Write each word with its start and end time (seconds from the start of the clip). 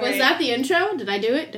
Was 0.00 0.18
that 0.18 0.38
the 0.38 0.50
intro? 0.50 0.96
Did 0.96 1.08
I 1.08 1.18
do 1.18 1.28
it? 1.34 1.54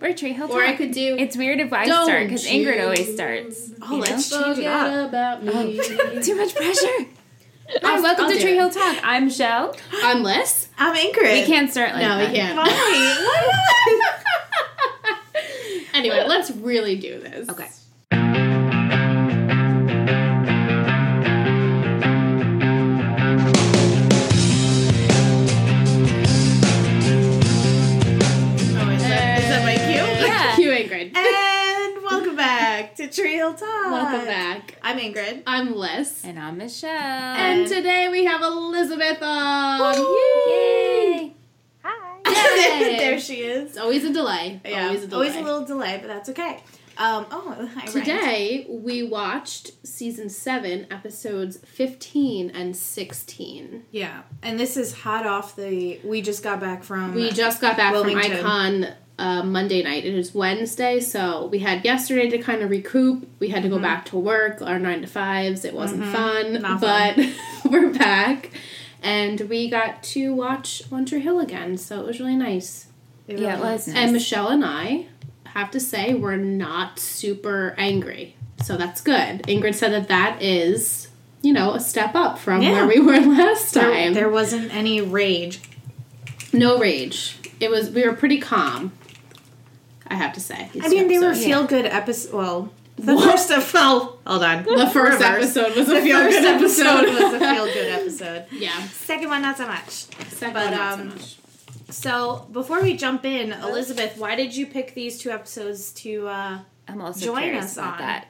We're 0.00 0.14
Tree 0.14 0.32
Hill 0.32 0.50
Or 0.52 0.62
I 0.62 0.74
could 0.76 0.92
do. 0.92 1.16
It's 1.18 1.36
weird 1.36 1.60
if 1.60 1.72
I 1.72 1.86
Don't 1.86 2.06
start 2.06 2.24
because 2.24 2.46
Ingrid 2.46 2.82
always 2.82 3.12
starts. 3.14 3.70
Oh, 3.82 3.94
you 3.96 4.00
let's 4.00 4.30
know? 4.30 4.44
change 4.44 4.58
it 4.58 4.66
up. 4.66 5.08
about 5.08 5.42
me. 5.44 5.80
Too 6.22 6.34
much 6.36 6.54
pressure. 6.54 6.86
Hi, 7.82 7.94
I'll- 7.96 8.02
welcome 8.02 8.24
I'll 8.26 8.30
to 8.32 8.40
Tree. 8.40 8.54
Hill 8.56 8.70
Talk. 8.70 8.98
I'm 9.02 9.30
Shell. 9.30 9.74
I'm 10.02 10.22
Liz. 10.22 10.68
I'm 10.78 10.94
Ingrid. 10.96 11.32
We 11.40 11.44
can't 11.46 11.70
start 11.70 11.92
like 11.92 12.02
No, 12.02 12.18
that. 12.18 12.30
we 12.30 12.36
can't. 12.36 12.56
Why? 12.56 12.66
Why 12.66 14.10
Anyway, 15.94 16.24
let's 16.26 16.50
really 16.50 16.96
do 16.96 17.20
this. 17.20 17.48
Okay. 17.48 17.68
Back 33.14 33.22
to 33.22 33.22
Tree 33.22 33.38
Talk. 33.38 33.60
Welcome 33.60 34.26
back. 34.26 34.78
I'm 34.82 34.98
Ingrid. 34.98 35.42
I'm 35.46 35.74
Liz. 35.76 36.22
And 36.24 36.38
I'm 36.38 36.58
Michelle. 36.58 36.90
And 36.90 37.66
today 37.68 38.08
we 38.08 38.24
have 38.24 38.42
Elizabeth 38.42 39.18
on. 39.22 39.94
Yay! 39.96 41.18
Yay. 41.18 41.32
there 42.24 43.20
she 43.20 43.40
is. 43.42 43.70
It's 43.70 43.78
always 43.78 44.04
a 44.04 44.12
delay. 44.12 44.60
Yeah, 44.64 44.86
Always 44.86 45.04
a 45.04 45.06
delay. 45.06 45.28
always 45.28 45.36
a 45.36 45.44
little 45.44 45.64
delay, 45.64 45.98
but 46.00 46.08
that's 46.08 46.28
okay. 46.30 46.62
Um, 46.96 47.26
oh, 47.30 47.54
I 47.76 47.80
rhymed. 47.80 47.88
Today 47.92 48.66
we 48.68 49.02
watched 49.02 49.72
season 49.86 50.28
seven, 50.28 50.86
episodes 50.90 51.58
fifteen 51.58 52.50
and 52.50 52.76
sixteen. 52.76 53.84
Yeah, 53.90 54.22
and 54.42 54.58
this 54.58 54.76
is 54.76 54.92
hot 54.94 55.26
off 55.26 55.56
the. 55.56 56.00
We 56.04 56.22
just 56.22 56.42
got 56.42 56.60
back 56.60 56.82
from. 56.84 57.14
We 57.14 57.30
just 57.30 57.60
got 57.60 57.76
back 57.76 57.92
Wilmington. 57.92 58.38
from 58.38 58.46
Icon 58.46 58.94
uh, 59.18 59.42
Monday 59.42 59.82
night. 59.82 60.04
It 60.04 60.14
is 60.14 60.34
Wednesday, 60.34 61.00
so 61.00 61.46
we 61.46 61.60
had 61.60 61.84
yesterday 61.84 62.28
to 62.30 62.38
kind 62.38 62.62
of 62.62 62.70
recoup. 62.70 63.28
We 63.38 63.48
had 63.48 63.62
to 63.62 63.68
Mm-hmm. 63.68 63.76
go 63.78 63.82
back 63.82 64.04
to 64.06 64.16
work, 64.18 64.60
our 64.62 64.78
nine 64.78 65.02
to 65.02 65.06
fives. 65.06 65.64
It 65.64 65.74
wasn't 65.74 66.04
fun, 66.06 66.60
Not 66.62 66.80
but 66.80 67.18
we're 67.70 67.92
back, 67.92 68.50
and 69.02 69.40
we 69.42 69.70
got 69.70 70.02
to 70.04 70.34
watch 70.34 70.82
One 70.88 71.04
Tree 71.06 71.20
Hill 71.20 71.40
again. 71.40 71.76
So 71.78 72.00
it 72.00 72.06
was 72.06 72.18
really 72.20 72.36
nice. 72.36 72.86
Yeah, 73.26 73.56
it 73.56 73.60
was 73.60 73.86
nice. 73.86 73.96
And 73.96 74.12
Michelle 74.12 74.48
and 74.48 74.64
I 74.64 75.06
have 75.44 75.70
to 75.70 75.80
say 75.80 76.14
we're 76.14 76.36
not 76.36 76.98
super 76.98 77.74
angry, 77.78 78.36
so 78.62 78.76
that's 78.76 79.00
good. 79.00 79.42
Ingrid 79.44 79.74
said 79.74 79.92
that 79.92 80.08
that 80.08 80.42
is. 80.42 81.08
You 81.42 81.52
know, 81.52 81.74
a 81.74 81.80
step 81.80 82.14
up 82.14 82.38
from 82.38 82.62
Yeah. 82.62 82.72
where 82.72 82.86
we 82.86 83.00
were 83.00 83.20
last 83.20 83.74
There, 83.74 83.82
time. 83.92 84.14
there 84.14 84.30
wasn't 84.30 84.74
any 84.74 85.02
rage. 85.02 85.60
No 86.54 86.78
rage. 86.78 87.36
It 87.60 87.70
was 87.70 87.90
we 87.90 88.02
were 88.06 88.14
pretty 88.14 88.38
calm. 88.40 88.92
I 90.06 90.14
have 90.14 90.32
to 90.34 90.40
say. 90.40 90.70
I 90.82 90.88
mean, 90.88 91.08
they 91.08 91.18
were 91.18 91.34
feel 91.34 91.64
good 91.66 91.86
episodes. 91.86 92.32
Well, 92.32 92.70
the 92.96 93.14
What? 93.16 93.30
first 93.32 93.50
of 93.50 93.72
well, 93.74 94.18
hold 94.26 94.42
on. 94.42 94.64
The 94.64 94.86
first 94.92 95.20
Reverse. 95.20 95.22
episode 95.56 95.76
was 95.76 95.88
a 95.88 95.94
The 95.94 96.00
feel 96.02 96.18
first 96.18 96.38
good 96.38 96.54
episode 96.56 97.04
episode. 97.04 97.22
was 97.24 97.32
a 97.34 97.38
feel 97.54 97.64
good 97.66 97.88
episode. 98.00 98.46
yeah. 98.52 98.86
Second 98.88 99.28
one, 99.30 99.42
not 99.42 99.56
so 99.56 99.66
much. 99.66 99.90
Second 99.90 100.54
But, 100.54 100.70
one, 100.70 100.74
not 100.78 100.94
so 100.96 101.00
um, 101.02 101.08
much. 101.08 101.36
So 101.90 102.46
before 102.52 102.82
we 102.82 102.96
jump 102.96 103.24
in, 103.24 103.52
Elizabeth, 103.52 104.16
why 104.16 104.34
did 104.36 104.54
you 104.56 104.66
pick 104.66 104.94
these 104.94 105.18
two 105.18 105.30
episodes 105.30 105.92
to? 106.02 106.28
uh 106.28 106.58
I'm 106.86 107.00
also 107.00 107.24
join 107.24 107.42
curious 107.44 107.64
us 107.64 107.76
about 107.78 107.92
on. 107.94 107.98
that. 108.00 108.26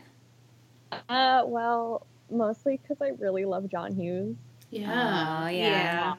Uh, 1.09 1.43
well, 1.47 2.07
mostly 2.31 2.77
because 2.81 3.03
I 3.03 3.11
really 3.19 3.45
love 3.45 3.69
John 3.69 3.93
Hughes, 3.95 4.37
Yeah. 4.71 5.43
Oh, 5.45 5.49
yeah. 5.49 6.15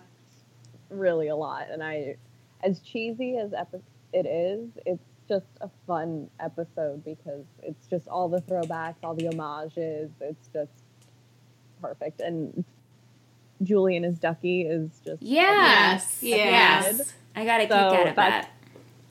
really 0.89 1.29
a 1.29 1.35
lot, 1.35 1.67
and 1.71 1.81
I, 1.81 2.17
as 2.61 2.79
cheesy 2.81 3.37
as 3.37 3.53
epi- 3.53 3.81
it 4.13 4.25
is, 4.25 4.69
it's 4.85 5.03
just 5.27 5.45
a 5.61 5.69
fun 5.87 6.29
episode 6.39 7.03
because 7.05 7.43
it's 7.63 7.87
just 7.87 8.07
all 8.07 8.29
the 8.29 8.41
throwbacks, 8.41 8.95
all 9.03 9.13
the 9.15 9.25
homages. 9.27 10.09
It's 10.21 10.47
just 10.53 10.71
perfect, 11.81 12.21
and 12.21 12.63
Julian 13.63 14.03
as 14.05 14.17
Ducky 14.19 14.63
is 14.63 14.89
just 15.05 15.21
Yes. 15.21 16.19
Yes. 16.21 17.13
I 17.35 17.45
got 17.45 17.59
a 17.61 17.63
kick 17.63 17.71
So 17.71 17.77
out 17.77 18.07
of 18.07 18.15
that's- 18.15 18.45
that. 18.45 18.49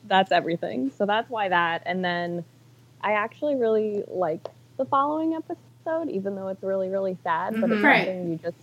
that's 0.07 0.33
everything. 0.33 0.91
So 0.91 1.07
that's 1.07 1.29
why 1.31 1.49
that. 1.49 1.83
And 1.87 2.05
then 2.05 2.45
I 3.01 3.13
actually 3.13 3.57
really 3.57 4.03
like 4.09 4.47
the 4.77 4.85
following 4.87 5.35
episode, 5.35 6.11
even 6.11 6.35
though 6.37 6.49
it's 6.49 6.63
really, 6.63 6.89
really 6.89 7.17
sad. 7.23 7.61
But 7.61 7.71
it's 7.71 7.81
Mhm. 7.81 7.85
Right. 7.85 8.07
something 8.07 8.31
you 8.33 8.37
just. 8.39 8.57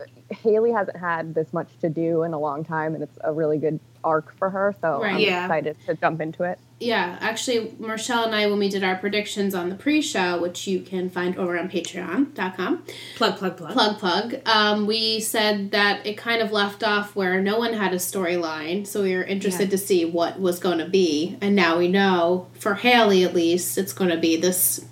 It's 0.00 0.40
Haley 0.40 0.72
hasn't 0.72 0.96
had 0.96 1.34
this 1.34 1.52
much 1.52 1.68
to 1.80 1.88
do 1.88 2.22
in 2.22 2.32
a 2.32 2.38
long 2.38 2.64
time, 2.64 2.94
and 2.94 3.02
it's 3.02 3.18
a 3.22 3.32
really 3.32 3.58
good 3.58 3.80
arc 4.02 4.34
for 4.38 4.48
her. 4.48 4.74
So 4.80 5.00
Right. 5.02 5.14
I'm 5.14 5.18
Yeah. 5.20 5.44
excited 5.44 5.76
to 5.86 5.94
jump 5.94 6.20
into 6.20 6.44
it. 6.44 6.58
Yeah. 6.78 7.18
Actually, 7.20 7.74
Marshall 7.78 8.24
and 8.24 8.34
I, 8.34 8.46
when 8.46 8.58
we 8.58 8.70
did 8.70 8.82
our 8.82 8.94
predictions 8.96 9.54
on 9.54 9.68
the 9.68 9.74
pre-show, 9.74 10.40
which 10.40 10.66
you 10.66 10.80
can 10.80 11.10
find 11.10 11.36
over 11.36 11.58
on 11.58 11.68
Patreon.com, 11.68 12.82
Plug, 13.16 13.36
plug, 13.36 13.56
plug. 13.58 13.72
plug 13.72 13.98
plug, 13.98 14.36
um, 14.46 14.86
we 14.86 15.20
said 15.20 15.72
that 15.72 16.06
it 16.06 16.16
kind 16.16 16.40
of 16.40 16.50
left 16.52 16.82
off 16.82 17.14
where 17.14 17.40
no 17.42 17.58
one 17.58 17.74
had 17.74 17.92
a 17.92 17.96
storyline, 17.96 18.86
so 18.86 19.02
we 19.02 19.14
were 19.14 19.22
interested 19.24 19.64
Yeah. 19.64 19.70
to 19.70 19.78
see 19.78 20.04
what 20.06 20.40
was 20.40 20.58
going 20.58 20.78
to 20.78 20.88
be, 20.88 21.36
and 21.42 21.54
now 21.54 21.76
we 21.78 21.88
know 21.88 22.46
for 22.54 22.74
Haley 22.76 23.24
at 23.24 23.34
least 23.34 23.76
it's 23.76 23.92
going 23.92 24.10
to 24.10 24.16
be 24.16 24.36
this 24.36 24.84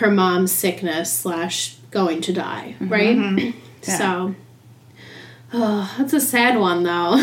her 0.00 0.10
mom's 0.10 0.52
sickness 0.52 1.12
slash 1.12 1.76
going 1.90 2.20
to 2.22 2.32
die, 2.32 2.74
right? 2.80 3.54
Yeah. 3.86 3.98
So, 3.98 4.34
oh, 5.52 5.94
that's 5.98 6.12
a 6.12 6.20
sad 6.20 6.58
one 6.58 6.82
though. 6.82 7.16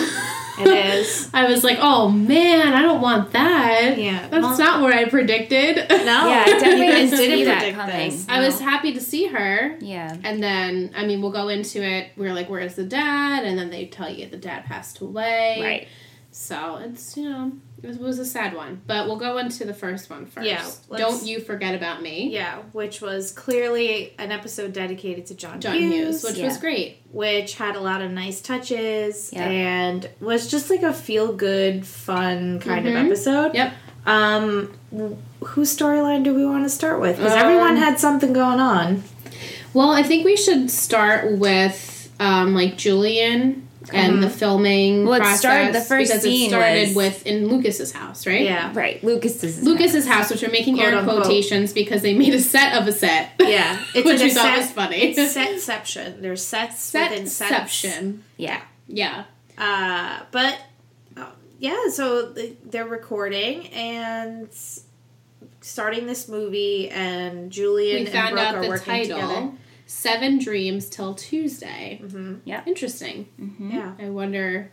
It 0.57 0.67
is. 0.67 1.29
I 1.33 1.49
was 1.51 1.63
like, 1.65 1.77
oh 1.81 2.09
man, 2.09 2.73
I 2.73 2.81
don't 2.81 3.01
want 3.01 3.31
that. 3.33 3.95
Yeah. 3.97 4.27
That's 4.29 4.41
Well- 4.41 4.57
not 4.57 4.81
what 4.81 4.93
I 4.93 5.05
predicted. 5.05 5.85
No, 6.05 6.27
Yeah, 6.29 6.43
I 6.45 6.45
definitely 6.45 6.85
didn't 6.87 7.17
see 7.17 7.43
that 7.45 7.57
predict 7.57 7.77
coming. 7.79 8.09
this. 8.11 8.25
I 8.29 8.39
was 8.39 8.59
happy 8.59 8.93
to 8.93 9.01
see 9.01 9.25
her. 9.27 9.75
Yeah. 9.81 10.15
And 10.23 10.41
then, 10.43 10.91
I 10.95 11.03
mean, 11.05 11.19
we'll 11.21 11.31
go 11.31 11.47
into 11.49 11.81
it. 11.83 12.11
We're 12.15 12.31
like, 12.33 12.47
where's 12.47 12.75
the 12.75 12.83
dad? 12.83 13.43
And 13.43 13.57
then 13.57 13.71
they 13.71 13.87
tell 13.87 14.07
you 14.09 14.27
the 14.27 14.37
dad 14.37 14.65
passed 14.65 15.01
away. 15.01 15.59
Right. 15.63 15.87
So 16.29 16.75
it's, 16.77 17.17
you 17.17 17.27
know, 17.29 17.53
it 17.89 17.99
was, 17.99 18.19
a 18.19 18.25
sad 18.25 18.53
one. 18.55 18.81
But 18.87 19.07
we'll 19.07 19.17
go 19.17 19.37
into 19.37 19.65
the 19.65 19.73
first 19.73 20.09
one 20.09 20.25
first. 20.25 20.47
Yeah, 20.47 20.65
Don't 20.97 21.25
you 21.25 21.39
forget 21.39 21.75
about 21.75 22.01
me. 22.01 22.29
Yeah, 22.31 22.59
which 22.71 23.01
was 23.01 23.31
clearly 23.31 24.13
an 24.17 24.31
episode 24.31 24.73
dedicated 24.73 25.25
to 25.27 25.35
John, 25.35 25.61
John 25.61 25.75
Hughes, 25.77 26.23
which 26.23 26.37
Yeah. 26.37 26.45
was 26.47 26.57
great. 26.57 26.97
which 27.11 27.55
had 27.55 27.75
a 27.77 27.79
lot 27.79 28.01
of 28.01 28.11
nice 28.11 28.41
touches 28.41 29.31
and 29.33 30.09
was 30.19 30.51
just 30.51 30.69
like 30.69 30.83
a 30.83 30.91
feel 30.93 31.31
good, 31.31 31.85
fun 31.87 32.59
kind 32.59 32.85
Mhm. 32.85 32.89
of 32.99 33.05
episode. 33.05 33.55
Yep. 33.55 33.73
Um, 34.05 34.73
whose 35.41 35.75
storyline 35.75 36.23
do 36.23 36.33
we 36.33 36.45
want 36.45 36.63
to 36.65 36.69
start 36.69 36.99
with? 36.99 37.15
Because 37.17 37.31
Um, 37.33 37.39
everyone 37.39 37.77
had 37.77 37.99
something 37.99 38.33
going 38.33 38.59
on. 38.59 39.03
Well, 39.73 39.91
I 39.91 40.03
think 40.03 40.25
we 40.25 40.35
should 40.35 40.69
start 40.69 41.31
with, 41.37 42.09
um, 42.19 42.53
like, 42.53 42.77
Julian 42.77 43.64
and 43.93 44.23
the 44.23 44.29
filming 44.29 45.05
Well, 45.05 45.15
it 45.15 45.19
process. 45.19 45.39
started- 45.39 45.75
the 45.75 45.81
first 45.81 46.09
because 46.11 46.23
scene 46.23 46.45
it 46.47 46.49
started 46.49 46.87
was- 46.89 46.95
with 46.95 47.25
in 47.27 47.47
Lucas's 47.49 47.91
house, 47.91 48.25
right? 48.27 48.41
Yeah, 48.41 48.71
Right. 48.73 49.03
Lucas's 49.03 49.59
is 49.59 49.63
Lucas's 49.63 50.07
house, 50.07 50.29
which 50.31 50.41
we're 50.41 50.51
making 50.51 50.79
air 50.81 51.01
quotations 51.03 51.73
because 51.73 52.01
they 52.01 52.13
made 52.13 52.33
a 52.33 52.39
set 52.41 52.73
of 52.79 52.87
a 52.87 52.91
set. 52.91 53.31
yeah. 53.39 53.79
It's 53.95 54.05
Which 54.05 54.19
an 54.21 54.27
we 54.27 54.33
thought 54.33 54.43
set- 54.43 54.57
was 54.59 54.71
funny. 54.71 54.97
It's 55.17 55.35
setception. 55.35 56.21
There's 56.21 56.41
sets 56.43 56.91
within 56.93 57.27
sets. 57.27 57.51
Setception. 57.51 58.19
Yeah. 58.37 58.61
Yeah. 58.87 59.23
Uh, 59.57 60.19
but 60.31 60.57
uh, 61.17 61.25
yeah, 61.59 61.89
so 61.91 62.33
they're 62.65 62.85
recording 62.85 63.67
and 63.67 64.49
starting 65.61 66.05
this 66.05 66.27
movie, 66.27 66.89
and 66.89 67.51
Julian 67.51 67.95
We 68.01 68.05
and 68.05 68.09
found 68.13 68.33
Brooke 68.33 68.45
out 68.45 68.55
are 68.55 68.61
the 68.61 68.67
working 68.67 68.85
title 68.85 69.19
together. 69.21 69.51
Seven 69.85 70.39
Dreams 70.39 70.89
Till 70.89 71.13
Tuesday. 71.13 72.01
hmm 72.01 72.35
Interesting. 72.65 73.27
Mm-hmm. 73.39 73.71
Yeah. 73.71 73.91
I 73.99 74.09
wonder 74.09 74.71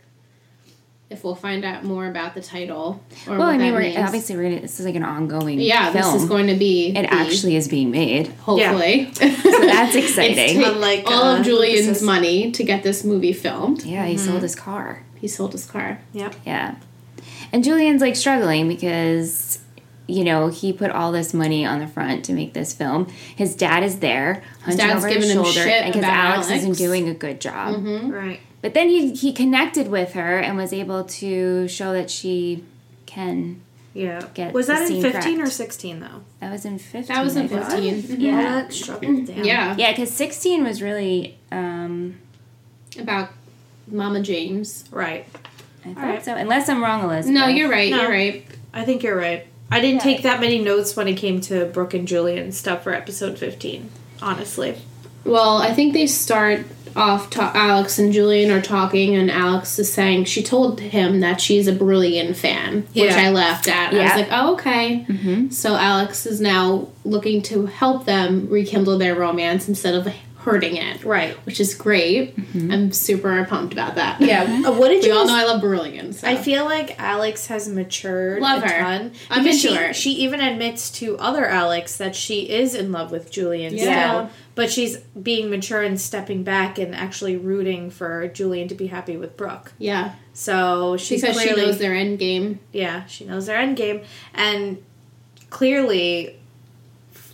if 1.09 1.23
we'll 1.23 1.35
find 1.35 1.63
out 1.63 1.83
more 1.83 2.07
about 2.07 2.33
the 2.33 2.41
title. 2.41 3.03
Or 3.27 3.37
Well, 3.37 3.39
what 3.47 3.49
I 3.49 3.57
mean, 3.59 3.73
we're 3.73 3.81
means. 3.81 3.97
obviously 3.97 4.35
we're 4.35 4.43
gonna, 4.49 4.61
this 4.61 4.79
is 4.79 4.85
like 4.85 4.95
an 4.95 5.03
ongoing. 5.03 5.59
Yeah, 5.59 5.91
film. 5.91 6.13
this 6.13 6.23
is 6.23 6.27
going 6.27 6.47
to 6.47 6.55
be. 6.55 6.87
It 6.89 7.03
the- 7.03 7.13
actually 7.13 7.55
is 7.55 7.67
being 7.67 7.91
made. 7.91 8.27
Hopefully. 8.27 9.11
So 9.53 9.59
that's 9.69 9.95
It's 9.95 10.07
exciting. 10.09 10.35
take 10.35 10.65
Unlike, 10.65 11.03
all 11.05 11.23
uh, 11.23 11.37
of 11.39 11.45
Julian's 11.45 11.85
Lucas's. 11.85 12.03
money 12.03 12.51
to 12.51 12.63
get 12.63 12.81
this 12.83 13.03
movie 13.03 13.31
filmed. 13.33 13.83
Yeah, 13.85 14.05
he 14.07 14.15
Mm-hmm. 14.15 14.25
sold 14.25 14.41
his 14.41 14.55
car. 14.55 15.03
He 15.15 15.27
sold 15.27 15.51
his 15.53 15.65
car. 15.65 15.99
Yep. 16.13 16.35
Yeah. 16.45 16.75
And 17.53 17.63
Julian's 17.63 18.01
like 18.01 18.15
struggling 18.15 18.67
because, 18.67 19.59
you 20.07 20.23
know, 20.23 20.47
he 20.49 20.73
put 20.73 20.91
all 20.91 21.11
this 21.11 21.33
money 21.33 21.65
on 21.65 21.79
the 21.79 21.87
front 21.87 22.25
to 22.25 22.33
make 22.33 22.53
this 22.53 22.73
film. 22.73 23.07
His 23.35 23.55
dad 23.55 23.83
is 23.83 23.99
there, 23.99 24.43
hunching 24.63 24.77
dad's 24.77 24.97
over 25.03 25.07
his 25.07 25.15
giving 25.15 25.29
him 25.29 25.43
shoulder, 25.43 25.61
shit 25.63 25.85
because 25.85 26.03
Alex, 26.03 26.47
Alex. 26.49 26.63
isn't 26.63 26.77
doing 26.77 27.07
a 27.09 27.13
good 27.13 27.39
job. 27.39 27.75
Mm-hmm. 27.75 28.09
Right. 28.11 28.39
But 28.61 28.73
then 28.73 28.89
he 28.89 29.13
he 29.13 29.31
connected 29.33 29.87
with 29.89 30.13
her 30.13 30.39
and 30.39 30.57
was 30.57 30.71
able 30.73 31.03
to 31.05 31.67
show 31.67 31.93
that 31.93 32.09
she 32.09 32.63
can. 33.05 33.61
Yeah. 33.93 34.27
Get 34.33 34.53
was 34.53 34.67
the 34.67 34.73
that 34.73 34.81
in 34.83 34.87
scene 34.87 35.01
15 35.03 35.41
or 35.41 35.45
16 35.49 35.99
though? 35.99 36.07
That 36.39 36.51
was 36.51 36.65
in 36.65 36.79
fifteen. 36.79 37.15
That 37.15 37.23
was 37.23 37.35
in 37.35 37.43
I 37.53 37.63
think. 37.63 38.05
15. 38.07 38.15
All 38.15 38.21
Yeah. 38.21 38.41
that 38.61 38.73
struggle. 38.73 39.13
Yeah. 39.13 39.75
Yeah, 39.77 39.91
because 39.91 40.11
sixteen 40.11 40.63
was 40.63 40.81
really. 40.81 41.37
um 41.51 42.15
About 42.99 43.29
Mama 43.87 44.21
James. 44.21 44.85
Right. 44.91 45.25
I 45.85 45.93
thought 45.93 46.03
Alright. 46.03 46.25
so. 46.25 46.33
Unless 46.35 46.69
I'm 46.69 46.81
wrong, 46.81 47.03
Elizabeth. 47.03 47.33
No, 47.39 47.47
you're 47.47 47.69
right. 47.69 47.91
No. 47.91 48.01
You're 48.01 48.09
right. 48.11 48.45
I 48.73 48.83
think 48.85 49.03
you're 49.03 49.17
right. 49.17 49.45
I 49.73 49.81
didn't 49.81 50.01
take 50.01 50.21
that 50.21 50.39
many 50.39 50.59
notes 50.59 50.95
when 50.95 51.07
it 51.07 51.15
came 51.15 51.41
to 51.41 51.65
Brooke 51.65 51.95
and 51.95 52.07
Julian 52.07 52.51
stuff 52.51 52.83
for 52.83 52.93
episode 52.93 53.39
15, 53.39 53.89
honestly. 54.21 54.77
Well, 55.25 55.57
I 55.57 55.73
think 55.73 55.93
they 55.93 56.05
start 56.05 56.65
off. 56.95 57.31
Ta- 57.31 57.51
Alex 57.55 57.97
and 57.97 58.13
Julian 58.13 58.51
are 58.51 58.61
talking, 58.61 59.15
and 59.15 59.31
Alex 59.31 59.79
is 59.79 59.91
saying 59.91 60.25
she 60.25 60.43
told 60.43 60.79
him 60.79 61.21
that 61.21 61.41
she's 61.41 61.67
a 61.67 61.73
brilliant 61.73 62.37
fan, 62.37 62.85
yeah. 62.93 63.05
which 63.05 63.13
I 63.13 63.29
laughed 63.31 63.67
at. 63.67 63.93
Yeah. 63.93 63.99
I 63.99 64.03
was 64.03 64.15
like, 64.15 64.27
oh, 64.31 64.53
okay. 64.53 65.05
Mm-hmm. 65.09 65.49
So 65.49 65.75
Alex 65.75 66.27
is 66.27 66.39
now 66.39 66.89
looking 67.03 67.41
to 67.43 67.65
help 67.65 68.05
them 68.05 68.47
rekindle 68.49 68.99
their 68.99 69.15
romance 69.15 69.67
instead 69.67 69.95
of 69.95 70.13
hurting 70.43 70.75
it, 70.75 71.03
Right. 71.05 71.35
which 71.45 71.59
is 71.59 71.73
great. 71.73 72.35
I'm 72.53 72.91
super 72.91 73.45
pumped 73.45 73.71
about 73.73 73.95
that. 73.95 74.19
Yeah. 74.21 74.61
Uh, 74.65 74.71
what 74.73 74.89
did 74.89 75.01
we 75.03 75.09
you 75.09 75.15
all 75.15 75.25
know 75.25 75.35
I 75.35 75.45
love 75.45 75.61
brilliance. 75.61 76.19
so. 76.19 76.27
I 76.27 76.35
feel 76.35 76.65
like 76.65 76.99
Alex 76.99 77.47
has 77.47 77.67
matured 77.67 78.41
Love 78.41 78.61
a 78.63 78.67
her. 78.67 78.79
ton. 78.81 79.11
I'm 79.29 79.43
Because 79.43 79.63
into 79.65 79.93
she, 79.93 80.11
she 80.11 80.11
even 80.23 80.39
admits 80.41 80.91
to 80.99 81.17
other 81.17 81.45
Alex 81.45 81.97
that 81.97 82.15
she 82.15 82.49
is 82.49 82.75
in 82.75 82.91
love 82.91 83.11
with 83.11 83.31
Julian 83.31 83.73
Yeah. 83.75 83.81
still. 84.27 84.29
But 84.55 84.71
she's 84.71 84.97
being 85.21 85.49
mature 85.49 85.81
and 85.81 85.99
stepping 85.99 86.43
back 86.43 86.77
and 86.77 86.93
actually 86.93 87.35
rooting 87.37 87.89
for 87.89 88.27
Julian 88.27 88.67
to 88.67 88.75
be 88.75 88.87
happy 88.87 89.17
with 89.17 89.35
Brooke. 89.35 89.73
yeah, 89.79 90.13
So 90.33 90.95
she 90.97 91.15
she's 91.15 91.21
says 91.21 91.37
she 91.39 91.43
clearly 91.49 91.65
knows 91.67 91.79
their 91.79 91.93
end 91.95 92.19
game. 92.19 92.59
yeah, 92.71 93.05
she 93.05 93.25
knows 93.25 93.45
their 93.47 93.57
end 93.57 93.77
game. 93.77 94.01
And 94.33 94.77
clearly, 95.49 96.37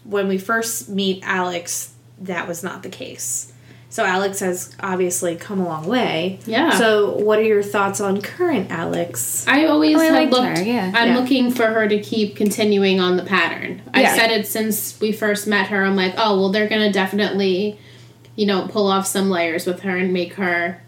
when 0.03 0.27
we 0.27 0.37
first 0.37 0.89
meet 0.89 1.21
Alex, 1.23 1.93
that 2.21 2.47
was 2.47 2.63
not 2.63 2.83
the 2.83 2.89
case. 2.89 3.51
So 3.91 4.05
Alex 4.05 4.39
has 4.41 4.75
obviously 4.81 5.35
come 5.35 5.59
a 5.59 5.65
long 5.65 5.87
way. 5.87 6.39
Yeah. 6.45 6.69
So, 6.77 7.09
what 7.17 7.39
are 7.39 7.43
your 7.43 7.63
thoughts 7.63 7.99
on 7.99 8.21
current 8.21 8.69
Alex? 8.69 9.45
I 9.47 9.65
always 9.65 9.97
Oh, 9.97 9.99
I 9.99 10.03
have 10.05 10.13
liked 10.13 10.31
looked. 10.31 10.57
her, 10.59 10.63
yeah. 10.63 10.91
I'm 10.93 11.07
Yeah. 11.09 11.17
looking 11.17 11.49
for 11.49 11.65
her 11.65 11.87
to 11.87 11.99
keep 11.99 12.35
continuing 12.35 12.99
on 12.99 13.17
the 13.17 13.23
pattern. 13.23 13.81
I 13.91 14.01
Yeah. 14.01 14.15
said 14.15 14.29
it 14.31 14.45
since 14.45 14.99
we 15.01 15.11
first 15.11 15.47
met 15.47 15.67
her. 15.69 15.83
I'm 15.83 15.95
like, 15.95 16.13
oh 16.19 16.39
well, 16.39 16.49
they're 16.49 16.67
gonna 16.69 16.91
definitely, 16.93 17.79
you 18.35 18.45
know, 18.45 18.67
pull 18.69 18.85
off 18.91 19.07
some 19.07 19.31
layers 19.31 19.65
with 19.65 19.79
her 19.81 19.97
and 19.97 20.13
make 20.13 20.33
her 20.35 20.81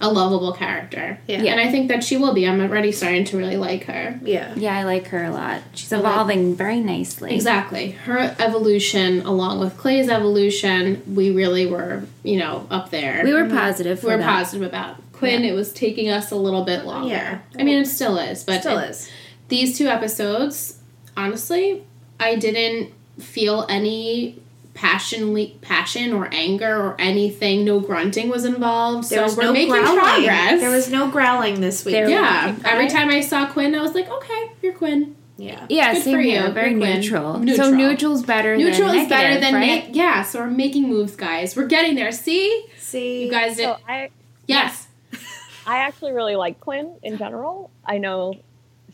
a 0.00 0.10
lovable 0.10 0.52
character. 0.52 1.18
Yeah. 1.26 1.42
And 1.44 1.60
I 1.60 1.70
think 1.70 1.88
that 1.88 2.04
she 2.04 2.16
will 2.16 2.34
be. 2.34 2.46
I'm 2.46 2.60
already 2.60 2.92
starting 2.92 3.24
to 3.24 3.36
really 3.38 3.56
like 3.56 3.84
her. 3.84 4.18
Yeah. 4.22 4.52
Yeah, 4.54 4.76
I 4.76 4.82
like 4.84 5.06
her 5.08 5.24
a 5.24 5.30
lot. 5.30 5.62
She's 5.74 5.90
like- 5.90 6.00
evolving 6.00 6.54
very 6.54 6.80
nicely. 6.80 7.34
Exactly. 7.34 7.92
Her 7.92 8.36
evolution, 8.38 9.22
along 9.22 9.60
with 9.60 9.76
Clay's 9.78 10.08
evolution, 10.08 11.02
we 11.14 11.30
really 11.30 11.66
were, 11.66 12.02
you 12.22 12.38
know, 12.38 12.66
up 12.70 12.90
there. 12.90 13.22
We 13.24 13.32
were 13.32 13.48
positive 13.48 14.02
we 14.02 14.10
were 14.10 14.18
that. 14.18 14.26
positive 14.26 14.66
about. 14.66 14.96
Quinn, 15.12 15.44
Yeah. 15.44 15.52
it 15.52 15.54
was 15.54 15.72
taking 15.72 16.10
us 16.10 16.30
a 16.30 16.36
little 16.36 16.64
bit 16.64 16.84
longer. 16.84 17.08
Yeah. 17.08 17.38
I 17.58 17.62
mean, 17.64 17.78
it 17.80 17.86
still 17.86 18.18
is, 18.18 18.44
but 18.44 18.60
Still 18.60 18.78
it- 18.78 18.90
is. 18.90 19.10
these 19.48 19.78
two 19.78 19.86
episodes, 19.88 20.78
honestly, 21.16 21.82
I 22.20 22.34
didn't 22.36 22.90
feel 23.18 23.64
any 23.70 24.38
passion, 24.76 25.34
passion 25.62 26.12
or 26.12 26.28
anger 26.32 26.76
or 26.80 27.00
anything. 27.00 27.64
No 27.64 27.80
grunting 27.80 28.28
was 28.28 28.44
involved, 28.44 29.08
There 29.10 29.18
so 29.20 29.24
was 29.24 29.36
we're 29.36 29.42
no 29.44 29.52
making 29.52 29.70
growling. 29.70 29.98
progress. 29.98 30.60
There 30.60 30.70
was 30.70 30.90
no 30.90 31.10
growling 31.10 31.60
this 31.60 31.84
week. 31.84 31.94
There- 31.94 32.08
yeah. 32.08 32.54
Okay. 32.58 32.70
Every 32.70 32.88
time 32.88 33.08
I 33.08 33.20
saw 33.22 33.50
Quinn, 33.50 33.74
I 33.74 33.80
was 33.82 33.94
like, 33.94 34.08
okay, 34.08 34.52
you're 34.62 34.74
Quinn. 34.74 35.16
Yeah. 35.38 35.66
Yeah, 35.68 35.92
Good 35.94 36.02
same 36.04 36.14
for 36.16 36.20
here. 36.20 36.46
you. 36.46 36.52
Very 36.52 36.70
You're 36.70 36.78
neutral. 36.80 37.38
Neutral. 37.38 37.68
So 37.68 37.74
neutral's 37.74 38.22
better 38.22 38.56
Neutral 38.56 38.88
than 38.88 38.98
is 39.00 39.08
better 39.08 39.40
than 39.40 39.54
right? 39.54 39.88
ne- 39.88 39.90
yeah. 39.92 40.22
So 40.22 40.38
we're 40.40 40.46
making 40.50 40.88
moves, 40.88 41.14
guys. 41.16 41.54
We're 41.56 41.66
getting 41.66 41.94
there. 41.94 42.10
See, 42.12 42.66
See, 42.78 43.24
you 43.24 43.30
guys 43.30 43.56
did. 43.56 43.64
So 43.64 43.76
I 43.88 44.10
yes. 44.46 44.86
I 45.66 45.78
actually 45.78 46.12
really 46.12 46.36
like 46.36 46.60
Quinn 46.60 46.94
in 47.02 47.18
general. 47.18 47.70
I 47.84 47.98
know 47.98 48.34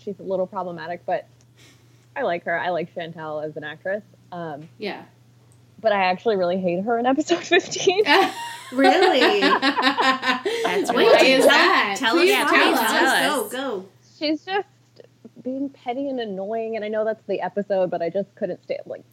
she's 0.02 0.18
a 0.18 0.22
little 0.24 0.46
problematic, 0.48 1.06
but 1.06 1.28
I 2.16 2.22
like 2.22 2.44
her. 2.44 2.58
I 2.58 2.70
like 2.70 2.92
Shantel 2.94 3.44
as 3.44 3.56
an 3.56 3.62
actress. 3.64 4.02
Um, 4.32 4.68
Yeah. 4.78 5.02
But 5.82 5.92
I 5.92 6.04
actually 6.04 6.36
really 6.36 6.58
hate 6.58 6.84
her 6.84 6.98
in 6.98 7.04
episode 7.06 7.38
15. 7.44 8.04
Really? 8.72 9.40
That's 9.40 10.90
Why 10.90 11.04
right. 11.12 11.22
is 11.26 11.40
tell, 11.44 11.48
that? 11.48 11.96
Tell 11.98 12.14
Please 12.14 12.34
us. 12.34 12.50
tell 12.50 12.72
why. 12.72 12.72
us. 12.72 12.90
Tell 12.90 13.44
us. 13.44 13.52
Go, 13.52 13.58
go. 13.80 13.84
She's 14.18 14.42
just 14.46 14.66
being 15.42 15.68
petty 15.68 16.08
and 16.08 16.18
annoying, 16.18 16.76
and 16.76 16.82
I 16.82 16.88
know 16.88 17.04
that's 17.04 17.22
the 17.26 17.42
episode, 17.42 17.90
but 17.90 18.00
I 18.00 18.08
just 18.08 18.34
couldn't 18.34 18.62
stand 18.62 18.80
like 18.86 19.04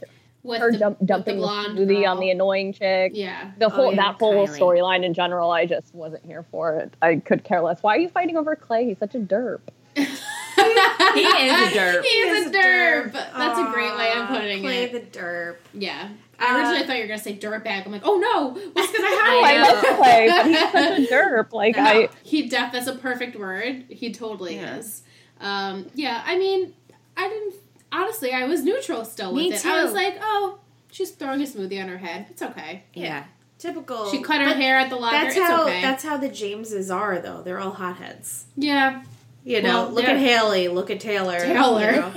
With 0.44 0.62
her 0.62 0.72
the- 0.72 0.78
dump, 0.78 1.00
dumping 1.04 1.42
the 1.42 1.46
the, 1.46 1.52
smoothie 1.82 2.04
girl. 2.04 2.12
on 2.12 2.20
the 2.22 2.30
annoying 2.30 2.72
chick. 2.72 3.12
Yeah. 3.16 3.52
The 3.58 3.66
Oh, 3.66 3.70
whole 3.70 3.90
yeah, 3.94 3.98
that 4.14 4.16
whole 4.20 4.48
storyline 4.48 5.04
in 5.04 5.14
general, 5.14 5.52
I 5.52 5.66
just 5.66 5.94
wasn't 5.94 6.26
here 6.26 6.46
for 6.52 6.78
it. 6.78 6.94
I 7.02 7.18
could 7.18 7.44
care 7.44 7.60
less. 7.62 7.84
Why 7.84 7.96
are 7.98 8.00
you 8.00 8.08
fighting 8.08 8.38
over 8.38 8.56
Clay? 8.56 8.86
He's 8.86 8.98
such 9.00 9.14
a 9.16 9.20
derp. 9.20 9.60
He 9.98 11.22
is 11.22 11.52
a 11.52 11.78
derp. 11.78 12.04
He 12.04 12.08
is 12.10 12.48
a 12.48 12.50
derp. 12.52 13.12
That's 13.14 13.60
a 13.60 13.72
great 13.74 13.98
way 13.98 14.12
of 14.14 14.28
putting 14.28 14.62
play 14.62 14.84
it. 14.84 14.90
Clay 14.92 15.00
the 15.00 15.06
derp. 15.20 15.56
Yeah. 15.74 16.10
I 16.40 16.56
originally 16.58 16.84
Uh, 16.84 16.88
thought 16.88 16.96
you 16.98 17.02
were 17.04 17.08
gonna 17.08 17.20
say 17.20 17.38
dirtbag. 17.38 17.86
I'm 17.86 17.92
like, 17.92 18.02
oh 18.06 18.18
no, 18.18 18.50
what's 18.74 18.92
because 18.92 19.04
I 19.04 19.42
Oh, 19.42 19.46
have 19.46 19.56
I 19.56 19.58
know. 19.58 19.90
love 19.90 19.98
Clay, 20.00 20.28
but 20.30 20.46
he's 20.48 20.60
such 20.72 21.00
a 21.12 21.14
derp. 21.14 21.54
Like 21.54 21.76
No, 21.78 21.84
I, 21.84 22.10
he 22.24 22.48
def 22.48 22.72
that's 22.72 22.88
a 22.88 22.96
perfect 22.96 23.36
word. 23.38 23.86
He 23.90 24.12
totally 24.14 24.56
Yeah. 24.56 24.78
is. 24.78 25.04
Um, 25.42 25.88
yeah, 25.96 26.22
I 26.26 26.38
mean, 26.38 26.74
I 27.18 27.28
didn't 27.30 27.54
honestly. 27.92 28.32
I 28.34 28.46
was 28.46 28.64
neutral 28.64 29.06
still 29.06 29.34
with 29.34 29.44
Me 29.44 29.54
it. 29.54 29.66
I 29.66 29.84
was 29.84 29.94
like, 29.94 30.18
oh, 30.22 30.60
she's 30.92 31.12
throwing 31.12 31.42
a 31.42 31.46
smoothie 31.46 31.82
on 31.82 31.88
her 31.90 31.98
head. 31.98 32.28
It's 32.30 32.42
okay. 32.42 32.84
Yeah. 32.94 33.24
Typical. 33.58 34.10
She 34.10 34.22
cut 34.22 34.40
her 34.42 34.48
But 34.48 34.58
hair 34.58 34.78
at 34.78 34.90
the 34.90 34.96
locker. 34.96 35.18
That's 35.18 35.36
it's 35.36 35.46
how. 35.46 35.64
okay. 35.66 35.82
That's 35.82 36.04
how 36.04 36.16
the 36.16 36.30
Jameses 36.30 36.90
are, 36.90 37.20
though. 37.20 37.42
They're 37.42 37.60
all 37.60 37.72
hotheads. 37.74 38.46
yeah, 38.56 39.04
You 39.44 39.62
know, 39.62 39.84
Well, 39.84 39.92
look 39.92 40.06
at 40.06 40.16
Haley. 40.18 40.70
Look 40.70 40.90
at 40.90 41.02
Taylor. 41.02 41.38
Taylor. 41.40 41.92
you 41.92 41.98
know. 42.00 42.14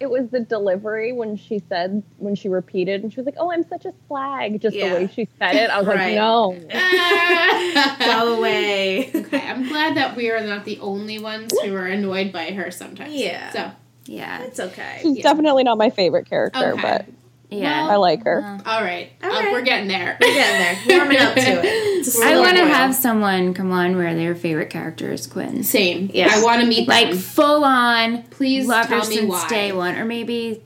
It 0.00 0.10
was 0.10 0.28
the 0.30 0.40
delivery 0.40 1.12
when 1.12 1.36
she 1.36 1.60
said 1.68 2.02
when 2.18 2.34
she 2.34 2.48
repeated 2.48 3.02
and 3.02 3.12
she 3.12 3.20
was 3.20 3.26
like, 3.26 3.36
"Oh, 3.38 3.50
I'm 3.50 3.62
such 3.68 3.84
a 3.84 3.92
slag." 4.08 4.60
Just 4.60 4.76
Yeah. 4.76 4.88
the 4.90 4.94
way 4.94 5.06
she 5.12 5.28
said 5.38 5.54
it, 5.56 5.70
I 5.70 5.78
was 5.78 5.86
Right. 5.86 5.96
like, 5.96 6.14
"No." 6.16 6.56
Go 8.04 8.36
away. 8.38 9.10
okay, 9.14 9.48
I'm 9.48 9.68
glad 9.68 9.96
that 9.96 10.16
we 10.16 10.30
are 10.30 10.40
not 10.44 10.64
the 10.64 10.78
only 10.80 11.18
ones 11.18 11.52
who 11.60 11.74
are 11.74 11.86
annoyed 11.86 12.32
by 12.32 12.46
her 12.52 12.70
sometimes. 12.70 13.14
Yeah. 13.14 13.50
So 13.52 13.70
Yeah. 14.06 14.42
It's 14.42 14.60
okay. 14.60 14.98
She's 15.02 15.16
Yeah. 15.18 15.22
definitely 15.22 15.64
not 15.64 15.78
my 15.78 15.88
favorite 15.90 16.26
character, 16.28 16.72
Okay. 16.74 16.82
but 16.82 17.06
Yeah. 17.50 17.88
I 17.88 17.96
like 17.96 18.24
her. 18.24 18.42
Uh, 18.42 18.68
all 18.68 18.82
right, 18.82 19.10
All 19.22 19.30
Uh, 19.30 19.52
we're 19.52 19.62
getting 19.62 19.86
there. 19.88 20.16
We're 20.20 20.34
getting 20.34 20.88
there. 20.88 20.98
Warming 20.98 21.18
up 21.18 21.34
to 21.34 21.40
it. 21.40 21.64
It's 21.64 22.18
a 22.18 22.24
I 22.24 22.32
slow 22.32 22.40
want 22.42 22.56
to 22.56 22.66
have 22.66 22.94
someone 22.94 23.54
come 23.54 23.70
on 23.70 23.96
where 23.96 24.14
their 24.14 24.34
favorite 24.34 24.70
character 24.70 25.12
is 25.12 25.26
Quinn. 25.26 25.62
Same. 25.62 26.10
Yeah. 26.12 26.28
I 26.32 26.42
want 26.42 26.62
to 26.62 26.66
meet 26.66 26.88
Like 26.88 27.10
them. 27.10 27.18
full 27.18 27.62
on, 27.64 28.22
Please 28.24 28.66
loved 28.66 28.88
her 28.90 29.00
tell 29.00 29.08
me 29.08 29.16
since 29.16 29.30
why. 29.30 29.48
day 29.48 29.72
one, 29.72 29.96
or 29.96 30.04
maybe 30.04 30.62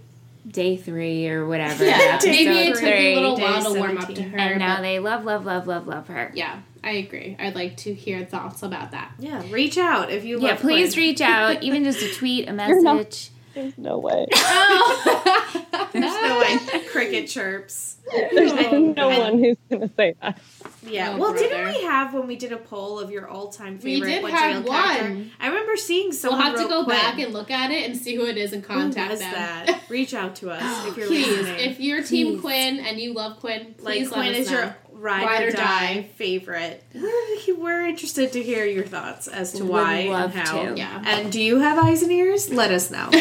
day 0.50 0.76
three 0.78 1.28
or 1.28 1.46
whatever. 1.46 1.84
Yeah, 1.84 2.18
maybe 2.24 2.50
it 2.58 2.68
took 2.70 2.78
three. 2.78 3.12
a 3.12 3.14
little 3.16 3.38
while 3.38 3.62
to 3.74 3.78
warm 3.78 3.98
up 3.98 4.14
to 4.14 4.22
her. 4.22 4.38
And 4.38 4.58
now 4.58 4.80
they 4.80 4.98
love, 4.98 5.24
love, 5.24 5.44
love, 5.44 5.66
love, 5.66 5.86
love 5.86 6.08
her. 6.08 6.30
yeah, 6.34 6.60
I 6.82 6.92
agree. 6.92 7.36
I'd 7.38 7.54
like 7.54 7.76
to 7.78 7.92
hear 7.92 8.24
thoughts 8.24 8.62
about 8.62 8.92
that. 8.92 9.12
Yeah, 9.18 9.42
reach 9.50 9.76
out 9.76 10.10
if 10.10 10.24
you 10.24 10.40
Yeah, 10.40 10.54
please 10.56 10.94
Quinn. 10.94 11.06
reach 11.08 11.20
out, 11.20 11.62
even 11.62 11.84
just 11.84 12.00
a 12.00 12.14
tweet, 12.14 12.44
a 12.48 12.52
You're 12.66 12.82
not- 12.82 12.96
message. 12.96 13.30
There's 13.62 13.78
no 13.78 13.98
way. 13.98 14.26
Oh. 14.34 15.64
There's 15.92 16.04
no 16.04 16.38
way. 16.38 16.84
Cricket 16.90 17.28
chirps. 17.28 17.96
There's 18.32 18.52
Oh, 18.52 18.78
no 18.78 18.92
God. 18.94 19.18
one 19.18 19.38
who's 19.38 19.56
gonna 19.70 19.90
say 19.96 20.14
that. 20.22 20.38
Yeah. 20.86 21.12
Oh, 21.14 21.18
well, 21.18 21.32
brother. 21.32 21.48
didn't 21.48 21.66
we 21.74 21.82
have 21.82 22.14
when 22.14 22.26
we 22.26 22.36
did 22.36 22.52
a 22.52 22.56
poll 22.56 22.98
of 22.98 23.10
your 23.10 23.28
all-time 23.28 23.78
favorite? 23.78 24.06
We 24.06 24.12
favorite? 24.12 24.14
did 24.14 24.22
what's 24.22 24.34
have 24.34 24.50
your 24.52 24.62
real 24.62 24.72
character? 24.72 25.04
one. 25.14 25.30
I 25.40 25.46
remember 25.48 25.76
seeing 25.76 26.12
someone. 26.12 26.38
We'll 26.38 26.46
someone 26.56 26.58
have 26.60 26.68
to 26.68 26.74
go 26.74 26.84
Quinn. 26.84 26.96
back 26.96 27.18
and 27.18 27.32
look 27.34 27.50
at 27.50 27.70
it 27.70 27.88
and 27.90 27.96
see 27.98 28.14
who 28.16 28.24
it 28.26 28.36
is 28.38 28.52
and 28.52 28.62
contact 28.64 29.12
Who 29.12 29.18
them. 29.18 29.32
that? 29.32 29.80
Reach 29.90 30.14
out 30.14 30.36
to 30.36 30.50
us 30.50 30.86
if 30.86 30.96
you're 30.96 31.06
please, 31.06 31.26
listening. 31.28 31.70
if 31.70 31.80
you're 31.80 32.02
Team 32.02 32.34
Please. 32.34 32.40
Quinn 32.40 32.78
and 32.80 32.98
you 32.98 33.12
love 33.12 33.40
Quinn, 33.40 33.74
like 33.80 33.98
please 33.98 34.08
Quinn 34.08 34.30
us 34.32 34.36
is 34.38 34.50
know. 34.50 34.58
your 34.60 34.76
ride, 34.98 35.24
Ride 35.24 35.44
or 35.44 35.48
or 35.48 35.50
die, 35.52 35.94
die. 35.94 36.02
favorite, 36.16 36.82
we're, 36.94 37.56
we're 37.58 37.84
interested 37.86 38.32
to 38.32 38.42
hear 38.42 38.64
your 38.66 38.84
thoughts 38.84 39.28
as 39.28 39.52
to 39.54 39.62
Would 39.64 39.70
why 39.72 40.02
love 40.04 40.34
and 40.34 40.40
how. 40.46 40.62
to. 40.64 40.76
Yeah. 40.76 41.02
And 41.06 41.30
do 41.32 41.40
you 41.40 41.60
have 41.60 41.78
eyes 41.84 42.02
and 42.02 42.12
ears? 42.12 42.50
Let 42.50 42.70
us 42.70 42.90
know. 42.90 43.08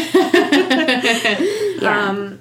Yeah. 1.79 2.09
Um, 2.09 2.39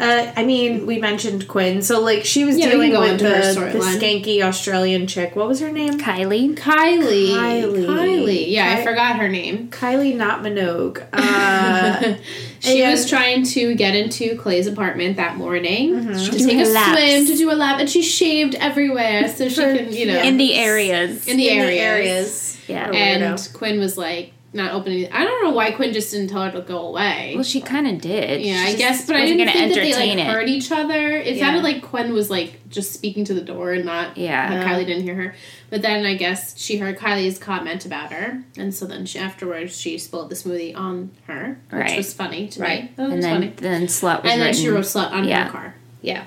uh, 0.00 0.32
I 0.34 0.44
mean, 0.44 0.86
we 0.86 0.98
mentioned 0.98 1.46
Quinn, 1.46 1.82
so 1.82 2.00
like 2.00 2.24
she 2.24 2.44
was 2.44 2.56
Yeah, 2.58 2.70
dealing 2.70 2.90
with 2.92 3.12
into 3.12 3.24
the, 3.24 3.70
the 3.72 3.78
skanky 3.80 4.40
Australian 4.42 5.06
chick. 5.06 5.36
What 5.36 5.46
was 5.46 5.60
her 5.60 5.70
name? 5.70 5.98
Kylie. 5.98 6.54
Kylie. 6.56 7.34
Kylie. 7.34 7.86
Kylie. 7.86 8.50
Yeah, 8.50 8.74
Ky- 8.76 8.80
I 8.80 8.84
forgot 8.84 9.16
her 9.18 9.28
name. 9.28 9.68
Kylie, 9.68 10.16
not 10.16 10.42
Minogue. 10.42 11.06
Uh, 11.12 12.16
she 12.60 12.82
and- 12.82 12.90
was 12.92 13.08
trying 13.08 13.44
to 13.44 13.74
get 13.74 13.94
into 13.94 14.36
Clay's 14.36 14.66
apartment 14.66 15.16
that 15.18 15.36
morning 15.36 15.94
Mhm. 15.94 16.24
to 16.30 16.38
Do 16.38 16.46
take 16.46 16.66
a 16.66 16.68
laps. 16.70 16.98
swim, 16.98 17.26
to 17.26 17.36
do 17.36 17.50
a 17.50 17.54
lap, 17.54 17.78
and 17.80 17.88
she 17.90 18.02
shaved 18.02 18.54
everywhere 18.54 19.28
so 19.28 19.48
she 19.48 19.54
For- 19.56 19.76
can, 19.76 19.92
you 19.92 20.06
know. 20.06 20.20
In 20.22 20.36
the 20.38 20.54
areas. 20.54 21.28
in 21.28 21.36
the 21.36 21.48
in 21.48 21.58
areas. 21.58 21.76
the 21.76 21.80
areas. 21.80 22.56
Yeah. 22.68 22.90
And. 22.90 23.50
Quinn 23.52 23.78
was 23.80 23.96
like, 23.98 24.32
not 24.52 24.72
opening. 24.72 25.10
I 25.12 25.24
don't 25.24 25.44
know 25.44 25.50
why 25.50 25.70
Quinn 25.70 25.92
just 25.92 26.10
didn't 26.10 26.28
tell 26.28 26.42
her 26.42 26.50
to 26.50 26.60
go 26.60 26.86
away. 26.88 27.32
Well, 27.36 27.44
she 27.44 27.60
kind 27.60 27.86
of 27.86 28.00
did. 28.00 28.40
yeah, 28.42 28.64
She 28.66 28.72
I 28.72 28.76
guess, 28.76 29.06
but 29.06 29.14
I 29.16 29.24
didn't 29.24 29.46
think 29.52 29.72
that 29.74 29.80
they 29.80 29.94
like 29.94 30.18
it. 30.18 30.26
heard 30.26 30.48
each 30.48 30.72
other. 30.72 31.12
It 31.18 31.36
Yeah. 31.36 31.44
sounded 31.46 31.62
like 31.62 31.82
Quinn 31.82 32.12
was 32.12 32.30
like 32.30 32.68
just 32.68 32.92
speaking 32.92 33.24
to 33.26 33.34
the 33.34 33.40
door 33.42 33.72
and 33.72 33.84
not. 33.84 34.16
Yeah. 34.18 34.64
Kylie 34.64 34.86
didn't 34.86 35.04
hear 35.04 35.14
her. 35.14 35.34
But 35.70 35.82
then 35.82 36.04
I 36.04 36.14
guess 36.16 36.58
she 36.58 36.78
heard 36.78 36.98
Kylie's 36.98 37.38
comment 37.38 37.86
about 37.86 38.12
her, 38.12 38.42
and 38.56 38.74
so 38.74 38.86
then 38.86 39.06
she 39.06 39.20
afterwards 39.20 39.78
she 39.78 39.98
spilled 39.98 40.30
the 40.30 40.34
smoothie 40.34 40.76
on 40.76 41.10
her, 41.28 41.60
which 41.70 41.80
Right. 41.82 41.96
was 41.96 42.12
funny 42.12 42.48
to 42.48 42.60
Right. 42.60 42.82
me. 42.84 42.90
That 42.96 43.02
was 43.04 43.12
and 43.14 43.22
then 43.22 43.34
funny. 43.34 43.52
then 43.56 43.82
slut 43.86 44.22
was 44.24 44.32
And 44.32 44.40
then 44.40 44.48
written. 44.48 44.62
she 44.62 44.68
wrote 44.68 44.84
slut 44.84 45.12
on 45.12 45.28
Yeah. 45.28 45.44
her 45.44 45.50
car. 45.50 45.74
Yeah. 46.02 46.24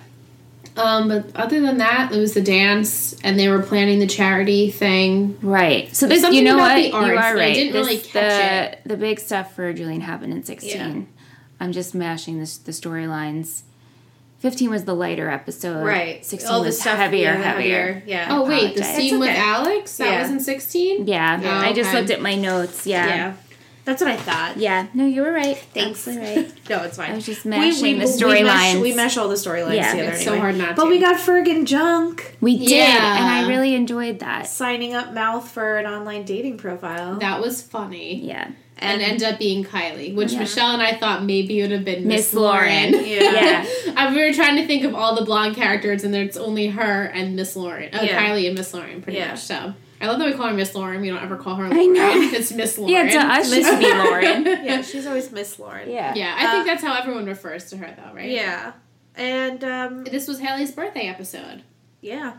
Um, 0.75 1.07
but 1.07 1.35
other 1.35 1.61
than 1.61 1.77
that, 1.77 2.11
it 2.11 2.17
was 2.19 2.33
the 2.33 2.41
dance, 2.41 3.13
and 3.23 3.39
they 3.39 3.47
were 3.47 3.61
planning 3.61 3.99
the 3.99 4.07
charity 4.07 4.71
thing. 4.71 5.37
Right. 5.41 5.95
So 5.95 6.07
There's 6.07 6.21
this, 6.21 6.33
you 6.33 6.43
know 6.43 6.57
what? 6.57 6.83
you 6.83 6.93
are 6.93 7.15
I 7.17 7.53
didn't 7.53 7.73
This- 7.73 7.85
really 7.87 7.97
the, 7.97 8.09
catch 8.09 8.77
The 8.85 8.97
big 8.97 9.19
stuff 9.19 9.55
for 9.55 9.71
Julian 9.73 10.01
happened 10.01 10.33
in 10.33 10.43
16. 10.43 10.71
Yeah. 10.71 11.01
I'm 11.59 11.71
just 11.71 11.93
mashing 11.93 12.39
this, 12.39 12.57
the 12.57 12.71
storylines. 12.71 13.61
15 14.39 14.69
was 14.69 14.83
the 14.83 14.93
lighter 14.93 15.29
episode. 15.29 15.85
Right. 15.85 16.25
16 16.25 16.51
All 16.51 16.63
was 16.63 16.79
stuff 16.81 16.97
heavier, 16.97 17.31
yeah, 17.33 17.41
heavier. 17.41 18.03
Yeah. 18.05 18.27
Oh 18.31 18.45
wait, 18.45 18.75
the 18.75 18.83
scene 18.83 19.13
It's 19.13 19.19
with. 19.19 19.29
Alex 19.29 19.95
that 19.97 20.09
Yeah. 20.09 20.21
was 20.21 20.31
in 20.31 20.39
sixteen. 20.41 21.07
Yeah. 21.07 21.39
Yeah, 21.39 21.59
I 21.59 21.71
just 21.71 21.93
looked 21.93 22.09
at 22.09 22.19
my 22.19 22.35
notes. 22.35 22.85
Yeah. 22.85 23.35
Yeah. 23.85 23.91
That's 23.91 24.01
what 24.01 24.11
I 24.11 24.15
thought. 24.17 24.57
Yeah. 24.57 24.87
No, 24.93 25.05
you 25.05 25.21
were 25.21 25.31
right. 25.31 25.57
Thanks. 25.73 26.07
Absolutely 26.07 26.43
right. 26.43 26.53
No, 26.69 26.83
it's 26.83 26.95
fine. 26.97 27.11
I 27.11 27.15
was 27.15 27.25
just 27.25 27.43
We- 27.43 27.49
mashing 27.51 27.83
we, 27.83 27.93
We 27.93 27.99
mesh, 27.99 28.07
storylines. 28.09 28.81
we 28.81 28.93
mesh 28.95 29.17
all 29.17 29.27
the 29.27 29.35
storylines 29.35 29.75
Yeah. 29.75 29.91
together. 29.91 30.11
It's 30.11 30.23
so 30.23 30.37
hard 30.39 30.55
not 30.57 30.75
But 30.75 30.87
we 30.87 30.99
got 30.99 31.17
Ferg 31.17 31.65
junk 31.65 32.37
We 32.39 32.57
did, 32.57 32.69
Yeah. 32.71 33.17
and 33.17 33.25
I 33.25 33.47
really 33.49 33.73
enjoyed 33.75 34.19
that. 34.19 34.47
signing 34.47 34.93
up 34.93 35.13
mouth 35.13 35.49
for 35.51 35.77
an 35.77 35.85
online 35.85 36.23
dating 36.23 36.57
profile. 36.57 37.19
That 37.19 37.41
was 37.41 37.61
funny. 37.61 38.15
Yeah. 38.25 38.47
And, 38.77 39.01
And- 39.01 39.11
ended 39.11 39.27
up 39.33 39.39
being 39.39 39.63
Kylie, 39.65 40.15
which 40.15 40.31
Yeah. 40.33 40.39
Michelle 40.39 40.71
and 40.71 40.81
I 40.81 40.95
thought 40.95 41.23
maybe 41.25 41.59
it 41.59 41.63
would 41.63 41.71
have 41.71 41.85
been 41.85 42.07
Miss 42.07 42.31
Miss 42.31 42.33
Lauren. 42.33 42.91
Lauren. 42.93 43.05
Yeah. 43.07 43.65
Uh, 43.95 44.11
we 44.15 44.21
were 44.23 44.33
trying 44.33 44.55
to 44.57 44.65
think 44.65 44.83
of 44.85 44.95
all 44.95 45.15
the 45.15 45.23
blonde 45.25 45.55
characters, 45.55 46.03
and 46.03 46.13
there's 46.13 46.37
only 46.37 46.67
her 46.67 47.03
and 47.03 47.35
Miss 47.35 47.55
Lauren. 47.55 47.89
Oh, 47.93 48.01
Yeah. 48.01 48.19
Kylie 48.21 48.47
and 48.47 48.57
Miss 48.57 48.73
Lauren, 48.73 49.01
pretty 49.01 49.19
Yeah. 49.19 49.31
much. 49.31 49.39
So 49.41 49.73
I 50.03 50.07
love 50.07 50.19
that 50.19 50.25
we 50.25 50.33
call 50.33 50.47
her 50.49 50.53
Miss 50.53 50.75
Lauren. 50.75 50.99
We 51.01 51.09
don't 51.09 51.23
ever 51.23 51.37
call 51.37 51.55
her 51.55 51.65
I 51.65 51.69
Lauren. 51.69 51.93
know. 51.93 52.11
It's 52.37 52.51
Miss 52.51 52.77
Lauren. 52.77 52.93
Yeah, 52.93 53.09
to 53.09 53.33
us, 53.33 53.53
she 53.53 53.63
should 53.63 53.79
Lauren. 53.81 54.45
yeah, 54.65 54.81
she's 54.81 55.07
always 55.07 55.31
Miss 55.31 55.57
Lauren. 55.57 55.89
Yeah. 55.89 56.13
Yeah, 56.15 56.35
I 56.37 56.51
think 56.51 56.61
Uh, 56.63 56.65
that's 56.65 56.83
how 56.83 56.93
everyone 56.95 57.25
refers 57.25 57.69
to 57.69 57.77
her, 57.77 57.95
though, 57.97 58.13
right? 58.13 58.29
Yeah. 58.29 58.73
And 59.15 59.63
um 59.63 60.03
This 60.03 60.27
was 60.27 60.39
Haley's 60.39 60.71
birthday 60.71 61.07
episode, 61.07 61.63
yeah. 62.01 62.33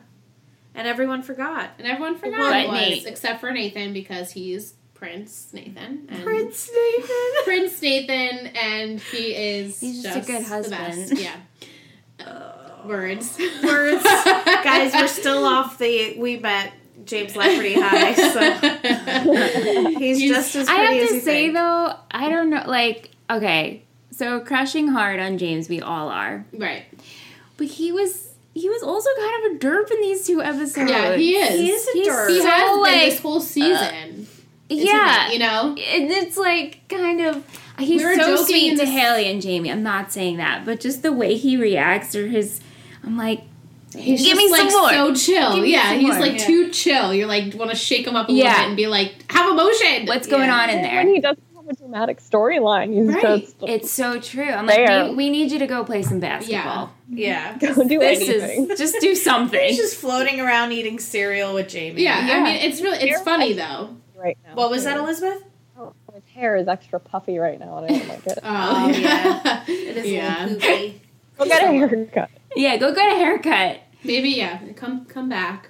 And 0.75 0.87
everyone 0.89 1.23
forgot. 1.23 1.71
and 1.79 1.87
everyone 1.87 2.17
forgot 2.19 2.39
But 2.53 2.61
it 2.65 2.69
was, 2.69 2.81
Nate. 2.81 3.07
except 3.07 3.41
for 3.41 3.51
Nathan 3.53 3.93
because 3.93 4.33
he's 4.33 4.75
Prince 4.93 5.49
Nathan. 5.53 6.07
And 6.09 6.23
Prince 6.25 6.69
Nathan. 6.75 7.31
Prince 7.45 7.81
Nathan, 7.83 8.47
and 8.57 9.01
he 9.01 9.35
is 9.35 9.81
He's 9.81 10.03
just 10.03 10.17
a 10.29 10.33
good 10.33 10.45
the 10.45 10.49
husband. 10.49 11.11
best. 11.11 11.13
Yeah. 11.19 11.37
Words. 12.85 13.39
Words. 13.63 14.03
Guys, 14.05 14.93
we're 14.95 15.09
still 15.09 15.45
off 15.47 15.79
the 15.79 16.17
we 16.19 16.37
met 16.39 16.73
James 17.05 17.37
Lafferty 17.37 17.75
high, 17.75 18.15
so 18.15 19.89
he's, 19.99 20.19
He's- 20.19 20.35
just 20.37 20.55
as 20.57 20.69
I 20.69 20.77
pretty 20.77 20.95
have 20.95 21.03
as 21.05 21.09
to 21.11 21.15
you 21.17 21.21
say 21.21 21.43
think. 21.45 21.55
though, 21.55 21.95
I 22.11 22.29
don't 22.29 22.51
know. 22.51 22.63
Like, 22.67 23.11
okay, 23.31 23.83
so 24.11 24.41
crushing 24.41 24.89
hard 24.89 25.21
on 25.21 25.39
James, 25.39 25.69
we 25.69 25.81
all 25.81 26.09
are, 26.09 26.45
right. 26.53 26.85
but 27.57 27.67
he 27.67 27.93
was 27.93 28.31
he 28.55 28.69
was 28.69 28.83
also 28.83 29.11
kind 29.19 29.47
of 29.47 29.53
a 29.53 29.59
derp 29.67 29.91
in 29.91 30.01
these 30.01 30.27
two 30.27 30.41
episodes. 30.43 30.91
Yeah, 30.91 31.17
he 31.17 31.37
is. 31.37 31.59
He 31.61 31.71
is 31.73 31.89
a 31.89 31.93
He's 31.93 32.09
derp. 32.09 32.29
He 32.29 32.41
so, 32.41 32.49
has 32.49 32.71
been 32.71 32.81
like, 32.83 33.11
this 33.11 33.19
whole 33.21 33.41
season. 33.41 34.27
isn't 34.69 34.87
yeah, 34.87 35.27
he? 35.27 35.33
you 35.35 35.39
know. 35.41 35.71
and 35.71 36.11
it's 36.11 36.37
like 36.37 36.81
kind 36.89 37.21
of 37.21 37.45
he's 37.81 38.05
We 38.05 38.15
so 38.17 38.37
sweet 38.45 38.79
to 38.79 38.87
Haley 38.87 39.29
and 39.31 39.43
Jamie. 39.43 39.73
I'm 39.73 39.83
not 39.83 40.13
saying 40.13 40.37
that, 40.37 40.65
but 40.65 40.79
just 40.81 41.03
the 41.03 41.13
way 41.13 41.37
he 41.37 41.57
reacts 41.57 42.15
or 42.15 42.29
his, 42.29 42.61
I'm 43.03 43.17
like, 43.17 43.43
He's 43.99 44.21
Give 44.23 44.37
just 44.37 44.37
me 44.37 44.51
like 44.51 44.71
some 44.71 44.81
more. 44.81 44.91
so 44.91 45.15
chill. 45.15 45.55
Give 45.57 45.67
yeah, 45.67 45.95
he's 45.95 46.09
more. 46.09 46.21
like 46.21 46.33
Yeah. 46.39 46.47
too 46.47 46.71
chill. 46.71 47.15
You're 47.15 47.27
like 47.29 47.55
want 47.55 47.71
to 47.71 47.77
shake 47.77 48.07
him 48.07 48.17
up 48.17 48.29
a 48.29 48.33
Yeah. 48.33 48.45
little 48.45 48.59
bit 48.61 48.67
and 48.69 48.77
be 48.77 48.87
like, 48.87 49.31
have 49.33 49.51
emotion. 49.51 50.07
what's 50.07 50.27
going 50.27 50.49
Yeah. 50.49 50.55
on 50.63 50.71
in 50.71 50.77
When 50.81 50.85
there? 50.91 51.15
he 51.15 51.21
doesn't 51.21 51.43
have 51.57 51.69
a 51.69 51.75
dramatic 51.75 52.19
storyline, 52.21 52.93
he's 52.93 53.07
Right. 53.15 53.23
just 53.43 53.57
It's 53.63 53.91
so 53.91 54.21
true. 54.21 54.45
I'm 54.51 54.67
There. 54.67 54.87
like, 55.05 55.11
we, 55.11 55.17
we 55.17 55.31
need 55.31 55.51
you 55.53 55.59
to 55.61 55.67
go 55.67 55.85
play 55.85 56.03
some 56.03 56.21
basketball. 56.21 56.93
Yeah. 57.09 57.57
yeah. 57.61 57.73
go 57.75 57.87
do 57.89 57.99
This 57.99 58.29
anything. 58.29 58.71
is 58.71 58.79
just 58.79 58.97
do 59.01 59.15
something. 59.15 59.61
He's 59.69 59.79
just 59.79 59.97
floating 59.97 60.41
around 60.41 60.73
eating 60.73 60.99
cereal 60.99 61.55
with 61.55 61.69
Jamie. 61.69 62.03
Yeah, 62.03 62.27
Yeah. 62.27 62.35
I 62.35 62.43
mean 62.43 62.57
it's 62.57 62.81
really 62.81 62.97
it's 62.99 63.07
You're 63.07 63.21
funny 63.21 63.55
right. 63.55 63.57
though. 63.57 63.97
right 64.21 64.37
now. 64.47 64.55
What 64.55 64.71
was 64.71 64.85
that. 64.85 64.97
Elizabeth? 64.99 65.43
Oh, 65.79 65.93
his 66.15 66.23
hair 66.35 66.57
is 66.57 66.69
extra 66.69 67.01
puffy 67.01 67.39
right 67.39 67.59
now, 67.59 67.79
and 67.79 67.87
I 67.87 67.99
don't 67.99 68.09
like 68.09 68.27
it. 68.29 68.39
Oh, 68.45 68.89
yeah. 68.97 69.65
It 69.67 69.97
is 69.97 70.07
yeah. 70.11 70.45
a 70.45 70.49
little 70.49 70.61
poofy. 70.61 70.95
Go 71.37 71.45
get 71.47 71.65
a 71.65 71.67
haircut. 71.67 72.31
Yeah, 72.57 72.77
go 72.77 72.95
get 72.95 73.13
a 73.13 73.17
haircut. 73.17 73.81
Maybe 74.03 74.31
yeah. 74.31 74.59
Come 74.77 75.05
come 75.07 75.29
back. 75.29 75.69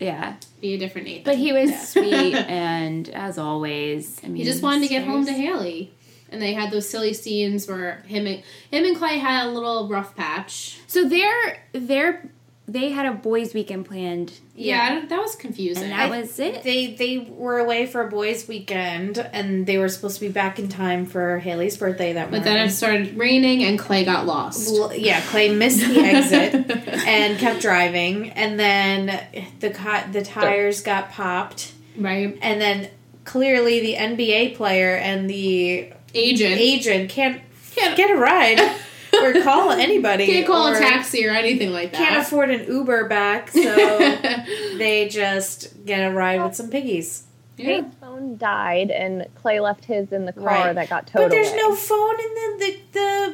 Yeah, 0.00 0.36
Be 0.60 0.74
a 0.74 0.78
different 0.78 1.06
Nathan. 1.06 1.22
but 1.24 1.36
he 1.36 1.52
was 1.52 1.70
Yeah. 1.70 1.84
sweet, 1.84 2.34
and 2.48 3.08
as 3.10 3.38
always, 3.38 4.20
I 4.24 4.26
mean, 4.26 4.36
He 4.36 4.44
just 4.44 4.62
wanted 4.62 4.82
to 4.82 4.88
get 4.88 5.04
home 5.06 5.24
to 5.26 5.32
Haley. 5.32 5.92
And 6.30 6.42
they 6.42 6.52
had 6.52 6.72
those 6.72 6.88
silly 6.88 7.12
scenes 7.14 7.68
where 7.68 8.02
him 8.06 8.26
and 8.26 8.42
him 8.70 8.84
and 8.84 8.96
Clay 8.96 9.18
had 9.18 9.46
a 9.46 9.50
little 9.50 9.88
rough 9.88 10.16
patch. 10.16 10.78
So 10.88 11.08
they're 11.08 11.62
they're 11.72 12.28
they 12.66 12.88
had 12.88 13.04
a 13.04 13.12
boys' 13.12 13.52
weekend 13.52 13.84
planned, 13.84 14.32
Yeah, 14.56 14.82
I 14.82 14.94
don't- 14.94 15.08
that 15.10 15.18
was 15.20 15.36
confusing. 15.36 15.84
and 15.84 15.92
that 15.92 16.08
was 16.08 16.38
it. 16.38 16.62
They 16.62 16.94
they 16.94 17.18
were 17.18 17.58
away 17.58 17.84
for 17.84 18.00
a 18.06 18.08
boys' 18.08 18.48
weekend, 18.48 19.18
and 19.34 19.66
they 19.66 19.76
were 19.76 19.88
supposed 19.90 20.14
to 20.18 20.26
be 20.26 20.32
back 20.32 20.58
in 20.58 20.68
time 20.68 21.04
for 21.04 21.38
Haley's 21.40 21.76
birthday 21.76 22.14
that 22.14 22.30
but 22.30 22.38
morning. 22.38 22.54
then 22.54 22.66
it 22.66 22.70
started 22.70 23.18
raining 23.18 23.62
and 23.64 23.78
Clay 23.78 24.04
got 24.04 24.24
lost. 24.26 24.72
Well, 24.72 24.94
yeah, 24.94 25.20
Clay 25.22 25.54
missed 25.54 25.80
the 25.80 26.00
exit 26.00 26.54
and 27.06 27.38
kept 27.38 27.60
driving, 27.60 28.30
and 28.30 28.58
then 28.58 29.20
the 29.60 29.68
co- 29.70 30.10
the 30.10 30.22
tires 30.22 30.80
got 30.80 31.10
popped, 31.12 31.72
right? 31.98 32.38
and 32.40 32.60
then 32.60 32.88
clearly 33.24 33.80
the 33.80 33.94
NBA 33.96 34.56
player 34.56 34.96
and 34.96 35.28
the 35.28 35.88
Agent 36.14 36.60
agent 36.60 37.10
can't 37.10 37.40
Can't- 37.74 37.96
get 37.96 38.08
a 38.10 38.14
ride 38.16 38.60
or 39.24 39.42
call 39.42 39.70
anybody. 39.70 40.26
can't 40.26 40.46
call 40.46 40.68
a 40.72 40.78
taxi 40.78 41.26
or 41.26 41.30
anything 41.30 41.72
like 41.72 41.92
that. 41.92 41.98
Can't 41.98 42.22
afford 42.22 42.50
an 42.50 42.66
Uber 42.66 43.08
back, 43.08 43.50
so 43.50 43.60
they 44.78 45.08
just 45.10 45.84
get 45.84 46.00
a 46.10 46.14
ride 46.14 46.42
with 46.42 46.54
some 46.54 46.70
piggies. 46.70 47.24
yeah. 47.56 47.66
Nate's 47.82 47.94
phone 48.00 48.36
died, 48.36 48.90
and 48.90 49.26
Clay 49.40 49.60
left 49.60 49.84
his 49.84 50.10
in 50.12 50.24
the 50.26 50.32
car 50.32 50.44
Right. 50.46 50.74
that 50.74 50.88
got 50.88 51.06
towed 51.06 51.22
But 51.22 51.30
there's 51.30 51.48
away. 51.50 51.56
no 51.58 51.74
phone 51.76 52.14
in 52.20 52.34
the, 52.34 52.58
the, 52.58 52.78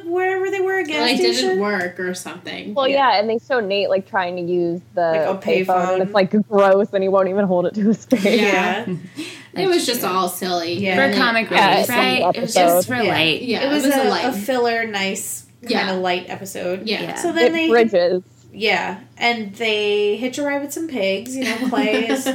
the 0.05 0.09
wherever 0.09 0.49
they 0.51 0.59
were 0.61 0.77
a 0.77 0.83
gas 0.83 1.01
like 1.09 1.17
station. 1.17 1.47
didn't 1.49 1.59
work 1.61 1.99
or 1.99 2.13
something. 2.13 2.73
Well, 2.75 2.87
Yeah. 2.87 3.13
yeah. 3.13 3.19
and 3.19 3.29
they 3.29 3.39
show 3.39 3.59
Nate 3.59 3.89
like 3.89 4.07
trying 4.07 4.35
to 4.35 4.41
use 4.43 4.79
the 4.93 5.01
Like 5.01 5.43
a 5.43 5.47
payphone, 5.47 5.65
payphone. 5.65 5.93
and 5.95 6.03
it's 6.03 6.13
like 6.13 6.47
gross, 6.47 6.93
and 6.93 7.01
he 7.03 7.09
won't 7.09 7.29
even 7.29 7.45
hold 7.45 7.65
it 7.65 7.73
to 7.75 7.81
his 7.87 8.05
face. 8.05 8.23
Yeah. 8.41 8.85
it 9.53 9.67
was 9.67 9.85
just 9.87 10.03
all 10.03 10.29
silly. 10.29 10.73
Yeah. 10.75 10.95
for 11.11 11.17
comic 11.17 11.49
relief, 11.49 11.65
it's 11.79 11.89
right? 11.89 12.35
It 12.35 12.41
was 12.41 12.53
just 12.53 12.87
for 12.87 12.95
Yeah. 12.95 13.11
light. 13.11 13.41
Yeah, 13.41 13.63
it 13.63 13.73
was, 13.73 13.85
a, 13.85 13.89
a 13.91 14.07
a, 14.07 14.09
light. 14.09 14.35
filler, 14.35 14.85
nice 14.85 15.47
kind 15.61 15.71
Yeah. 15.71 15.93
of 15.93 16.01
light 16.01 16.25
episode. 16.29 16.87
yeah. 16.87 17.15
So 17.15 17.31
then 17.31 17.47
it 17.47 17.51
they, 17.53 17.69
bridges. 17.69 18.23
yeah, 18.53 18.99
and 19.17 19.53
they 19.55 20.17
hitch 20.17 20.37
a 20.37 20.43
ride 20.43 20.61
with 20.61 20.73
some 20.73 20.87
pigs. 20.87 21.35
You 21.35 21.43
know, 21.45 21.69
Clay 21.69 22.07
is 22.09 22.27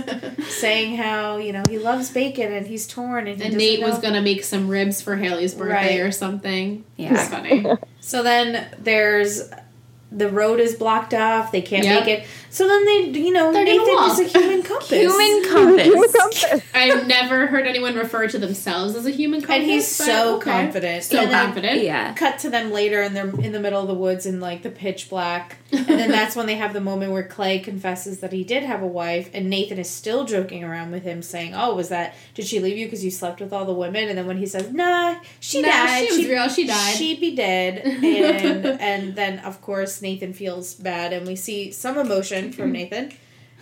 saying 0.49 0.97
how 0.97 1.37
you 1.39 1.53
know 1.53 1.63
he 1.69 1.79
loves 1.79 2.11
bacon 2.11 2.53
and 2.53 2.67
he's 2.67 2.87
torn 2.87 3.27
and, 3.27 3.39
he 3.41 3.45
and 3.45 3.55
doesn't 3.55 3.59
Nate 3.59 3.81
was 3.83 3.99
gonna 3.99 4.23
make 4.23 4.45
some 4.45 4.69
ribs 4.69 5.01
for 5.03 5.17
Haley's 5.17 5.55
birthday 5.55 6.01
Right. 6.01 6.07
or 6.07 6.13
something. 6.13 6.85
Yeah. 6.97 7.15
It's 7.15 7.29
funny. 7.29 7.65
So 8.01 8.23
then 8.23 8.65
there's 8.79 9.51
the 10.17 10.29
road 10.31 10.59
is 10.61 10.75
blocked 10.75 11.13
off. 11.15 11.53
They 11.53 11.61
can't 11.63 11.85
Yep. 11.85 12.05
make 12.07 12.19
it. 12.19 12.27
So 12.51 12.67
then 12.67 12.85
they, 12.87 13.21
you 13.21 13.33
know, 13.33 13.53
They're 13.53 13.67
gonna 13.67 13.79
Nathan 13.79 14.25
is 14.27 14.35
a 14.35 14.39
human 14.39 14.63
compass. 14.71 14.89
Human 14.91 15.21
Human 15.45 15.45
compass. 15.45 16.13
compass. 16.17 16.63
I've 16.75 17.07
never 17.07 17.47
heard 17.47 17.67
anyone 17.67 17.95
refer 17.97 18.27
to 18.29 18.39
themselves 18.39 18.95
as 18.97 19.05
a 19.05 19.11
human 19.11 19.41
compass. 19.43 19.57
and 19.57 19.65
he's 19.71 19.87
so 19.87 20.37
okay. 20.37 20.51
confident. 20.51 21.05
So 21.05 21.19
and 21.21 21.31
confident. 21.31 21.83
yeah. 21.83 22.15
Cut 22.15 22.39
to 22.41 22.51
them 22.51 22.73
later, 22.73 23.03
and 23.03 23.15
they're 23.15 23.29
in 23.29 23.53
the 23.53 23.61
middle 23.61 23.81
of 23.83 23.89
the 23.89 23.95
woods 23.95 24.25
in 24.25 24.41
like 24.41 24.63
the 24.63 24.71
pitch 24.71 25.11
black. 25.11 25.57
And 25.73 25.87
then 25.87 26.11
that's 26.13 26.37
when 26.37 26.47
they 26.47 26.55
have 26.55 26.73
the 26.73 26.81
moment 26.81 27.11
where 27.13 27.25
Clay 27.25 27.59
confesses 27.59 28.21
that 28.21 28.33
he 28.33 28.45
did 28.45 28.63
have 28.63 28.83
a 28.83 28.87
wife, 28.87 29.29
and 29.35 29.51
Nathan 29.51 29.79
is 29.79 29.91
still 29.91 30.25
joking 30.25 30.63
around 30.63 30.93
with 30.93 31.03
him, 31.03 31.23
saying, 31.23 31.55
"Oh, 31.55 31.75
was 31.75 31.89
that? 31.89 32.15
Did 32.35 32.47
she 32.47 32.61
leave 32.61 32.79
you 32.79 32.87
because 32.87 33.05
you 33.05 33.11
slept 33.11 33.41
with 33.41 33.53
all 33.53 33.65
the 33.65 33.73
women?" 33.75 34.09
And 34.09 34.17
then 34.17 34.27
when 34.29 34.37
he 34.39 34.47
says, 34.47 34.73
"Nah, 34.73 35.17
she 35.41 35.63
Nah, 35.63 35.69
died. 35.69 36.07
She 36.07 36.13
was 36.13 36.17
She'd- 36.21 36.31
real. 36.31 36.49
She 36.49 36.67
died. 36.67 36.97
She'd 36.97 37.21
be 37.21 37.35
dead." 37.35 37.79
And 37.85 38.67
and 38.81 39.17
then 39.17 39.41
of 39.41 39.61
course 39.61 40.01
Nathan 40.01 40.33
feels 40.33 40.75
bad, 40.75 41.13
and 41.13 41.27
we 41.27 41.35
see 41.35 41.73
some 41.73 41.99
emotion 41.99 42.53
from 42.53 42.71
Nathan. 42.73 43.13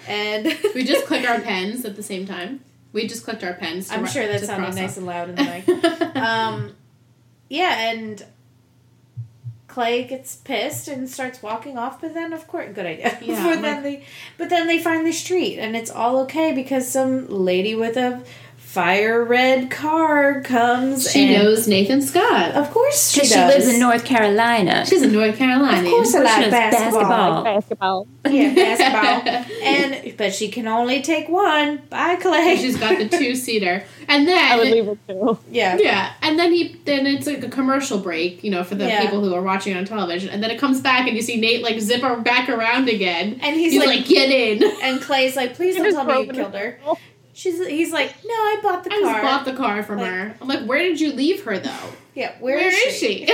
And 0.07 0.45
we 0.75 0.85
just 0.85 1.07
click 1.09 1.27
our 1.29 1.41
pens 1.41 1.85
at 1.87 1.97
the 1.97 2.03
same 2.03 2.27
time. 2.27 2.61
We 2.93 3.07
just 3.09 3.25
clicked 3.25 3.43
our 3.43 3.55
pens. 3.55 3.91
I'm 3.91 4.07
sure 4.07 4.27
that 4.27 4.45
sounded 4.45 4.75
nice 4.75 4.91
off. 4.93 4.97
and 4.99 5.07
loud 5.07 5.29
in 5.31 5.35
the 5.37 5.43
mic. 5.43 6.17
um, 6.17 6.75
yeah, 7.49 7.91
and 7.91 8.25
Clay 9.75 10.05
gets 10.05 10.37
pissed 10.37 10.87
and 10.87 11.11
starts 11.11 11.43
walking 11.43 11.77
off, 11.77 12.01
but 12.01 12.15
then 12.15 12.33
of 12.33 12.47
course, 12.47 12.73
good 12.73 12.87
idea. 12.87 13.19
Yeah, 13.23 13.43
but 13.43 13.61
then 13.61 13.83
they, 13.83 14.05
but 14.39 14.49
then 14.49 14.69
they 14.69 14.79
find 14.79 15.05
the 15.05 15.13
street, 15.13 15.59
and 15.59 15.75
it's 15.75 15.91
all 15.91 16.21
okay 16.21 16.53
because 16.53 16.87
some 16.89 17.27
lady 17.29 17.75
with 17.75 17.97
a 17.97 18.23
fire 18.75 19.25
red 19.25 19.71
car 19.71 20.41
comes. 20.43 21.09
She 21.11 21.33
and 21.33 21.45
knows 21.45 21.69
Nathan 21.69 22.03
Scott. 22.03 22.53
Of 22.57 22.71
course 22.73 23.13
she 23.13 23.21
Because 23.21 23.31
does. 23.33 23.53
she 23.53 23.59
lives 23.61 23.69
in 23.75 23.79
North 23.81 24.05
Carolina. 24.05 24.85
She's 24.85 25.03
in 25.03 25.13
North 25.13 25.37
Carolina. 25.37 25.87
Of 25.87 25.93
course 25.95 26.13
I 26.15 26.23
like 26.23 26.41
knows 26.41 26.51
basketball. 26.51 27.45
Basketball. 27.45 28.09
Yeah, 28.29 28.55
basketball. 28.55 29.45
and 29.63 30.17
but 30.19 30.35
she 30.35 30.49
can 30.49 30.67
only 30.67 31.03
take 31.03 31.29
one. 31.29 31.83
Bye, 31.89 32.17
Clay. 32.17 32.57
She's 32.57 32.77
got 32.77 32.99
the 32.99 33.09
two 33.19 33.37
seater, 33.37 33.85
and 34.09 34.27
then 34.27 34.53
I 34.53 34.57
would 34.59 34.69
leave 34.69 34.89
it 34.89 34.99
too. 35.09 35.39
yeah. 35.51 35.77
Yeah, 35.79 36.13
and 36.23 36.37
then 36.37 36.53
he 36.53 36.75
then 36.85 37.07
it's 37.07 37.29
like 37.29 37.45
a 37.45 37.49
commercial 37.49 37.99
break, 37.99 38.43
you 38.43 38.51
know, 38.51 38.65
for 38.65 38.75
the 38.75 38.87
Yeah. 38.87 39.03
people 39.03 39.21
who 39.21 39.33
are 39.35 39.43
watching 39.43 39.77
on 39.77 39.85
television, 39.85 40.31
and 40.31 40.43
then 40.43 40.51
it 40.51 40.59
comes 40.59 40.81
back 40.81 41.07
and 41.07 41.15
you 41.17 41.23
see 41.23 41.41
Nate 41.41 41.63
like 41.63 41.79
zip 41.81 42.03
her 42.03 42.17
back 42.17 42.49
around 42.49 42.89
again, 42.89 43.39
And 43.41 43.55
he's, 43.55 43.73
he's 43.73 43.81
like, 43.87 43.99
like, 44.01 44.07
"Get 44.09 44.31
in!" 44.31 44.65
and 44.83 45.01
Clay's 45.01 45.37
like, 45.37 45.55
please 45.55 45.77
don't 45.77 45.93
tell 45.93 46.05
me 46.05 46.21
you 46.21 46.25
broke 46.33 46.37
killed 46.37 46.55
her. 46.55 46.79
It. 47.35 47.39
She's 47.39 47.67
he's 47.67 47.93
like, 47.93 48.15
no, 48.25 48.33
I 48.35 48.59
bought 48.63 48.85
the 48.85 48.93
I 48.93 49.01
car. 49.01 49.13
just 49.13 49.23
bought 49.23 49.45
the 49.45 49.53
car 49.55 49.83
from 49.83 49.99
Like- 49.99 50.11
her. 50.11 50.37
I'm 50.41 50.49
like, 50.49 50.65
"Where 50.65 50.79
did 50.79 51.01
you 51.01 51.13
leave 51.13 51.45
her 51.45 51.59
though? 51.59 51.91
yeah, 52.15 52.33
Where 52.41 52.59
is 52.59 52.75
she?" 52.97 53.27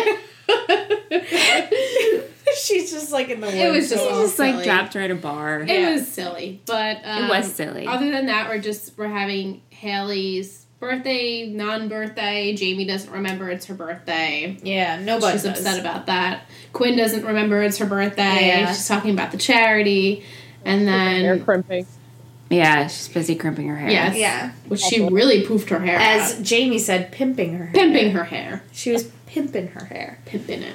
She's 2.61 2.91
just 2.91 3.13
like 3.13 3.29
in 3.29 3.41
the 3.41 3.47
woods. 3.47 3.57
It 3.59 3.71
was 3.71 3.89
just 3.91 4.03
He 4.05 4.11
all 4.11 4.23
just 4.23 4.39
like 4.39 4.65
dropped 4.65 4.95
her 4.95 5.01
at 5.01 5.11
a 5.11 5.15
bar. 5.15 5.61
It 5.61 5.69
Yeah. 5.69 5.93
was 5.93 6.09
silly, 6.09 6.61
but 6.67 6.99
um, 7.05 7.25
It 7.25 7.29
was 7.29 7.53
silly. 7.55 7.87
Other 7.87 8.11
than 8.11 8.27
that, 8.27 8.49
we're 8.49 8.59
just 8.59 8.97
we're 8.99 9.09
having 9.09 9.63
Haley's 9.71 10.67
birthday, 10.81 11.47
non-birthday. 11.47 12.55
Jamie 12.55 12.87
doesn't 12.87 13.13
remember 13.13 13.49
it's 13.51 13.67
her 13.67 13.75
birthday. 13.75 14.57
yeah, 14.63 14.99
nobody 14.99 15.33
She's 15.35 15.45
does. 15.45 15.59
upset 15.59 15.79
about 15.79 16.07
that. 16.07 16.43
Quinn 16.73 16.97
doesn't 16.97 17.25
remember 17.25 17.63
it's 17.63 17.79
her 17.79 17.87
birthday. 17.87 18.49
Yeah. 18.49 18.69
She's 18.73 18.89
talking 18.89 19.11
about 19.13 19.31
the 19.31 19.39
charity, 19.39 20.25
and 20.65 20.89
Hair 20.89 21.37
then 21.37 21.45
crimping. 21.45 21.87
Yeah, 22.51 22.89
she's 22.89 23.09
busy 23.09 23.37
crimping 23.37 23.69
her 23.69 23.77
hair. 23.77 23.91
yes, 23.91 24.17
Yeah. 24.17 24.51
which 24.69 24.81
she 24.81 25.01
really 25.01 25.45
poofed 25.45 25.69
her 25.71 25.79
hair 25.79 25.97
As 26.01 26.35
out. 26.37 26.43
Jamie 26.43 26.81
said, 26.81 27.13
pimping 27.13 27.55
her 27.57 27.67
hair. 27.67 27.73
pimping 27.75 28.11
her 28.11 28.25
hair, 28.25 28.63
She 28.73 28.91
was 28.91 29.05
pimping 29.27 29.69
her 29.69 29.85
hair. 29.87 30.19
pimping 30.27 30.63
it. 30.63 30.75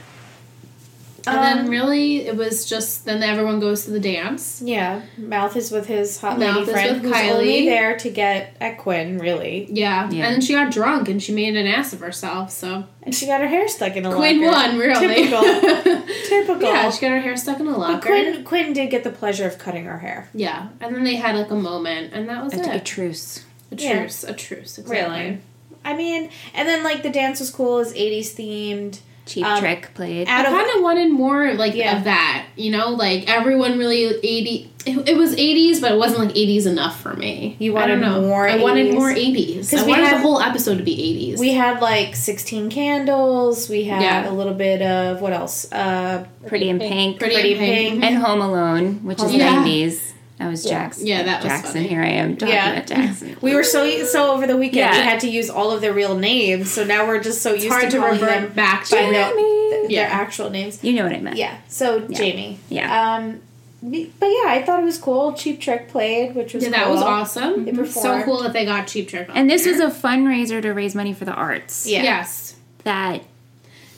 And 1.28 1.38
then 1.38 1.58
Um, 1.66 1.68
really, 1.72 2.26
it 2.28 2.36
was 2.36 2.66
just 2.66 3.06
then 3.06 3.24
everyone 3.24 3.60
goes 3.60 3.86
to 3.86 3.92
the 3.92 4.00
dance. 4.00 4.62
Yeah, 4.64 5.02
Mouth 5.18 5.56
is 5.56 5.72
with 5.72 5.88
his 5.88 6.20
hot 6.20 6.38
Mouth 6.40 6.56
lady 6.58 6.62
is 6.62 6.70
friend 6.72 6.94
with 6.94 7.04
who's 7.04 7.14
Kylie. 7.14 7.32
only 7.32 7.66
there 7.66 7.98
to 7.98 8.10
get 8.10 8.56
at 8.62 8.78
Quinn, 8.78 9.18
really. 9.18 9.68
Yeah. 9.72 10.10
Yeah. 10.10 10.26
and 10.26 10.34
then 10.36 10.42
she 10.42 10.54
got 10.54 10.72
drunk 10.72 11.10
and 11.10 11.22
she 11.22 11.34
made 11.34 11.56
an 11.56 11.68
ass 11.68 11.94
of 11.94 12.00
herself. 12.02 12.52
So 12.52 12.86
And 13.04 13.14
she 13.16 13.26
got 13.26 13.42
her 13.42 13.48
hair 13.48 13.68
stuck 13.68 13.96
in 13.96 14.06
a 14.06 14.10
locker. 14.10 14.18
Quinn 14.20 14.42
locker. 14.46 14.70
won, 14.70 14.78
really. 14.80 15.16
Typical. 15.16 15.42
Typical. 16.28 16.62
Yeah, 16.62 16.90
she 16.92 17.02
got 17.02 17.12
her 17.12 17.20
hair 17.22 17.38
stuck 17.38 17.60
in 17.60 17.68
a 17.68 17.78
locker. 17.78 17.94
But 17.94 18.10
locker. 18.10 18.32
Quinn, 18.32 18.44
Quinn 18.44 18.74
did 18.74 18.90
get 18.92 19.04
the 19.04 19.12
pleasure 19.12 19.48
of 19.48 19.58
cutting 19.58 19.86
her 19.86 20.00
hair. 20.00 20.30
Yeah, 20.34 20.70
and 20.82 20.96
then 20.96 21.04
they 21.04 21.16
had 21.16 21.36
like 21.36 21.52
a 21.52 21.56
moment, 21.56 22.14
and 22.14 22.28
that 22.30 22.44
was 22.44 22.54
I 22.54 22.58
took 22.58 22.74
a 22.74 22.80
truce. 22.80 23.44
A 23.72 23.76
Yeah. 23.76 24.00
truce, 24.02 24.24
a 24.24 24.34
truce. 24.34 24.78
Exactly. 24.78 25.16
Really. 25.18 25.38
I 25.84 25.96
mean, 25.96 26.30
and 26.54 26.68
then 26.68 26.84
like 26.84 27.04
the 27.04 27.10
dance 27.12 27.40
was 27.40 27.50
cool, 27.52 27.78
is 27.80 27.94
80s 27.94 28.34
themed. 28.36 29.00
Cheap 29.26 29.44
Um, 29.46 29.60
Trick 29.60 29.92
played. 29.96 30.28
I 30.28 30.44
kind 30.44 30.70
of 30.76 30.84
wanted 30.84 31.12
more 31.12 31.54
like 31.56 31.74
Yeah. 31.74 31.98
of 31.98 32.04
that, 32.04 32.46
you 32.56 32.70
know, 32.72 32.90
like 32.90 33.28
everyone 33.28 33.80
really 33.80 34.04
80. 34.06 34.70
It, 34.86 35.10
it 35.10 35.18
was 35.18 35.34
80s, 35.36 35.82
but 35.82 35.94
it 35.94 35.98
wasn't 35.98 36.20
like 36.28 36.36
80s 36.36 36.68
enough 36.68 37.02
for 37.02 37.14
me. 37.16 37.56
You 37.58 37.76
I 37.76 37.88
don't 37.88 38.02
wanted 38.02 38.16
know. 38.22 38.22
more 38.28 38.48
I 38.48 38.58
wanted 38.58 38.88
80s? 38.90 38.94
more 38.94 39.10
80s. 39.12 39.72
'Cause 39.72 39.82
I 39.84 39.88
wanted 39.88 40.06
had- 40.06 40.18
the 40.18 40.22
whole 40.22 40.40
episode 40.40 40.78
to 40.78 40.84
be 40.84 40.94
80s. 40.94 41.40
we 41.40 41.54
had 41.54 41.82
like 41.82 42.16
16 42.16 42.70
candles. 42.70 43.68
We 43.68 43.86
had 43.86 44.02
Yeah. 44.04 44.30
a 44.30 44.34
little 44.34 44.54
bit 44.54 44.84
of 44.84 45.22
what 45.22 45.34
else? 45.34 45.72
Uh, 45.72 46.26
Pretty 46.46 46.70
in 46.70 46.78
Pink. 46.78 47.18
Pretty, 47.18 47.34
Pretty 47.34 47.54
in 47.54 47.58
Pink. 47.58 47.90
Pink. 47.94 48.04
And 48.04 48.18
Home 48.18 48.42
Alone, 48.42 49.00
which 49.04 49.18
is 49.18 49.32
Home 49.32 49.42
Alone. 49.42 50.14
90s. 50.36 50.38
That 50.38 50.50
was 50.50 50.66
Yeah. 50.66 50.72
Jackson. 50.72 51.08
Yeah, 51.08 51.24
that 51.24 51.44
was 51.44 51.52
Jackson. 51.52 51.74
funny. 51.74 51.88
Here 51.88 52.02
I 52.02 52.08
am 52.10 52.36
talking 52.38 52.54
Yeah. 52.56 52.72
about 52.74 52.88
Jackson. 52.88 53.38
we 53.42 53.56
were 53.56 53.64
so 53.64 54.04
so 54.06 54.32
over 54.34 54.46
the 54.48 54.58
weekend. 54.58 54.92
We 54.96 55.02
had 55.02 55.20
to 55.22 55.30
use 55.30 55.50
all 55.50 55.72
of 55.72 55.82
their 55.82 55.94
real 55.94 56.16
names, 56.16 56.72
so 56.72 56.84
now 56.84 57.08
we're 57.08 57.20
just 57.22 57.42
so 57.42 57.54
It's 57.54 57.64
used 57.64 57.72
hard 57.74 57.86
to 57.86 57.92
to 57.92 57.98
calling 57.98 58.14
revert 58.20 58.30
them 58.42 58.52
back 58.54 58.90
by 58.90 59.06
to. 59.06 59.12
their, 59.12 59.34
their 59.34 59.92
Yeah. 59.92 60.02
actual 60.12 60.50
names. 60.50 60.80
You 60.84 60.94
know 60.94 61.04
what 61.04 61.14
I 61.14 61.20
meant. 61.20 61.38
Yeah. 61.38 61.56
So 61.68 62.04
Yeah. 62.10 62.18
Jamie. 62.18 62.60
Yeah. 62.70 63.16
Um, 63.18 63.40
but 63.82 64.28
yeah, 64.28 64.46
I 64.48 64.64
thought 64.66 64.80
it 64.82 64.86
was 64.86 64.98
cool. 64.98 65.34
Cheap 65.34 65.62
Trick 65.62 65.90
played, 65.90 66.34
which 66.36 66.54
was 66.56 66.64
Yeah, 66.64 66.72
that 66.72 66.86
cool. 66.86 66.94
was 66.96 67.04
awesome. 67.04 67.66
They 67.66 67.86
So 67.86 68.22
cool 68.24 68.42
that 68.44 68.52
they 68.54 68.66
got 68.66 68.88
Cheap 68.88 69.10
Trick 69.10 69.30
on 69.30 69.38
And 69.38 69.50
this 69.50 69.64
there. 69.66 69.74
was 69.74 69.82
a 69.82 69.90
fundraiser 69.96 70.62
to 70.62 70.72
raise 70.74 70.96
money 70.96 71.14
for 71.14 71.26
the 71.26 71.34
arts. 71.34 71.86
Yeah. 71.88 72.02
Yes. 72.04 72.56
That 72.84 73.22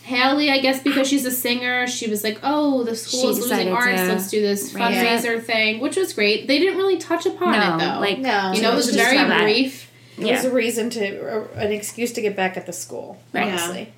Haley, 0.07 0.49
I 0.49 0.59
guess 0.59 0.81
because 0.81 1.07
she's 1.07 1.25
a 1.25 1.31
singer, 1.31 1.85
she 1.85 2.09
was 2.09 2.23
like, 2.23 2.39
"Oh, 2.41 2.83
the 2.83 2.95
school 2.95 3.21
She 3.21 3.27
is 3.27 3.39
losing 3.39 3.49
decided 3.67 3.73
arts. 3.73 4.01
to 4.01 4.07
Let's 4.07 4.29
do 4.29 4.41
this 4.41 4.73
raise 4.73 4.75
it. 4.75 4.79
fundraiser 4.79 5.43
thing," 5.43 5.79
which 5.81 5.97
was 5.97 6.13
great. 6.13 6.47
They 6.47 6.59
didn't 6.59 6.77
really 6.77 6.97
touch 6.97 7.25
upon 7.25 7.51
no, 7.51 7.75
it 7.75 7.79
though. 7.79 7.99
like 7.99 8.19
No. 8.19 8.53
you 8.53 8.61
know, 8.61 8.71
it 8.71 8.75
was 8.75 8.85
just 8.85 8.97
very 8.97 9.17
how 9.17 9.27
that- 9.27 9.41
brief. 9.41 9.91
It 10.17 10.25
Yeah. 10.27 10.35
was 10.37 10.45
a 10.45 10.51
reason 10.51 10.89
to, 10.91 11.21
uh, 11.21 11.43
an 11.57 11.71
excuse 11.71 12.11
to 12.13 12.21
get 12.21 12.35
back 12.35 12.55
at 12.57 12.65
the 12.65 12.73
school. 12.73 13.17
Right. 13.33 13.47
Honestly. 13.49 13.89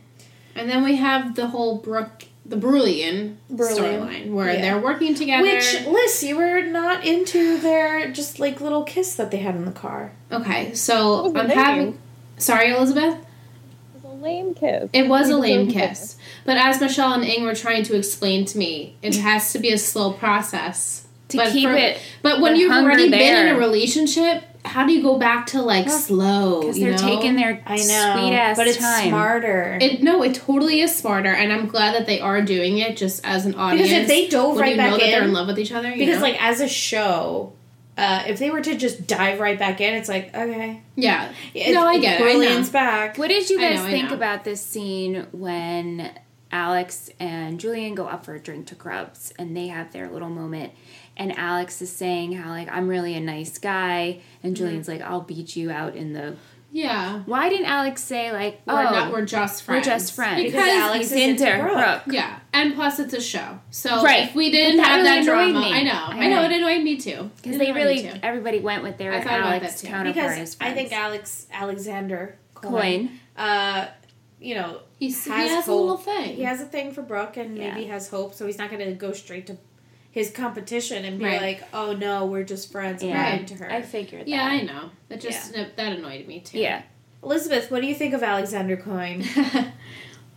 And 0.56 0.70
then 0.70 0.84
we 0.84 0.96
have 0.98 1.36
the 1.36 1.48
whole 1.48 1.76
Brooke, 1.78 2.24
the 2.46 2.58
Brulian 2.58 3.36
Brulian. 3.54 3.78
storyline 3.78 4.32
where 4.32 4.52
Yeah. 4.54 4.62
they're 4.62 4.80
working 4.80 5.14
together. 5.16 5.44
Which, 5.44 5.86
Liz, 5.88 6.24
you 6.24 6.36
were 6.38 6.62
not 6.64 7.06
into 7.06 7.58
their 7.60 8.12
just 8.12 8.40
like 8.40 8.60
little 8.60 8.84
kiss 8.84 9.14
that 9.14 9.30
they 9.32 9.38
had 9.38 9.56
in 9.56 9.64
the 9.66 9.72
car. 9.72 10.12
okay, 10.32 10.74
so 10.74 11.32
I'm 11.36 11.50
having. 11.50 12.00
Sorry, 12.40 12.72
Elizabeth. 12.72 13.16
It 14.20 14.28
was 14.28 14.28
a 14.28 14.28
lame 14.28 14.54
kiss. 14.54 14.90
It 14.94 15.08
was 15.08 15.30
a 15.30 15.38
lame 15.38 15.66
deserved 15.68 15.90
kiss, 15.90 16.18
but 16.46 16.58
as 16.58 16.80
Michelle 16.82 17.14
and 17.14 17.24
Ing 17.24 17.44
were 17.46 17.56
trying 17.56 17.84
to 17.84 17.96
explain 17.96 18.46
to 18.46 18.58
me, 18.58 18.96
it 19.02 19.16
has 19.18 19.52
to 19.54 19.60
be 19.60 19.72
a 19.72 19.78
slow 19.78 20.14
process 20.14 21.08
to 21.30 21.38
But 21.38 21.52
keep 21.52 21.68
for- 21.70 21.76
it 21.76 22.00
But 22.22 22.42
when 22.42 22.56
you've 22.56 22.72
hunger 22.72 22.90
already 22.92 23.10
been 23.10 23.48
in 23.48 23.56
a 23.56 23.58
relationship, 23.58 24.44
how 24.66 24.86
do 24.86 24.92
you 24.94 25.02
go 25.02 25.18
back 25.18 25.46
to 25.48 25.62
like 25.62 25.90
slow? 25.90 26.60
because 26.62 26.78
they're 26.80 26.92
know? 26.92 26.98
taking 26.98 27.36
their 27.38 27.62
I 27.66 27.78
know, 27.78 27.82
sweet 27.84 28.34
ass 28.36 28.58
but 28.58 28.68
it's 28.68 28.78
time. 28.78 29.08
smarter. 29.10 29.78
It 29.82 30.04
no, 30.04 30.22
it 30.24 30.36
totally 30.36 30.82
is 30.82 30.96
smarter, 30.96 31.30
and 31.34 31.54
I'm 31.54 31.68
glad 31.68 31.96
that 31.96 32.06
they 32.08 32.20
are 32.20 32.42
doing 32.42 32.78
it 32.80 32.98
just 32.98 33.24
as 33.26 33.46
an 33.46 33.56
audience. 33.56 33.88
because 33.90 34.02
if 34.04 34.08
they 34.10 34.28
dove 34.28 34.56
when 34.56 34.62
right 34.64 34.72
you 34.72 34.78
back 34.78 34.92
know 34.92 34.98
that 34.98 35.06
they're 35.06 35.22
in, 35.22 35.30
in 35.30 35.34
love 35.34 35.48
with 35.48 35.60
each 35.60 35.72
other, 35.72 35.90
you 35.90 35.98
because 35.98 36.18
know? 36.18 36.22
like 36.24 36.42
as 36.44 36.60
a 36.62 36.68
show, 36.68 37.54
uh, 38.00 38.24
if 38.28 38.40
they 38.40 38.50
were 38.50 38.62
to 38.62 38.76
just 38.76 39.06
dive 39.08 39.40
right 39.40 39.60
back 39.60 39.82
in, 39.82 39.94
it's 39.94 40.10
like 40.10 40.30
okay, 40.36 40.82
yeah, 40.96 41.32
It's- 41.54 41.74
no, 41.74 41.86
I 41.86 42.00
get 42.00 42.22
it. 42.22 42.26
I 42.26 42.70
back. 42.72 43.18
What 43.18 43.28
did 43.28 43.50
you 43.50 43.60
guys 43.60 43.80
know, 43.80 43.86
think 43.90 44.12
about 44.12 44.44
this 44.44 44.62
scene 44.66 45.28
when 45.32 46.12
Alex 46.52 47.10
and 47.20 47.60
Julian 47.60 47.96
go 47.96 48.08
up 48.08 48.26
for 48.26 48.34
a 48.36 48.40
drink 48.40 48.68
to 48.68 48.76
Grubs 48.76 49.34
and 49.38 49.56
they 49.56 49.68
have 49.68 49.92
their 49.92 50.10
little 50.10 50.30
moment? 50.30 50.74
And 51.18 51.38
Alex 51.38 51.82
is 51.82 51.92
saying 51.92 52.32
how 52.34 52.50
like 52.52 52.70
I'm 52.72 52.88
really 52.88 53.14
a 53.16 53.20
nice 53.20 53.58
guy, 53.58 54.22
and 54.42 54.56
Julian's 54.56 54.88
like 54.88 55.02
I'll 55.02 55.22
beat 55.22 55.56
you 55.56 55.70
out 55.72 55.96
in 55.96 56.14
the. 56.14 56.36
Yeah, 56.72 57.22
Why 57.26 57.50
didn't 57.50 57.66
Alex 57.66 58.04
say 58.04 58.32
like 58.32 58.62
oh 58.68 58.76
we're 58.76 58.84
not. 58.84 59.12
We're 59.12 59.26
just 59.26 59.64
friends"? 59.64 59.88
we're 59.88 59.92
just 59.94 60.14
friends 60.14 60.44
Because 60.44 60.68
Alex 60.70 60.98
he's 61.10 61.12
is 61.12 61.18
into 61.18 61.48
into 61.52 61.64
Brooke. 61.64 61.76
Brooke. 62.06 62.16
Yeah, 62.16 62.40
and 62.54 62.76
plus 62.76 63.00
it's 63.00 63.14
a 63.14 63.22
show, 63.22 63.60
so 63.72 64.04
Right. 64.04 64.28
if 64.30 64.36
we 64.36 64.52
didn't 64.52 64.78
that 64.78 64.86
have 64.88 65.02
really 65.04 65.18
that 65.20 65.26
drama, 65.26 65.60
me. 65.62 65.74
I 65.74 65.82
know, 65.84 65.92
I 65.92 66.18
I 66.26 66.28
know, 66.30 66.36
know. 66.36 66.44
it 66.44 66.52
annoyed 66.52 66.84
me 66.84 66.98
too. 66.98 67.32
Because 67.42 67.58
they 67.58 67.72
really 67.72 68.04
me 68.04 68.20
everybody 68.22 68.60
went 68.60 68.84
with 68.84 68.98
their 69.00 69.14
I 69.14 69.22
thought 69.22 69.40
about 69.40 69.54
Alex 69.56 69.74
that 69.74 69.80
too. 69.82 69.88
counterpart 69.88 70.16
because 70.16 70.38
as 70.40 70.58
I 70.62 70.74
think. 70.74 70.92
Alex 70.92 71.48
Alexander 71.52 72.38
Cohen, 72.54 72.72
Coyne. 72.74 73.20
uh, 73.38 73.88
you 74.40 74.54
know, 74.56 74.80
He's, 75.00 75.24
he 75.26 75.32
has 75.32 75.50
has 75.52 75.68
a 75.68 75.74
little 75.74 75.98
thing. 75.98 76.36
he 76.36 76.44
has 76.44 76.62
a 76.62 76.66
thing 76.66 76.92
for 76.92 77.02
Brooke 77.02 77.38
and 77.38 77.58
Yeah. 77.58 77.74
maybe 77.74 77.88
has 77.88 78.10
hope, 78.10 78.34
so 78.36 78.46
he's 78.46 78.58
not 78.58 78.70
going 78.70 78.86
to 78.86 78.94
go 78.94 79.12
straight 79.14 79.48
to 79.48 79.58
his 80.20 80.30
competition 80.32 81.06
and 81.06 81.18
be 81.18 81.26
Right. 81.26 81.42
like, 81.42 81.64
"Oh 81.74 81.94
no, 81.94 82.26
we're 82.26 82.44
just 82.44 82.72
friends." 82.72 83.02
I'm 83.02 83.10
Yeah, 83.10 83.24
not 83.32 83.40
into 83.40 83.56
her. 83.56 83.72
I 83.72 83.82
figured. 83.82 84.28
yeah, 84.28 84.38
that. 84.50 84.52
I 84.52 84.62
know. 84.62 84.90
That 85.08 85.22
just 85.22 85.54
that 85.54 85.78
annoyed 85.78 86.28
me 86.28 86.42
too. 86.42 86.60
Yeah, 86.60 86.82
Elizabeth, 87.24 87.72
what 87.72 87.82
do 87.82 87.88
you 87.88 87.96
think 87.96 88.14
of 88.14 88.22
Alexander 88.22 88.76
Coyne? 88.78 89.24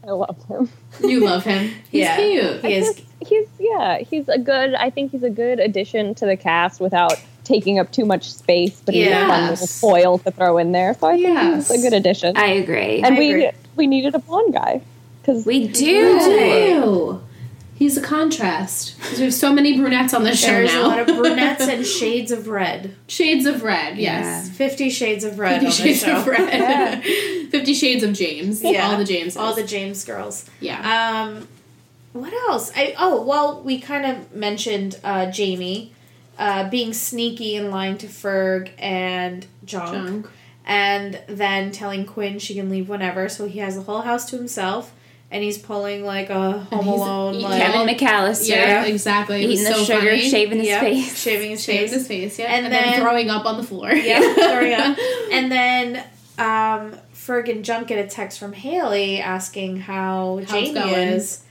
I 0.05 0.11
love 0.11 0.45
him. 0.49 0.69
you 1.03 1.21
love 1.25 1.45
him. 1.45 1.71
He's 1.91 2.01
Yeah. 2.03 2.17
cute. 2.17 2.65
He 2.65 2.75
is. 2.75 2.97
He's, 2.97 3.29
he's 3.29 3.47
yeah, 3.61 3.99
he's 3.99 4.29
a 4.29 4.39
good. 4.39 4.75
I 4.75 4.91
think 4.91 5.13
he's 5.13 5.23
a 5.23 5.31
good 5.31 5.61
addition 5.61 6.15
to 6.17 6.27
the 6.27 6.37
cast 6.37 6.81
without 6.81 7.15
taking 7.45 7.79
up 7.79 7.91
too 7.93 8.05
much 8.05 8.33
space. 8.33 8.81
But 8.85 8.95
he's 8.95 9.09
a 9.09 9.27
fun 9.27 9.51
little 9.51 9.67
foil 9.67 10.19
to 10.19 10.31
throw 10.31 10.59
in 10.59 10.73
there. 10.73 10.95
So 10.95 11.07
I 11.09 11.13
think 11.15 11.27
Yes. 11.29 11.69
he's 11.71 11.81
a 11.85 11.91
good 11.91 11.97
addition. 11.97 12.37
I 12.37 12.47
agree. 12.47 13.03
and 13.03 13.15
I 13.15 13.19
we 13.19 13.31
agree. 13.31 13.51
we 13.77 13.87
needed 13.87 14.15
a 14.15 14.19
blonde 14.21 14.53
guy 14.55 14.81
because 15.21 15.45
we 15.47 15.69
do. 15.69 15.85
Ew. 15.91 17.23
He's 17.83 17.97
a 17.97 18.01
contrast. 18.01 18.95
'Cause 19.01 19.19
We 19.19 19.25
have 19.25 19.35
so 19.35 19.53
many 19.53 19.77
brunettes 19.77 20.15
on 20.15 20.23
this 20.23 20.39
show 20.41 20.47
There's 20.53 20.73
now. 20.73 20.87
a 20.87 20.89
lot 20.89 20.99
of 21.01 21.07
brunettes 21.17 21.63
and 21.67 21.85
shades 21.99 22.31
of 22.31 22.47
red. 22.47 22.95
Shades 23.09 23.45
of 23.45 23.63
red, 23.65 23.99
yes. 23.99 24.49
Fifty 24.51 24.89
Shades 24.89 25.25
of 25.25 25.39
Red 25.39 25.63
Fifty 25.63 25.67
on 25.67 25.73
Shades 25.73 26.01
show. 26.05 26.17
of 26.19 26.27
Red. 26.29 27.03
Fifty 27.51 27.75
Shades 27.75 28.05
of 28.05 28.13
James. 28.13 28.63
Yeah. 28.63 28.89
All 28.91 28.97
the 28.99 29.05
Jameses. 29.05 29.37
All 29.37 29.55
the 29.55 29.65
James 29.65 30.05
girls. 30.05 30.45
yeah. 30.61 30.79
Um, 31.25 31.49
what 32.13 32.33
else? 32.33 32.71
I 32.77 32.95
oh 32.99 33.23
well, 33.23 33.61
we 33.63 33.81
kind 33.81 34.07
of 34.07 34.33
mentioned 34.35 35.01
uh, 35.03 35.27
Jamie 35.33 35.93
uh, 36.39 36.69
being 36.71 36.93
sneaky 36.93 37.57
and 37.57 37.71
lying 37.71 37.99
to 37.99 38.07
Ferg 38.07 38.71
and 38.79 39.45
Junk, 39.65 39.93
Junk. 39.93 40.27
and 40.65 41.21
then 41.27 41.73
telling 41.73 42.07
Quinn 42.07 42.39
she 42.39 42.55
can 42.55 42.71
leave 42.71 42.89
whenever, 42.89 43.29
so 43.29 43.47
he 43.49 43.59
has 43.59 43.75
the 43.77 43.83
whole 43.83 44.03
house 44.03 44.25
to 44.31 44.37
himself, 44.37 44.93
and 45.33 45.43
he's 45.43 45.59
pulling 45.59 46.05
like 46.05 46.31
a 46.31 46.59
Home 46.61 46.87
Alone, 46.87 47.41
like 47.41 47.61
Kevin 47.61 47.97
McAllister. 47.97 48.49
Yeah, 48.51 48.85
exactly. 48.85 49.45
Eating 49.45 49.65
the 49.65 49.73
so 49.75 49.85
sugar, 49.85 50.11
funny. 50.11 50.29
shaving 50.31 50.59
his 50.59 50.69
Yep, 50.69 50.81
face. 50.81 51.19
shaving 51.21 51.51
his 51.51 51.65
Shaved 51.65 51.81
face, 51.81 51.93
his 51.93 52.07
face, 52.07 52.39
yeah. 52.39 52.47
And 52.47 52.67
And, 52.67 52.73
then, 52.75 52.85
then- 52.91 53.01
throwing 53.01 53.31
up 53.31 53.47
on 53.47 53.57
the 53.57 53.63
floor. 53.67 53.91
yeah, 53.93 54.21
throwing 54.35 54.75
up. 54.75 54.97
and 55.33 55.51
then 55.51 55.97
um, 56.39 56.99
Ferg 57.15 57.49
and 57.51 57.65
Junk 57.65 57.89
get 57.89 58.05
a 58.05 58.09
text 58.09 58.39
from 58.39 58.53
Haley 58.53 59.21
asking 59.21 59.79
how, 59.79 60.37
How 60.37 60.39
it's 60.39 60.53
Jamie 60.53 60.75
going. 60.75 60.95
is, 61.09 61.43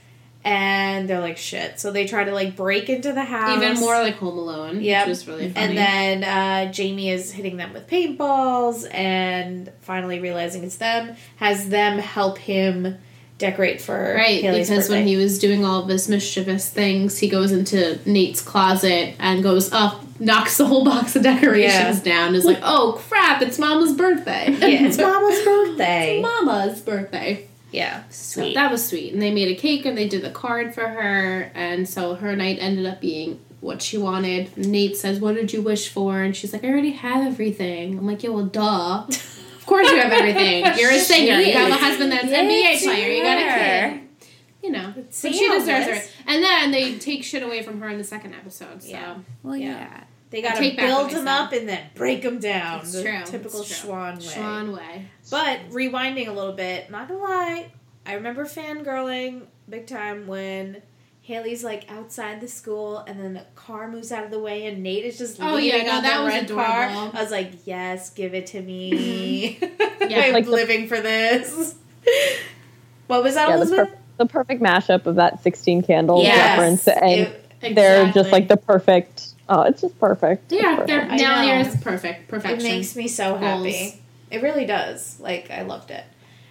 and 0.44 1.08
they're 1.08 1.20
like, 1.20 1.36
"Shit!" 1.38 1.78
So 1.78 1.92
they 1.92 2.04
try 2.04 2.24
to 2.24 2.32
like 2.32 2.56
break 2.56 2.88
into 2.90 3.12
the 3.12 3.22
house, 3.22 3.56
Even 3.56 3.78
more 3.78 3.94
like 4.00 4.16
Home 4.16 4.36
Alone, 4.38 4.80
yeah, 4.80 5.02
which 5.04 5.12
is 5.12 5.28
really 5.28 5.48
funny. 5.50 5.76
And 5.76 5.78
then 5.78 6.24
uh, 6.24 6.72
Jamie 6.72 7.10
is 7.10 7.30
hitting 7.32 7.56
them 7.58 7.72
with 7.72 7.86
paintballs, 7.88 8.92
and 8.92 9.70
finally 9.82 10.18
realizing 10.20 10.64
it's 10.64 10.76
them, 10.76 11.14
has 11.36 11.68
them 11.68 11.98
help 11.98 12.38
him 12.38 12.98
decorate 13.42 13.80
for 13.80 14.14
Right, 14.16 14.42
Haley's 14.42 14.68
because 14.70 14.88
when 14.88 15.06
he 15.06 15.16
was 15.16 15.38
doing 15.38 15.64
all 15.64 15.82
of 15.82 15.88
his 15.88 16.08
mischievous 16.08 16.68
things, 16.70 17.18
he 17.18 17.28
goes 17.28 17.52
into 17.52 17.98
Nate's 18.08 18.40
closet 18.40 19.14
and 19.18 19.42
goes 19.42 19.70
up, 19.72 20.00
knocks 20.20 20.56
the 20.56 20.64
whole 20.66 20.84
box 20.84 21.14
of 21.16 21.22
decorations 21.24 22.00
down. 22.00 22.34
Is 22.34 22.44
like, 22.44 22.60
oh 22.62 23.00
crap! 23.08 23.42
It's 23.42 23.58
Mama's 23.58 23.92
birthday. 23.94 24.46
yeah, 24.52 24.86
it's 24.86 24.96
Mama's 24.98 25.44
birthday. 25.44 26.18
It's 26.18 26.22
Mama's 26.22 26.80
birthday. 26.80 27.48
Yeah, 27.72 28.02
So 28.10 28.42
Sweet. 28.42 28.54
that 28.54 28.70
was 28.70 28.86
sweet, 28.86 29.12
and 29.14 29.20
they 29.22 29.32
made 29.32 29.48
a 29.48 29.54
cake 29.58 29.86
and 29.86 29.96
they 29.96 30.06
did 30.06 30.22
the 30.22 30.30
card 30.30 30.74
for 30.74 30.86
her, 30.86 31.50
and 31.54 31.88
so 31.88 32.14
her 32.14 32.36
night 32.36 32.58
ended 32.60 32.84
up 32.86 33.00
being 33.00 33.40
what 33.60 33.80
she 33.80 33.96
wanted. 33.96 34.56
Nate 34.58 34.96
says, 34.96 35.18
"What 35.20 35.34
did 35.36 35.52
you 35.52 35.62
wish 35.62 35.88
for?" 35.88 36.20
And 36.20 36.36
she's 36.36 36.52
like, 36.52 36.64
"I 36.64 36.68
already 36.68 36.92
have 36.92 37.26
everything." 37.26 37.98
I'm 37.98 38.06
like, 38.06 38.22
"Yeah, 38.22 38.30
well, 38.30 38.44
duh." 38.44 39.06
Of 39.62 39.66
course 39.66 39.88
you 39.88 39.96
have 40.00 40.10
everything. 40.12 40.64
You're 40.76 40.90
a 40.90 40.98
singer. 40.98 41.38
You 41.40 41.52
have 41.52 41.70
a 41.70 41.74
husband 41.76 42.10
that's 42.10 42.24
an 42.24 42.30
NBA 42.30 42.82
player. 42.82 43.08
You 43.12 43.22
got 43.22 43.38
a 43.38 43.90
kid. 43.90 44.28
You 44.60 44.70
know, 44.72 44.92
but 44.94 45.14
she 45.14 45.48
deserves 45.48 45.86
it. 45.86 46.12
And 46.26 46.42
then 46.42 46.72
they 46.72 46.98
take 46.98 47.22
shit 47.22 47.44
away 47.44 47.62
from 47.62 47.80
her 47.80 47.88
in 47.88 47.96
the 47.98 48.04
second 48.04 48.34
episode. 48.34 48.82
So 48.82 48.88
Yeah. 48.88 49.18
Well, 49.44 49.56
Yeah. 49.56 49.68
yeah. 49.70 50.04
they 50.30 50.42
got 50.42 50.54
to 50.54 50.60
take 50.60 50.76
build 50.76 50.90
what 50.90 51.14
I 51.14 51.18
him 51.18 51.24
said. 51.26 51.28
up 51.28 51.52
and 51.52 51.68
then 51.68 51.80
break 51.94 52.22
them 52.22 52.40
down. 52.40 52.80
It's 52.80 52.92
the 52.92 53.02
true, 53.04 53.22
typical 53.24 53.60
it's 53.62 53.80
true. 53.80 53.90
Schwahn 53.90 54.18
way. 54.18 54.24
Schwahn 54.24 54.76
Way. 54.76 55.06
But 55.30 55.60
rewinding 55.70 56.26
a 56.28 56.32
little 56.32 56.54
bit, 56.54 56.90
not 56.90 57.08
gonna 57.08 57.20
lie, 57.22 57.70
I 58.04 58.14
remember 58.14 58.44
fangirling 58.46 59.42
big 59.68 59.86
time 59.86 60.26
when 60.26 60.82
Haley's 61.22 61.62
like 61.62 61.90
outside 61.90 62.40
the 62.40 62.48
school 62.48 62.98
and 62.98 63.20
then 63.20 63.36
a 63.36 63.44
car 63.54 63.88
moves 63.88 64.10
out 64.10 64.24
of 64.24 64.30
the 64.32 64.40
way 64.40 64.66
and 64.66 64.82
Nate 64.82 65.04
is 65.04 65.18
just 65.18 65.40
Oh, 65.40 65.54
leaning 65.54 65.86
yeah, 65.86 65.92
no, 65.92 65.96
on 65.98 66.02
that 66.02 66.16
the 66.18 66.24
was 66.24 66.32
red 66.32 66.44
adorable. 66.44 66.64
car. 66.64 67.10
I 67.14 67.22
was 67.22 67.30
like, 67.30 67.52
yes, 67.64 68.10
give 68.10 68.34
it 68.34 68.46
to 68.48 68.60
me. 68.60 69.58
Yeah. 70.02 70.20
I'm 70.26 70.32
Like 70.32 70.46
the- 70.46 70.50
living 70.50 70.88
for 70.88 71.00
this. 71.00 71.76
what 73.06 73.22
was 73.22 73.34
that, 73.34 73.48
Yeah, 73.48 73.56
the, 73.64 73.76
per- 73.76 73.98
the 74.18 74.26
perfect 74.26 74.60
mashup 74.62 75.06
of 75.06 75.14
that 75.16 75.42
16 75.42 75.82
candles 75.82 76.24
Yes. 76.24 76.58
reference 76.58 76.88
and 76.88 77.32
It, 77.62 77.74
they're 77.76 78.10
just 78.12 78.32
like 78.32 78.48
the 78.48 78.56
perfect. 78.56 79.28
Oh, 79.48 79.62
it's 79.62 79.80
just 79.82 79.98
perfect. 80.00 80.50
Yeah, 80.50 80.76
perfect. 80.76 80.88
they're 80.88 81.02
I 81.02 81.16
now 81.16 81.36
know. 81.36 81.42
here 81.42 81.58
is 81.60 81.76
perfect. 81.76 82.32
it 82.32 82.62
makes 82.62 82.96
me 82.96 83.06
so 83.06 83.36
happy. 83.36 83.72
Goals. 83.72 83.96
It 84.32 84.42
really 84.42 84.66
does. 84.66 85.20
Like, 85.20 85.50
I 85.52 85.62
loved 85.62 85.90
it. 85.92 86.04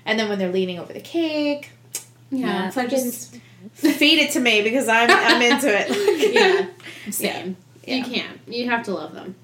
And 0.05 0.17
then 0.17 0.29
when 0.29 0.39
they're 0.39 0.51
leaning 0.51 0.79
over 0.79 0.93
the 0.93 1.01
cake, 1.01 1.71
yeah, 2.29 2.45
Yeah. 2.47 2.67
it's 2.67 2.77
like 2.77 2.89
just 2.89 3.35
feed 3.73 4.19
it 4.19 4.31
to 4.31 4.39
me 4.39 4.61
because 4.61 4.87
I'm 4.87 5.09
I'm 5.09 5.41
into 5.41 5.67
it. 5.69 6.33
yeah, 7.05 7.11
same. 7.11 7.57
Yeah. 7.85 7.95
You 7.95 8.03
can't. 8.03 8.39
You 8.47 8.69
have 8.69 8.83
to 8.85 8.93
love 8.93 9.13
them. 9.13 9.35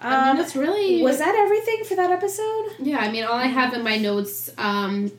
I 0.00 0.30
Um, 0.30 0.36
mean, 0.36 0.44
it's 0.44 0.54
really 0.54 1.02
was 1.02 1.18
that 1.18 1.34
everything 1.34 1.84
for 1.84 1.96
that 1.96 2.10
episode? 2.10 2.66
Yeah, 2.78 2.98
I 2.98 3.10
mean, 3.10 3.24
all 3.24 3.34
I 3.34 3.46
have 3.46 3.74
in 3.74 3.82
my 3.82 3.96
notes, 3.98 4.48
um, 4.56 5.10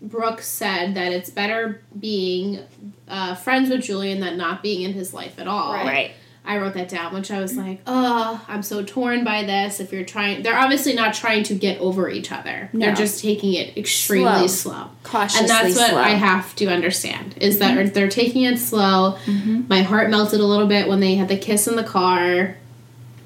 Brooke 0.00 0.40
said 0.40 0.94
that 0.94 1.12
it's 1.12 1.30
better 1.30 1.82
being 1.98 2.60
uh, 3.08 3.34
friends 3.34 3.68
with 3.70 3.82
Julian 3.82 4.20
than 4.20 4.36
not 4.36 4.62
being 4.62 4.82
in 4.82 4.92
his 4.92 5.12
life 5.12 5.38
at 5.38 5.48
all. 5.48 5.72
Right. 5.72 5.86
Right. 5.86 6.10
I 6.44 6.56
wrote 6.58 6.74
that 6.74 6.88
down, 6.88 7.12
which 7.14 7.30
I 7.30 7.38
was 7.40 7.56
like, 7.56 7.80
oh, 7.86 8.44
I'm 8.48 8.62
so 8.62 8.82
torn 8.82 9.24
by 9.24 9.44
this. 9.44 9.78
If 9.78 9.92
you're 9.92 10.04
trying, 10.04 10.42
they're 10.42 10.58
obviously 10.58 10.94
not 10.94 11.14
trying 11.14 11.44
to 11.44 11.54
get 11.54 11.78
over 11.80 12.08
each 12.08 12.32
other. 12.32 12.70
They're 12.72 12.94
just 12.94 13.20
taking 13.22 13.52
it 13.54 13.76
extremely 13.76 14.48
Slow. 14.48 14.72
slow. 14.72 14.90
Cautiously 15.04 15.40
and 15.42 15.48
that's 15.50 15.76
what 15.76 15.90
slow. 15.90 15.98
I 16.00 16.10
have 16.10 16.56
to 16.56 16.66
understand 16.66 17.36
is 17.40 17.58
that 17.60 17.94
they're 17.94 18.08
taking 18.08 18.42
it 18.44 18.58
slow. 18.58 19.16
Mm-hmm. 19.26 19.62
My 19.68 19.82
heart 19.82 20.10
melted 20.10 20.40
a 20.40 20.44
little 20.46 20.66
bit 20.66 20.88
when 20.88 21.00
they 21.00 21.14
had 21.14 21.28
the 21.28 21.36
kiss 21.36 21.68
in 21.68 21.76
the 21.76 21.84
car. 21.84 22.56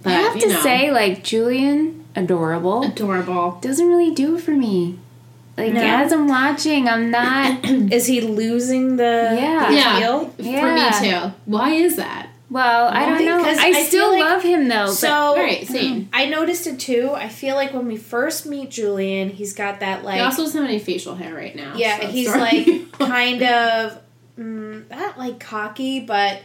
But, 0.02 0.12
I 0.12 0.16
have 0.16 0.34
you 0.34 0.42
to 0.42 0.48
know, 0.48 0.60
say, 0.60 0.90
like 0.90 1.24
Julian, 1.24 2.04
adorable, 2.14 2.82
adorable. 2.82 3.58
doesn't 3.62 3.86
really 3.88 4.12
do 4.12 4.36
it 4.36 4.42
for 4.42 4.50
me. 4.50 4.98
Like 5.56 5.72
No? 5.72 5.80
as 5.82 6.12
I'm 6.12 6.26
watching, 6.26 6.88
I'm 6.88 7.10
not. 7.12 7.64
Is 7.64 8.06
he 8.06 8.20
losing 8.20 8.96
the 8.96 9.38
Yeah. 9.40 9.68
the 9.70 9.74
Yeah. 9.76 9.96
appeal? 9.96 10.28
For 10.36 10.74
me 10.74 11.10
too. 11.10 11.32
Why 11.46 11.70
is 11.74 11.94
that? 11.96 12.23
Well, 12.50 12.88
I 12.88 13.06
don't 13.06 13.24
know. 13.24 13.42
I, 13.42 13.54
I 13.74 13.82
still 13.84 14.10
like- 14.12 14.20
love 14.20 14.42
him 14.42 14.68
though. 14.68 14.86
So 14.90 15.34
Right, 15.36 15.66
same. 15.66 16.08
I 16.12 16.26
noticed 16.26 16.66
it 16.66 16.78
too. 16.78 17.10
I 17.14 17.28
feel 17.28 17.56
like 17.56 17.72
when 17.72 17.86
we 17.86 17.96
first 17.96 18.46
meet 18.46 18.70
Julian, 18.70 19.30
he's 19.30 19.54
got 19.54 19.80
that 19.80 20.04
like 20.04 20.16
he 20.16 20.20
also 20.20 20.42
doesn't 20.42 20.60
have 20.60 20.68
any 20.70 20.78
facial 20.78 21.14
hair 21.14 21.34
right 21.34 21.56
now. 21.56 21.74
yeah, 21.76 22.00
so 22.00 22.06
he's 22.08 22.28
sorry. 22.28 22.40
like 22.40 22.92
kind 22.98 23.42
of 23.42 23.98
mm, 24.38 24.88
not 24.90 25.18
like 25.18 25.40
cocky, 25.40 26.00
but 26.00 26.40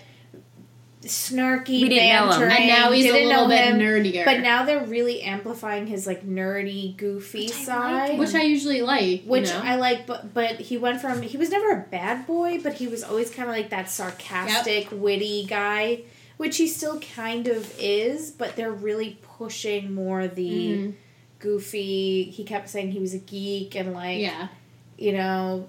snarky. 1.04 1.82
We 1.82 1.90
didn't 1.90 2.28
know 2.28 2.32
him. 2.34 2.52
and 2.52 2.68
now 2.68 2.92
he's 2.92 3.06
a 3.06 3.14
Didn't 3.14 3.30
little 3.30 3.44
know 3.44 3.50
bit 3.50 3.66
him, 3.66 3.80
nerdier. 3.80 4.26
But 4.26 4.42
now 4.42 4.66
they're 4.66 4.84
really 4.86 5.22
amplifying 5.22 5.88
his 5.88 6.06
like 6.06 6.26
nerdy, 6.28 6.96
goofy 6.98 7.46
Which 7.46 7.54
I 7.54 7.92
like 8.02 8.10
side. 8.10 8.20
which 8.20 8.34
I 8.36 8.42
usually 8.44 8.82
like. 8.82 9.24
Which 9.24 9.48
you 9.48 9.54
know? 9.54 9.62
I 9.64 9.76
like, 9.76 10.06
but 10.06 10.34
but 10.34 10.60
he 10.60 10.78
went 10.78 11.00
from 11.02 11.22
he 11.22 11.38
was 11.38 11.50
never 11.50 11.72
a 11.72 11.86
bad 11.90 12.28
boy, 12.28 12.60
but 12.62 12.74
he 12.74 12.88
was 12.88 13.04
always 13.04 13.30
kind 13.30 13.50
of 13.50 13.56
like 13.56 13.70
that 13.70 13.90
sarcastic, 13.90 14.90
witty 14.92 15.46
guy, 15.46 16.02
which 16.38 16.58
he 16.58 16.68
still 16.68 17.00
kind 17.00 17.48
of 17.48 17.74
is. 17.80 18.32
But 18.32 18.56
they're 18.56 18.72
really 18.72 19.18
pushing 19.38 19.94
more 19.94 20.28
the 20.28 20.50
Mhm. 20.70 20.94
goofy. 21.40 22.24
He 22.26 22.44
kept 22.44 22.70
saying 22.70 22.92
he 22.92 23.00
was 23.00 23.14
a 23.14 23.20
geek 23.20 23.76
and 23.76 23.94
like 23.94 24.20
yeah. 24.20 24.50
you 24.98 25.14
know. 25.14 25.68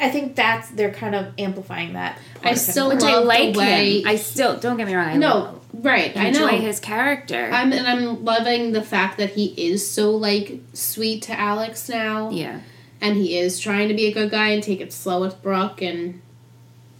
I 0.00 0.10
think 0.10 0.34
that's 0.34 0.68
they're 0.70 0.92
kind 0.92 1.14
of 1.14 1.32
amplifying 1.38 1.92
that. 1.92 2.18
I 2.42 2.50
of 2.50 2.52
him. 2.52 2.56
still 2.58 2.88
which 2.88 3.02
I 3.02 3.14
love 3.14 3.22
the 3.22 3.28
like 3.28 3.54
way- 3.56 4.00
him. 4.00 4.08
I 4.08 4.16
still 4.16 4.58
don't 4.58 4.76
get 4.76 4.86
me 4.86 4.94
wrong. 4.94 5.08
I 5.08 5.16
No, 5.16 5.60
right. 5.74 6.16
I 6.16 6.26
enjoy 6.28 6.52
know. 6.52 6.58
his 6.58 6.80
character. 6.80 7.50
I'm 7.52 7.72
and 7.72 7.86
I'm 7.86 8.24
loving 8.24 8.72
the 8.72 8.82
fact 8.82 9.18
that 9.18 9.30
he 9.30 9.46
is 9.56 9.88
so 9.88 10.10
like 10.12 10.60
sweet 10.72 11.22
to 11.24 11.38
Alex 11.38 11.88
now, 11.88 12.30
yeah, 12.30 12.60
and 13.00 13.16
he 13.16 13.36
is 13.38 13.60
trying 13.60 13.88
to 13.88 13.94
be 13.94 14.06
a 14.06 14.12
good 14.12 14.30
guy 14.30 14.48
and 14.48 14.62
take 14.62 14.80
it 14.80 14.92
slow 14.92 15.20
with 15.20 15.42
Brooke 15.42 15.82
and 15.82 16.20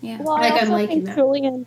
yeah. 0.03 0.19
Well, 0.21 0.35
Like, 0.35 0.53
I 0.53 0.57
I'm 0.59 0.61
also 0.61 0.73
liking 0.73 0.89
think 0.89 1.05
that. 1.07 1.17
Julian's 1.17 1.67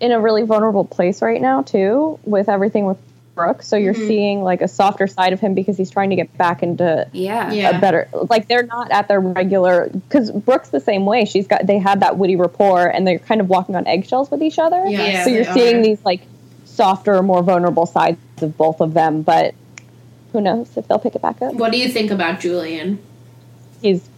in 0.00 0.12
a 0.12 0.20
really 0.20 0.42
vulnerable 0.44 0.84
place 0.84 1.20
right 1.20 1.40
now 1.42 1.62
too, 1.62 2.18
with 2.24 2.48
everything 2.48 2.86
with 2.86 2.96
Brooke. 3.44 3.62
So 3.62 3.76
you're 3.76 3.94
Mhm. 3.94 4.06
seeing 4.06 4.42
like 4.42 4.60
a 4.62 4.68
softer 4.68 5.06
side 5.06 5.32
of 5.32 5.40
him 5.40 5.54
because 5.54 5.76
he's 5.76 5.90
trying 5.90 6.10
to 6.10 6.16
get 6.16 6.36
back 6.36 6.62
into 6.62 7.06
yeah, 7.12 7.50
Yeah. 7.52 7.76
a 7.76 7.80
better. 7.80 8.08
Like 8.28 8.48
they're 8.48 8.62
not 8.64 8.90
at 8.90 9.08
their 9.08 9.20
regular. 9.20 9.88
Because 9.92 10.30
Brooke's 10.30 10.68
the 10.70 10.80
same 10.80 11.06
way. 11.06 11.24
She's 11.24 11.46
got 11.46 11.66
they 11.66 11.78
had 11.78 12.00
that 12.00 12.18
witty 12.18 12.36
rapport, 12.36 12.86
and 12.86 13.06
they're 13.06 13.18
kind 13.18 13.40
of 13.40 13.48
walking 13.48 13.76
on 13.76 13.86
eggshells 13.86 14.30
with 14.30 14.42
each 14.42 14.58
other. 14.58 14.84
Yeah, 14.86 15.24
so 15.24 15.30
you're 15.30 15.44
seeing 15.44 15.76
are. 15.76 15.82
these 15.82 15.98
like 16.04 16.20
softer, 16.64 17.22
more 17.22 17.42
vulnerable 17.42 17.86
sides 17.86 18.18
of 18.42 18.56
both 18.56 18.80
of 18.80 18.94
them. 18.94 19.22
But 19.22 19.54
who 20.32 20.40
knows 20.40 20.68
if 20.76 20.86
they'll 20.88 20.98
pick 20.98 21.14
it 21.16 21.22
back 21.22 21.40
up? 21.42 21.54
What 21.54 21.72
do 21.72 21.78
you 21.78 21.88
think 21.88 22.10
about 22.10 22.40
Julian? 22.40 22.98
He's 23.82 24.08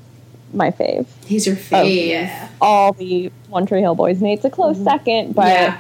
my 0.52 0.70
fave. 0.70 1.06
He's 1.24 1.46
your 1.46 1.56
Oh, 1.56 1.58
fave. 1.76 2.08
yeah. 2.08 2.48
All 2.60 2.92
the 2.92 3.30
One 3.48 3.64
Tree 3.66 3.80
Hill 3.80 3.94
Boys. 3.94 4.20
Nate's 4.20 4.44
a 4.44 4.50
close 4.50 4.76
second, 4.82 5.34
but. 5.34 5.46
Yeah. 5.48 5.76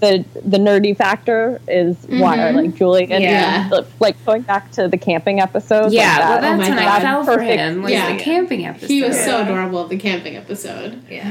The 0.00 0.24
the 0.44 0.56
nerdy 0.58 0.96
factor 0.96 1.60
is 1.68 1.96
why 2.08 2.34
I 2.34 2.52
Mhm. 2.52 2.54
like 2.56 2.74
Julian. 2.74 3.22
Yeah. 3.22 3.68
The- 3.68 3.86
Like 4.00 4.16
going 4.24 4.42
back 4.42 4.70
to 4.72 4.88
the 4.88 4.96
camping 4.96 5.40
episode. 5.40 5.92
Yeah, 5.92 6.16
like 6.18 6.18
well, 6.20 6.40
that's 6.40 6.54
oh 6.54 6.56
my 6.56 6.68
when 6.76 6.78
I 6.88 7.00
fell 7.00 7.24
for 7.24 7.34
Perfect. 7.36 7.60
him. 7.60 7.82
Was 7.82 7.92
Yeah. 7.92 8.12
the 8.16 8.18
camping 8.22 8.66
episode. 8.66 8.88
He 8.88 9.02
was 9.02 9.18
so 9.22 9.42
adorable 9.42 9.82
at 9.82 9.88
the 9.90 9.98
camping 9.98 10.36
episode. 10.36 11.02
Yeah. 11.10 11.30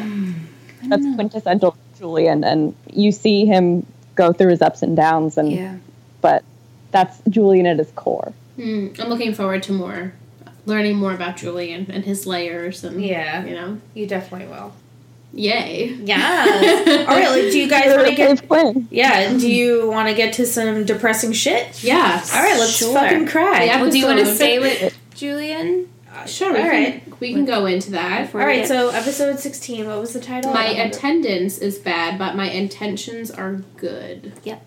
that's 0.87 1.03
quintessential 1.15 1.75
Julian, 1.99 2.43
and 2.45 2.73
you 2.93 3.11
see 3.11 3.45
him 3.45 3.85
go 4.15 4.31
through 4.31 4.49
his 4.51 4.61
ups 4.61 4.81
and 4.81 4.95
downs, 4.95 5.37
and 5.37 5.51
Yeah, 5.51 5.73
but 6.21 6.43
that's 6.91 7.21
Julian 7.29 7.65
at 7.65 7.77
his 7.77 7.91
core. 7.91 8.31
Hmm, 8.55 8.87
I'm 8.99 9.09
looking 9.09 9.33
forward 9.33 9.61
to 9.63 9.73
more, 9.73 10.13
learning 10.65 10.95
more 10.97 11.13
about 11.13 11.35
Julian 11.37 11.87
and 11.91 12.05
his 12.05 12.25
layers 12.25 12.83
and 12.83 13.03
Yeah. 13.03 13.43
you 13.45 13.53
know, 13.55 13.77
You 13.93 14.05
definitely 14.07 14.47
will. 14.47 14.71
Yay. 15.33 15.95
Yeah. 16.03 17.05
All 17.07 17.15
right. 17.15 17.29
like, 17.29 17.51
Do 17.51 17.59
you 17.59 17.67
guys 17.69 17.93
want 17.95 18.07
to 18.07 18.15
get? 18.15 18.37
Dave 18.39 18.47
Quinn. 18.47 18.87
Yeah. 18.91 19.33
Do 19.37 19.49
you 19.51 19.87
want 19.89 20.09
to 20.09 20.13
get 20.15 20.33
to 20.35 20.45
some 20.45 20.85
depressing 20.85 21.33
shit? 21.33 21.83
Yeah. 21.83 22.23
All 22.33 22.41
right. 22.43 22.57
Let's 22.59 22.75
Sure. 22.77 22.93
fucking 22.93 23.27
cry. 23.27 23.63
Yeah. 23.65 23.81
Well, 23.81 23.91
do 23.91 23.97
you 23.99 24.05
want 24.05 24.17
to 24.17 24.23
Episode. 24.23 24.35
stay 24.35 24.59
with 24.59 24.97
Julian? 25.15 25.89
Uh, 26.13 26.25
Sure. 26.25 26.51
We 26.53 26.59
All 26.59 26.69
can. 26.69 27.01
We 27.19 27.33
can 27.33 27.45
go 27.45 27.65
into 27.65 27.91
that. 27.91 28.23
Before 28.27 28.41
All 28.41 28.47
we 28.47 28.53
right. 28.53 28.59
get- 28.59 28.67
So 28.69 28.89
episode 28.89 29.39
sixteen. 29.39 29.87
What 29.87 29.99
was 29.99 30.13
the 30.13 30.19
title? 30.19 30.53
My 30.53 30.61
I 30.61 30.63
don't 30.67 30.71
remember. 30.77 30.95
attendance 30.97 31.57
is 31.57 31.77
bad, 31.77 32.17
but 32.17 32.35
my 32.35 32.49
intentions 32.49 33.29
are 33.29 33.61
good. 33.77 34.33
Yep. 34.43 34.65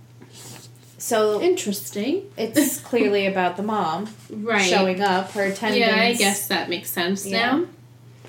So 0.99 1.41
Interesting. 1.43 2.23
it's 2.37 2.79
clearly 2.91 3.27
about 3.27 3.57
the 3.57 3.63
mom 3.65 4.09
Right. 4.31 4.63
showing 4.63 5.01
up. 5.01 5.33
Her 5.33 5.43
attendance. 5.45 5.81
Yeah, 5.85 6.01
I 6.01 6.15
guess 6.15 6.47
that 6.47 6.69
makes 6.69 6.91
sense 6.91 7.27
Yeah. 7.27 7.65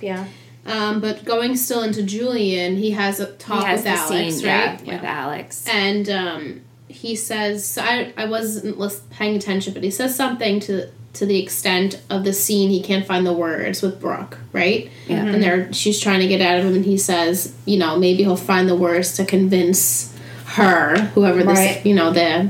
Yeah. 0.02 0.26
Now. 0.66 0.90
Um, 0.90 1.00
but 1.02 1.26
going 1.26 1.56
still 1.58 1.84
into 1.84 2.04
Julian, 2.04 2.76
he 2.78 2.92
has 2.92 3.20
a 3.20 3.32
talk 3.34 3.66
has 3.66 3.80
with 3.82 3.88
Alex, 3.88 4.36
scene, 4.38 4.48
right? 4.48 4.82
yeah, 4.86 4.94
with 4.96 5.04
Alex. 5.04 5.66
and 5.68 6.10
um, 6.10 6.62
he 6.88 7.16
says 7.16 7.66
so 7.66 7.82
I, 7.82 8.14
I 8.18 8.26
wasn't 8.26 8.78
paying 9.10 9.36
attention 9.36 9.74
but 9.74 9.84
he 9.84 9.90
says 9.92 10.16
something 10.16 10.60
to 10.62 10.90
to 11.14 11.26
the 11.26 11.40
extent 11.42 12.00
of 12.10 12.24
the 12.24 12.34
scene 12.34 12.70
he 12.70 12.82
can't 12.82 13.06
find 13.06 13.26
the 13.26 13.34
words 13.34 13.82
with 13.82 14.00
Brooke, 14.02 14.38
right? 14.52 14.90
Yeah. 15.08 15.26
And 15.26 15.44
they're 15.44 15.72
she's 15.74 16.00
trying 16.00 16.22
to 16.22 16.28
get 16.28 16.42
out 16.42 16.60
of 16.60 16.66
him, 16.66 16.76
and 16.76 16.86
he 16.86 16.98
says, 16.98 17.54
you 17.66 17.78
know, 17.78 17.98
maybe 17.98 18.24
he'll 18.24 18.36
find 18.36 18.68
the 18.70 18.76
words 18.76 19.16
to 19.18 19.26
convince 19.26 20.12
her, 20.46 20.98
whoever 21.14 21.44
this, 21.44 21.58
Right. 21.60 21.86
you 21.86 21.94
know, 21.96 22.12
the 22.12 22.50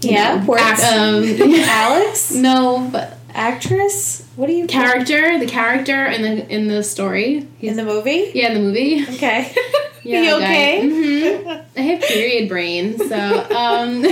Yeah, 0.00 0.44
words. 0.44 0.62
act- 0.62 0.82
um, 0.84 1.24
Alex, 1.24 2.30
no, 2.34 2.88
but 2.90 3.18
actress. 3.34 4.21
What 4.42 4.48
do 4.48 4.54
you 4.54 4.66
character, 4.66 5.38
the 5.38 5.46
character 5.46 6.04
in 6.04 6.22
the 6.22 6.52
in 6.52 6.66
the 6.66 6.82
story, 6.82 7.46
in 7.60 7.76
the 7.76 7.84
movie? 7.84 8.32
yeah, 8.34 8.48
in 8.48 8.54
the 8.54 8.60
movie. 8.60 9.04
Okay. 9.04 9.54
Yeah, 10.02 10.22
you 10.22 10.34
okay? 10.38 10.80
hmm 10.82 11.48
I 11.76 11.80
have 11.80 12.02
period 12.02 12.48
brain, 12.48 12.98
so 12.98 13.14
um, 13.56 14.04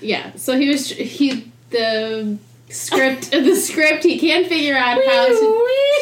yeah. 0.00 0.30
So 0.36 0.56
he 0.56 0.68
was 0.68 0.88
he 0.88 1.50
the 1.70 2.38
script 2.68 3.32
the 3.32 3.56
script 3.56 4.04
he 4.04 4.20
can't 4.20 4.46
figure 4.46 4.76
out 4.76 5.04
how 5.04 5.26
to. 5.26 5.34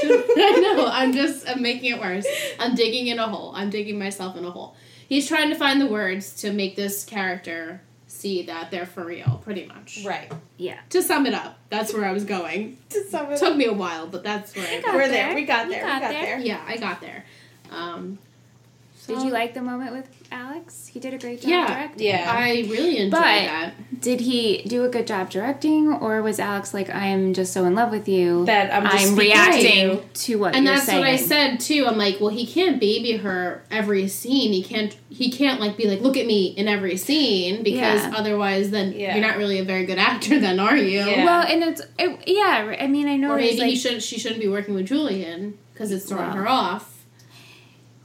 to- 0.03 0.25
I 0.37 0.61
know. 0.61 0.89
I'm 0.93 1.15
just 1.15 1.49
I'm 1.49 1.63
making 1.63 1.93
it 1.93 2.01
worse. 2.03 2.27
I'm 2.59 2.75
digging 2.75 3.07
in 3.07 3.19
a 3.19 3.29
hole. 3.29 3.53
I'm 3.55 3.71
digging 3.71 3.99
myself 3.99 4.37
in 4.37 4.45
a 4.45 4.51
hole. 4.51 4.77
He's 5.09 5.27
trying 5.27 5.49
to 5.49 5.57
find 5.57 5.81
the 5.81 5.87
words 5.87 6.35
to 6.43 6.53
make 6.53 6.77
this 6.77 7.03
character 7.03 7.81
see 8.11 8.43
that 8.43 8.71
they're 8.71 8.87
for 8.87 9.05
real, 9.05 9.41
pretty 9.45 9.67
much. 9.67 10.01
Right. 10.05 10.31
Yeah. 10.57 10.81
To 10.91 11.03
sum 11.03 11.27
it 11.27 11.35
up, 11.35 11.59
that's 11.69 11.95
where 11.95 12.05
I 12.05 12.13
was 12.13 12.25
going. 12.25 12.77
To 12.91 13.05
sum 13.05 13.31
it 13.33 13.39
Took 13.39 13.53
up. 13.53 13.57
me 13.57 13.67
a 13.67 13.73
while, 13.73 14.07
but 14.09 14.23
that's 14.25 14.55
where 14.57 14.67
I 14.67 14.81
got 14.81 14.95
We're 14.95 15.09
there. 15.09 15.27
there. 15.29 15.35
We 15.35 15.45
got 15.45 15.67
You 15.67 15.73
there. 15.73 15.83
got 15.83 15.95
we 15.97 16.01
got 16.01 16.11
there. 16.11 16.23
there. 16.23 16.39
Yeah, 16.41 16.65
I 16.67 16.77
got 16.77 17.01
there. 17.01 17.25
Um, 17.71 18.19
Did 19.07 19.23
you 19.23 19.31
like 19.31 19.55
the 19.55 19.63
moment 19.63 19.93
with 19.93 20.07
Alex? 20.31 20.87
He 20.87 21.01
did 21.01 21.13
a 21.15 21.19
great 21.19 21.41
job 21.41 21.51
Yeah. 21.51 21.67
directing. 21.67 22.07
Yeah. 22.07 22.33
I 22.33 22.51
really 22.71 22.99
enjoyed 22.99 23.11
But- 23.11 23.21
that. 23.23 23.73
Did 24.01 24.21
he 24.21 24.63
do 24.67 24.85
a 24.85 24.89
good 24.89 25.07
job 25.07 25.31
directing, 25.31 25.89
or 25.93 26.23
was 26.23 26.39
Alex 26.39 26.73
like, 26.73 26.89
"I'm 26.95 27.35
just 27.35 27.53
so 27.53 27.65
in 27.65 27.75
love 27.75 27.91
with 27.91 28.09
you 28.09 28.45
That 28.47 28.73
I'm 28.73 28.85
just 28.85 29.09
speaking 29.09 29.17
to 29.17 29.21
reacting 29.21 30.01
to 30.15 30.39
what 30.39 30.55
And 30.55 30.65
you're 30.65 30.75
that's 30.75 30.87
saying"? 30.87 31.01
what 31.01 31.09
I 31.09 31.17
said 31.17 31.61
too. 31.61 31.87
I'm 31.87 31.99
like, 31.99 32.19
well, 32.21 32.31
he 32.31 32.47
can't 32.47 32.79
baby 32.81 33.17
her 33.19 33.63
every 33.71 34.07
scene. 34.09 34.53
He 34.53 34.63
can't. 34.63 34.97
He 35.11 35.31
can't 35.31 35.61
like 35.61 35.77
be 35.77 35.87
like, 35.87 36.01
look 36.01 36.17
at 36.17 36.25
me 36.27 36.55
in 36.57 36.69
every 36.69 36.97
scene 36.97 37.63
because 37.63 38.03
Yeah. 38.05 38.13
otherwise, 38.17 38.71
then 38.71 38.95
Yeah. 38.97 39.17
you're 39.17 39.27
not 39.27 39.37
really 39.37 39.59
a 39.59 39.65
very 39.65 39.85
good 39.85 39.99
actor. 39.99 40.39
Then 40.39 40.61
are 40.61 40.77
you? 40.77 41.01
Yeah. 41.01 41.25
Well, 41.25 41.43
and 41.47 41.63
it's 41.65 41.83
it, 41.99 42.21
yeah. 42.27 42.75
I 42.81 42.87
mean, 42.87 43.07
I 43.09 43.17
know 43.17 43.33
Or 43.33 43.37
maybe 43.37 43.59
like 43.59 43.71
he 43.71 43.77
should. 43.77 44.03
She 44.03 44.19
shouldn't 44.19 44.41
be 44.41 44.49
working 44.49 44.75
with 44.75 44.87
Julian 44.87 45.55
because 45.75 45.91
it's 45.91 46.07
throwing 46.07 46.27
Well. 46.29 46.37
her 46.37 46.49
off. 46.49 46.87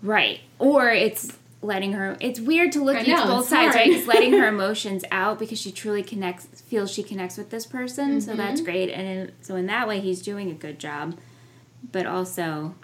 right, 0.03 0.39
or 0.59 0.89
it's 0.89 1.37
letting 1.61 1.93
her. 1.93 2.15
It's 2.19 2.39
weird 2.39 2.71
to 2.73 2.83
look 2.83 2.95
at 2.97 3.27
both 3.27 3.47
sides, 3.47 3.75
hard. 3.75 3.87
right? 3.87 3.89
It's 3.91 4.07
letting 4.07 4.33
her 4.33 4.47
emotions 4.55 5.03
out 5.11 5.39
because 5.39 5.59
she 5.59 5.71
truly 5.71 6.03
connects, 6.03 6.45
feels 6.61 6.91
she 6.91 7.01
connects 7.03 7.37
with 7.37 7.49
this 7.49 7.65
person. 7.65 8.21
So 8.21 8.35
that's 8.35 8.61
Mm-hmm. 8.61 8.65
great, 8.71 8.89
and 8.91 9.07
in, 9.07 9.31
so 9.41 9.55
in 9.55 9.65
that 9.67 9.87
way, 9.87 9.99
he's 9.99 10.21
doing 10.21 10.51
a 10.51 10.53
good 10.53 10.79
job. 10.79 11.17
But 11.91 12.05
also, 12.05 12.75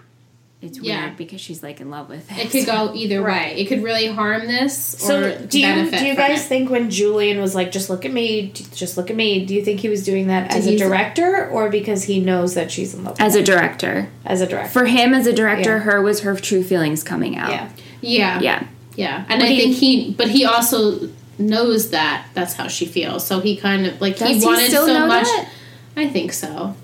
it's 0.62 0.78
Yeah. 0.80 1.06
weird 1.06 1.16
because 1.16 1.40
she's 1.40 1.62
like 1.62 1.80
in 1.80 1.90
love 1.90 2.08
with 2.08 2.30
it. 2.30 2.38
It 2.46 2.50
could 2.50 2.66
go 2.66 2.92
either 2.94 3.20
Right. 3.20 3.54
way. 3.56 3.60
It 3.60 3.66
could 3.66 3.82
really 3.82 4.06
harm 4.06 4.46
this. 4.46 4.76
So 4.76 5.18
or 5.20 5.38
do 5.38 5.58
you 5.60 5.90
do 5.90 6.06
you 6.06 6.14
guys 6.14 6.40
it. 6.40 6.48
think 6.48 6.70
when 6.70 6.88
Julian 6.88 7.40
was 7.40 7.54
like, 7.54 7.72
"Just 7.72 7.90
look 7.90 8.04
at 8.04 8.12
me, 8.12 8.52
just 8.74 8.96
look 8.96 9.10
at 9.10 9.16
me"? 9.16 9.44
Do 9.44 9.54
you 9.54 9.64
think 9.64 9.80
he 9.80 9.88
was 9.88 10.04
doing 10.04 10.28
that 10.28 10.54
as 10.54 10.66
a 10.66 10.76
director 10.76 11.48
or 11.50 11.68
because 11.68 12.04
he 12.04 12.20
knows 12.20 12.54
that 12.54 12.70
she's 12.70 12.94
in 12.94 13.02
love 13.04 13.14
with 13.14 13.20
as 13.22 13.34
a 13.34 13.38
him? 13.40 13.44
director. 13.44 14.08
as 14.24 14.40
a 14.40 14.46
director? 14.46 14.70
For 14.70 14.84
him 14.86 15.12
as 15.14 15.26
a 15.26 15.32
director, 15.32 15.76
Yeah. 15.76 15.82
her 15.82 16.00
was 16.00 16.20
her 16.20 16.34
true 16.36 16.62
feelings 16.62 17.02
coming 17.02 17.36
out. 17.36 17.50
yeah, 17.50 17.68
Yeah. 18.00 18.40
Yeah. 18.40 18.62
Yeah, 18.94 19.24
and 19.30 19.40
What 19.40 19.48
I 19.50 19.54
do 19.54 19.60
think 19.62 19.76
he, 19.76 20.14
but 20.18 20.28
he 20.28 20.44
also 20.44 21.08
knows 21.38 21.90
that 21.90 22.26
that's 22.34 22.52
how 22.52 22.68
she 22.68 22.84
feels. 22.84 23.26
So 23.26 23.40
he 23.40 23.56
kind 23.56 23.86
of 23.86 24.00
like 24.02 24.18
Does 24.18 24.28
he 24.28 24.38
he 24.40 24.44
wanted 24.44 24.68
still 24.68 24.84
so 24.86 24.92
know 24.98 25.06
much. 25.06 25.24
that? 25.24 25.48
I 25.96 26.08
think 26.08 26.32
so. 26.34 26.74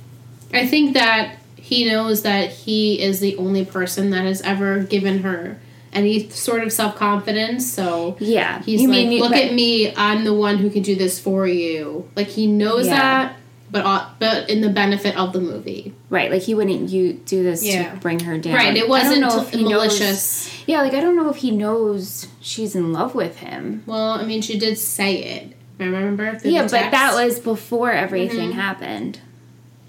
I 0.54 0.66
think 0.66 0.94
that 0.94 1.36
he 1.68 1.84
knows 1.88 2.22
that 2.22 2.50
he 2.50 3.00
is 3.00 3.20
the 3.20 3.36
only 3.36 3.64
person 3.64 4.10
that 4.10 4.24
has 4.24 4.40
ever 4.42 4.80
given 4.80 5.22
her 5.22 5.58
any 5.92 6.28
sort 6.30 6.62
of 6.62 6.72
self 6.72 6.96
confidence. 6.96 7.70
So 7.70 8.16
Yeah. 8.20 8.62
he's 8.62 8.80
You 8.82 8.88
like, 8.88 9.06
mean- 9.08 9.20
look 9.20 9.32
right. 9.32 9.46
at 9.46 9.54
me, 9.54 9.92
I'm 9.96 10.24
the 10.24 10.34
one 10.34 10.58
who 10.58 10.70
can 10.70 10.82
do 10.82 10.94
this 10.96 11.18
for 11.18 11.46
you. 11.46 12.08
Like 12.16 12.28
he 12.28 12.46
knows 12.46 12.86
Yeah. 12.86 12.96
that, 12.96 13.36
but 13.70 13.84
uh, 13.84 14.04
but 14.18 14.48
in 14.50 14.60
the 14.60 14.68
benefit 14.68 15.16
of 15.16 15.32
the 15.32 15.40
movie, 15.40 15.92
Right, 16.10 16.30
like 16.30 16.42
he 16.42 16.54
wouldn't 16.54 16.88
you 16.90 17.14
do 17.24 17.42
this 17.42 17.62
Yeah. 17.64 17.90
to 17.92 17.96
bring 17.98 18.20
her 18.20 18.38
down. 18.38 18.54
right? 18.54 18.76
It 18.76 18.88
wasn't 18.88 19.20
don't 19.22 19.36
know 19.36 19.42
if 19.42 19.50
he 19.50 19.62
malicious. 19.62 20.46
Knows, 20.46 20.50
yeah, 20.66 20.82
like 20.82 20.94
I 20.94 21.00
don't 21.00 21.16
know 21.16 21.28
if 21.30 21.36
he 21.36 21.50
knows 21.50 22.28
she's 22.40 22.74
in 22.74 22.92
love 22.92 23.14
with 23.14 23.36
him. 23.38 23.82
Well, 23.86 24.12
I 24.12 24.24
mean, 24.24 24.40
she 24.42 24.58
did 24.58 24.78
say 24.78 25.16
it. 25.22 25.52
Remember? 25.78 26.38
yeah, 26.44 26.62
but 26.62 26.70
that 26.90 27.14
was 27.14 27.38
before 27.38 27.92
everything 27.92 28.52
happened. 28.52 29.20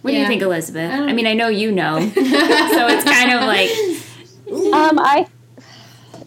What 0.01 0.12
do 0.12 0.17
you 0.17 0.27
think, 0.27 0.41
Elizabeth? 0.41 0.91
I 0.91 1.07
I 1.09 1.13
mean, 1.13 1.27
I 1.27 1.33
know 1.33 1.47
you 1.49 1.71
know, 1.71 1.99
so 2.13 2.88
it's 2.88 3.03
kind 3.03 3.31
of 3.31 3.41
like 3.41 3.69
Um, 4.73 4.99
I. 4.99 5.27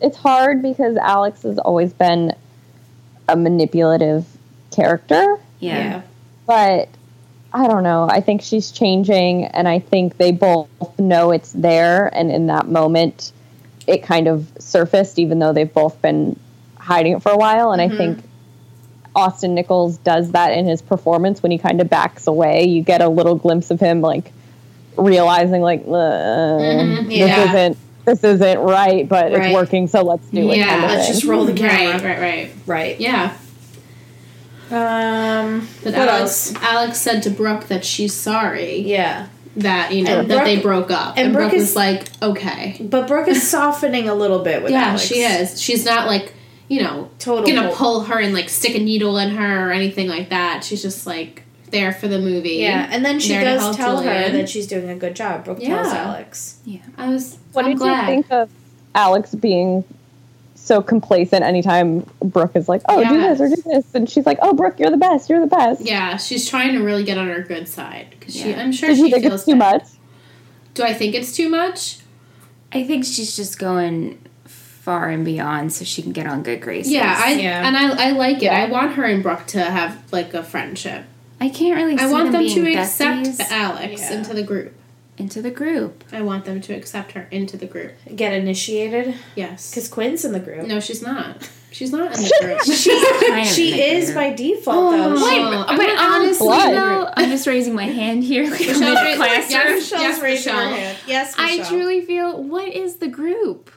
It's 0.00 0.16
hard 0.16 0.62
because 0.62 0.96
Alex 0.96 1.42
has 1.42 1.58
always 1.58 1.92
been 1.92 2.32
a 3.28 3.36
manipulative 3.36 4.26
character, 4.72 5.38
yeah, 5.60 6.02
but 6.46 6.88
I 7.52 7.68
don't 7.68 7.82
know. 7.84 8.08
I 8.10 8.20
think 8.20 8.42
she's 8.42 8.72
changing, 8.72 9.44
and 9.46 9.68
I 9.68 9.78
think 9.78 10.16
they 10.16 10.32
both 10.32 10.68
know 10.98 11.30
it's 11.30 11.52
there. 11.52 12.08
And 12.14 12.30
in 12.32 12.46
that 12.48 12.66
moment, 12.68 13.32
it 13.86 14.02
kind 14.02 14.26
of 14.26 14.50
surfaced, 14.58 15.18
even 15.20 15.38
though 15.38 15.52
they've 15.52 15.72
both 15.72 16.00
been 16.02 16.38
hiding 16.78 17.12
it 17.12 17.22
for 17.22 17.30
a 17.30 17.36
while. 17.36 17.70
And 17.72 17.80
I 17.80 17.88
think 17.88 18.24
Austin 19.14 19.54
Nichols 19.54 19.98
does 19.98 20.30
that 20.32 20.52
in 20.56 20.66
his 20.66 20.80
performance 20.82 21.42
when 21.42 21.52
he 21.52 21.58
kind 21.58 21.80
of 21.80 21.90
backs 21.90 22.26
away. 22.26 22.64
You 22.64 22.82
get 22.82 23.02
a 23.02 23.08
little 23.08 23.34
glimpse 23.34 23.70
of 23.70 23.78
him 23.80 24.00
like 24.00 24.32
realizing, 24.96 25.60
like, 25.62 25.82
uh, 25.86 25.90
Mhm, 25.90 27.08
this 27.08 27.48
isn't 27.48 27.76
this 28.04 28.24
isn't 28.24 28.58
right, 28.58 29.08
but 29.08 29.32
Right. 29.32 29.44
it's 29.44 29.54
working, 29.54 29.86
so 29.86 30.02
let's 30.02 30.26
do 30.30 30.50
it. 30.50 30.56
Yeah, 30.56 30.66
kind 30.68 30.84
of 30.84 30.90
let's 30.90 31.04
thing. 31.06 31.14
just 31.14 31.24
roll 31.24 31.44
the 31.44 31.52
camera. 31.52 31.92
Right, 31.92 32.02
right, 32.02 32.20
right. 32.20 32.50
Right. 32.66 33.00
Yeah. 33.00 33.32
Um. 34.70 35.68
But 35.84 35.92
what 35.94 36.08
Alex, 36.08 36.54
else? 36.54 36.62
Alex 36.62 37.00
said 37.00 37.22
to 37.24 37.30
Brooke 37.30 37.68
that 37.68 37.84
she's 37.84 38.14
sorry 38.14 38.80
Yeah. 38.80 39.26
that 39.56 39.92
you 39.92 40.02
know 40.02 40.20
And 40.20 40.30
that 40.30 40.34
Brooke- 40.36 40.44
they 40.46 40.56
broke 40.60 40.90
up, 40.90 41.16
and 41.18 41.26
and, 41.26 41.34
Brooke 41.34 41.50
Brooke 41.50 41.60
is- 41.60 41.68
was 41.70 41.76
like, 41.76 42.04
okay, 42.22 42.76
But 42.80 43.06
Brooke 43.06 43.28
is 43.28 43.46
softening 43.48 44.08
a 44.08 44.14
little 44.14 44.38
bit 44.38 44.62
with 44.62 44.72
yeah, 44.72 44.88
Alex. 44.88 45.02
she 45.02 45.16
is. 45.22 45.60
She's 45.60 45.84
not 45.84 46.06
like 46.06 46.32
you 46.72 46.80
know 46.82 47.10
Total 47.18 47.44
gonna 47.46 47.68
pull. 47.68 47.76
pull 47.76 48.00
her 48.04 48.18
and 48.18 48.32
like 48.32 48.48
stick 48.48 48.74
a 48.74 48.78
needle 48.78 49.18
in 49.18 49.30
her 49.36 49.68
or 49.68 49.72
anything 49.72 50.08
like 50.08 50.30
that. 50.30 50.64
She's 50.64 50.80
just 50.82 51.06
like 51.06 51.42
there 51.70 51.92
for 51.92 52.08
the 52.08 52.18
movie. 52.18 52.56
Yeah, 52.56 52.88
and 52.90 53.04
then 53.04 53.20
she 53.20 53.28
There 53.30 53.44
does 53.44 53.60
help 53.60 53.76
tell 53.76 54.02
her 54.02 54.30
that 54.30 54.48
she's 54.48 54.66
doing 54.66 54.88
a 54.88 54.96
good 54.96 55.14
job. 55.14 55.44
Brooke 55.44 55.60
tells 55.60 55.88
Alex. 55.88 56.58
Yeah. 56.64 56.80
I 56.96 57.08
was. 57.08 57.38
What 57.52 57.64
I'm 57.66 57.72
did 57.72 57.78
glad. 57.78 58.00
you 58.00 58.06
think 58.06 58.32
of 58.32 58.50
Alex 58.94 59.34
being 59.34 59.84
so 60.54 60.80
complacent 60.80 61.42
anytime 61.44 62.06
Brooke 62.20 62.54
is 62.56 62.68
like, 62.68 62.82
"Oh, 62.88 63.02
do 63.06 63.20
this 63.20 63.40
or 63.40 63.48
do 63.48 63.60
this," 63.62 63.94
and 63.94 64.08
she's 64.08 64.24
like, 64.26 64.38
"Oh, 64.40 64.54
Brooke, 64.54 64.78
you're 64.78 64.90
the 64.90 64.96
best. 64.96 65.28
You're 65.28 65.40
the 65.40 65.46
best." 65.54 65.82
Yeah, 65.82 66.16
she's 66.16 66.48
trying 66.48 66.72
to 66.74 66.82
really 66.82 67.04
get 67.04 67.18
on 67.18 67.26
her 67.28 67.42
good 67.42 67.68
side 67.68 68.06
because 68.18 68.34
she. 68.34 68.50
Yeah. 68.50 68.60
I'm 68.62 68.72
sure 68.72 68.88
Did 68.88 68.96
she 68.96 69.02
you 69.04 69.10
think 69.10 69.24
feels 69.24 69.34
it's 69.34 69.44
too 69.44 69.58
bad. 69.58 69.82
much? 69.82 69.88
Do 70.74 70.84
I 70.84 70.94
think 70.94 71.14
it's 71.14 71.34
too 71.36 71.48
much? 71.48 71.98
I 72.72 72.82
think 72.84 73.04
she's 73.04 73.34
just 73.36 73.58
going 73.58 74.18
far 74.82 75.08
and 75.10 75.24
beyond 75.24 75.72
so 75.72 75.84
she 75.84 76.02
can 76.02 76.10
get 76.12 76.26
on 76.26 76.42
good 76.42 76.60
graces. 76.60 76.92
Yeah, 76.92 77.14
I 77.16 77.34
Yeah. 77.34 77.66
and 77.66 77.76
I, 77.76 78.08
I 78.08 78.10
like 78.12 78.42
it. 78.42 78.48
I 78.50 78.66
want 78.68 78.94
her 78.94 79.04
and 79.04 79.22
Brooke 79.22 79.46
to 79.48 79.62
have 79.62 80.02
like 80.12 80.34
a 80.34 80.42
friendship. 80.42 81.04
I 81.40 81.48
can't 81.48 81.76
really. 81.76 81.96
See 81.96 82.04
I 82.04 82.10
want 82.10 82.32
them, 82.32 82.42
being 82.42 82.64
to 82.64 82.72
accept 82.80 83.26
besties 83.26 83.50
Alex 83.50 84.00
Yeah. 84.02 84.14
into 84.18 84.34
the 84.34 84.42
group. 84.42 84.74
into 85.18 85.40
the 85.42 85.50
group. 85.50 86.02
I 86.10 86.22
want 86.22 86.44
them 86.46 86.60
to 86.62 86.72
accept 86.72 87.12
her 87.12 87.28
into 87.30 87.56
the 87.56 87.66
group. 87.66 87.92
Get 88.16 88.32
initiated 88.32 89.14
Yes. 89.36 89.70
because 89.70 89.86
Quinn's 89.88 90.24
in 90.24 90.32
the 90.32 90.40
group. 90.40 90.66
No, 90.66 90.80
she's 90.80 91.02
not. 91.02 91.48
She's 91.70 91.92
not 91.92 92.16
in 92.16 92.22
the 92.22 92.32
group. 92.40 93.28
Kind 93.28 93.40
of 93.46 93.46
she 93.54 93.70
in 93.72 93.76
the 93.76 93.82
is 93.98 94.04
group. 94.06 94.14
by 94.16 94.32
default 94.32 94.92
though. 94.92 95.14
Oh. 95.14 95.16
She- 95.16 95.24
Wait, 95.38 95.42
But, 95.42 95.68
I'm 95.68 95.76
but 95.76 95.90
honestly, 95.98 96.46
blood. 96.46 96.72
though, 96.72 97.12
I'm 97.16 97.30
just 97.30 97.46
raising 97.46 97.74
my 97.74 97.84
hand 97.86 98.24
here, 98.24 98.44
like 98.50 98.58
Michelle's 98.60 98.80
I'm 98.82 98.88
in 98.88 98.94
raising- 99.04 99.16
classroom. 99.18 99.50
yes, 99.50 99.90
Michelle's 99.92 100.02
yes, 100.02 100.22
raising 100.22 100.52
her 100.54 100.66
hand. 100.74 100.98
Yes, 101.06 101.34
I 101.38 101.62
truly 101.62 102.00
feel 102.04 102.42
what 102.42 102.68
is 102.74 102.96
the 102.96 103.08
group? 103.08 103.70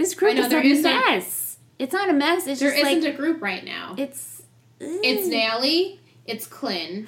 This 0.00 0.14
group 0.14 0.32
I 0.32 0.34
know, 0.36 0.42
is 0.44 0.48
there 0.48 0.60
a 0.60 0.64
isn't- 0.64 0.82
mess. 0.82 1.58
It's 1.78 1.92
not 1.92 2.08
a 2.08 2.14
mess. 2.14 2.46
It's 2.46 2.58
There 2.60 2.70
just 2.70 2.82
isn't 2.82 3.02
like 3.04 3.14
a 3.14 3.16
group 3.16 3.42
right 3.42 3.62
now. 3.64 3.94
it's. 3.98 4.42
It's 4.80 5.28
Naley, 5.28 5.98
it's 6.24 6.46
Clint, 6.46 7.06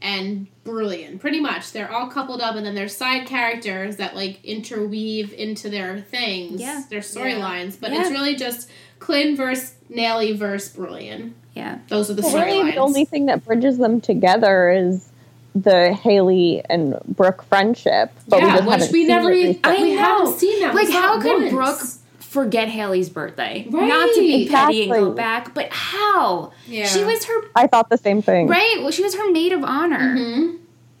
and 0.00 0.46
Brulian. 0.64 1.18
Pretty 1.20 1.40
much. 1.40 1.72
They're 1.72 1.92
all 1.92 2.08
coupled 2.08 2.40
up, 2.40 2.56
and 2.56 2.64
then 2.64 2.74
there's 2.74 2.96
side 2.96 3.26
characters 3.26 3.96
that 3.96 4.16
like 4.16 4.42
interweave 4.44 5.34
into 5.34 5.68
their 5.68 6.00
things, 6.00 6.60
Yeah. 6.62 6.82
their 6.88 7.00
storylines. 7.00 7.78
But 7.78 7.92
Yeah. 7.92 8.00
it's 8.00 8.10
really 8.10 8.34
just 8.34 8.70
Clint 8.98 9.36
versus 9.36 9.74
Naley 9.90 10.34
versus 10.34 10.74
Brulian. 10.74 11.32
Yeah. 11.54 11.78
Those 11.88 12.10
are 12.10 12.14
the 12.14 12.22
Well, 12.22 12.44
really, 12.46 12.70
the 12.70 12.78
only 12.78 13.04
thing 13.04 13.26
that 13.26 13.44
bridges 13.44 13.76
them 13.76 14.00
together 14.00 14.70
is 14.70 15.10
the 15.54 15.92
Haley 15.94 16.62
and 16.68 16.98
Brooke 17.06 17.44
friendship. 17.44 18.10
But 18.28 18.40
we 18.40 18.46
yeah, 18.46 18.56
just 18.56 18.66
which 18.66 18.72
haven't 18.80 18.92
we 18.92 19.04
never. 19.06 19.30
it 19.32 19.56
e- 19.56 19.60
I 19.64 19.82
we 19.82 19.94
know. 19.94 19.98
haven't 20.02 20.38
seen 20.38 20.60
that. 20.60 20.74
Like, 20.74 20.90
how 20.90 21.20
could 21.20 21.40
once. 21.42 21.52
Brooke 21.52 21.80
forget 22.20 22.68
Haley's 22.68 23.08
birthday. 23.08 23.64
Not 23.70 24.12
to 24.14 24.20
be 24.20 24.44
Right. 24.44 24.50
petty 24.50 24.82
and 24.82 24.92
go 24.92 25.12
back, 25.12 25.54
but 25.54 25.68
how? 25.70 26.50
Yeah. 26.66 26.86
She 26.86 27.04
was 27.04 27.24
her 27.26 27.34
I 27.54 27.68
thought 27.68 27.90
the 27.90 27.96
same 27.98 28.22
thing. 28.22 28.48
right. 28.48 28.78
Well, 28.80 28.90
she 28.90 29.02
was 29.04 29.14
her 29.14 29.30
maid 29.30 29.52
of 29.52 29.62
honor. 29.62 30.16
hmm 30.16 30.56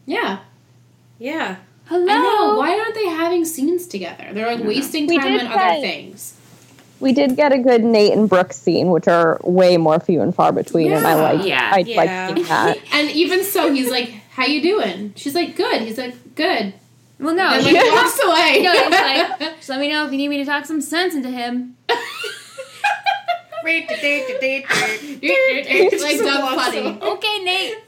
Yeah. 0.06 0.38
Yeah. 1.18 1.56
Hello. 1.86 2.06
I 2.08 2.16
know. 2.16 2.56
Why 2.56 2.78
aren't 2.78 2.94
they 2.94 3.06
having 3.08 3.44
scenes 3.44 3.86
together? 3.88 4.28
They're 4.32 4.46
like 4.54 4.64
wasting 4.64 5.08
time 5.08 5.32
did 5.32 5.40
on 5.42 5.46
other 5.48 5.58
say- 5.58 5.80
things. 5.82 6.34
We 7.00 7.12
did 7.12 7.36
get 7.36 7.52
a 7.52 7.58
good 7.58 7.82
Nate 7.84 8.12
and 8.12 8.28
Brooke 8.28 8.52
scene, 8.52 8.88
which 8.88 9.08
are 9.08 9.38
way 9.42 9.76
more 9.76 9.98
few 10.00 10.22
and 10.22 10.32
far 10.34 10.52
between, 10.52 10.92
and 10.92 11.04
I 11.06 11.14
like 11.34 11.46
Yeah. 11.46 11.70
I 11.74 11.78
Yeah. 11.80 11.96
like 12.28 12.36
seeing 12.36 12.46
that. 12.48 12.78
And 12.94 13.10
even 13.10 13.42
so, 13.44 13.72
he's 13.74 13.90
like, 13.90 14.14
"How 14.34 14.44
you 14.46 14.60
doing?" 14.62 15.12
She's 15.16 15.34
like, 15.34 15.56
"Good." 15.56 15.82
He's 15.82 15.98
like, 15.98 16.34
"Good." 16.34 16.74
Well, 17.18 17.34
no. 17.34 17.48
And 17.54 17.64
he- 17.66 17.72
like 17.72 17.92
walks 17.92 18.18
away. 18.22 18.62
No, 18.62 18.72
it's 18.74 19.38
like, 19.40 19.56
just 19.56 19.68
let 19.68 19.80
me 19.80 19.88
know 19.90 20.04
if 20.06 20.12
you 20.12 20.18
need 20.18 20.28
me 20.28 20.38
to 20.38 20.44
talk 20.44 20.66
some 20.66 20.80
sense 20.80 21.14
into 21.14 21.30
him. 21.30 21.76
Like 26.02 26.18
dumb 26.18 26.54
funny. 26.58 26.98
Okay, 27.00 27.38
Nate. 27.44 27.76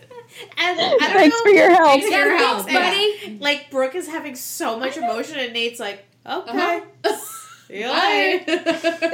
And 0.58 0.78
I 0.78 0.84
don't 0.84 1.00
Thanks 1.00 1.34
know, 1.36 1.42
for 1.44 1.48
your 1.48 1.70
help. 1.74 1.88
Thanks 1.92 2.06
for 2.08 2.12
your 2.12 2.36
help. 2.36 2.66
buddy. 2.66 3.38
like 3.40 3.70
Brooke 3.70 3.94
is 3.94 4.06
having 4.06 4.34
so 4.34 4.78
much 4.78 4.98
emotion, 4.98 5.38
and 5.38 5.54
Nate's 5.54 5.80
like, 5.80 6.04
okay, 6.26 6.82
Uh-huh. 7.04 7.16
See 7.68 7.80
you 7.80 7.90
later. 7.90 8.44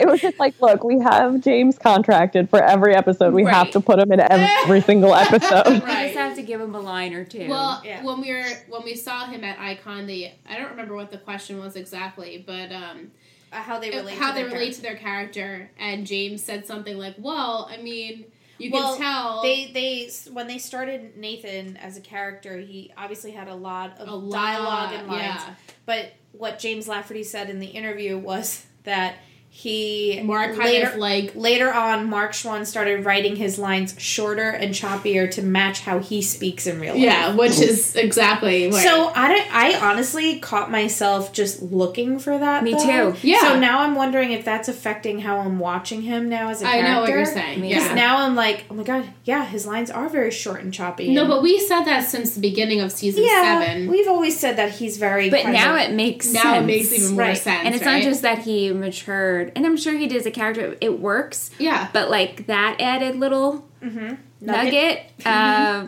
It 0.01 0.07
was 0.09 0.21
just 0.21 0.39
like, 0.39 0.55
look, 0.61 0.85
we 0.85 0.99
have 1.01 1.41
James 1.41 1.79
contracted 1.79 2.51
for 2.51 2.63
every 2.63 2.95
episode. 2.95 3.33
We 3.35 3.45
have 3.45 3.71
to 3.73 3.81
put 3.81 3.99
him 3.99 4.13
in 4.13 4.21
every 4.21 4.81
single 4.83 5.15
episode. 5.15 5.67
I 5.67 5.79
Right. 5.81 6.05
just 6.07 6.19
have 6.19 6.37
to 6.37 6.43
give 6.43 6.61
him 6.61 6.75
a 6.75 6.81
line 6.81 7.15
or 7.15 7.25
two. 7.25 7.49
Well, 7.49 7.81
Yeah. 7.85 8.05
when 8.05 8.21
we 8.21 8.33
were 8.33 8.45
when 8.69 8.85
we 8.85 8.95
saw 8.95 9.27
him 9.27 9.43
at 9.45 9.59
EyeCon, 9.59 10.07
the 10.07 10.31
I 10.49 10.59
don't 10.59 10.71
remember 10.71 10.95
what 10.95 11.11
the 11.11 11.19
question 11.19 11.59
was 11.59 11.77
exactly, 11.77 12.43
but 12.47 12.71
um, 12.73 13.11
Uh, 13.53 13.57
how 13.57 13.79
they 13.79 13.91
relate. 13.91 14.19
how 14.19 14.29
to 14.29 14.35
they 14.35 14.43
their 14.43 14.53
relate 14.53 14.75
to 14.75 14.83
their 14.83 14.97
character, 14.97 15.71
and 15.79 16.07
James 16.07 16.43
said 16.43 16.67
something 16.67 16.97
like, 16.99 17.15
"Well, 17.19 17.69
I 17.71 17.77
mean, 17.83 18.25
you 18.63 18.71
Well, 18.73 18.97
can 18.97 19.03
tell 19.03 19.43
They 19.43 19.71
they 19.73 20.11
when 20.33 20.47
they 20.47 20.59
started 20.59 21.17
Nathan 21.17 21.77
as 21.77 21.97
a 21.97 22.01
character, 22.01 22.59
he 22.59 22.93
obviously 22.97 23.33
had 23.33 23.49
a 23.49 23.55
lot 23.55 23.99
of 23.99 24.09
a 24.09 24.15
lot, 24.15 24.33
dialogue 24.33 24.93
and 24.95 25.09
lines. 25.09 25.23
yeah. 25.23 25.55
But 25.87 26.13
what 26.33 26.59
James 26.59 26.89
Lafferty 26.89 27.25
said 27.25 27.51
in 27.51 27.59
the 27.61 27.67
interview 27.67 28.17
was 28.19 28.65
that 28.85 29.17
he 29.55 30.19
Mark 30.25 30.53
kind 30.57 30.61
later 30.65 30.89
of 30.89 30.97
like 30.97 31.37
later 31.37 31.71
on 31.73 32.09
Mark 32.09 32.33
Schwahn 32.33 32.65
started 32.67 33.05
writing 33.05 33.37
his 33.37 33.59
lines 33.59 33.95
shorter 33.99 34.49
and 34.49 34.73
choppier 34.75 35.31
to 35.33 35.43
match 35.43 35.81
how 35.81 35.99
he 35.99 36.23
speaks 36.23 36.67
in 36.67 36.81
real 36.81 36.95
life. 36.95 37.03
yeah, 37.03 37.35
which 37.37 37.61
is 37.61 37.95
exactly 37.95 38.69
what. 38.69 38.83
So 38.83 39.13
I 39.15 39.29
don't, 39.29 39.55
I 39.55 39.91
honestly 39.91 40.39
caught 40.39 40.71
myself 40.71 41.35
just 41.35 41.61
looking 41.61 42.19
for 42.19 42.39
that. 42.39 42.65
Me 42.65 42.73
though. 42.73 43.13
too. 43.13 43.29
Yeah. 43.29 43.41
So 43.41 43.61
now 43.61 43.81
I'm 43.81 43.95
wondering 43.95 44.33
if 44.33 44.43
that's 44.43 44.69
affecting 44.69 45.19
how 45.21 45.41
I'm 45.41 45.59
watching 45.59 46.01
him 46.01 46.31
now 46.31 46.49
as 46.49 46.63
a 46.63 46.67
I 46.67 46.71
character. 46.81 46.91
know 46.95 47.01
what 47.03 47.11
you're 47.11 47.27
saying. 47.27 47.61
Because 47.61 47.85
Yeah. 47.89 47.95
now 47.95 48.25
I'm 48.25 48.35
like, 48.35 48.65
oh 48.71 48.75
my 48.75 48.85
god, 48.85 49.05
yeah, 49.25 49.45
his 49.45 49.67
lines 49.67 49.91
are 49.91 50.09
very 50.09 50.31
short 50.31 50.63
and 50.63 50.73
choppy. 50.73 51.13
No, 51.13 51.27
but 51.29 51.43
we 51.43 51.61
said 51.61 51.85
that 51.85 52.09
since 52.09 52.35
the 52.35 52.41
beginning 52.41 52.81
of 52.81 52.91
season 52.91 53.23
yeah, 53.23 53.61
seven. 53.61 53.91
we've 53.91 54.09
always 54.09 54.39
said 54.41 54.57
that 54.57 54.71
he's 54.73 54.97
very. 54.97 55.29
but 55.29 55.43
kind 55.43 55.53
now 55.53 55.75
of- 55.75 55.83
it 55.83 55.93
makes 55.93 56.33
now 56.33 56.41
sense. 56.41 56.63
it 56.63 56.67
makes 56.67 56.93
even 56.95 57.11
more 57.17 57.27
Right. 57.27 57.37
sense. 57.37 57.67
And 57.67 57.75
it's 57.75 57.85
right? 57.85 57.97
not 57.97 58.03
just 58.03 58.23
that 58.23 58.39
he 58.39 58.73
matured, 58.73 59.42
and 59.57 59.67
I'm 59.67 59.77
sure 59.77 59.97
he 59.97 60.07
did 60.07 60.19
as 60.19 60.27
a 60.27 60.31
character. 60.31 60.77
It 60.81 61.01
works, 61.01 61.51
yeah. 61.59 61.89
but 61.93 62.11
like 62.11 62.47
that 62.47 62.77
added 62.81 63.17
little 63.17 63.69
Mhm. 63.83 64.19
nugget, 64.41 65.01
uh, 65.27 65.87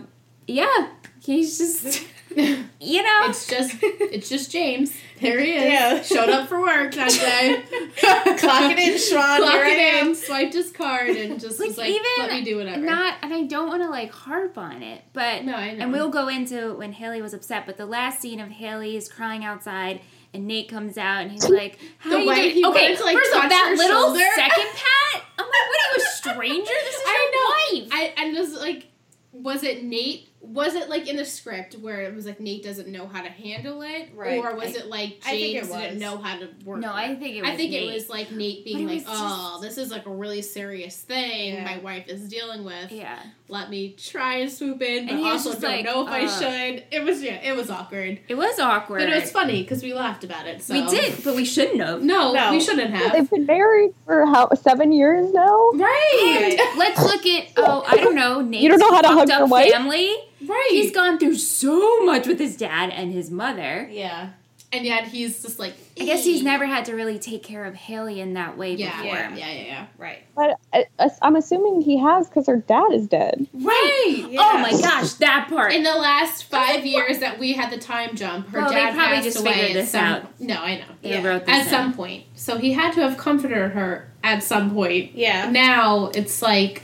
yeah, 0.49 0.89
he's 1.25 1.59
just 1.59 2.07
you 2.37 3.03
know. 3.03 3.21
It's 3.29 3.47
just 3.47 3.77
it's 3.81 4.29
just 4.29 4.51
James. 4.51 4.93
There 5.21 5.39
he 5.41 5.53
is. 5.53 5.65
Yeah. 5.73 6.03
Showed 6.03 6.29
up 6.29 6.49
for 6.49 6.61
work 6.61 6.93
that 6.95 7.11
day. 7.11 7.63
Clock 8.39 8.71
it 8.73 8.79
in, 8.79 8.99
Sean. 8.99 9.39
Clock 9.39 9.53
Here 9.55 9.65
I 9.65 9.69
am. 10.01 10.09
in, 10.09 10.15
swiped 10.17 10.53
his 10.53 10.71
card, 10.73 11.11
and 11.11 11.41
just 11.41 11.59
Like, 11.61 11.69
was 11.69 11.79
like, 11.79 11.91
even 11.91 12.03
"Let 12.19 12.31
me 12.33 12.43
do 12.43 12.57
whatever." 12.57 12.81
not, 12.85 13.15
and 13.23 13.33
I 13.33 13.45
don't 13.45 13.69
want 13.69 13.83
to 13.83 13.89
like 13.89 14.11
harp 14.11 14.59
on 14.59 14.83
it, 14.83 15.03
but 15.13 15.45
no, 15.45 15.55
I 15.55 15.75
know. 15.75 15.85
And 15.85 15.93
we'll 15.93 16.11
go 16.11 16.29
into 16.29 16.75
when 16.75 16.93
Haley 16.93 17.23
was 17.23 17.33
upset, 17.33 17.65
but 17.67 17.77
the 17.77 17.87
last 17.87 18.21
scene 18.21 18.41
of 18.41 18.49
Haley 18.51 18.97
is 18.97 19.09
crying 19.09 19.45
outside, 19.45 20.01
and 20.35 20.47
Nate 20.47 20.69
comes 20.69 20.99
out, 20.99 21.23
and 21.23 21.31
he's 21.31 21.49
like, 21.49 21.79
"How 21.99 22.11
The 22.11 22.19
you 22.21 22.35
doing?" 22.35 22.51
he 22.51 22.67
okay, 22.67 22.97
to, 22.97 23.05
like, 23.05 23.17
first 23.17 23.33
that 23.33 23.75
little 23.77 24.03
shoulder. 24.09 24.25
second 24.35 24.67
pat. 24.75 25.23
I'm 25.39 25.47
like, 25.47 25.49
"What 25.49 25.81
are 25.81 25.99
you, 25.99 26.05
a 26.05 26.11
stranger? 26.17 26.73
This 26.85 26.95
is 26.97 27.03
I 27.07 27.69
your 27.73 27.83
wife." 27.83 27.93
I 27.93 28.23
and 28.23 28.37
was 28.37 28.55
like, 28.55 28.87
was 29.33 29.63
it 29.65 29.83
Nate? 29.85 30.29
Was 30.41 30.75
it 30.75 30.91
like 30.91 31.09
in 31.09 31.17
the 31.17 31.25
script 31.25 31.75
where 31.77 32.03
it 32.03 32.15
was 32.15 32.27
like 32.27 32.39
Nate 32.39 32.63
doesn't 32.63 32.87
know 32.89 33.07
how 33.07 33.23
to 33.23 33.31
handle 33.31 33.81
it, 33.81 34.11
Right. 34.15 34.39
or 34.39 34.55
was 34.55 34.77
I- 34.77 34.81
it 34.81 34.87
like 34.89 35.23
think 35.23 35.57
it 35.57 35.61
James 35.65 35.69
didn't 35.69 35.99
know 35.99 36.19
how 36.19 36.39
to 36.39 36.49
work? 36.67 36.81
no, 36.81 36.91
it? 36.91 36.93
I 37.01 37.15
think 37.15 37.37
it 37.37 37.41
was. 37.41 37.51
I 37.51 37.57
think 37.57 37.71
Nate. 37.71 37.91
it 37.91 37.95
was 37.95 38.09
like 38.11 38.31
Nate 38.31 38.63
being 38.65 38.87
like, 38.87 38.99
was 38.99 39.05
"Oh, 39.09 39.59
just- 39.63 39.77
this 39.77 39.87
is 39.87 39.91
like 39.91 40.05
a 40.05 40.11
really 40.11 40.43
serious 40.43 40.97
thing 41.01 41.55
Yeah. 41.55 41.65
my 41.65 41.79
wife 41.79 42.09
is 42.09 42.29
dealing 42.29 42.63
with. 42.65 42.93
Yeah, 42.93 43.23
Let 43.47 43.69
me 43.69 43.91
try 43.93 44.37
and 44.37 44.51
swoop 44.51 44.81
in, 44.81 45.05
but 45.05 45.13
And 45.13 45.19
he 45.21 45.25
was 45.27 45.47
also 45.47 45.51
just 45.51 45.61
don't 45.61 45.71
like, 45.71 45.85
know 45.85 46.07
if 46.07 46.09
I 46.09 46.25
uh, 46.25 46.29
should." 46.41 46.85
It 46.91 47.05
was 47.05 47.23
yeah, 47.23 47.35
it 47.43 47.55
was 47.55 47.69
awkward, 47.71 48.21
it 48.27 48.37
was 48.37 48.59
awkward. 48.59 49.01
but 49.01 49.11
it 49.11 49.21
was 49.21 49.31
funny 49.31 49.63
because 49.63 49.83
we 49.83 49.93
laughed 49.93 50.25
about 50.25 50.47
it. 50.47 50.63
So 50.63 50.73
We 50.73 50.87
did, 50.89 51.23
but 51.23 51.37
we 51.37 51.45
shouldn't 51.45 51.81
have. 51.83 52.03
No, 52.03 52.33
No. 52.33 52.51
we 52.53 52.61
shouldn't 52.61 52.91
have. 52.95 53.13
They've 53.13 53.29
been 53.29 53.45
married 53.45 53.93
for 54.07 54.25
how 54.25 54.49
seven 54.55 54.93
years 54.93 55.31
now. 55.33 55.71
right, 55.75 56.57
Right. 56.59 56.75
Let's 56.79 57.03
look 57.03 57.27
at. 57.27 57.49
Oh, 57.59 57.85
I 57.87 57.97
don't 57.97 58.15
know. 58.15 58.41
Nate's 58.41 58.63
you 58.63 58.69
don't 58.71 58.79
know 58.79 58.91
how 58.93 59.03
to 59.03 59.09
fucked 59.09 59.19
hug 59.19 59.31
up 59.31 59.39
your 59.41 59.49
wife? 59.49 59.73
family. 59.73 60.15
right. 60.47 60.69
He's 60.71 60.91
gone 60.91 61.19
through 61.19 61.35
so 61.37 62.03
much 62.05 62.27
with 62.27 62.39
his 62.39 62.57
dad 62.57 62.91
and 62.91 63.13
his 63.13 63.31
mother. 63.31 63.87
Yeah. 63.91 64.31
And 64.75 64.85
yet 64.85 65.05
he's 65.09 65.41
just 65.43 65.59
like. 65.59 65.75
I 65.99 66.05
guess 66.05 66.25
he's 66.25 66.43
never 66.43 66.67
had 66.67 66.87
to 66.87 66.95
really 66.95 67.19
take 67.21 67.45
care 67.45 67.65
of 67.65 67.75
Haley 67.75 68.21
in 68.21 68.35
that 68.35 68.59
way 68.59 68.75
Yeah, 68.75 68.91
before. 68.97 69.15
yeah, 69.17 69.37
yeah, 69.37 69.53
yeah, 69.53 69.63
yeah. 69.63 69.87
Right. 69.97 70.19
But 70.35 70.59
I, 70.73 70.87
I'm 71.23 71.37
assuming 71.37 71.83
he 71.83 71.99
has 71.99 72.29
because 72.29 72.49
her 72.49 72.57
dad 72.57 72.93
is 72.93 73.07
dead. 73.07 73.47
Right. 73.55 74.27
Yeah. 74.29 74.41
Oh 74.43 74.59
my 74.59 74.73
gosh, 74.73 75.13
that 75.15 75.47
part. 75.49 75.73
In 75.73 75.85
the 75.85 75.95
last 75.95 76.45
five 76.45 76.85
years 76.85 77.21
that 77.21 77.39
we 77.39 77.53
had 77.53 77.71
the 77.71 77.79
time 77.79 78.17
jump, 78.17 78.49
her 78.49 78.59
Well, 78.61 78.69
they 78.71 78.75
dad 78.75 78.95
probably 78.95 79.15
passed 79.17 79.25
just 79.29 79.41
away 79.41 79.53
figured 79.53 79.77
this 79.77 79.91
some, 79.93 80.05
out. 80.05 80.41
No, 80.41 80.57
I 80.57 80.79
know. 80.79 80.85
They 81.03 81.11
Yeah. 81.11 81.23
wrote 81.27 81.47
this 81.47 81.55
At 81.55 81.63
in. 81.63 81.69
some 81.71 81.95
point, 81.95 82.25
so 82.35 82.59
he 82.59 82.73
had 82.73 82.93
to 82.95 83.01
have 83.09 83.17
comforted 83.17 83.71
her 83.73 84.11
at 84.25 84.43
some 84.43 84.73
point. 84.75 85.13
Yeah. 85.15 85.49
Now 85.51 86.07
it's 86.15 86.43
like 86.43 86.83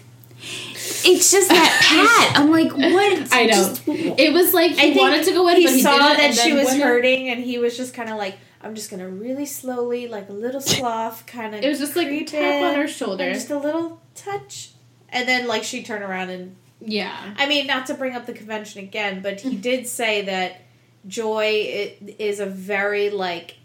It's 1.05 1.31
just 1.31 1.49
that 1.49 1.81
pat. 2.33 2.39
I'm 2.41 2.51
like, 2.51 2.73
what? 2.73 3.29
I 3.33 3.47
know. 3.47 3.53
Just- 3.53 3.83
it 3.87 4.33
was 4.33 4.53
like 4.55 4.73
he 4.73 4.99
wanted 4.99 5.25
to 5.25 5.33
go 5.33 5.49
in, 5.49 5.57
he 5.57 5.65
but 5.65 5.73
he 5.75 5.83
saw 5.83 5.97
didn't, 5.97 6.17
that 6.19 6.35
she 6.35 6.53
was 6.53 6.73
hurting, 6.75 7.29
and 7.29 7.43
he 7.43 7.59
was 7.59 7.77
just 7.77 7.95
kind 7.95 8.09
of 8.11 8.17
like, 8.19 8.37
I'm 8.63 8.75
just 8.75 8.91
gonna 8.91 9.09
really 9.09 9.47
slowly, 9.47 10.09
like 10.09 10.29
a 10.29 10.33
little 10.33 10.61
sloth, 10.73 11.27
kind 11.27 11.55
of. 11.55 11.63
It 11.63 11.69
was 11.69 11.79
just 11.79 11.97
like 11.97 12.09
creep 12.09 12.29
tap 12.29 12.63
on 12.63 12.75
her 12.75 12.89
shoulder. 12.89 13.33
just 13.33 13.51
a 13.51 13.59
little 13.59 14.01
touch, 14.15 14.73
and 15.09 15.29
then 15.29 15.47
like 15.47 15.65
she 15.65 15.83
turned 15.83 16.05
around 16.05 16.31
and. 16.31 16.57
Yeah. 16.83 17.35
I 17.37 17.47
mean, 17.47 17.67
not 17.67 17.87
to 17.89 17.95
bring 17.95 18.15
up 18.17 18.25
the 18.25 18.33
convention 18.33 18.81
again, 18.83 19.21
but 19.21 19.41
he 19.43 19.55
did 19.57 19.87
say 19.87 20.23
that 20.23 20.63
Joy 21.07 21.95
is 22.19 22.41
a 22.41 22.47
very 22.47 23.11
like. 23.11 23.57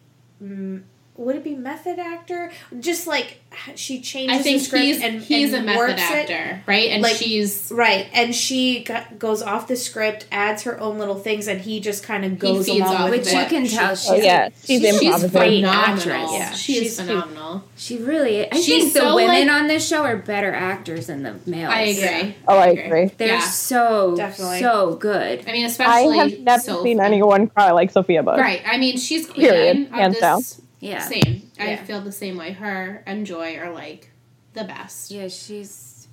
Mm, 0.43 0.83
would 1.17 1.35
it 1.37 1.43
be 1.43 1.55
method 1.55 1.97
actor? 1.97 2.51
Just 2.79 3.07
like 3.07 3.39
she 3.75 4.01
changes 4.01 4.37
I 4.37 4.41
think 4.43 4.59
the 4.59 4.65
script 4.65 4.83
he's 4.85 5.01
and 5.01 5.21
he's 5.21 5.53
and 5.53 5.63
a 5.63 5.65
method 5.65 5.77
works 5.79 6.01
it. 6.01 6.29
actor, 6.29 6.61
right? 6.67 6.89
And 6.89 7.01
Like- 7.01 7.15
she's 7.15 7.71
Right, 7.73 8.07
and 8.13 8.35
she 8.35 8.83
got, 8.83 9.17
goes 9.17 9.41
off 9.41 9.67
the 9.69 9.77
script, 9.77 10.25
adds 10.29 10.63
her 10.63 10.77
own 10.79 10.97
little 10.99 11.15
things, 11.15 11.47
and 11.47 11.61
he 11.61 11.79
just 11.79 12.03
kind 12.03 12.25
of 12.25 12.37
goes 12.37 12.67
along 12.67 12.81
off 12.95 13.09
with 13.09 13.19
Which 13.21 13.31
you 13.31 13.37
what 13.39 13.47
can 13.49 13.65
she- 13.65 13.77
tell 13.77 13.95
she's, 13.95 14.09
Oh 14.09 14.15
yeah, 14.15 14.49
she's, 14.65 14.81
she's 14.81 14.83
improvisating. 15.01 15.29
great 15.31 15.55
phenomenal. 15.63 15.95
actress. 15.97 16.31
Yeah. 16.33 16.51
She 16.51 16.73
is 16.73 16.81
She's 16.83 16.99
phenomenal. 16.99 17.63
She 17.77 17.97
really. 17.97 18.51
I 18.51 18.55
She's 18.59 18.91
think 18.91 19.05
the 19.05 19.15
women 19.15 19.47
like- 19.47 19.55
on 19.61 19.67
this 19.67 19.87
show 19.87 20.03
are 20.03 20.17
better 20.17 20.51
actors 20.53 21.07
than 21.07 21.23
the 21.23 21.35
males. 21.45 21.73
I 21.73 21.79
agree. 21.81 22.35
Oh, 22.47 22.57
I 22.57 22.67
agree. 22.67 22.83
agree. 22.83 23.05
They're 23.17 23.27
Yeah. 23.35 23.39
so 23.39 24.15
Definitely. 24.17 24.59
so 24.59 24.95
good. 24.97 25.43
I 25.47 25.51
mean, 25.53 25.65
especially 25.65 25.93
I 25.93 25.99
especially 26.25 26.29
have 26.31 26.39
never 26.41 26.61
Sophie. 26.63 26.89
seen 26.89 26.99
anyone 26.99 27.47
cry 27.47 27.71
like 27.71 27.91
Sophia 27.91 28.21
Bush. 28.21 28.37
Right. 28.39 28.61
I 28.65 28.77
mean, 28.77 28.97
she's 28.97 29.27
queen 29.27 29.47
Period. 29.47 29.77
of 29.87 29.89
Hands 29.91 30.13
this. 30.13 30.19
down. 30.21 30.41
Yeah. 30.85 30.99
Same. 31.07 31.49
I 31.59 31.75
feel 31.77 32.01
the 32.01 32.11
same 32.11 32.37
way. 32.37 32.51
Her 32.51 33.03
and 33.05 33.25
Joy 33.25 33.57
are 33.57 33.71
like 33.71 34.09
the 34.53 34.63
best. 34.63 35.11
Yeah, 35.11 35.27
she's. 35.27 36.07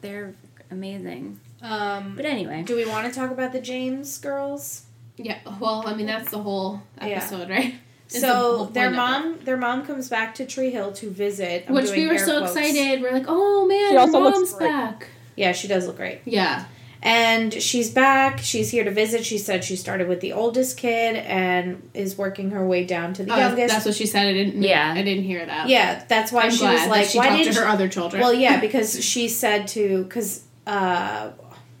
They're 0.00 0.34
amazing. 0.70 1.40
Um, 1.62 2.14
But 2.16 2.24
anyway. 2.24 2.62
do 2.62 2.74
we 2.76 2.86
want 2.86 3.12
to 3.12 3.18
talk 3.18 3.30
about 3.30 3.52
the 3.52 3.60
James 3.60 4.16
girls? 4.18 4.84
Yeah. 5.16 5.38
Well, 5.60 5.84
I 5.86 5.94
mean, 5.94 6.06
that's 6.06 6.30
the 6.30 6.38
whole 6.38 6.80
Yeah. 6.98 7.08
episode, 7.08 7.50
right? 7.50 7.74
It's 8.06 8.20
so 8.20 8.64
their 8.72 8.86
point 8.88 8.92
of 8.94 8.96
mom, 8.96 9.38
their 9.44 9.56
mom 9.56 9.84
comes 9.86 10.08
back 10.08 10.34
to 10.36 10.46
Tree 10.46 10.70
Hill 10.70 10.92
to 10.94 11.10
visit, 11.10 11.66
I'm 11.68 11.74
Which 11.74 11.86
doing 11.86 12.00
we 12.00 12.12
were 12.12 12.18
so 12.18 12.38
quotes. 12.40 12.56
excited. 12.56 13.02
We're 13.02 13.12
like, 13.12 13.26
oh 13.28 13.66
man, 13.66 13.88
She 13.88 13.92
your 13.92 14.00
also 14.00 14.20
looks 14.20 14.36
mom's 14.38 14.52
great. 14.54 14.68
back. 14.70 15.08
Yeah, 15.36 15.52
she 15.52 15.68
does 15.68 15.86
look 15.86 15.96
great, 15.96 16.20
Yeah. 16.24 16.64
And 17.02 17.52
she's 17.54 17.90
back. 17.90 18.38
She's 18.40 18.70
here 18.70 18.84
to 18.84 18.90
visit. 18.90 19.24
She 19.24 19.38
said 19.38 19.64
she 19.64 19.76
started 19.76 20.06
with 20.08 20.20
the 20.20 20.32
oldest 20.32 20.76
kid 20.76 21.16
and 21.16 21.88
is 21.94 22.18
working 22.18 22.50
her 22.50 22.66
way 22.66 22.84
down 22.84 23.14
to 23.14 23.24
the 23.24 23.32
Oh, 23.34 23.38
youngest. 23.38 23.72
that's 23.74 23.86
what 23.86 23.94
she 23.94 24.06
said. 24.06 24.26
I 24.28 24.32
didn't. 24.32 24.62
Yeah. 24.62 24.92
I 24.94 25.02
didn't 25.02 25.24
hear 25.24 25.44
that. 25.46 25.68
yeah, 25.68 26.04
that's 26.08 26.30
why 26.30 26.42
I'm 26.42 26.50
she 26.50 26.58
glad 26.58 26.72
was 26.72 26.80
that 26.82 26.90
like, 26.90 27.06
she 27.06 27.18
"Why 27.18 27.28
talked 27.28 27.38
didn't 27.44 27.54
to 27.54 27.60
her 27.62 27.68
other 27.68 27.88
children. 27.88 28.20
Well, 28.22 28.34
yeah, 28.34 28.60
because 28.66 29.02
she 29.04 29.28
said 29.28 29.66
to 29.68 30.04
because 30.04 30.44
uh, 30.66 31.30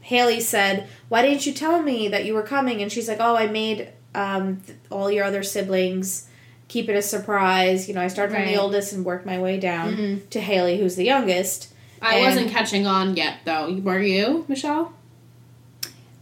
Haley 0.00 0.40
said, 0.40 0.86
"Why 1.08 1.22
didn't 1.22 1.44
you 1.46 1.52
tell 1.52 1.82
me 1.82 2.08
that 2.08 2.24
you 2.24 2.34
were 2.34 2.42
coming?" 2.42 2.80
And 2.82 2.90
she's 2.90 3.08
like, 3.08 3.18
"Oh, 3.20 3.36
I 3.36 3.46
made 3.46 3.92
um, 4.14 4.60
th- 4.66 4.78
all 4.90 5.10
your 5.10 5.24
other 5.24 5.42
siblings 5.42 6.26
keep 6.68 6.88
it 6.88 6.94
a 6.94 7.02
surprise. 7.02 7.88
You 7.88 7.94
know, 7.94 8.00
I 8.00 8.06
started 8.06 8.32
from 8.34 8.46
the 8.46 8.56
oldest 8.56 8.92
and 8.92 9.04
worked 9.04 9.26
my 9.26 9.38
way 9.40 9.58
down 9.58 9.96
Mhm. 9.96 10.30
to 10.30 10.40
Haley, 10.40 10.78
who's 10.78 10.94
the 10.94 11.04
youngest. 11.04 11.68
I 12.00 12.14
And- 12.16 12.24
wasn't 12.26 12.50
catching 12.52 12.86
on 12.86 13.16
yet, 13.16 13.38
though. 13.44 13.72
Were 13.82 14.00
you, 14.00 14.44
Michelle? 14.48 14.92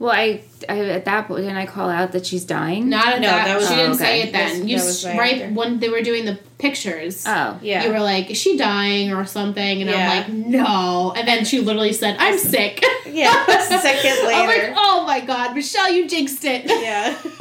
Well, 0.01 0.13
I, 0.13 0.43
I 0.69 0.79
at 0.91 1.05
that 1.07 1.27
point 1.27 1.41
didn't 1.43 1.57
I 1.57 1.67
call 1.67 1.91
out 1.91 2.13
that 2.13 2.25
she's 2.25 2.45
dying? 2.45 2.89
Not 2.89 3.15
at 3.15 3.21
No, 3.21 3.27
that. 3.29 3.47
that 3.47 3.57
was- 3.57 3.69
she 3.69 3.75
didn't 3.75 3.91
Oh, 3.93 3.97
say 3.97 4.21
it 4.23 4.33
then. 4.33 4.33
That's- 4.33 4.65
you 4.65 4.79
that 4.79 4.85
was 4.85 5.05
right 5.05 5.19
right 5.19 5.43
after. 5.43 5.55
when 5.55 5.81
they 5.81 5.89
were 5.89 6.03
doing 6.03 6.25
the 6.25 6.39
pictures. 6.59 7.25
Oh, 7.27 7.59
Yeah. 7.63 7.85
You 7.85 7.91
were 7.93 7.99
like, 8.01 8.31
"Is 8.31 8.37
she 8.39 8.57
dying 8.57 9.13
or 9.13 9.25
something?" 9.27 9.81
And 9.83 9.91
Yeah. 9.91 9.97
I'm 10.11 10.17
like, 10.19 10.29
"No." 10.47 11.13
And 11.17 11.27
then 11.27 11.45
she 11.45 11.59
literally 11.61 11.93
said, 11.93 12.17
"I'm 12.19 12.39
sick." 12.39 12.83
Yeah, 13.09 13.33
a 13.49 13.63
second 13.81 14.13
I'm 14.29 14.47
like, 14.47 14.75
"Oh 14.77 15.05
my 15.07 15.21
god, 15.21 15.55
Michelle, 15.55 15.91
you 15.91 16.07
jinxed 16.07 16.45
it." 16.45 16.67
yeah. 16.67 17.17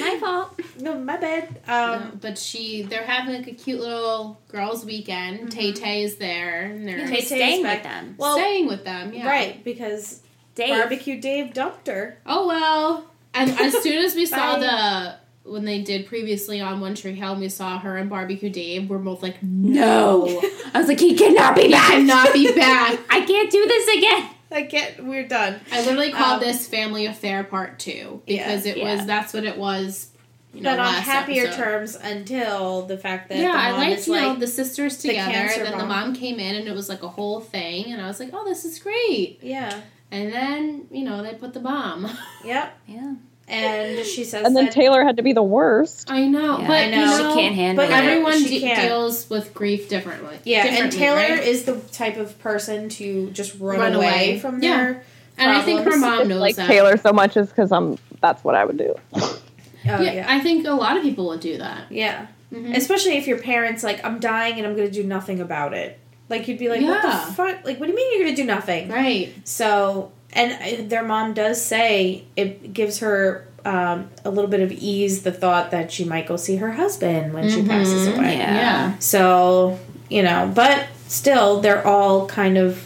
my 0.00 0.16
fault. 0.20 0.58
No, 0.80 0.94
my 0.94 1.16
bad. 1.16 1.60
No, 1.66 1.74
Um, 1.94 2.18
but 2.20 2.38
she, 2.38 2.82
they're 2.82 3.02
having 3.04 3.34
like 3.34 3.48
a 3.48 3.52
cute 3.52 3.80
little 3.80 4.38
girls' 4.48 4.84
weekend. 4.84 5.50
Tay 5.50 5.72
Tay 5.72 6.04
is 6.04 6.16
there, 6.16 6.62
and 6.62 6.86
they're 6.86 6.98
He's 6.98 7.08
Tay-Tay's 7.10 7.26
staying 7.26 7.62
with 7.62 7.82
them. 7.82 8.14
well, 8.16 8.36
staying 8.38 8.68
with 8.68 8.84
them. 8.84 9.12
Yeah, 9.12 9.26
right, 9.28 9.62
because 9.64 10.20
Dave. 10.54 10.70
barbecue 10.70 11.20
Dave 11.20 11.54
dumped 11.54 11.86
her. 11.88 12.18
Oh 12.26 12.46
well. 12.46 13.06
And 13.34 13.50
as 13.50 13.82
soon 13.82 14.04
as 14.04 14.14
we 14.14 14.26
saw 14.36 14.58
the 14.58 15.16
when 15.44 15.64
they 15.64 15.82
did 15.82 16.06
previously 16.06 16.60
on 16.60 16.80
One 16.80 16.94
Tree 16.94 17.14
Hill, 17.14 17.32
and 17.32 17.40
we 17.40 17.48
saw 17.48 17.78
her 17.80 17.96
and 17.96 18.08
Barbecue 18.08 18.48
Dave. 18.50 18.88
We're 18.88 18.98
both 18.98 19.22
like, 19.22 19.42
no, 19.42 20.28
I 20.72 20.78
was 20.78 20.86
like, 20.86 21.00
he 21.00 21.16
cannot 21.16 21.56
be 21.56 21.62
he 21.62 21.70
back. 21.72 21.88
cannot 21.90 22.32
be 22.32 22.52
back. 22.54 23.00
I 23.10 23.22
can't 23.22 23.50
do 23.50 23.66
this 23.66 23.96
again. 23.96 24.28
I 24.52 24.62
can't. 24.64 25.04
we're 25.06 25.26
done. 25.26 25.58
I 25.72 25.80
literally 25.80 26.12
called 26.12 26.42
Um, 26.42 26.48
this 26.48 26.68
Family 26.68 27.06
Affair 27.06 27.42
Part 27.42 27.78
Two 27.78 28.22
Yeah. 28.26 28.44
because 28.46 28.66
it 28.66 28.76
Yeah. 28.76 28.96
was 28.96 29.06
that's 29.06 29.32
what 29.32 29.44
it 29.44 29.56
was. 29.56 30.08
You 30.54 30.60
know, 30.60 30.72
but 30.76 30.80
on 30.80 30.92
happier 30.96 31.44
episode. 31.46 31.62
terms 31.64 31.94
until 31.96 32.82
the 32.82 32.98
fact 32.98 33.30
that 33.30 33.38
Yeah, 33.38 33.52
the 33.52 33.58
I 33.58 33.70
mom 33.70 33.80
liked 33.80 34.00
is 34.00 34.06
you 34.08 34.14
know 34.14 34.28
like, 34.28 34.38
the 34.38 34.46
sisters 34.46 34.98
the 34.98 35.08
together. 35.08 35.32
cancer 35.32 35.62
then 35.64 35.72
the 35.72 35.78
mom. 35.86 35.88
mom 35.88 36.14
came 36.14 36.38
in 36.38 36.56
and 36.56 36.68
it 36.68 36.74
was 36.74 36.90
like 36.90 37.02
a 37.02 37.08
whole 37.08 37.40
thing, 37.40 37.90
and 37.90 38.02
I 38.02 38.06
was 38.06 38.20
like, 38.20 38.28
oh, 38.34 38.44
this 38.44 38.66
is 38.66 38.78
great. 38.78 39.38
yeah, 39.42 39.80
And 40.12 40.32
then 40.32 40.86
you 40.92 41.04
know 41.04 41.22
they 41.24 41.34
put 41.34 41.52
the 41.54 41.60
bomb. 41.60 42.06
yep. 42.44 42.78
Yeah. 42.86 43.14
And 43.48 44.06
she 44.06 44.22
says 44.24 44.46
And 44.46 44.56
then 44.56 44.66
that 44.66 44.72
Taylor 44.74 45.04
had 45.04 45.16
to 45.16 45.22
be 45.22 45.32
the 45.32 45.42
worst. 45.42 46.10
I 46.10 46.26
know, 46.28 46.60
Yeah, 46.60 46.66
but 46.68 46.76
I 46.76 46.90
know. 46.90 47.04
you 47.10 47.16
She 47.34 47.40
can't 47.40 47.54
handle 47.56 47.84
but 47.84 47.90
it. 47.90 47.94
everyone 47.96 48.38
She 48.38 48.48
de- 48.48 48.60
can't. 48.60 48.88
deals 48.88 49.28
with 49.28 49.52
grief 49.52 49.88
differently. 49.88 50.38
Yeah, 50.44 50.64
and 50.64 50.92
Taylor 50.92 51.16
right? 51.16 51.42
is 51.42 51.64
the 51.64 51.76
type 51.92 52.16
of 52.18 52.38
person 52.38 52.88
to 52.90 53.30
just 53.30 53.58
run, 53.58 53.80
Run 53.80 53.94
away, 53.94 54.06
away. 54.06 54.38
from 54.38 54.62
Yeah. 54.62 54.76
their 54.84 55.04
and 55.38 55.50
I 55.50 55.60
think 55.62 55.80
her 55.80 55.84
problems. 55.90 56.02
mom 56.02 56.20
It's 56.20 56.28
knows 56.28 56.40
like 56.40 56.56
that. 56.56 56.66
Taylor 56.68 56.96
so 56.96 57.12
much 57.12 57.36
is 57.36 57.48
because 57.48 57.72
I'm. 57.72 57.98
That's 58.20 58.44
what 58.44 58.54
I 58.54 58.64
would 58.64 58.76
do. 58.78 58.94
Oh, 59.14 59.40
yeah, 59.84 60.00
yeah. 60.00 60.26
I 60.28 60.38
think 60.40 60.64
a 60.66 60.70
lot 60.72 60.96
of 60.96 61.02
people 61.02 61.26
would 61.28 61.40
do 61.40 61.58
that. 61.58 61.90
Yeah. 61.90 62.26
Mhm. 62.54 62.76
Especially 62.76 63.16
if 63.16 63.26
your 63.26 63.38
parents 63.38 63.82
like, 63.82 64.04
I'm 64.04 64.20
dying 64.20 64.58
and 64.58 64.66
I'm 64.66 64.76
gonna 64.76 64.90
do 64.90 65.02
nothing 65.02 65.40
about 65.40 65.74
it. 65.74 65.98
Like 66.32 66.48
you'd 66.48 66.58
be 66.58 66.68
like, 66.68 66.80
what 66.80 67.02
the 67.02 67.34
fuck? 67.34 67.64
Like, 67.64 67.78
what 67.78 67.86
do 67.86 67.92
you 67.92 67.96
mean 67.96 68.18
you're 68.18 68.24
gonna 68.24 68.36
do 68.36 68.44
nothing? 68.44 68.88
Right. 68.88 69.34
So, 69.44 70.10
and 70.32 70.52
uh, 70.52 70.88
their 70.88 71.04
mom 71.04 71.34
does 71.34 71.62
say 71.62 72.24
it 72.36 72.72
gives 72.72 73.00
her 73.00 73.46
um, 73.66 74.08
a 74.24 74.30
little 74.30 74.50
bit 74.50 74.60
of 74.60 74.72
ease 74.72 75.22
the 75.22 75.30
thought 75.30 75.70
that 75.72 75.92
she 75.92 76.04
might 76.04 76.26
go 76.26 76.36
see 76.36 76.56
her 76.56 76.72
husband 76.72 77.34
when 77.34 77.48
she 77.50 77.62
passes 77.64 78.08
away. 78.08 78.38
Yeah. 78.38 78.54
Yeah. 78.54 78.98
So, 78.98 79.78
you 80.08 80.22
know, 80.22 80.50
but 80.54 80.88
still, 81.06 81.60
they're 81.60 81.86
all 81.86 82.26
kind 82.26 82.56
of 82.56 82.82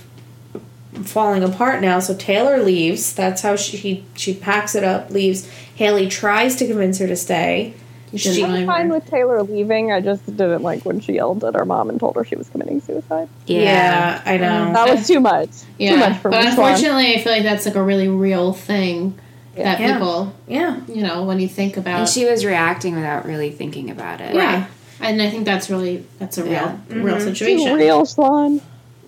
falling 1.04 1.44
apart 1.44 1.80
now. 1.80 2.00
So 2.00 2.16
Taylor 2.16 2.62
leaves. 2.62 3.14
That's 3.14 3.42
how 3.42 3.54
she 3.56 4.04
she 4.16 4.34
packs 4.34 4.74
it 4.74 4.82
up, 4.82 5.10
leaves. 5.10 5.48
Haley 5.76 6.08
tries 6.08 6.56
to 6.56 6.66
convince 6.66 6.98
her 6.98 7.06
to 7.06 7.16
stay. 7.16 7.74
You 8.12 8.18
She- 8.18 8.34
didn't 8.34 8.52
I'm 8.52 8.66
fine 8.66 8.86
her. 8.88 8.94
with 8.94 9.10
Taylor 9.10 9.42
leaving. 9.42 9.92
I 9.92 10.00
just 10.00 10.24
didn't 10.26 10.62
like 10.62 10.84
when 10.84 11.00
she 11.00 11.14
yelled 11.14 11.44
at 11.44 11.54
her 11.54 11.64
mom 11.64 11.90
and 11.90 11.98
told 11.98 12.16
her 12.16 12.24
she 12.24 12.36
was 12.36 12.48
committing 12.48 12.80
suicide. 12.80 13.28
Yeah, 13.46 14.20
I 14.24 14.36
know. 14.36 14.72
That 14.72 14.88
was 14.88 15.06
too 15.06 15.20
much. 15.20 15.48
Yeah, 15.78 15.90
Too 15.92 15.96
much 15.98 16.16
for 16.18 16.30
but 16.30 16.40
me. 16.40 16.46
Schwahn. 16.46 16.50
unfortunately, 16.50 17.14
I 17.14 17.18
feel 17.20 17.32
like 17.32 17.42
that's 17.42 17.66
like 17.66 17.74
a 17.74 17.82
really 17.82 18.08
real 18.08 18.52
thing 18.52 19.18
that 19.56 19.80
Yeah. 19.80 19.94
people, 19.94 20.32
Yeah. 20.46 20.76
you 20.86 21.02
know, 21.02 21.24
when 21.24 21.40
you 21.40 21.48
think 21.48 21.76
about. 21.76 22.00
And 22.00 22.08
she 22.08 22.24
was 22.26 22.44
reacting 22.44 22.94
without 22.94 23.26
really 23.26 23.50
thinking 23.50 23.90
about 23.90 24.20
it. 24.20 24.34
yeah, 24.34 24.66
and 25.00 25.20
I 25.20 25.28
think 25.30 25.44
that's 25.44 25.68
really 25.70 26.04
that's 26.18 26.38
a 26.38 26.42
real 26.44 26.52
Yeah. 26.52 26.76
real 26.90 27.16
mm-hmm. 27.16 27.24
situation. 27.28 27.66
Too 27.68 27.76
real, 27.76 28.02
Schwahn. 28.02 28.60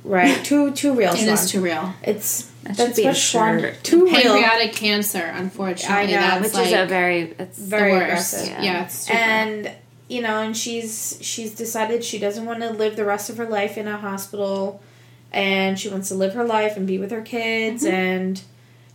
Right. 0.04 0.42
Too 0.44 0.70
too 0.72 0.94
real. 0.94 1.12
It 1.12 1.18
Schwahn. 1.18 1.32
is 1.34 1.50
too 1.50 1.60
real. 1.60 1.92
It's 2.02 2.46
That 2.68 2.76
should 2.76 2.86
that's 2.86 2.96
be 2.96 3.02
a 3.04 3.06
what 3.06 3.16
Schwahn. 3.16 3.60
shirt. 3.60 3.82
Too 3.84 4.04
real. 4.04 4.14
Pancreatic 4.14 4.72
cancer, 4.74 5.18
unfortunately, 5.34 5.96
I 5.96 6.06
know, 6.06 6.12
that's 6.12 6.44
Which 6.44 6.54
like 6.54 6.66
is 6.66 6.72
a 6.74 6.86
very 6.86 7.22
it's 7.38 7.58
Very 7.58 7.92
the 7.92 7.98
worst. 7.98 8.34
aggressive. 8.34 8.48
Yeah, 8.48 8.62
Yeah. 8.62 8.84
it's 8.84 8.94
super. 8.94 9.18
and 9.18 9.70
you 10.08 10.22
know 10.22 10.40
and 10.40 10.56
she's 10.56 11.18
she's 11.20 11.54
decided 11.54 12.02
she 12.04 12.18
doesn't 12.18 12.46
want 12.46 12.60
to 12.60 12.70
live 12.70 12.96
the 12.96 13.04
rest 13.04 13.28
of 13.28 13.36
her 13.36 13.44
life 13.46 13.76
in 13.76 13.86
a 13.88 13.96
hospital 13.98 14.80
and 15.32 15.78
she 15.78 15.88
wants 15.90 16.08
to 16.08 16.14
live 16.14 16.32
her 16.32 16.44
life 16.44 16.76
and 16.78 16.86
be 16.86 16.96
with 16.98 17.10
her 17.10 17.20
kids 17.20 17.84
Mm-hmm. 17.84 17.94
and 17.94 18.42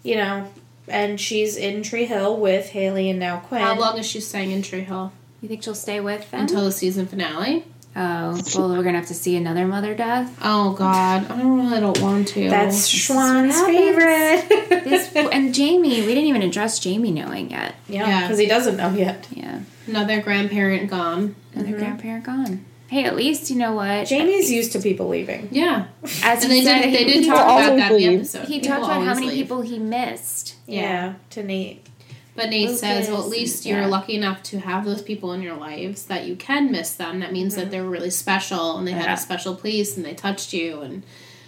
you 0.02 0.16
know 0.16 0.48
and 0.88 1.22
she's 1.22 1.56
in 1.56 1.84
tree 1.84 2.06
hill 2.06 2.36
with 2.36 2.70
haley 2.70 3.10
and 3.12 3.20
now 3.20 3.38
quinn 3.42 3.62
How 3.62 3.80
long 3.80 3.98
is 4.00 4.06
she 4.08 4.20
staying 4.20 4.52
in 4.52 4.62
Tree 4.64 4.82
Hill 4.82 5.12
You 5.42 5.48
think 5.48 5.62
she'll 5.64 5.76
stay 5.76 6.00
with 6.00 6.30
them? 6.32 6.42
until 6.42 6.64
the 6.66 6.72
season 6.72 7.06
finale? 7.06 7.64
Oh, 7.96 8.42
well, 8.56 8.70
we're 8.70 8.84
gonna 8.84 8.98
have 8.98 9.08
to 9.10 9.14
see 9.14 9.36
another 9.36 9.68
mother 9.68 9.94
death. 9.94 10.36
Oh 10.44 10.74
God, 10.74 11.30
I 11.30 11.38
don't 11.38 11.58
really 11.66 11.80
don't 11.80 12.00
want 12.02 12.28
to. 12.30 12.50
that's 12.50 12.90
schwahn's 12.92 13.62
favorite 13.62 14.84
This 14.84 15.14
and 15.16 15.54
Jamie, 15.54 16.02
we 16.02 16.08
didn't 16.08 16.26
even 16.26 16.42
address 16.42 16.80
Jamie 16.80 17.12
knowing 17.12 17.52
yet. 17.52 17.76
yeah 17.88 18.08
Yeah. 18.08 18.22
because 18.22 18.40
he 18.40 18.48
doesn't 18.48 18.78
know 18.78 18.90
yet 18.94 19.28
Yeah, 19.32 19.60
another 19.88 20.22
grandparent 20.22 20.90
gone. 20.90 21.36
another 21.54 21.70
mm-hmm. 21.70 21.78
grandparent 21.78 22.24
gone. 22.26 22.66
Hey, 22.88 23.06
at 23.06 23.16
least 23.16 23.50
you 23.50 23.56
know 23.58 23.74
what 23.74 24.06
jamie's 24.08 24.52
used 24.52 24.72
to 24.74 24.80
people 24.80 25.08
leaving 25.08 25.48
Yeah, 25.52 25.88
As 26.24 26.44
and 26.44 26.54
he 26.54 26.60
they 26.62 26.66
said, 26.66 26.82
did. 26.84 26.94
They 26.94 27.04
did 27.06 27.24
People 27.24 27.38
talk 27.38 27.46
about 27.46 27.60
always 27.62 27.80
that 27.80 27.92
in 27.92 27.98
the 27.98 28.16
episode. 28.18 28.48
he 28.48 28.60
People 28.60 28.70
talked 28.78 28.86
about 28.86 29.04
how 29.08 29.14
many 29.16 29.28
leave. 29.28 29.36
people 29.38 29.62
he 29.62 29.80
missed. 29.80 30.56
yeah, 30.68 30.82
Yeah. 30.82 31.14
to 31.32 31.44
nate 31.44 31.88
But 32.36 32.50
Nate 32.50 32.72
says, 32.78 33.10
well, 33.10 33.22
at 33.22 33.30
least 33.30 33.64
you're 33.66 33.86
lucky 33.86 34.16
enough 34.16 34.42
to 34.44 34.60
have 34.60 34.86
those 34.86 35.04
people 35.04 35.34
in 35.34 35.44
your 35.44 35.56
lives 35.56 36.06
that 36.08 36.26
you 36.26 36.36
can 36.36 36.72
miss 36.72 36.96
them. 36.96 37.20
That 37.20 37.32
means 37.32 37.56
that 37.56 37.70
they're 37.70 37.84
really 37.84 38.10
special 38.10 38.78
and 38.78 38.88
they 38.88 38.92
had 38.92 39.10
a 39.10 39.18
special 39.18 39.56
place 39.56 39.96
and 39.98 40.06
they 40.06 40.16
touched 40.16 40.52
you. 40.52 40.82
And 40.82 41.04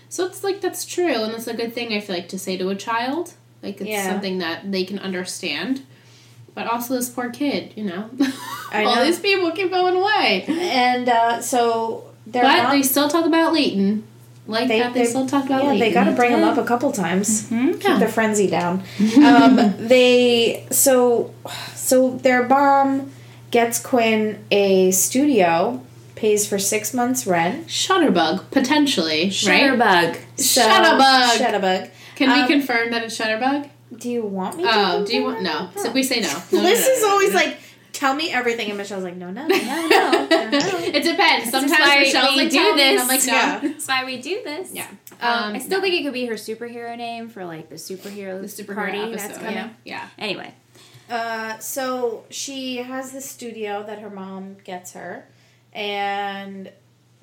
so 0.09 0.25
it's 0.25 0.43
like, 0.43 0.61
that's 0.61 0.85
true. 0.85 1.23
And 1.23 1.33
it's 1.33 1.47
a 1.47 1.55
good 1.55 1.73
thing, 1.73 1.91
I 1.91 1.99
feel 2.01 2.15
like, 2.15 2.29
to 2.29 2.37
say 2.39 2.55
to 2.57 2.69
a 2.69 2.75
child. 2.75 3.33
Like, 3.63 3.81
it's 3.81 3.89
Yeah. 3.89 4.07
something 4.07 4.37
that 4.37 4.71
they 4.71 4.83
can 4.83 4.99
understand. 4.99 5.81
But 6.53 6.67
also, 6.67 6.93
this 6.93 7.09
poor 7.09 7.31
kid, 7.31 7.73
you 7.75 7.83
know? 7.85 8.09
All 8.73 8.95
know. 8.95 9.03
these 9.05 9.19
people 9.19 9.51
keep 9.51 9.71
going 9.71 9.95
away. 9.95 10.45
and 10.47 11.09
uh, 11.09 11.41
so 11.41 12.13
they're 12.27 12.43
but 12.43 12.57
not, 12.63 12.71
they 12.71 12.83
still 12.83 13.09
talk 13.09 13.25
about 13.25 13.53
Leyton. 13.53 14.03
Like 14.47 14.67
They- 14.67 14.79
that, 14.79 14.93
they, 14.93 14.99
they- 15.01 15.05
still 15.07 15.25
talk 15.25 15.45
about 15.45 15.61
it. 15.61 15.63
yeah 15.65 15.69
Leyton. 15.71 15.87
they 15.87 15.91
got 15.93 16.03
to 16.05 16.11
bring 16.11 16.31
him 16.31 16.39
did. 16.41 16.49
up 16.49 16.57
a 16.57 16.63
couple 16.63 16.91
times 16.91 17.43
Mhm. 17.49 17.73
keep 17.73 17.83
Yeah. 17.83 17.97
the 17.97 18.07
frenzy 18.07 18.47
down. 18.47 18.83
um, 19.23 19.73
they 19.79 20.65
so 20.71 21.31
so 21.75 22.11
their 22.21 22.47
mom 22.47 23.11
gets 23.51 23.79
Quinn 23.79 24.39
a 24.51 24.91
studio, 24.91 25.81
pays 26.15 26.45
for 26.47 26.59
six 26.59 26.93
months 26.93 27.25
rent. 27.25 27.67
Shutterbug, 27.67 28.51
potentially, 28.51 29.23
right? 29.25 29.31
Shutterbug. 29.31 30.17
So, 30.37 30.61
Shutterbug. 30.61 31.37
Shutterbug. 31.37 31.89
Can 32.15 32.29
Um, 32.31 32.41
we 32.41 32.47
confirm 32.47 32.91
that 32.91 33.03
it's 33.03 33.17
Shutterbug? 33.17 33.69
Do 33.97 34.09
you 34.09 34.23
want 34.23 34.57
me? 34.57 34.63
to 34.63 34.69
Oh, 34.73 35.05
do 35.05 35.13
you 35.15 35.23
want 35.23 35.43
that? 35.43 35.75
no? 35.75 35.81
So 35.81 35.87
if 35.89 35.93
we 35.93 36.03
say 36.03 36.19
no. 36.19 36.27
no 36.51 36.57
no, 36.57 36.63
Liz 36.69 36.85
no, 36.85 36.91
is 36.93 37.01
no, 37.01 37.07
no, 37.07 37.13
always 37.13 37.29
no. 37.33 37.35
like, 37.39 37.57
"Tell 37.95 38.13
me 38.13 38.31
everything," 38.31 38.69
and 38.69 38.77
Michelle's 38.77 39.03
like, 39.03 39.15
"No, 39.15 39.31
no, 39.31 39.47
No, 39.47 39.55
no. 39.55 40.27
no. 40.27 40.59
It 40.97 41.03
depends. 41.03 41.49
Sometimes 41.49 41.71
Michelle's 41.79 42.35
like, 42.37 42.49
do 42.49 42.57
"Tell 42.57 42.75
me," 42.75 42.81
and 42.83 42.97
this. 42.99 43.01
I'm 43.01 43.07
like, 43.07 43.25
no. 43.25 43.33
Yeah. 43.33 43.59
That's 43.63 43.87
why 43.87 44.05
we 44.05 44.21
do 44.21 44.41
this. 44.43 44.71
Yeah. 44.73 44.87
Um, 45.21 45.43
Um, 45.49 45.55
I 45.55 45.59
still 45.59 45.81
think 45.81 45.93
it 45.95 46.03
could 46.03 46.13
be 46.13 46.25
her 46.27 46.35
superhero 46.35 46.97
name 46.97 47.29
for 47.29 47.45
like 47.45 47.69
the 47.69 47.75
superhero, 47.75 48.39
The 48.41 48.47
superhero 48.47 48.75
party 48.75 48.97
episode. 48.99 49.27
that's 49.29 49.37
coming. 49.39 49.53
yeah. 49.55 49.69
Yeah. 49.85 50.07
Anyway, 50.19 50.53
Uh, 51.09 51.57
so 51.59 52.25
she 52.29 52.77
has 52.77 53.11
the 53.11 53.21
studio 53.21 53.83
that 53.87 53.99
her 53.99 54.09
mom 54.09 54.57
gets 54.63 54.93
her, 54.93 55.25
and 55.73 56.71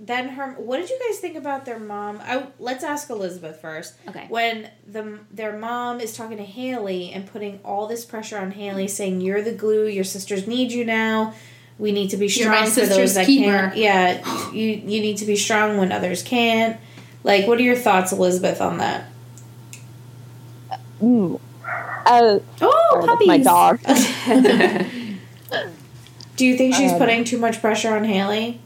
then 0.05 0.31
her. 0.31 0.53
What 0.55 0.79
did 0.79 0.91
you 0.91 0.99
guys 1.09 1.21
think 1.21 1.37
about 1.37 1.65
their 1.65 1.79
mom? 1.79 2.19
I, 2.23 2.47
let's 2.59 2.83
ask 2.83 3.09
Elizabeth 3.09 3.61
first. 3.61 3.95
okay. 4.09 4.27
When 4.29 4.69
the 4.87 5.21
their 5.31 5.57
mom 5.57 6.01
is 6.01 6.17
talking 6.17 6.39
to 6.39 6.45
Haley 6.45 7.13
and 7.13 7.25
putting 7.27 7.61
all 7.65 7.87
this 7.87 8.05
pressure 8.05 8.37
on 8.37 8.51
Haley, 8.51 8.89
saying 8.89 9.21
you're 9.21 9.43
the 9.43 9.53
glue, 9.53 9.87
your 9.87 10.05
sisters 10.05 10.49
need 10.49 10.73
you 10.73 10.85
now. 10.85 11.35
We 11.79 11.93
need 11.93 12.11
to 12.11 12.17
be 12.17 12.29
strong 12.29 12.67
for 12.67 12.85
those 12.85 13.15
that 13.15 13.27
keeper." 13.27 13.51
can't. 13.51 13.77
Yeah, 13.77 14.51
you 14.53 14.71
you 14.71 15.01
need 15.01 15.19
to 15.19 15.25
be 15.25 15.37
strong 15.37 15.79
when 15.79 15.93
others 15.93 16.23
can't. 16.23 16.79
Like, 17.25 17.47
what 17.47 17.59
are 17.59 17.63
your 17.63 17.77
thoughts, 17.77 18.11
Elizabeth, 18.11 18.61
on 18.61 18.79
that? 18.79 19.05
Uh, 22.05 22.39
Oh, 22.61 22.89
sorry, 22.91 23.07
that's 23.07 23.27
my 23.27 23.39
dog. 23.39 23.79
Do 26.37 26.47
you 26.47 26.57
think 26.57 26.75
she's 26.75 26.93
Um, 26.93 26.99
putting 26.99 27.25
too 27.25 27.39
much 27.39 27.61
pressure 27.61 27.95
on 27.95 28.05
Haley? 28.05 28.61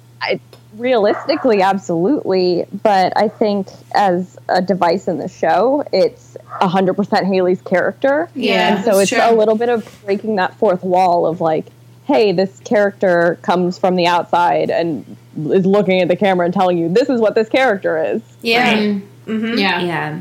Realistically, 0.77 1.63
absolutely. 1.63 2.67
But 2.83 3.13
I 3.17 3.29
think 3.29 3.69
as 3.95 4.39
a 4.49 4.63
device 4.63 5.09
in 5.09 5.19
the 5.19 5.29
show, 5.29 5.85
it's 5.93 6.37
100% 6.61 7.27
Haley's 7.27 7.63
character. 7.63 8.29
Yeah, 8.35 8.77
and 8.77 8.85
so 8.85 8.99
it's 8.99 9.11
true. 9.11 9.21
a 9.23 9.35
little 9.35 9.57
bit 9.57 9.69
of 9.69 9.89
breaking 10.05 10.37
that 10.37 10.55
fourth 10.57 10.83
wall 10.83 11.27
of 11.27 11.41
like, 11.41 11.67
hey, 12.07 12.33
this 12.33 12.61
character 12.61 13.39
comes 13.43 13.79
from 13.79 13.97
the 13.97 14.07
outside 14.07 14.71
and 14.71 15.17
is 15.37 15.67
looking 15.67 16.01
at 16.01 16.09
the 16.09 16.17
camera 16.17 16.45
and 16.45 16.55
telling 16.55 16.79
you 16.79 16.89
this 16.89 17.09
is 17.09 17.21
what 17.21 17.35
this 17.35 17.49
character 17.49 17.99
is. 17.99 18.23
Yeah. 18.43 18.75
Mhm. 18.75 19.03
Mm-hmm. 19.27 19.59
Yeah. 19.59 19.81
Yeah. 19.83 20.21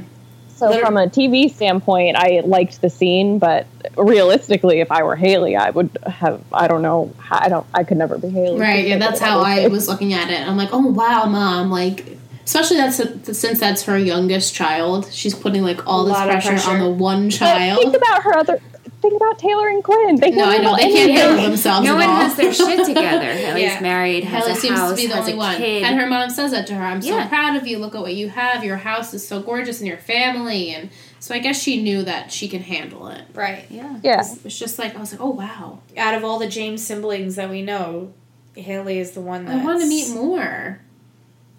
So 0.56 0.70
Liter- 0.70 0.86
from 0.86 0.96
a 0.98 1.08
TV 1.08 1.54
standpoint, 1.54 2.16
I 2.16 2.42
liked 2.46 2.82
the 2.82 2.90
scene, 2.90 3.40
but 3.40 3.68
realistically, 3.98 4.80
if 4.80 4.92
I 4.92 5.04
were 5.04 5.16
Haley, 5.16 5.56
I 5.56 5.70
would 5.70 5.98
have. 6.08 6.42
I 6.54 6.68
don't 6.68 6.82
know. 6.82 7.14
I 7.30 7.50
don't. 7.50 7.66
I 7.74 7.84
could 7.84 7.98
never 7.98 8.18
be 8.18 8.30
Haley. 8.30 8.58
Right. 8.60 8.88
Yeah, 8.88 8.98
that's 8.98 9.20
how 9.20 9.42
I 9.42 9.68
was 9.76 9.88
looking 9.88 10.14
at 10.14 10.30
it. 10.32 10.40
I'm 10.48 10.56
like, 10.58 10.70
oh 10.72 10.88
wow, 10.88 11.26
mom. 11.26 11.72
Like, 11.72 12.18
especially 12.46 12.78
that's 12.78 13.38
since 13.38 13.60
that's 13.60 13.84
her 13.84 13.98
youngest 13.98 14.54
child. 14.56 15.12
She's 15.12 15.36
putting 15.36 15.62
like 15.64 15.86
all 15.88 16.06
this 16.06 16.16
pressure, 16.16 16.50
pressure. 16.52 16.70
on 16.70 16.80
the 16.80 16.90
one 16.90 17.26
But 17.28 17.34
child. 17.36 17.80
think 17.82 17.96
about 17.96 18.24
her 18.24 18.38
other. 18.38 18.62
Think 19.08 19.22
about 19.22 19.38
Taylor 19.38 19.68
and 19.70 19.84
Quinn. 19.84 20.16
They 20.16 20.32
no, 20.32 20.46
I 20.46 20.58
know 20.58 20.76
they 20.76 20.92
can't 20.92 21.12
handle 21.12 21.34
anything. 21.34 21.50
themselves. 21.52 21.86
No 21.86 21.94
at 21.94 21.98
one 22.00 22.10
all. 22.10 22.16
has 22.16 22.36
their 22.36 22.52
shit 22.52 22.88
together. 22.88 23.34
Haley's 23.34 23.62
Yeah. 23.64 23.80
married, 23.80 24.24
has 24.24 24.46
Haley 24.46 24.58
a 24.58 24.60
seems 24.60 24.80
house, 24.80 24.90
to 24.90 24.96
be 24.96 25.06
the 25.06 25.20
only 25.20 25.36
one. 25.36 25.58
kid. 25.58 25.84
And 25.84 26.00
her 26.00 26.08
mom 26.08 26.32
says 26.32 26.50
that 26.52 26.66
to 26.68 26.74
her. 26.74 26.84
I'm 26.84 27.04
so 27.04 27.24
proud 27.28 27.56
of 27.56 27.68
you. 27.68 27.78
Look 27.78 27.94
at 27.94 28.02
what 28.02 28.16
you 28.16 28.30
have. 28.30 28.64
Your 28.64 28.78
house 28.78 29.14
is 29.14 29.26
so 29.28 29.44
gorgeous 29.44 29.80
and 29.80 29.88
your 29.88 30.00
family. 30.00 30.74
And 30.74 30.90
so 31.20 31.36
I 31.36 31.40
guess 31.40 31.62
she 31.62 31.84
knew 31.84 32.02
that 32.02 32.32
she 32.32 32.48
can 32.48 32.64
handle 32.64 33.08
it. 33.10 33.22
Right. 33.36 33.68
yeah. 33.70 34.00
Yeah. 34.02 34.24
It's 34.44 34.58
just 34.58 34.80
like, 34.80 34.96
I 34.96 35.00
was 35.00 35.12
like, 35.12 35.22
oh 35.22 35.30
wow. 35.30 35.82
Out 35.96 36.16
of 36.16 36.24
all 36.24 36.40
the 36.40 36.48
James 36.50 36.84
siblings 36.84 37.36
that 37.36 37.52
we 37.52 37.62
know, 37.62 38.12
Haley 38.56 38.98
is 38.98 39.12
the 39.12 39.22
one 39.22 39.46
that 39.46 39.60
I 39.60 39.64
want 39.64 39.82
to 39.82 39.88
meet 39.88 40.10
more. 40.16 40.82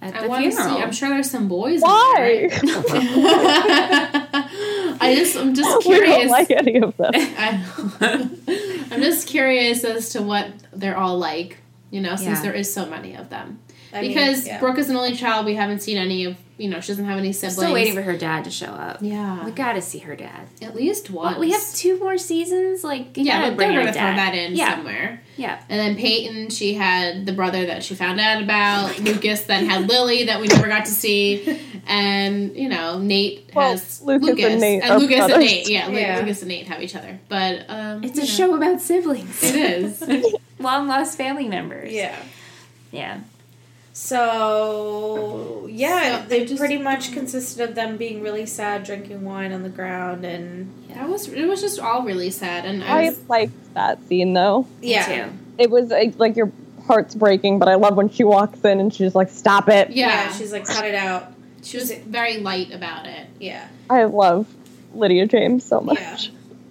At 0.03 0.17
I 0.17 0.23
the 0.23 0.29
want 0.29 0.45
to 0.45 0.51
see. 0.51 0.57
funeral. 0.57 0.79
I'm 0.83 0.91
sure 0.93 1.09
there's 1.11 1.31
some 1.31 1.47
boys. 1.47 1.81
Why? 1.81 2.49
In 5.01 5.01
there, 5.01 5.09
right? 5.09 5.17
I 5.19 5.23
just, 5.23 5.37
I'm 5.37 5.55
just 5.55 5.79
we 5.89 5.95
curious. 5.95 6.17
don't 6.17 6.29
like 6.29 6.51
any 6.51 6.81
of 6.81 6.97
them. 6.97 7.11
I, 7.15 8.29
I'm 8.91 9.01
just 9.03 9.29
curious 9.29 9.85
as 9.85 10.11
to 10.11 10.23
what 10.23 10.49
they're 10.73 10.97
all 10.97 11.19
like. 11.19 11.59
You 11.91 12.01
know, 12.01 12.17
since 12.17 12.39
Yeah. 12.39 12.43
there 12.43 12.53
is 12.53 12.73
so 12.73 12.85
many 12.87 13.15
of 13.15 13.31
them. 13.31 13.61
I 13.93 14.01
mean, 14.03 14.11
because 14.11 14.47
yeah. 14.47 14.59
Brooke 14.59 14.77
is 14.79 14.91
an 14.91 14.97
only 14.97 15.15
child, 15.15 15.47
we 15.47 15.55
haven't 15.55 15.81
seen 15.81 15.97
any 15.97 16.25
of. 16.25 16.37
You 16.59 16.71
know, 16.71 16.81
she 16.81 16.89
doesn't 16.89 17.05
have 17.05 17.19
any 17.19 17.35
siblings. 17.35 17.59
We're 17.59 17.65
Still 17.65 17.75
waiting 17.75 17.95
for 17.95 18.01
her 18.01 18.17
dad 18.17 18.45
to 18.45 18.51
show 18.51 18.67
up. 18.69 18.99
Yeah, 19.03 19.45
We 19.45 19.51
gotta 19.53 19.83
see 19.83 19.99
her 19.99 20.17
dad. 20.17 20.49
at 20.63 20.75
least 20.75 21.11
once. 21.11 21.33
Well, 21.33 21.41
we 21.41 21.51
have 21.53 21.63
two 21.75 21.99
more 21.99 22.17
seasons. 22.17 22.83
Like, 22.83 23.09
Yeah, 23.15 23.41
gotta 23.41 23.51
but 23.51 23.57
bring 23.57 23.69
they're 23.73 23.81
gonna 23.81 23.93
throw 23.93 24.01
that 24.03 24.35
in 24.35 24.57
Yeah. 24.57 24.75
somewhere. 24.75 25.21
Yeah. 25.37 25.61
And 25.69 25.79
then 25.79 25.97
Peyton, 25.97 26.49
she 26.49 26.73
had 26.73 27.27
the 27.27 27.33
brother 27.35 27.67
that 27.67 27.85
she 27.85 27.95
found 27.95 28.21
out 28.21 28.43
about. 28.43 28.99
Lucas 29.01 29.43
then 29.43 29.67
had 29.67 29.87
Lily 29.87 30.25
that 30.25 30.41
we 30.41 30.47
never 30.49 30.67
got 30.67 30.87
to 30.87 30.91
see, 30.93 31.61
and 31.87 32.55
you 32.57 32.69
know 32.69 32.99
Nate 32.99 33.51
Well, 33.55 33.71
has 33.71 34.01
Lucas 34.03 34.45
and 34.45 34.61
Nate 34.61 34.83
and 34.83 34.91
are 34.93 34.99
Lucas 34.99 35.21
and. 35.21 35.41
Nate. 35.41 35.69
Yeah, 35.69 35.87
Lu- 35.89 35.99
Yeah. 35.99 36.19
Lucas 36.21 36.41
and 36.43 36.49
Nate 36.49 36.67
have 36.69 36.83
each 36.83 36.95
other. 36.97 37.19
But 37.29 37.65
um, 37.69 38.05
It's 38.05 38.19
a 38.19 38.23
know, 38.23 38.27
show 38.27 38.55
about 38.57 38.81
siblings. 38.81 39.43
It 39.43 39.55
is. 39.57 40.35
Long 40.59 40.89
lost 40.89 41.17
family 41.19 41.49
members. 41.49 41.93
Yeah. 41.93 42.17
Yeah. 42.93 43.21
So 43.93 45.67
yeah, 45.71 46.23
So, 46.23 46.29
they 46.29 46.45
just- 46.45 46.59
pretty 46.59 46.79
much 46.79 47.13
consisted 47.13 47.69
of 47.69 47.75
them 47.75 47.97
being 47.97 48.23
really 48.23 48.47
sad, 48.47 48.85
drinking 48.85 49.25
wine 49.25 49.53
on 49.53 49.63
the 49.63 49.69
ground, 49.69 50.25
and 50.25 50.73
That 50.91 51.09
was 51.09 51.29
it. 51.29 51.45
Was 51.47 51.61
just 51.61 51.79
all 51.81 52.03
really 52.03 52.31
sad, 52.31 52.65
and 52.65 52.83
I 52.85 52.87
I 53.05 53.09
was, 53.11 53.19
liked 53.29 53.75
that 53.75 53.99
scene 54.09 54.33
though. 54.35 54.63
Me 54.81 54.93
yeah, 54.93 55.25
too. 55.27 55.33
It 55.59 55.71
was 55.71 55.89
like, 55.91 56.19
like 56.19 56.37
your 56.37 56.53
heart's 56.87 57.15
breaking, 57.15 57.59
but 57.59 57.69
I 57.69 57.75
love 57.75 57.97
when 57.97 58.09
she 58.11 58.23
walks 58.25 58.63
in 58.65 58.81
and 58.81 58.93
she's 58.95 59.15
like, 59.15 59.31
"Stop 59.31 59.69
it!" 59.69 59.91
yeah, 59.91 60.07
yeah. 60.27 60.33
She's 60.33 60.53
like, 60.53 60.65
cut 60.67 60.85
it 60.85 60.95
out. 60.95 61.33
She 61.67 61.79
was 61.79 61.93
very 61.93 62.39
light 62.39 62.73
about 62.73 63.07
it. 63.07 63.27
Yeah, 63.41 63.69
I 63.91 64.05
love 64.05 64.47
Lydia 64.95 65.27
James 65.27 65.65
so 65.65 65.81
much. 65.81 65.99
Yeah. 65.99 66.19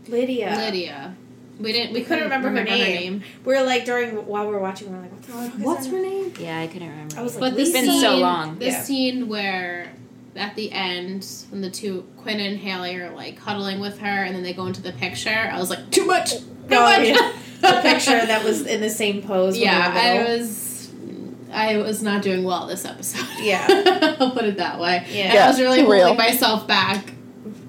Lydia. 0.08 0.56
Lydia, 0.58 1.16
we 1.60 1.72
didn't. 1.72 1.94
We, 1.94 2.00
We 2.00 2.06
couldn't 2.06 2.26
mm-hmm. 2.30 2.46
remember, 2.46 2.60
her, 2.60 2.66
name. 2.66 2.96
name. 2.96 3.24
We 3.44 3.56
were 3.56 3.64
like 3.64 3.86
during 3.86 4.16
while 4.28 4.46
we 4.48 4.54
were 4.54 4.60
watching, 4.60 4.92
We 4.92 4.98
are 4.98 5.02
like, 5.02 5.12
what 5.12 5.22
the 5.24 5.32
fuck 5.32 5.52
What's 5.66 5.88
her 5.88 5.98
her 5.98 6.02
name? 6.02 6.34
Yeah, 6.40 6.60
I 6.60 6.68
couldn't 6.68 6.90
remember. 6.90 7.18
I 7.18 7.22
was 7.22 7.36
like, 7.36 7.42
But 7.42 7.56
this 7.58 7.70
it's 7.70 7.78
been 7.78 7.86
scene, 7.92 8.02
so 8.02 8.18
long. 8.18 8.60
This 8.60 8.74
Yeah. 8.74 8.82
scene 8.84 9.28
where 9.28 9.92
at 10.36 10.56
the 10.56 10.72
end 10.72 11.26
when 11.50 11.62
the 11.62 11.70
two 11.70 12.06
Quinn 12.18 12.40
and 12.40 12.58
Haley 12.58 12.96
are 12.98 13.14
like 13.16 13.40
huddling 13.40 13.80
with 13.80 14.00
her, 14.00 14.24
and 14.24 14.36
then 14.36 14.44
they 14.44 14.54
go 14.54 14.66
into 14.68 14.82
the 14.82 14.92
picture, 14.94 15.50
I 15.52 15.58
was 15.60 15.70
like, 15.70 15.90
too 15.92 16.06
much, 16.06 16.32
too 16.32 16.44
Oh, 16.72 16.82
much. 16.82 17.08
yeah. 17.08 17.32
the 17.62 17.80
picture 17.82 18.26
that 18.26 18.44
was 18.44 18.66
in 18.66 18.82
the 18.82 18.90
same 18.90 19.22
pose. 19.22 19.54
when 19.54 19.64
yeah, 19.64 19.90
we 19.90 20.20
were 20.20 20.26
I 20.26 20.38
was. 20.38 20.65
I 21.56 21.78
was 21.78 22.04
not 22.04 22.22
doing 22.22 22.44
well 22.44 22.68
this 22.68 22.86
episode. 22.86 23.26
Yeah. 23.40 23.66
I'll 24.20 24.32
put 24.32 24.46
it 24.46 24.58
that 24.58 24.80
way. 24.80 25.06
Yeah. 25.10 25.24
And 25.32 25.40
I 25.40 25.48
was 25.48 25.60
really 25.60 25.82
too 25.84 25.92
real. 25.92 26.14
myself 26.16 26.68
back 26.68 27.14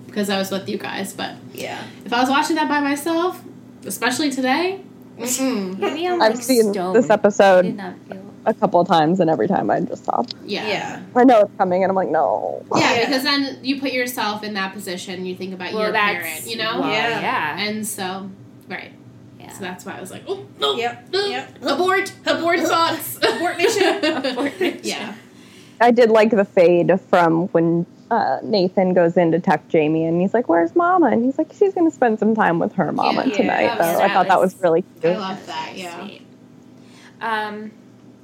because 0.06 0.28
I 0.30 0.38
was 0.38 0.50
with 0.50 0.68
you 0.68 0.78
guys. 0.78 1.12
But 1.12 1.34
Yeah. 1.52 1.82
if 2.04 2.12
I 2.12 2.20
was 2.20 2.28
watching 2.30 2.56
that 2.56 2.68
by 2.68 2.80
myself, 2.80 3.40
especially 3.84 4.30
today, 4.30 4.80
mm-hmm. 5.18 5.82
I'm 5.84 6.22
I've 6.22 6.34
like 6.34 6.42
seen 6.42 6.72
stoned. 6.72 6.96
this 6.96 7.10
episode 7.10 7.64
feel. 8.08 8.32
a 8.44 8.54
couple 8.54 8.80
of 8.80 8.88
times, 8.88 9.20
and 9.20 9.30
every 9.30 9.48
time 9.48 9.70
I 9.70 9.80
just 9.80 10.04
stop. 10.04 10.26
yeah. 10.44 10.66
Yeah. 10.68 11.02
I 11.14 11.24
know 11.24 11.40
it's 11.40 11.56
coming, 11.56 11.82
and 11.84 11.90
I'm 11.90 11.96
like, 11.96 12.08
no. 12.10 12.64
Yeah, 12.74 12.94
Yeah. 12.94 13.06
because 13.06 13.22
then 13.22 13.58
you 13.62 13.80
put 13.80 13.92
yourself 13.92 14.42
in 14.42 14.54
that 14.54 14.72
position. 14.72 15.24
You 15.26 15.36
think 15.36 15.54
about 15.54 15.72
Well, 15.72 15.84
your 15.84 15.92
parent, 15.92 16.46
you 16.46 16.56
know. 16.56 16.80
well, 16.80 16.90
Yeah. 16.90 17.20
yeah. 17.20 17.60
And 17.60 17.86
so, 17.86 18.28
right. 18.68 18.92
Yeah. 19.46 19.52
So 19.52 19.60
that's 19.60 19.84
why 19.84 19.96
I 19.96 20.00
was 20.00 20.10
like, 20.10 20.24
oh 20.26 20.44
no, 20.60 20.74
Yep, 20.76 21.08
no, 21.12 21.26
yep. 21.26 21.56
abort, 21.62 22.12
abort 22.26 22.60
thoughts, 22.60 23.16
Abort 23.22 23.56
mission. 23.58 24.04
Abort 24.04 24.58
mission. 24.60 24.80
Yeah, 24.82 25.14
I 25.80 25.90
did 25.92 26.10
like 26.10 26.30
the 26.30 26.44
fade 26.44 26.92
from 27.08 27.46
when 27.48 27.86
uh, 28.10 28.38
Nathan 28.42 28.92
goes 28.94 29.16
in 29.16 29.32
to 29.32 29.38
tuck 29.40 29.66
Jamie, 29.68 30.04
and 30.04 30.20
he's 30.20 30.32
like, 30.34 30.48
"Where's 30.48 30.74
Mama?" 30.76 31.06
And 31.06 31.24
he's 31.24 31.38
like, 31.38 31.52
"She's 31.52 31.74
going 31.74 31.88
to 31.88 31.94
spend 31.94 32.18
some 32.18 32.34
time 32.34 32.58
with 32.58 32.72
her 32.74 32.90
Mama 32.92 33.24
Yeah, 33.26 33.34
tonight." 33.34 33.62
yeah, 33.62 33.76
so 33.98 34.00
I 34.02 34.12
thought 34.12 34.28
that 34.28 34.40
was- 34.40 34.54
was 34.54 34.62
really 34.62 34.84
I 34.98 35.00
cute. 35.00 35.18
love 35.18 35.46
that. 35.46 35.72
Yeah, 35.76 36.00
Sweet. 36.06 36.22
Um, 37.20 37.72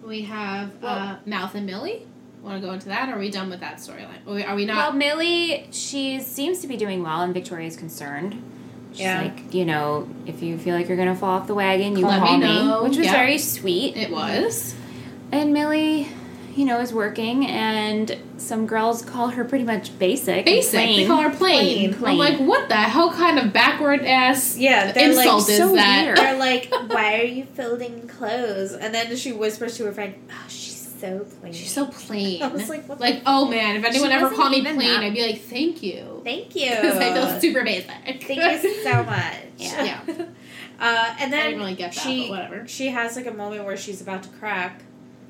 we 0.04 0.22
have 0.22 0.70
uh, 0.76 0.78
Well- 0.82 1.18
Mouth 1.26 1.54
and 1.54 1.66
Millie. 1.66 2.06
Want 2.42 2.60
to 2.60 2.66
go 2.66 2.72
into 2.72 2.88
that? 2.88 3.08
Or 3.08 3.12
are 3.14 3.18
we 3.20 3.30
done 3.30 3.50
with 3.50 3.60
that 3.60 3.76
storyline? 3.76 4.26
Are 4.26 4.34
we- 4.34 4.42
Are 4.44 4.56
we 4.56 4.66
well, 4.66 4.74
not? 4.90 4.96
Millie, 4.96 5.68
she 5.70 6.18
seems 6.20 6.58
to 6.60 6.66
be 6.66 6.76
doing 6.76 7.02
well, 7.02 7.20
and 7.20 7.32
Victoria's 7.32 7.76
concerned. 7.76 8.42
She's 8.92 9.00
Yeah. 9.00 9.22
like, 9.22 9.54
you 9.54 9.64
know, 9.64 10.06
if 10.26 10.42
you 10.42 10.58
feel 10.58 10.74
like 10.76 10.88
you're 10.88 10.96
gonna 10.98 11.14
fall 11.14 11.30
off 11.40 11.46
the 11.46 11.54
wagon, 11.54 11.96
you 11.96 12.06
Let 12.06 12.20
call 12.20 12.38
me 12.38 12.46
me, 12.46 12.64
know. 12.66 12.82
which 12.84 12.96
was 12.96 13.06
Yeah. 13.06 13.12
very 13.12 13.38
sweet. 13.38 13.96
it 13.96 14.10
was. 14.10 14.74
And 15.30 15.52
Millie, 15.52 16.08
you 16.54 16.66
know, 16.66 16.78
is 16.80 16.92
working, 16.92 17.46
and 17.46 18.14
some 18.36 18.66
girls 18.66 19.00
call 19.00 19.28
her 19.28 19.44
pretty 19.44 19.64
much 19.64 19.98
basic. 19.98 20.36
and 20.36 20.44
Basic. 20.44 20.72
They 20.72 21.06
call 21.06 21.22
her 21.22 21.30
plain. 21.30 21.94
Plain. 21.94 22.12
I'm 22.12 22.18
like, 22.18 22.38
what 22.38 22.68
the 22.68 22.74
hell 22.74 23.10
kind 23.12 23.38
of 23.38 23.52
backward 23.54 24.02
ass 24.04 24.58
Yeah, 24.58 24.92
they're 24.92 25.14
like 25.14 25.24
insult 25.24 25.48
is 25.48 25.56
so 25.56 25.74
that? 25.74 26.04
weird. 26.04 26.16
They're 26.18 26.38
like, 26.38 26.70
why 26.92 27.20
are 27.20 27.24
you 27.24 27.44
folding 27.54 28.06
clothes? 28.08 28.72
And 28.72 28.94
then 28.94 29.16
she 29.16 29.32
whispers 29.32 29.78
to 29.78 29.84
her 29.86 29.92
friend, 29.92 30.12
oh, 30.30 30.34
she's 30.48 30.92
so 31.00 31.24
plain. 31.40 31.52
She's 31.54 31.72
so 31.72 31.86
plain. 31.86 32.42
I 32.42 32.48
was 32.48 32.68
like, 32.68 32.86
what 32.86 32.98
the 32.98 33.04
like, 33.04 33.22
oh 33.24 33.48
man, 33.48 33.76
if 33.76 33.84
anyone 33.84 34.10
She 34.10 34.14
ever 34.14 34.24
wasn't 34.24 34.40
called 34.40 34.52
me 34.52 34.60
plain, 34.62 35.00
I'd 35.00 35.14
be 35.14 35.22
like, 35.26 35.40
thank 35.40 35.82
you. 35.82 36.11
Thank 36.24 36.54
you. 36.56 36.70
Because 36.70 36.98
I 36.98 37.12
feel 37.14 37.40
super 37.40 37.64
basic. 37.64 37.90
Thank 38.22 38.62
you 38.64 38.82
so 38.82 39.02
much. 39.04 39.34
Yeah. 39.58 40.02
Yeah. 40.06 40.26
Uh, 40.80 41.14
and 41.20 41.32
I 41.32 41.36
then 41.36 41.44
didn't 41.46 41.60
really 41.60 41.74
get 41.76 41.94
that, 41.94 42.00
she 42.02 42.22
but 42.22 42.30
whatever. 42.30 42.66
she 42.66 42.88
has 42.88 43.14
like 43.14 43.26
a 43.28 43.32
moment 43.32 43.64
where 43.64 43.76
she's 43.76 44.00
about 44.00 44.24
to 44.24 44.28
crack, 44.30 44.82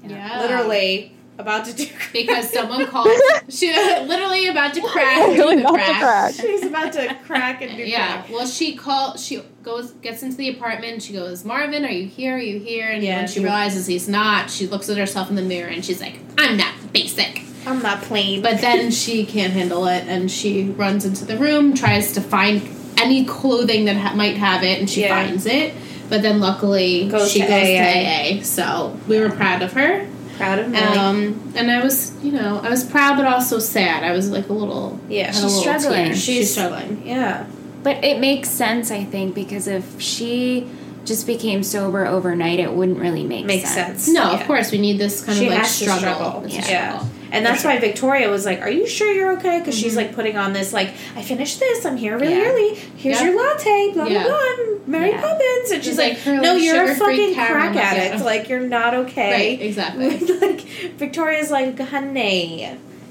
Yeah. 0.02 0.40
literally 0.40 1.12
about 1.36 1.66
to 1.66 1.74
do 1.74 1.86
Because 2.10 2.50
someone 2.50 2.86
called. 2.86 3.10
She 3.50 3.70
literally 3.70 4.46
about 4.46 4.72
to 4.72 4.80
crack. 4.80 5.18
Really 5.28 5.56
do 5.56 5.62
the 5.62 5.68
about 5.68 5.76
to 5.76 5.82
crack. 5.84 6.00
crack. 6.00 6.34
she's 6.34 6.64
about 6.64 6.92
to 6.94 7.14
crack 7.26 7.60
and 7.60 7.76
do 7.76 7.82
Yeah. 7.82 8.22
crack. 8.22 8.30
Well, 8.30 8.46
she 8.46 8.74
called. 8.76 9.20
She 9.20 9.42
goes, 9.62 9.90
gets 9.90 10.22
into 10.22 10.38
the 10.38 10.48
apartment. 10.48 11.02
She 11.02 11.12
goes, 11.12 11.44
Marvin, 11.44 11.84
are 11.84 11.90
you 11.90 12.06
here? 12.06 12.36
Are 12.36 12.38
you 12.38 12.58
here? 12.58 12.88
And 12.88 13.02
Yeah, 13.02 13.18
when 13.18 13.26
she 13.28 13.34
she- 13.34 13.40
realizes 13.40 13.86
he's 13.86 14.08
not, 14.08 14.48
she 14.50 14.66
looks 14.66 14.88
at 14.88 14.96
herself 14.96 15.28
in 15.28 15.36
the 15.36 15.42
mirror 15.42 15.68
and 15.68 15.84
she's 15.84 16.00
like, 16.00 16.18
I'm 16.38 16.56
not 16.56 16.72
basic. 16.94 17.42
I'm 17.66 17.82
not 17.82 18.02
plain. 18.02 18.42
But 18.42 18.60
then 18.60 18.90
she 18.90 19.24
can't 19.24 19.52
handle 19.52 19.86
it 19.86 20.04
and 20.08 20.30
she 20.30 20.64
runs 20.64 21.04
into 21.04 21.24
the 21.24 21.36
room, 21.36 21.74
tries 21.74 22.12
to 22.12 22.20
find 22.20 22.62
any 22.98 23.24
clothing 23.24 23.84
that 23.86 23.96
ha- 23.96 24.14
might 24.14 24.36
have 24.36 24.62
it, 24.62 24.78
and 24.80 24.88
she 24.88 25.02
Yeah. 25.02 25.14
finds 25.24 25.46
it. 25.46 25.74
But 26.08 26.22
then 26.22 26.40
luckily 26.40 27.08
Goes 27.08 27.30
she 27.32 27.40
to 27.40 27.46
goes 27.46 27.52
AA. 27.54 28.34
to 28.34 28.38
AA. 28.38 28.42
So 28.42 28.96
we 29.08 29.18
were 29.18 29.30
proud 29.30 29.62
of 29.62 29.72
her. 29.74 30.06
proud 30.38 30.58
of 30.58 30.68
Millie. 30.70 30.98
Um, 30.98 31.52
and 31.54 31.70
I 31.70 31.82
was, 31.84 32.10
you 32.22 32.32
know, 32.32 32.60
I 32.64 32.68
was 32.70 32.82
proud 32.84 33.16
but 33.16 33.26
also 33.26 33.58
sad. 33.60 34.02
I 34.02 34.12
was 34.12 34.30
like 34.30 34.48
a 34.48 34.52
little. 34.52 34.98
Yeah, 35.08 35.30
she's 35.30 35.44
little 35.44 35.60
struggling. 35.60 36.12
She's, 36.12 36.22
She's- 36.24 36.50
struggling. 36.52 37.02
yeah. 37.06 37.44
But 37.82 38.02
it 38.02 38.18
makes 38.18 38.48
sense, 38.48 38.90
I 38.90 39.04
think, 39.04 39.34
because 39.34 39.68
if 39.68 40.00
she 40.00 40.66
just 41.04 41.26
became 41.26 41.62
sober 41.62 42.06
overnight, 42.06 42.58
it 42.60 42.72
wouldn't 42.72 42.98
really 42.98 43.24
make 43.24 43.44
Makes 43.44 43.72
sense. 43.74 44.04
sense. 44.04 44.08
No, 44.08 44.32
Yeah. 44.32 44.40
of 44.40 44.46
course 44.46 44.72
we 44.72 44.78
need 44.78 44.98
this 44.98 45.20
kind 45.22 45.36
She 45.38 45.44
of 45.46 45.50
like 45.50 45.60
has 45.60 45.78
to 45.78 45.84
struggle. 45.84 46.00
struggle. 46.00 46.42
It's 46.46 46.68
a 46.68 46.70
Yeah. 46.70 47.02
Struggle. 47.32 47.36
And 47.36 47.46
that's 47.46 47.64
why 47.64 47.78
Victoria 47.78 48.28
was 48.28 48.44
like, 48.46 48.60
"Are 48.60 48.70
you 48.70 48.86
sure 48.86 49.12
you're 49.12 49.32
okay?" 49.38 49.58
Because 49.58 49.78
she's 49.78 49.94
Mhm. 49.94 49.96
like 49.96 50.14
putting 50.14 50.36
on 50.36 50.52
this 50.52 50.72
like, 50.72 50.90
"I 51.16 51.22
finished 51.22 51.58
this. 51.60 51.84
I'm 51.84 51.96
here 51.96 52.18
really 52.18 52.36
Yeah. 52.36 52.44
early. 52.50 52.74
Here's 52.96 53.20
Yeah. 53.20 53.30
your 53.30 53.36
latte. 53.42 53.92
Blah 53.92 54.06
Yeah. 54.06 54.22
blah 54.24 54.30
blah. 54.32 54.38
I'm 54.40 54.80
Mary 54.86 55.10
Yeah. 55.10 55.20
Poppins." 55.20 55.70
And 55.72 55.82
she's 55.82 55.92
She's 55.92 55.98
like, 55.98 56.26
like, 56.26 56.40
"No, 56.42 56.56
you're 56.56 56.82
a 56.84 56.94
fucking 56.94 57.34
crack 57.34 57.76
addict. 57.76 58.16
macchiato." 58.22 58.24
Like 58.24 58.48
you're 58.48 58.60
not 58.60 58.94
okay." 58.94 59.30
Right, 59.32 59.62
exactly. 59.68 60.18
like 60.40 60.60
Victoria's 60.98 61.50
like, 61.50 61.78
"Honey, 61.80 62.68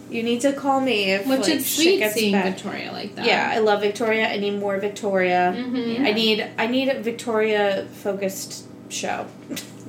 you 0.09 0.23
need 0.23 0.41
to 0.41 0.51
call 0.53 0.81
me 0.81 1.11
if 1.11 1.25
Which 1.25 1.41
like, 1.41 1.49
it's 1.49 1.67
shit 1.67 1.83
sweet 1.83 1.99
gets 1.99 2.13
seeing 2.15 2.33
bad." 2.33 2.45
Victoria 2.53 2.91
like 2.91 3.15
that. 3.15 3.25
Yeah, 3.25 3.49
I 3.53 3.59
love 3.59 3.81
Victoria. 3.81 4.27
I 4.27 4.37
need 4.37 4.59
more 4.59 4.77
Victoria. 4.77 5.53
Mm-hmm. 5.57 6.05
I 6.05 6.11
need 6.11 6.45
I 6.57 6.67
need 6.67 6.89
a 6.89 6.99
Victoria 6.99 7.85
focused 8.03 8.65
show. 8.89 9.25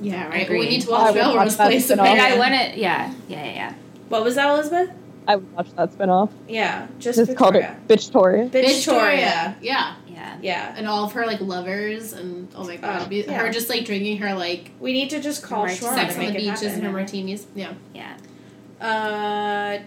Yeah, 0.01 0.27
right. 0.29 0.43
Agreed. 0.43 0.59
We 0.59 0.69
need 0.69 0.81
to 0.81 0.89
watch 0.89 1.13
would 1.13 1.19
watch 1.21 1.33
Melrose 1.35 1.57
that 1.57 1.65
Place. 1.67 1.85
spin-off. 1.85 2.07
Like, 2.07 2.17
again. 2.17 2.31
I 2.33 2.37
want 2.37 2.53
it. 2.55 2.77
yeah, 2.77 3.11
yeah, 3.27 3.43
yeah, 3.45 3.51
yeah. 3.53 3.73
What 4.13 4.23
was 4.23 4.35
that, 4.35 4.47
Elizabeth? 4.47 4.91
I 5.27 5.37
would 5.37 5.51
watch 5.53 5.71
that 5.73 5.91
spinoff. 5.91 6.29
Yeah, 6.47 6.85
just 6.99 7.17
Just 7.17 7.35
called 7.35 7.55
it 7.55 7.67
Victoria. 7.87 8.47
Bitchtoria. 8.47 8.49
Victoria. 8.51 9.55
Yeah. 9.59 9.95
Yeah. 10.07 10.37
Yeah. 10.39 10.73
And 10.77 10.87
all 10.87 11.05
of 11.05 11.13
her 11.13 11.25
like 11.25 11.41
lovers 11.41 12.13
and 12.13 12.47
oh 12.55 12.63
my 12.63 12.75
god, 12.75 13.01
Oh, 13.05 13.09
be- 13.09 13.21
yeah. 13.21 13.39
her 13.39 13.49
just 13.51 13.69
like 13.69 13.85
drinking 13.85 14.17
her 14.19 14.35
like 14.35 14.69
We 14.79 14.93
need 14.93 15.09
to 15.09 15.19
just 15.19 15.41
call 15.41 15.63
Right, 15.63 15.75
sex 15.75 16.13
on 16.13 16.19
the 16.19 16.27
make 16.27 16.35
it 16.35 16.41
beaches 16.41 16.61
and 16.75 16.83
her 16.83 16.91
martinis. 16.91 17.47
Yeah. 17.55 17.73
Yeah. 17.95 18.15
Uh, 18.79 19.79
I 19.79 19.83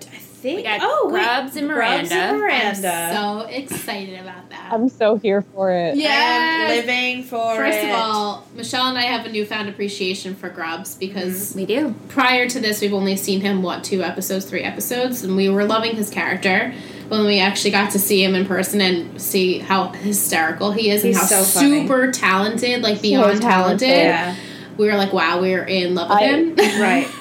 think. 0.47 0.57
We 0.59 0.63
got 0.63 0.81
oh, 0.83 1.11
wait. 1.13 1.23
Grubbs 1.23 1.57
and 1.57 1.69
Grubbs 1.69 2.11
and 2.13 2.39
Miranda. 2.39 2.39
Miranda. 2.39 2.89
I'm 2.93 3.15
so 3.43 3.47
excited 3.49 4.21
about 4.21 4.49
that. 4.51 4.73
I'm 4.73 4.89
so 4.89 5.17
here 5.17 5.43
for 5.43 5.71
it. 5.71 5.97
Yeah. 5.97 6.09
I 6.09 6.13
am 6.13 6.69
Yes. 6.69 6.87
living 6.87 7.23
for 7.25 7.55
First 7.57 7.79
it. 7.79 7.85
of 7.91 7.97
all, 7.97 8.47
Michelle 8.55 8.87
and 8.89 8.99
I 8.99 9.03
have 9.03 9.27
a 9.27 9.31
newfound 9.33 9.69
appreciation 9.69 10.35
for 10.35 10.49
Grubbs 10.49 10.95
because 10.95 11.51
mm-hmm. 11.51 11.59
We 11.59 11.67
do. 11.67 11.95
prior 12.09 12.49
to 12.49 12.61
this, 12.61 12.81
we've 12.81 12.95
only 12.95 13.17
seen 13.17 13.41
him 13.41 13.63
what 13.63 13.85
two 13.85 14.03
episodes, 14.03 14.45
three 14.47 14.63
episodes, 14.63 15.23
and 15.23 15.37
we 15.37 15.49
were 15.49 15.65
loving 15.65 15.97
his 15.97 16.11
character. 16.11 16.73
But 17.09 17.19
when 17.19 17.27
we 17.27 17.39
actually 17.39 17.71
got 17.71 17.93
to 17.93 17.99
see 18.01 18.25
him 18.25 18.35
in 18.35 18.47
person 18.47 18.81
and 18.81 19.21
see 19.23 19.59
how 19.59 19.89
hysterical 19.89 20.73
he 20.73 20.91
is 20.91 21.03
He's 21.05 21.17
and 21.17 21.29
how 21.29 21.43
so 21.45 21.61
funny. 21.61 21.83
super 21.83 22.11
talented, 22.11 22.83
like 22.83 22.97
So 22.97 23.03
beyond 23.03 23.41
talented, 23.43 23.89
talented. 23.89 23.89
yeah. 23.89 24.35
we 24.77 24.87
were 24.87 24.97
like, 24.97 25.13
wow, 25.13 25.41
we're 25.41 25.63
in 25.65 25.95
love 25.95 26.09
with 26.09 26.19
I- 26.19 26.27
him. 26.27 26.57
Right. 26.83 27.07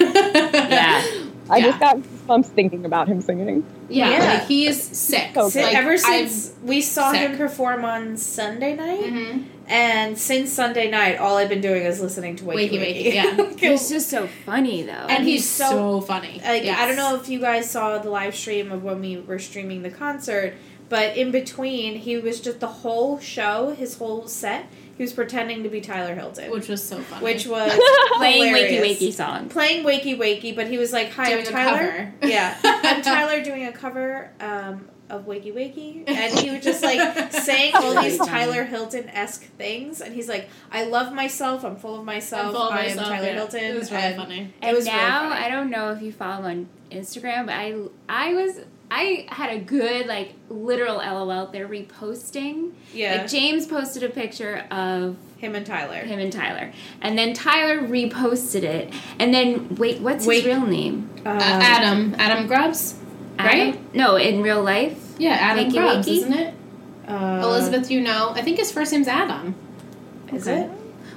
Yeah. 1.48 1.54
I 1.54 1.56
Yeah. 1.58 1.64
just 1.66 1.80
got 1.80 1.96
goosebumps 1.98 2.46
thinking 2.46 2.84
about 2.84 3.08
him 3.08 3.20
singing. 3.20 3.64
Yeah, 3.88 4.10
Yeah. 4.10 4.32
like 4.34 4.46
he's 4.46 4.82
sick. 4.82 5.30
So 5.34 5.42
Like, 5.60 5.74
ever 5.74 5.96
since 5.96 6.52
we 6.62 6.80
saw 6.80 7.12
sick. 7.12 7.20
him 7.20 7.36
perform 7.36 7.84
on 7.84 8.16
Sunday 8.16 8.74
night, 8.74 9.08
hmm 9.10 9.38
and 9.68 10.16
since 10.16 10.52
Sunday 10.52 10.88
night, 10.88 11.18
all 11.18 11.36
I've 11.38 11.48
been 11.48 11.60
doing 11.60 11.82
is 11.82 12.00
listening 12.00 12.36
to 12.36 12.44
Wakey 12.44 12.70
Wakey 12.70 12.78
Wakey. 12.80 13.04
Wakey, 13.06 13.14
yeah. 13.14 13.50
He's 13.70 13.88
just 13.88 14.08
so 14.08 14.28
funny, 14.44 14.82
though. 14.82 14.92
and, 14.92 15.10
And 15.10 15.24
he's, 15.24 15.40
he's 15.42 15.50
so, 15.50 15.70
so- 15.70 16.00
funny. 16.02 16.40
like 16.44 16.62
Yes. 16.62 16.78
I 16.78 16.86
don't 16.86 16.94
know 16.96 17.16
if 17.16 17.28
you 17.28 17.40
guys 17.40 17.68
saw 17.68 17.98
the 17.98 18.08
live 18.08 18.36
stream 18.36 18.70
of 18.70 18.84
when 18.84 19.00
we 19.00 19.16
were 19.16 19.40
streaming 19.40 19.82
the 19.82 19.90
concert, 19.90 20.54
but 20.88 21.16
in 21.16 21.32
between, 21.32 21.96
he 21.96 22.16
was 22.16 22.38
just 22.40 22.60
the 22.60 22.68
whole 22.68 23.18
show, 23.18 23.74
his 23.76 23.98
whole 23.98 24.28
set. 24.28 24.66
He 24.96 25.02
was 25.02 25.12
pretending 25.12 25.62
to 25.64 25.68
be 25.68 25.80
Tyler 25.80 26.14
Hilton, 26.14 26.50
which 26.50 26.68
was 26.68 26.82
so 26.82 26.98
funny. 27.00 27.22
which 27.24 27.46
was 27.46 27.70
Playing 28.16 28.54
Wakey 28.54 28.68
hilarious. 28.70 28.98
Wakey 29.00 29.12
songs. 29.12 29.52
Playing 29.52 29.84
Wakey 29.84 30.16
Wakey, 30.18 30.56
but 30.56 30.68
he 30.68 30.78
was 30.78 30.92
like, 30.92 31.10
"Hi, 31.12 31.30
Doing 31.34 31.46
I'm 31.46 31.52
Tyler." 31.52 32.12
Yeah, 32.22 32.56
I'm 32.64 33.02
Tyler 33.12 33.42
doing 33.44 33.66
a 33.66 33.72
cover 33.72 34.30
um, 34.40 34.88
of 35.10 35.26
Wakey 35.26 35.52
Wakey, 35.54 36.04
and 36.08 36.38
he 36.38 36.50
was 36.50 36.64
just 36.64 36.82
like 36.82 37.30
saying 37.32 37.74
all 37.74 38.00
these 38.02 38.18
Tyler 38.18 38.64
Hilton 38.64 39.08
esque 39.10 39.44
things, 39.58 40.00
and 40.00 40.14
he's 40.14 40.28
like, 40.28 40.48
"I 40.72 40.84
love 40.84 41.12
myself. 41.12 41.62
I'm 41.64 41.76
full 41.76 41.98
of 41.98 42.04
myself. 42.04 42.46
I'm 42.46 42.52
full 42.52 42.62
of 42.68 42.72
I 42.72 42.86
myself, 42.86 43.08
Tyler 43.08 43.26
yeah. 43.26 43.32
Hilton." 43.34 43.64
It 43.64 43.74
was 43.78 43.90
really 43.92 44.02
and 44.04 44.16
funny. 44.16 44.40
It 44.40 44.50
And 44.62 44.76
was 44.76 44.86
really 44.86 44.96
now 44.96 45.28
funny. 45.28 45.44
I 45.44 45.48
don't 45.50 45.68
know 45.70 45.92
if 45.92 46.00
you 46.02 46.10
follow 46.12 46.44
him 46.44 46.44
on 46.46 46.68
Instagram, 46.90 47.46
but 47.46 47.54
I 47.54 47.74
I 48.08 48.32
was 48.34 48.60
I 48.90 49.26
had 49.28 49.50
a 49.50 49.58
good 49.58 50.06
like 50.06 50.34
literal 50.48 50.96
LOL. 50.98 51.46
They're 51.48 51.66
reposting. 51.68 52.72
Yeah, 52.94 53.16
Like 53.18 53.28
James 53.30 53.66
posted 53.66 54.02
a 54.04 54.08
picture 54.08 54.64
of 54.70 55.16
him 55.38 55.54
and 55.54 55.66
Tyler. 55.66 55.96
him 55.98 56.18
and 56.18 56.32
Tyler, 56.32 56.72
and 57.02 57.18
then 57.18 57.34
Tyler 57.34 57.80
reposted 57.82 58.62
it, 58.62 58.92
and 59.18 59.34
then 59.34 59.74
wait, 59.76 60.00
what's 60.00 60.26
Wait. 60.26 60.36
his 60.44 60.46
real 60.46 60.66
name? 60.66 61.10
Uh, 61.26 61.38
Adam, 61.42 62.14
Adam 62.18 62.46
Grubbs, 62.46 62.94
right? 63.38 63.78
No, 63.94 64.16
in 64.16 64.40
real 64.42 64.62
life. 64.62 65.14
Yeah, 65.18 65.32
Adam 65.32 65.66
Wakey 65.66 65.72
Grubbs, 65.72 66.06
Wakey? 66.08 66.16
isn't 66.18 66.32
it? 66.32 66.54
uh, 67.08 67.40
Elizabeth, 67.42 67.90
you 67.90 68.00
know. 68.00 68.30
I 68.34 68.42
think 68.42 68.56
his 68.58 68.70
first 68.72 68.92
name's 68.92 69.08
Adam. 69.08 69.54
Is 70.32 70.46
Okay. 70.48 70.62
it? 70.62 70.70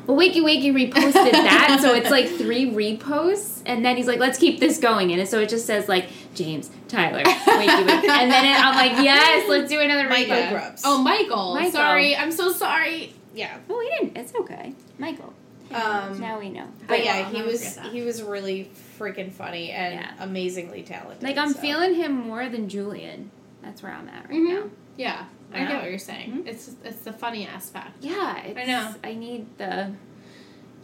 Well, 0.10 0.18
Wakey 0.18 0.42
Wakey 0.42 0.74
reposted 0.74 1.32
that, 1.32 1.78
so 1.82 1.94
it's 1.94 2.10
like 2.10 2.28
three 2.28 2.66
reposts, 2.72 3.62
and 3.68 3.86
then 3.86 3.96
he's 3.96 4.08
like, 4.08 4.18
"Let's 4.20 4.40
keep 4.40 4.60
this 4.60 4.80
going," 4.80 5.12
and 5.12 5.28
so 5.30 5.40
it 5.40 5.50
just 5.50 5.68
says 5.68 5.88
like 5.88 6.08
James, 6.34 6.72
Tyler, 6.88 7.22
Wakey 7.24 7.68
Wakey, 7.68 8.10
and 8.10 8.32
then 8.32 8.46
it, 8.46 8.60
I'm 8.66 8.76
like, 8.76 9.04
"Yes, 9.04 9.48
let's 9.48 9.70
do 9.70 9.80
another 9.80 10.10
Michael 10.10 10.36
repost." 10.36 10.50
Grubbs. 10.50 10.82
Oh, 10.84 11.04
Michael. 11.04 11.54
Michael. 11.54 11.72
Sorry, 11.72 12.16
I'm 12.16 12.32
so 12.32 12.52
sorry. 12.52 13.14
yeah. 13.36 13.60
Well, 13.68 13.78
we 13.78 13.88
didn't. 14.00 14.18
It's 14.18 14.34
okay, 14.34 14.74
Michael. 14.98 15.32
Um, 15.72 16.20
now 16.20 16.40
we 16.40 16.50
know. 16.50 16.66
But 16.88 17.02
I 17.02 17.04
yeah, 17.04 17.30
will. 17.30 17.36
he 17.38 17.42
was 17.44 17.78
he 17.92 18.02
was 18.02 18.24
really 18.24 18.72
freaking 18.98 19.32
funny 19.32 19.70
and 19.70 19.94
Yeah. 19.94 20.12
amazingly 20.20 20.82
talented. 20.82 21.22
Like 21.22 21.38
I'm 21.38 21.54
so. 21.54 21.60
feeling 21.60 21.94
him 21.94 22.14
more 22.14 22.50
than 22.50 22.68
Julian. 22.68 23.30
That's 23.62 23.84
where 23.84 23.92
I'm 23.92 24.10
at 24.10 24.24
right 24.28 24.40
Mhm. 24.40 24.50
now. 24.56 24.70
Yeah, 25.00 25.24
I 25.54 25.60
Yeah. 25.60 25.68
get 25.70 25.82
what 25.82 25.90
you're 25.90 25.98
saying. 26.12 26.30
Mhm. 26.44 26.48
It's 26.48 26.72
it's 26.84 27.02
the 27.10 27.14
funny 27.14 27.48
aspect. 27.48 27.92
Yeah, 28.02 28.38
it's, 28.46 28.60
I 28.60 28.66
know. 28.66 28.86
I 29.04 29.14
need 29.16 29.46
the 29.58 29.92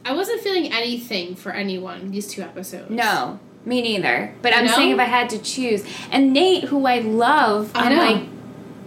I 0.06 0.14
wasn't 0.14 0.40
feeling 0.42 0.72
anything 0.72 1.36
for 1.36 1.52
anyone 1.52 2.12
these 2.12 2.28
two 2.28 2.42
episodes. 2.42 2.90
no. 2.90 3.40
Me 3.66 3.82
neither. 3.82 4.32
But 4.44 4.52
You 4.54 4.60
I'm 4.60 4.66
know? 4.68 4.76
saying 4.76 4.92
if 4.92 5.00
I 5.00 5.06
had 5.06 5.28
to 5.32 5.40
choose, 5.40 5.84
and 6.12 6.32
Nate, 6.34 6.66
who 6.66 6.86
I 6.86 7.00
love, 7.00 7.72
I 7.74 7.86
I'm 7.86 7.96
know. 7.96 8.04
like, 8.06 8.22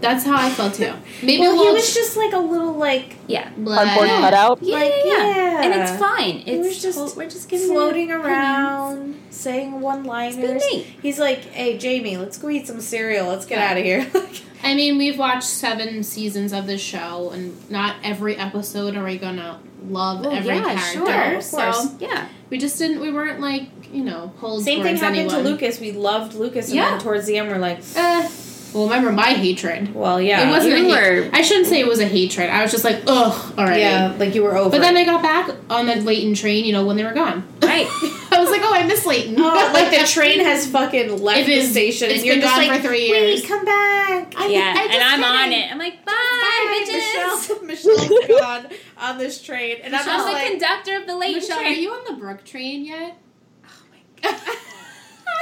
That's 0.01 0.25
how 0.25 0.37
I 0.37 0.51
felt 0.51 0.75
too. 0.75 0.93
Maybe 1.25 1.41
well, 1.43 1.61
a 1.61 1.65
he 1.67 1.73
was 1.73 1.93
just 1.93 2.17
like 2.17 2.33
a 2.33 2.39
little 2.39 2.75
like 2.75 3.17
yeah, 3.27 3.51
Cardboard 3.51 4.07
blah. 4.09 4.21
cutout. 4.21 4.59
yeah, 4.63 4.77
Like, 4.77 4.93
yeah, 5.05 5.27
yeah. 5.27 5.63
and 5.63 5.75
it's 5.83 5.91
fine. 5.99 6.45
It's 6.47 6.65
was 6.69 6.81
just 6.81 7.17
we're 7.17 7.29
just 7.29 7.49
giving 7.49 7.67
floating 7.75 8.11
it 8.11 8.15
around, 8.15 9.17
saying 9.31 9.81
one 9.81 10.05
liners. 10.05 10.37
opinions. 10.37 10.63
It's 10.63 10.71
being 10.71 10.85
Nate. 10.85 10.95
He's 11.03 11.19
like, 11.19 11.41
"Hey, 11.47 11.77
Jamie, 11.77 12.17
let's 12.17 12.39
go 12.39 12.49
eat 12.49 12.69
some 12.69 12.81
cereal. 12.81 13.27
Let's 13.27 13.45
get 13.47 13.59
Yeah. 13.59 13.71
out 13.73 13.77
of 13.77 13.83
here." 13.85 14.07
I 14.63 14.75
mean, 14.75 14.99
we've 14.99 15.19
watched 15.19 15.45
seven 15.45 16.03
seasons 16.03 16.53
of 16.53 16.67
this 16.67 16.81
show, 16.81 17.31
and 17.33 17.71
not 17.71 17.97
every 18.03 18.37
episode 18.37 18.97
are 18.97 19.05
we 19.05 19.17
gonna 19.19 19.61
love 19.89 20.23
Well, 20.23 20.33
every 20.35 20.57
yeah, 20.57 20.75
character. 20.75 21.13
sure, 21.13 21.37
of 21.37 21.75
so. 21.75 21.97
Yeah, 22.01 22.27
we 22.51 22.59
just 22.59 22.79
didn't. 22.79 23.01
We 23.01 23.13
weren't 23.13 23.41
like 23.41 23.69
you 23.93 24.05
know 24.05 24.33
Same 24.61 24.83
thing 24.83 24.97
happened 24.97 25.31
to. 25.31 25.39
Lucas. 25.39 25.81
We 25.81 25.93
loved 25.93 26.35
Lucas, 26.35 26.67
and 26.69 26.77
Yeah. 26.77 26.91
then 26.91 27.01
towards 27.01 27.27
the 27.27 27.39
end, 27.39 27.49
we're 27.51 27.59
like, 27.59 27.79
Eh, 27.97 28.29
well, 28.75 28.85
remember 28.85 29.11
my 29.13 29.29
hatred. 29.35 29.95
"Well, 29.95 30.21
yeah, 30.21 30.49
It 30.49 30.51
wasn't 30.51 30.79
you 30.79 30.87
a 30.95 31.23
were 31.25 31.31
I 31.33 31.43
shouldn't 31.43 31.67
say 31.67 31.81
it 31.81 31.87
was 31.87 32.01
a 32.01 32.07
hatred. 32.07 32.51
I 32.51 32.63
was 32.63 32.71
just 32.71 32.85
like, 32.85 33.03
ugh, 33.07 33.59
already. 33.59 33.81
yeah, 33.81 34.15
like 34.19 34.35
you 34.35 34.43
were 34.43 34.57
over." 34.57 34.71
But 34.71 34.81
then. 34.81 34.97
I 34.97 35.05
got 35.05 35.23
back 35.23 35.51
on 35.71 35.87
the 35.87 35.97
Leyton 35.97 36.35
train, 36.35 36.65
you 36.65 36.73
know, 36.73 36.85
when 36.85 36.97
they 36.97 37.05
were 37.05 37.13
gone. 37.13 37.47
right. 37.63 37.87
I 38.31 38.41
was 38.41 38.51
like, 38.51 38.61
oh, 38.65 38.75
I 38.75 38.85
miss 38.87 39.07
Leyton. 39.07 39.37
Oh, 39.39 39.71
like 39.75 39.91
the 39.97 40.05
train 40.07 40.41
has 40.41 40.67
fucking 40.67 41.23
left 41.23 41.47
the 41.47 41.63
station, 41.63 42.09
it's 42.11 42.19
and 42.19 42.27
you're 42.27 42.37
been 42.37 42.45
gone 42.45 42.67
like, 42.69 42.81
for 42.83 42.89
three 42.89 43.11
"Wait, 43.11 43.31
years." 43.31 43.47
come 43.47 43.65
back!" 43.65 44.35
I- 44.37 44.49
yeah, 44.49 44.89
and 44.91 45.03
I'm 45.03 45.23
on 45.25 45.53
it. 45.53 45.71
I'm 45.71 45.79
like, 45.79 46.05
bye, 46.05 46.13
Bye, 46.13 46.85
bitches. 46.85 47.63
Michelle. 47.63 47.99
Michelle's 47.99 48.41
gone 48.41 48.67
on 48.99 49.19
this 49.19 49.41
train, 49.43 49.77
and 49.83 49.95
I'm 49.95 50.09
I'm 50.09 50.27
the 50.27 50.33
like, 50.33 50.51
conductor 50.51 50.97
of 50.97 51.07
the 51.07 51.17
late 51.17 51.37
Michelle, 51.37 51.59
are 51.59 51.69
you 51.69 51.91
on 51.93 52.05
the 52.09 52.19
Brooke 52.21 52.45
train 52.45 52.85
yet? 52.85 53.17
Oh 53.65 53.69
my 53.91 54.31
god. 54.31 54.41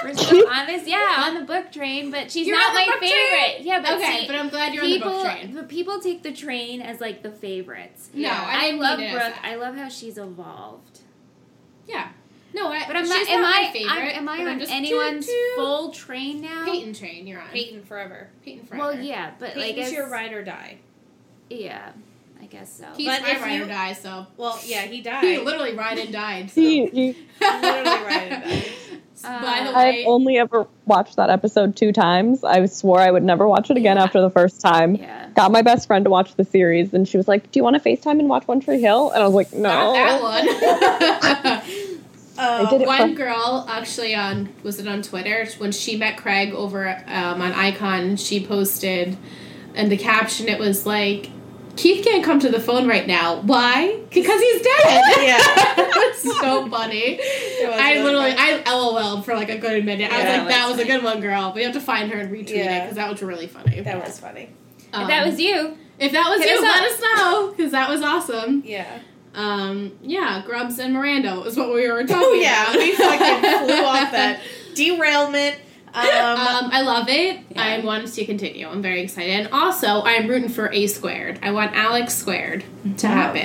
We're 0.04 0.14
still 0.14 0.48
on 0.48 0.68
yeah, 0.86 1.14
on 1.26 1.34
the 1.34 1.42
book 1.44 1.72
train, 1.72 2.10
but 2.10 2.30
she's 2.30 2.46
You're 2.46 2.56
not 2.58 2.74
my 2.74 2.84
book 2.86 2.98
train? 2.98 3.10
favorite. 3.12 3.64
Yeah, 3.66 3.80
but 3.80 3.92
okay, 3.96 4.20
see, 4.20 4.26
but 4.26 4.36
I'm 4.36 4.48
glad 4.48 4.74
you're 4.74 4.84
people, 4.84 5.08
on 5.10 5.16
the 5.16 5.22
Brooke 5.22 5.40
train. 5.40 5.54
but 5.54 5.68
people 5.68 6.00
take 6.00 6.22
the 6.22 6.32
train 6.32 6.80
as 6.82 7.00
like 7.00 7.22
the 7.22 7.30
favorites. 7.30 8.10
No, 8.12 8.28
I, 8.30 8.56
I 8.56 8.60
didn't 8.66 8.80
love 8.80 8.98
mean 8.98 9.08
it 9.08 9.10
as 9.10 9.14
Brooke. 9.14 9.34
that. 9.42 9.44
I 9.44 9.56
love 9.56 9.76
how 9.76 9.88
she's 9.88 10.18
evolved. 10.18 11.00
Yeah. 11.86 12.08
No, 12.54 12.68
I, 12.68 12.84
But 12.86 12.96
I'm 12.96 13.04
she's 13.04 13.10
not. 13.10 13.28
Am 13.28 13.42
my 13.42 13.66
I? 13.68 13.72
favorite. 13.72 13.92
I'm, 14.18 14.28
I 14.28 14.36
but 14.38 14.48
I'm 14.48 14.48
on 14.48 14.62
anyone's 14.62 15.26
toot, 15.26 15.34
toot. 15.34 15.56
full 15.56 15.90
train 15.90 16.40
now? 16.40 16.64
Peyton 16.64 16.94
train? 16.94 17.26
You're 17.26 17.40
on. 17.40 17.48
Peyton 17.48 17.82
forever. 17.84 18.28
Peyton 18.44 18.66
forever. 18.66 18.82
Well, 18.84 19.00
yeah, 19.00 19.32
but 19.38 19.56
like 19.56 19.64
Peyton's 19.74 19.86
as, 19.88 19.92
your 19.92 20.08
ride 20.10 20.32
or 20.32 20.42
die. 20.44 20.78
Yeah, 21.50 21.90
I 22.40 22.46
guess 22.46 22.72
so. 22.72 22.86
He's 22.96 23.08
But 23.08 23.22
my 23.22 23.30
if 23.32 23.42
ride 23.42 23.52
you- 23.54 23.64
or 23.64 23.68
die. 23.68 23.92
So 23.92 24.26
Well, 24.36 24.58
yeah, 24.64 24.82
he 24.82 25.00
died. 25.02 25.24
he 25.24 25.38
literally 25.38 25.74
ride 25.74 25.98
and 25.98 26.12
died. 26.12 26.50
So. 26.50 26.60
He, 26.60 26.86
he, 26.86 27.16
literally 27.40 28.04
ride 28.04 28.32
or 28.32 28.46
die. 29.22 29.40
By 29.40 29.64
the 29.64 29.70
Uh, 29.76 29.78
way, 29.82 30.00
I've 30.02 30.06
only 30.08 30.36
ever 30.38 30.66
watched 30.86 31.16
that 31.16 31.30
episode 31.30 31.76
two 31.76 31.92
times. 31.92 32.44
I 32.44 32.64
swore 32.66 33.00
I 33.00 33.10
would 33.10 33.22
never 33.24 33.46
watch 33.48 33.70
it 33.70 33.76
again 33.76 33.96
Yeah. 33.96 34.04
after 34.04 34.20
the 34.20 34.30
first 34.30 34.60
time. 34.60 34.94
yeah. 34.96 35.26
Got 35.34 35.52
my 35.52 35.62
best 35.62 35.86
friend 35.86 36.04
to 36.04 36.10
watch 36.10 36.34
the 36.36 36.44
series, 36.44 36.94
and 36.94 37.06
she 37.08 37.16
was 37.16 37.28
like, 37.28 37.50
"Do 37.52 37.58
you 37.58 37.64
want 37.64 37.82
to 37.82 37.88
Facetime 37.88 38.18
and 38.20 38.28
watch 38.28 38.46
One 38.48 38.60
Tree 38.60 38.80
Hill?" 38.80 39.10
And 39.10 39.22
I 39.22 39.26
was 39.26 39.34
like, 39.34 39.52
"No." 39.52 39.68
not 39.68 39.92
that 39.94 40.22
one. 40.22 40.48
Uh, 41.48 41.60
I 42.38 42.70
did 42.70 42.82
it 42.82 42.86
One 42.86 43.10
for- 43.10 43.16
girl 43.16 43.66
actually 43.68 44.14
on 44.14 44.48
was 44.62 44.78
it 44.78 44.86
on 44.86 45.02
Twitter 45.02 45.46
when 45.58 45.72
she 45.72 45.96
met 45.96 46.16
Craig 46.16 46.52
over 46.54 46.88
um, 47.06 47.40
on 47.42 47.52
EyeCon. 47.52 48.18
She 48.24 48.44
posted, 48.44 49.16
and 49.74 49.90
the 49.90 49.96
caption 49.96 50.48
it 50.48 50.58
was 50.58 50.84
like, 50.86 51.30
"Keith 51.76 52.04
can't 52.04 52.24
come 52.24 52.40
to 52.40 52.48
the 52.48 52.60
phone 52.60 52.88
right 52.88 53.06
now. 53.06 53.40
Why? 53.42 54.00
Because 54.10 54.40
he's 54.40 54.62
dead." 54.62 55.02
Yeah. 55.26 55.38
it 55.78 55.96
was 56.24 56.38
so 56.40 56.68
funny. 56.68 57.18
It 57.18 57.68
I 57.68 57.94
really 57.94 58.04
literally 58.04 58.36
funny. 58.36 58.62
I 58.64 58.72
LOL'd 58.72 59.24
for 59.24 59.34
like 59.34 59.48
a 59.50 59.58
good 59.58 59.84
minute. 59.84 60.10
I 60.10 60.16
was 60.16 60.24
like, 60.24 60.36
"That 60.42 60.48
that's 60.48 60.70
was 60.72 60.80
a 60.80 60.84
good 60.84 61.02
one, 61.02 61.20
girl." 61.20 61.52
We 61.54 61.62
have 61.64 61.72
to 61.74 61.80
find 61.80 62.10
her 62.12 62.18
and 62.18 62.30
retweet 62.32 62.50
it 62.50 62.82
because 62.82 62.96
that 62.96 63.10
was 63.10 63.22
really 63.22 63.46
funny. 63.46 63.80
that 63.80 64.04
was 64.04 64.18
funny. 64.18 64.50
Um, 64.92 65.02
if 65.02 65.08
that 65.08 65.26
was 65.26 65.40
you, 65.40 65.76
if 65.98 66.12
that 66.12 66.28
was 66.28 66.40
you, 66.44 66.54
us 66.54 66.60
let 66.62 66.82
up. 66.82 66.90
us 66.90 67.00
know 67.00 67.50
because 67.50 67.72
that 67.72 67.88
was 67.88 68.02
awesome. 68.02 68.62
Yeah. 68.64 69.00
Um, 69.34 69.98
yeah, 70.02 70.42
Grubbs 70.46 70.78
and 70.78 70.94
Miranda 70.94 71.42
is 71.42 71.56
what 71.56 71.72
we 71.74 71.90
were 71.90 72.04
talking 72.04 72.16
about. 72.16 72.24
Oh 72.24 72.34
yeah, 72.34 72.70
about. 72.70 72.78
we 72.78 72.92
fucking 72.94 73.66
flew 73.66 73.84
off 73.84 74.12
that 74.12 74.40
derailment. 74.74 75.56
Um, 75.96 76.04
Um, 76.66 76.70
I 76.72 76.82
love 76.82 77.08
it. 77.08 77.38
Yeah. 77.50 77.62
I 77.62 77.78
want 77.80 78.04
to 78.04 78.08
see 78.10 78.22
it 78.22 78.26
continue. 78.26 78.68
I'm 78.68 78.82
very 78.82 79.00
excited. 79.02 79.30
And 79.30 79.48
also, 79.52 80.02
I'm 80.02 80.26
rooting 80.28 80.48
for 80.50 80.70
A 80.72 80.86
squared. 80.88 81.38
I 81.42 81.52
want 81.52 81.74
Alex 81.74 82.14
squared 82.14 82.64
to 82.98 83.06
Oh, 83.06 83.10
happen. 83.10 83.40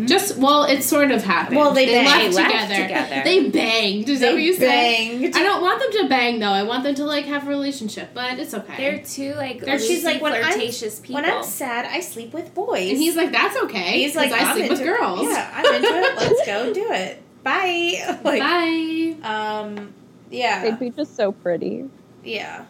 yeah. 0.00 0.06
Just 0.06 0.36
well, 0.36 0.64
it 0.64 0.82
sort 0.82 1.10
of 1.10 1.24
happened. 1.24 1.56
Well, 1.56 1.72
they 1.72 1.86
banged. 1.86 2.06
left, 2.06 2.20
They 2.20 2.30
left 2.32 2.70
together. 2.70 2.82
together. 2.82 3.22
They 3.24 3.48
banged. 3.48 4.08
Is 4.10 4.20
that 4.20 4.32
what 4.34 4.42
you 4.42 4.52
said? 4.54 4.66
banged. 4.68 5.34
I 5.36 5.42
don't 5.42 5.62
want 5.62 5.80
them 5.80 6.02
to 6.02 6.08
bang 6.08 6.38
though. 6.38 6.50
I 6.52 6.62
want 6.64 6.84
them 6.84 6.94
to 6.96 7.04
like 7.04 7.24
have 7.24 7.46
a 7.46 7.50
relationship, 7.50 8.10
but 8.12 8.38
it's 8.38 8.52
okay. 8.52 8.74
They're 8.76 8.98
two 9.02 9.34
like 9.34 9.60
They're- 9.60 9.76
loosey, 9.76 9.86
she's 9.86 10.04
like, 10.04 10.20
when 10.20 10.34
I'm- 10.34 10.44
flirtatious 10.44 11.00
people. 11.00 11.14
When 11.16 11.24
I'm 11.24 11.42
sad, 11.44 11.86
I 11.90 12.00
sleep 12.00 12.32
with 12.34 12.54
boys. 12.54 12.90
and 12.90 12.98
he's 12.98 13.16
like, 13.16 13.32
"That's 13.32 13.56
okay." 13.64 14.02
he's 14.02 14.14
like, 14.14 14.30
'cause 14.32 14.40
I 14.42 14.52
sleep 14.54 14.70
with 14.70 14.80
into- 14.80 14.92
girls. 14.92 15.22
Yeah, 15.22 15.50
I'm 15.54 15.74
into 15.74 15.88
it. 15.88 16.16
Let's 16.16 16.46
go 16.46 16.72
do 16.74 16.92
it. 16.92 17.22
Bye. 17.42 18.18
Like, 18.24 18.40
Bye. 18.40 19.14
um, 19.22 19.94
yeah, 20.30 20.62
They'd 20.62 20.78
be 20.78 20.90
just 20.90 21.16
so 21.16 21.32
pretty. 21.32 21.88
yeah, 22.24 22.64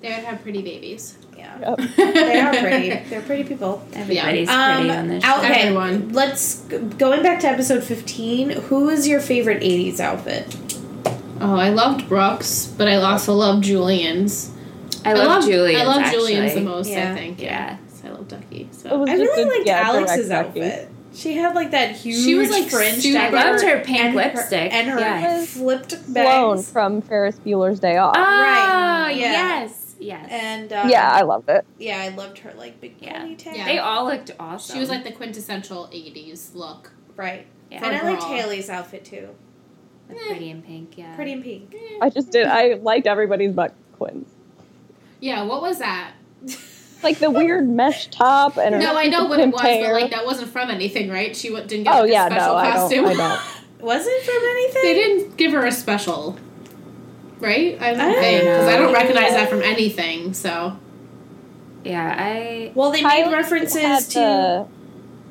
They 0.00 0.08
would 0.10 0.24
have 0.24 0.42
pretty 0.42 0.62
babies. 0.62 1.16
yeah. 1.36 1.74
Yep. 1.76 1.78
They 2.14 2.40
are 2.40 2.50
pretty. 2.54 2.90
They're 3.08 3.22
pretty 3.22 3.44
people. 3.44 3.82
Everybody's 3.94 4.48
Um, 4.48 4.74
pretty 4.76 4.90
on 4.90 5.08
this. 5.08 5.24
out- 5.24 5.40
show. 5.42 5.46
okay, 5.50 5.62
Everyone. 5.62 6.12
let's 6.12 6.60
going 6.98 7.22
back 7.22 7.40
to 7.40 7.48
episode 7.48 7.82
fifteen. 7.84 8.50
Who 8.50 8.88
is 8.88 9.06
your 9.08 9.20
favorite 9.20 9.62
'80s 9.62 10.00
outfit? 10.00 10.56
Oh, 11.40 11.56
I 11.56 11.68
loved 11.70 12.08
Brooke's, 12.08 12.66
but 12.66 12.88
I 12.88 12.96
also 12.96 13.34
loved 13.34 13.64
Julian's. 13.64 14.50
I 15.04 15.12
love 15.12 15.26
loved- 15.26 15.46
Julian's. 15.46 15.82
I 15.82 15.84
love. 15.86 16.10
Julian's 16.12 16.54
the 16.54 16.60
most. 16.62 16.88
Yeah. 16.90 17.12
I 17.12 17.14
think. 17.14 17.40
Yeah. 17.42 17.76
So 17.88 18.08
I 18.08 18.10
love 18.12 18.28
Ducky. 18.28 18.62
It 18.62 18.74
So 18.74 18.98
was 18.98 19.10
I 19.10 19.16
just 19.18 19.30
really 19.32 19.42
a- 19.42 19.46
liked 19.46 19.66
yeah, 19.66 19.82
Alex's 19.84 20.28
direct 20.28 20.54
Ducky. 20.54 20.62
outfit. 20.62 20.90
She 21.14 21.34
had 21.36 21.54
like 21.54 21.70
that 21.70 21.92
huge 21.92 22.24
She 22.24 22.34
was, 22.34 22.50
like, 22.50 22.68
fringe. 22.68 23.02
super- 23.02 23.14
down 23.18 23.34
I 23.34 23.50
loved 23.50 23.62
her 23.64 23.76
and 23.76 23.86
pink 23.86 24.14
lipstick. 24.14 24.72
and 24.72 24.88
her 24.90 24.98
Yeah. 24.98 25.44
flipped 25.44 25.92
Flown 25.94 26.14
bangs. 26.56 26.70
from 26.70 27.00
Ferris 27.02 27.38
Bueller's 27.38 27.78
Day 27.80 27.96
Off. 27.96 28.14
Oh, 28.16 28.20
Right. 28.20 29.12
Yeah. 29.16 29.32
yes, 29.32 29.94
yes. 30.00 30.26
And 30.30 30.72
um, 30.72 30.88
yeah, 30.88 31.10
I 31.12 31.22
loved 31.22 31.48
it. 31.48 31.64
yeah, 31.78 32.00
I 32.00 32.08
loved 32.08 32.38
her 32.38 32.52
like 32.56 32.80
big 32.80 32.96
Yeah. 33.00 33.22
ponytail. 33.24 33.56
Yeah. 33.56 33.64
they 33.64 33.78
all 33.78 34.06
looked 34.06 34.32
awesome. 34.40 34.74
she 34.74 34.80
was 34.80 34.88
like 34.88 35.04
the 35.04 35.12
quintessential 35.12 35.88
'80s 35.92 36.54
look. 36.54 36.92
right. 37.16 37.46
Yeah. 37.70 37.84
And 37.86 37.96
I 37.96 38.02
liked 38.02 38.22
Overall. 38.22 38.36
Haley's 38.36 38.68
outfit 38.68 39.04
too. 39.04 39.28
The 40.08 40.16
pretty 40.16 40.50
in 40.50 40.60
pink. 40.62 40.98
Yeah, 40.98 41.14
Pretty 41.16 41.32
in 41.32 41.42
pink. 41.42 41.74
I 42.02 42.10
just 42.10 42.30
did. 42.30 42.46
I 42.46 42.74
liked 42.74 43.06
everybody's 43.06 43.52
but 43.52 43.72
Quinn's. 43.96 44.28
Yeah. 45.20 45.44
What 45.44 45.62
was 45.62 45.78
that? 45.78 46.12
Like 47.04 47.18
the 47.18 47.30
weird 47.30 47.68
mesh 47.68 48.08
top 48.08 48.56
and 48.56 48.74
her 48.74 48.80
No, 48.80 48.96
I 48.96 49.06
know 49.06 49.26
what 49.26 49.38
it 49.38 49.50
was, 49.52 49.60
hair. 49.60 49.92
but 49.92 50.02
like 50.02 50.10
that 50.10 50.24
wasn't 50.24 50.48
from 50.50 50.70
anything, 50.70 51.10
right? 51.10 51.36
She 51.36 51.48
w- 51.50 51.66
didn't 51.66 51.84
get 51.84 51.94
oh 51.94 52.00
like, 52.02 52.10
yeah, 52.10 52.26
a 52.26 52.30
special 52.30 52.46
no, 52.48 52.56
I 52.56 52.70
costume. 52.72 53.04
don't. 53.04 53.20
I 53.20 53.38
don't. 53.78 53.84
Was 53.84 54.06
it 54.06 54.22
from 54.24 54.42
anything? 54.50 54.82
they 54.82 54.94
didn't 54.94 55.36
give 55.36 55.52
her 55.52 55.66
a 55.66 55.70
special, 55.72 56.38
right? 57.40 57.76
I 57.80 57.90
I 57.90 57.94
don't 57.94 57.98
don't 58.12 58.14
think 58.20 58.42
because 58.44 58.68
I 58.68 58.76
don't 58.78 58.86
know. 58.92 58.98
recognize 58.98 59.32
that 59.32 59.50
from 59.50 59.62
anything. 59.62 60.32
So 60.32 60.76
Yeah, 61.84 62.16
I. 62.18 62.72
Well, 62.74 62.90
they 62.90 63.02
made 63.02 63.26
Kylie 63.26 63.32
references 63.32 64.08
to 64.08 64.18
the, 64.18 64.66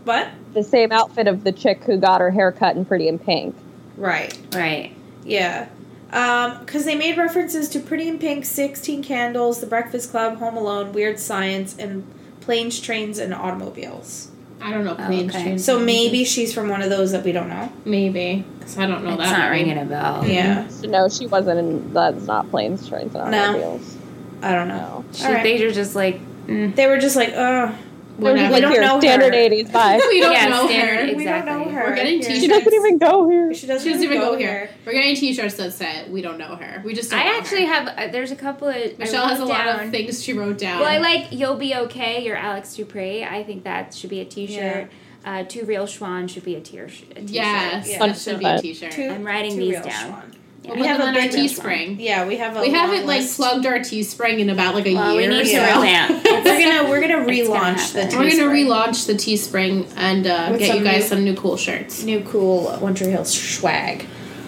what? 0.04 0.28
the 0.54 0.64
same 0.64 0.92
outfit 0.92 1.28
of 1.28 1.44
the 1.44 1.52
chick 1.52 1.84
who 1.86 1.98
got 1.98 2.22
her 2.22 2.30
hair 2.30 2.52
cut 2.52 2.76
in 2.76 2.86
Pretty 2.86 3.08
in 3.08 3.18
Pink. 3.18 3.56
Right. 3.98 4.38
Right. 4.54 4.96
Yeah. 5.24 5.68
Um, 6.14 6.60
because 6.60 6.86
they 6.86 6.96
made 6.96 7.18
references 7.18 7.68
to 7.70 7.80
Pretty 7.80 8.08
in 8.08 8.20
Pink, 8.20 8.46
Sixteen 8.46 9.02
Candles, 9.04 9.60
The 9.60 9.68
Breakfast 9.68 10.12
Club, 10.12 10.38
Home 10.38 10.56
Alone, 10.56 10.94
Weird 10.94 11.20
Science, 11.20 11.76
and 11.80 12.06
Planes, 12.42 12.80
Trains, 12.80 13.18
and 13.20 13.34
Automobiles. 13.34 14.30
I 14.62 14.72
don't 14.72 14.86
know. 14.86 14.96
Oh, 14.98 15.06
Planes, 15.08 15.34
okay. 15.34 15.44
Trains, 15.44 15.66
So 15.66 15.78
maybe 15.80 16.24
she's 16.24 16.54
from 16.54 16.70
one 16.70 16.82
of 16.82 16.90
those 16.90 17.12
that 17.12 17.24
we 17.26 17.32
don't 17.34 17.50
know. 17.50 17.70
maybe 17.84 18.46
because 18.60 18.78
I 18.78 18.86
don't 18.86 19.04
know 19.04 19.16
it's 19.16 19.24
that. 19.24 19.38
not 19.38 19.50
ringing 19.52 19.78
a 19.78 19.84
bell. 19.86 20.26
Yeah. 20.26 20.70
No, 20.84 21.10
she 21.10 21.26
wasn't 21.28 21.60
in. 21.60 21.94
That's 21.94 22.26
not 22.26 22.50
planes, 22.50 22.88
trains, 22.88 23.14
and 23.16 23.24
automobiles. 23.36 23.62
No. 23.62 23.68
automobiles. 23.68 23.98
I 24.44 24.52
don't 24.54 24.68
know. 24.70 25.06
She, 25.14 25.26
Alright. 25.26 25.44
They 25.44 25.66
were 25.66 25.72
just 25.74 25.96
like, 25.96 26.22
mm. 26.48 26.76
They 26.76 26.88
were 26.88 26.98
just 27.00 27.16
like, 27.16 27.34
uh, 27.34 27.72
They 27.72 27.76
were 28.18 28.38
just 28.38 28.52
Whatever. 28.52 28.54
We 28.54 28.62
don't 28.62 28.72
here, 28.72 28.82
know 28.82 29.00
standard 29.00 29.34
her. 29.34 29.40
80s 29.40 29.70
vibe. 29.70 29.98
we 30.10 30.20
don't 30.22 30.32
Yeah, 30.32 30.48
know 30.50 30.68
standard- 30.68 31.10
her. 31.10 31.16
we 31.16 31.26
don't 31.26 31.46
know 31.46 31.64
her. 31.66 31.84
We're 31.90 31.96
getting 31.96 32.20
t-shirts. 32.22 32.40
She 32.42 32.48
doesn't 32.48 32.74
even 32.74 32.98
go 32.98 33.30
here. 33.30 33.54
She 33.54 33.68
doesn't, 33.68 33.84
She 33.88 33.94
doesn't 33.94 34.04
even 34.06 34.20
go 34.22 34.38
here. 34.38 34.48
here. 34.48 34.70
We're 34.86 34.94
getting 34.94 35.16
T-shirts 35.16 35.56
that 35.56 35.74
say 35.74 36.10
we 36.10 36.22
don't 36.22 36.38
know 36.38 36.56
her. 36.56 36.82
We 36.86 36.94
just 36.94 37.10
don't 37.12 37.20
I 37.20 37.26
know 37.26 37.38
actually 37.40 37.66
her. 37.66 37.74
have. 37.74 37.88
Uh, 37.98 38.08
there's 38.12 38.32
a 38.32 38.36
couple 38.36 38.68
of. 38.70 38.98
Michelle 39.00 39.28
has 39.28 39.40
a 39.40 39.42
wrote 39.44 39.50
lot 39.50 39.68
of 39.84 39.90
things 39.92 40.24
she 40.24 40.34
wrote 40.34 40.58
down. 40.58 40.80
Well, 40.82 40.90
I 40.90 40.98
like 41.00 41.32
"You'll 41.32 41.56
Be 41.56 41.76
Okay." 41.76 42.24
You're 42.26 42.38
Alex 42.38 42.76
Dupre. 42.76 43.24
I 43.26 43.44
think 43.44 43.64
that 43.64 43.94
should 43.94 44.10
be 44.10 44.20
a 44.22 44.26
T-shirt. 44.26 44.90
Uh, 45.26 45.44
"Two 45.44 45.64
Real 45.66 45.86
Schwahn" 45.86 46.30
should 46.30 46.44
be 46.44 46.56
a, 46.56 46.62
tier- 46.62 46.86
a 46.86 46.90
T-shirt. 46.90 47.30
Yes, 47.30 47.88
Yeah. 47.90 48.00
that 48.00 48.18
should 48.18 48.40
be 48.40 48.46
a 48.46 48.50
100%. 48.50 48.62
T-shirt. 48.62 48.92
Two- 48.92 49.08
I'm 49.10 49.24
writing 49.24 49.52
two 49.52 49.58
these 49.58 49.72
real 49.76 49.84
down. 49.84 50.12
Schwahn. 50.12 50.36
We'll 50.66 50.78
We 50.78 50.88
have 50.88 51.00
a 51.02 51.08
our 51.08 51.14
big 51.14 51.32
Teespring. 51.32 51.98
Yeah, 52.00 52.26
we 52.26 52.38
have 52.38 52.56
a 52.56 52.62
We 52.62 52.72
haven't 52.72 53.06
like 53.06 53.20
list. 53.22 53.36
plugged 53.38 53.66
our 53.66 53.80
Teespring 53.80 54.40
in 54.40 54.50
about 54.50 54.76
like 54.76 54.86
a 54.86 54.94
Well, 54.96 55.16
we 55.18 55.24
year. 55.24 55.32
need 55.32 55.44
to 55.44 55.50
so. 55.50 55.60
revamp. 55.62 56.24
We're 56.26 56.42
gonna 56.44 56.90
we're 56.90 57.02
gonna 57.02 57.28
It's 57.28 57.48
gonna 57.50 57.60
relaunch 57.76 57.94
the 57.94 58.02
happen. 58.04 58.20
We're 58.20 58.30
gonna 58.30 58.52
relaunch 58.52 59.08
the 59.08 59.14
Teespring 59.14 59.92
and 59.98 60.26
uh, 60.26 60.56
get 60.58 60.78
you 60.78 60.84
guys 60.84 61.02
new- 61.04 61.08
some 61.08 61.24
new 61.26 61.36
cool 61.36 61.58
shirts. 61.58 62.04
new 62.04 62.22
cool 62.22 62.72
One 62.78 62.96
Tree 62.96 63.08
Hill 63.12 63.26
swag. 63.26 64.06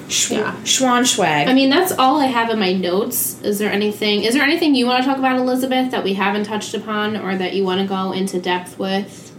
Schw- 0.07 0.31
Yeah. 0.37 0.55
Schwahn 0.63 1.05
swag. 1.05 1.47
I 1.49 1.53
mean, 1.53 1.69
that's 1.69 1.91
all 1.91 2.21
I 2.21 2.27
have 2.27 2.49
in 2.49 2.59
my 2.59 2.71
notes. 2.73 3.41
Is 3.41 3.57
there 3.59 3.71
anything? 3.71 4.23
Is 4.23 4.35
there 4.35 4.43
anything 4.43 4.73
you 4.75 4.85
want 4.85 5.03
to 5.03 5.09
talk 5.09 5.17
about, 5.17 5.37
Elizabeth, 5.37 5.91
that 5.91 6.03
we 6.03 6.13
haven't 6.13 6.43
touched 6.45 6.73
upon, 6.75 7.17
or 7.17 7.35
that 7.35 7.53
you 7.55 7.63
want 7.65 7.81
to 7.81 7.87
go 7.87 8.11
into 8.13 8.39
depth 8.39 8.77
with? 8.79 9.35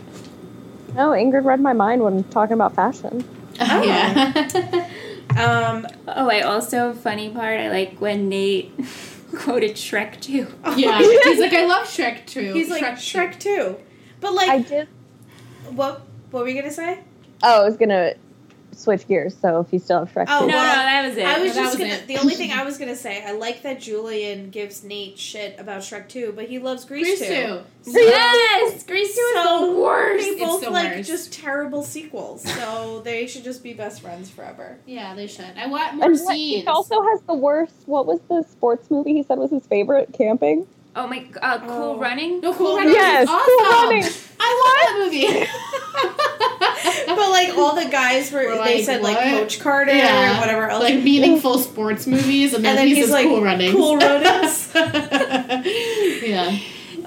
No, 0.95 1.11
Ingrid 1.11 1.45
read 1.45 1.61
my 1.61 1.73
mind 1.73 2.03
when 2.03 2.25
talking 2.25 2.55
about 2.55 2.75
fashion. 2.75 3.25
Oh. 3.59 3.83
yeah. 3.83 4.89
um, 5.37 5.87
Oh, 6.09 6.29
I 6.31 6.41
also 6.41 6.93
funny 6.93 7.29
part. 7.31 7.61
I 7.61 7.69
like 7.71 7.99
when 8.01 8.29
Nate 8.29 8.73
quoted 9.35 9.73
Shrek 9.73 10.21
too. 10.21 10.47
yeah. 10.77 10.99
He's 11.25 11.41
like, 11.41 11.53
I 11.53 11.67
love 11.67 11.87
Shrek 11.87 12.27
too. 12.27 12.53
he's 12.53 12.69
like 12.71 12.83
Shrek, 12.85 13.33
Shrek, 13.33 13.39
too. 13.41 13.77
But 14.21 14.33
like, 14.35 14.49
I 14.49 14.59
did. 14.61 14.89
what 15.71 16.03
what 16.31 16.43
were 16.45 16.49
you 16.49 16.61
gonna 16.61 16.73
say? 16.73 17.01
Oh, 17.43 17.63
I 17.63 17.65
was 17.65 17.77
gonna 17.77 18.15
switch 18.77 19.07
gears. 19.09 19.37
So 19.37 19.61
if 19.61 19.73
you 19.73 19.79
still 19.79 20.01
have 20.05 20.13
Shrek, 20.13 20.27
Oh, 20.29 20.41
too. 20.41 20.47
no, 20.49 20.53
no, 20.53 20.63
that 20.63 21.09
was 21.09 21.17
it. 21.17 21.27
I 21.27 21.39
was 21.41 21.55
that 21.55 21.61
just 21.61 21.79
was 21.79 21.89
gonna. 21.89 21.95
it. 22.01 22.07
The 22.07 22.19
only 22.19 22.35
thing 22.35 22.53
I 22.53 22.65
was 22.65 22.79
gonna 22.79 22.95
say, 22.97 23.25
I 23.25 23.33
like 23.33 23.63
that 23.63 23.81
Julian 23.81 24.51
gives 24.51 24.85
Nate 24.85 25.19
shit 25.19 25.59
about 25.59 25.81
Shrek 25.83 26.09
2, 26.09 26.33
but 26.37 26.47
he 26.47 26.59
loves 26.59 26.85
Grease, 26.85 27.19
Grease 27.19 27.21
2. 27.21 27.27
too. 27.27 27.61
yes, 27.93 28.83
Grease 28.85 29.15
two 29.15 29.21
is 29.21 29.61
the 29.61 29.73
worst. 29.81 30.25
They 30.25 30.31
It's 30.33 30.41
both 30.41 30.61
the 30.63 30.71
like 30.71 30.93
worst. 30.97 31.09
just 31.09 31.33
terrible 31.33 31.83
sequels, 31.83 32.43
so 32.43 33.01
they 33.05 33.27
should 33.27 33.45
just 33.45 33.63
be 33.63 33.73
best 33.73 34.01
friends 34.03 34.29
forever. 34.31 34.77
Yeah, 34.87 35.15
they 35.15 35.27
should. 35.27 35.47
I 35.57 35.67
want 35.69 35.95
more 35.97 36.07
and 36.07 36.15
what, 36.21 36.29
scenes. 36.35 36.63
he 36.63 36.67
also 36.69 37.03
has 37.03 37.21
the 37.23 37.35
worst. 37.35 37.75
What 37.87 38.07
was 38.07 38.21
the 38.29 38.43
sports 38.51 38.91
movie 38.91 39.15
he 39.15 39.23
said 39.23 39.39
was 39.39 39.51
his 39.51 39.67
favorite? 39.67 40.13
Camping. 40.17 40.67
Oh 40.95 41.07
my, 41.07 41.27
uh, 41.43 41.59
Cool 41.61 41.69
Oh. 41.71 41.99
Running. 41.99 42.41
no 42.41 42.55
cool 42.55 42.69
Cool 42.69 42.77
Runnings 42.79 42.95
Yes, 42.97 43.23
is 43.25 43.29
Cool 43.29 43.39
awesome. 43.39 43.89
Runnings. 43.91 44.29
I 44.41 44.51
love 44.63 44.77
that 44.81 45.05
movie. 45.05 45.27
but 47.17 47.31
like 47.31 47.57
all 47.57 47.75
the 47.75 47.85
guys 47.91 48.31
were, 48.31 48.41
We're 48.41 48.53
they 48.65 48.77
like, 48.77 48.85
said 48.85 49.03
like 49.03 49.17
what? 49.17 49.25
Coach 49.41 49.61
Carter 49.61 49.93
Yeah. 49.95 50.31
and 50.33 50.39
whatever 50.41 50.69
else. 50.71 50.83
like 50.83 51.03
meaningful 51.03 51.59
sports 51.59 52.07
movies, 52.07 52.55
and 52.55 52.65
then, 52.65 52.71
And 52.73 52.79
then 52.81 52.87
he 52.89 52.95
he's 52.97 53.05
says 53.07 53.13
like, 53.13 53.27
cool 53.27 53.43
runnings. 53.43 53.73
Cool 53.73 53.97
Runnings. 53.97 54.71
yeah. 54.75 56.59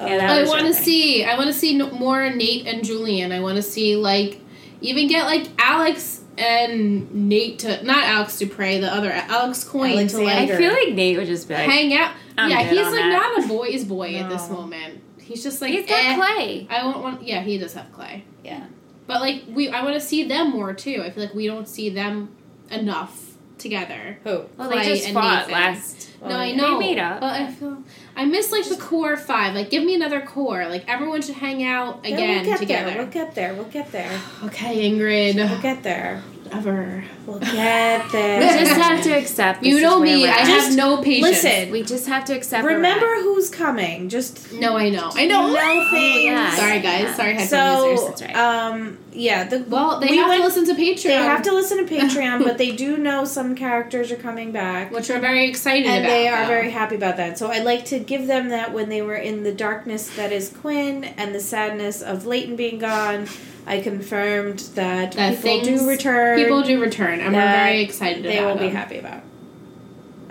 Yeah, 0.01 0.31
I 0.31 0.45
want 0.47 0.65
to 0.67 0.73
see. 0.73 1.23
I 1.25 1.35
want 1.37 1.47
to 1.47 1.53
see 1.53 1.75
no- 1.77 1.91
more 1.91 2.29
Nate 2.29 2.65
and 2.67 2.83
Julian. 2.85 3.31
I 3.33 3.41
want 3.41 3.57
to 3.57 3.61
see 3.61 3.95
like 3.97 4.39
even 4.81 5.07
get 5.07 5.25
like 5.25 5.47
Alex 5.57 6.21
and 6.37 7.13
Nate 7.27 7.59
to 7.59 7.83
not 7.83 8.05
Alex 8.05 8.37
Dupre, 8.37 8.79
the 8.79 8.93
other 8.93 9.11
Alex 9.11 9.65
Coyne 9.65 10.07
to 10.07 10.17
like. 10.19 10.49
I 10.49 10.57
feel 10.57 10.71
like 10.71 10.93
Nate 10.93 11.17
would 11.17 11.27
just 11.27 11.49
be 11.49 11.53
like, 11.53 11.69
hang 11.69 11.93
out. 11.93 12.13
I'm 12.37 12.49
yeah, 12.49 12.63
he's 12.63 12.79
like 12.85 12.93
that. 12.95 13.33
not 13.35 13.43
a 13.43 13.47
boy's 13.49 13.83
boy 13.83 14.15
at 14.15 14.29
this 14.29 14.49
moment. 14.49 15.01
He's 15.19 15.43
just 15.43 15.61
like 15.61 15.71
he's 15.73 15.85
got 15.85 15.99
eh. 15.99 16.15
Clay. 16.15 16.67
I 16.69 16.85
won't 16.85 16.99
want. 16.99 17.23
Yeah, 17.23 17.41
he 17.41 17.57
does 17.57 17.73
have 17.73 17.91
Clay. 17.91 18.23
Yeah. 18.43 18.65
But 19.09 19.21
like 19.21 19.43
we, 19.49 19.69
I 19.69 19.83
want 19.83 19.95
to 19.95 19.99
see 20.01 20.23
them 20.23 20.51
more 20.51 20.71
too. 20.73 21.01
I 21.03 21.09
feel 21.09 21.23
like 21.23 21.33
we 21.33 21.47
don't 21.47 21.67
see 21.67 21.89
them 21.89 22.29
enough 22.69 23.25
together. 23.57 24.19
Who? 24.23 24.45
Well, 24.55 24.69
Clay 24.69 24.83
they 24.83 24.89
just 24.95 25.05
and 25.07 25.13
fought 25.15 25.47
Nathan. 25.47 25.51
last. 25.53 26.09
no, 26.21 26.27
Well, 26.27 26.37
I 26.39 26.51
know. 26.51 26.79
They 26.79 26.85
made 26.89 26.99
up. 26.99 27.19
But 27.19 27.41
I 27.41 27.51
feel 27.51 27.83
I 28.15 28.25
miss 28.25 28.51
like 28.51 28.69
the 28.69 28.77
core 28.77 29.17
five. 29.17 29.55
Like, 29.55 29.71
give 29.71 29.83
me 29.83 29.95
another 29.95 30.21
core. 30.21 30.67
Like, 30.67 30.85
everyone 30.87 31.21
should 31.23 31.35
hang 31.35 31.63
out 31.63 32.01
Yeah, 32.03 32.13
again 32.15 32.35
we'll 32.35 32.45
get 32.45 32.59
together. 32.59 32.89
there. 32.91 32.97
We'll 32.99 33.07
get 33.11 33.35
there. 33.35 33.53
We'll 33.55 33.63
get 33.65 33.91
there. 33.91 34.21
Okay, 34.45 34.89
Ingrid. 34.89 35.35
We'll 35.35 35.61
get 35.61 35.81
there. 35.83 36.21
Ever. 36.51 37.03
We'll 37.25 37.39
get 37.39 37.51
there. 38.11 38.39
We 38.39 38.45
there. 38.45 38.59
just 38.65 38.81
have 38.81 39.03
to 39.03 39.11
accept. 39.11 39.61
This 39.61 39.73
You 39.73 39.81
know 39.81 39.99
me. 39.99 40.25
I 40.27 40.29
at. 40.31 40.37
have 40.39 40.47
Just 40.65 40.77
no 40.77 41.01
patience. 41.01 41.43
Listen, 41.43 41.71
We 41.71 41.83
just 41.83 42.07
have 42.07 42.25
to 42.25 42.33
accept. 42.33 42.65
remember 42.65 43.05
who's 43.21 43.49
coming. 43.49 44.09
Just 44.09 44.51
No, 44.53 44.75
I 44.77 44.89
know. 44.89 45.11
I 45.13 45.25
know. 45.27 45.53
know 45.53 45.87
things. 45.91 46.23
yeah. 46.25 46.55
Sorry, 46.55 46.79
guys. 46.81 47.15
Sorry, 47.15 47.33
headphone 47.35 47.47
So, 47.47 47.91
users. 47.91 48.07
That's 48.07 48.21
right. 48.23 48.35
um, 48.35 48.97
yeah. 49.13 49.43
The, 49.43 49.59
Well, 49.67 49.99
they 49.99 50.07
we 50.07 50.17
have 50.17 50.29
went- 50.29 50.41
to 50.41 50.47
listen 50.47 50.65
to 50.75 50.81
Patreon. 50.81 51.03
They 51.03 51.13
have 51.15 51.43
to 51.43 51.53
listen 51.53 51.85
to 51.85 51.95
Patreon, 51.95 52.43
but 52.43 52.57
they 52.57 52.71
do 52.75 52.97
know 52.97 53.25
some 53.25 53.55
characters 53.55 54.11
are 54.11 54.15
coming 54.15 54.51
back. 54.51 54.91
which 54.91 55.09
we're 55.09 55.19
very 55.19 55.47
excited 55.47 55.85
and 55.87 56.03
about. 56.05 56.09
they 56.09 56.27
are 56.27 56.41
though. 56.41 56.47
very 56.47 56.71
happy 56.71 56.95
about 56.95 57.17
that. 57.17 57.37
So 57.37 57.51
I 57.51 57.59
like 57.59 57.85
to 57.85 57.99
give 57.99 58.27
them 58.27 58.49
that 58.49 58.73
when 58.73 58.89
they 58.89 59.01
were 59.01 59.15
in 59.15 59.43
the 59.43 59.51
darkness 59.53 60.09
that 60.15 60.31
is 60.31 60.49
Quinn 60.49 61.03
and 61.03 61.33
the 61.35 61.39
sadness 61.39 62.01
of 62.01 62.25
Leyton 62.25 62.55
being 62.55 62.79
gone. 62.79 63.27
I 63.69 63.79
confirmed 63.81 64.59
that, 64.75 65.11
That 65.13 65.29
people 65.37 65.41
things- 65.61 65.81
do 65.81 65.87
return. 65.87 66.37
People 66.39 66.63
do 66.63 66.81
return, 66.81 67.19
and 67.21 67.33
we're 67.35 67.39
very 67.41 67.81
excited 67.81 68.23
they 68.23 68.39
about 68.39 68.55
will 68.55 68.61
be 68.67 68.69
happy 68.69 68.97
about. 68.97 69.21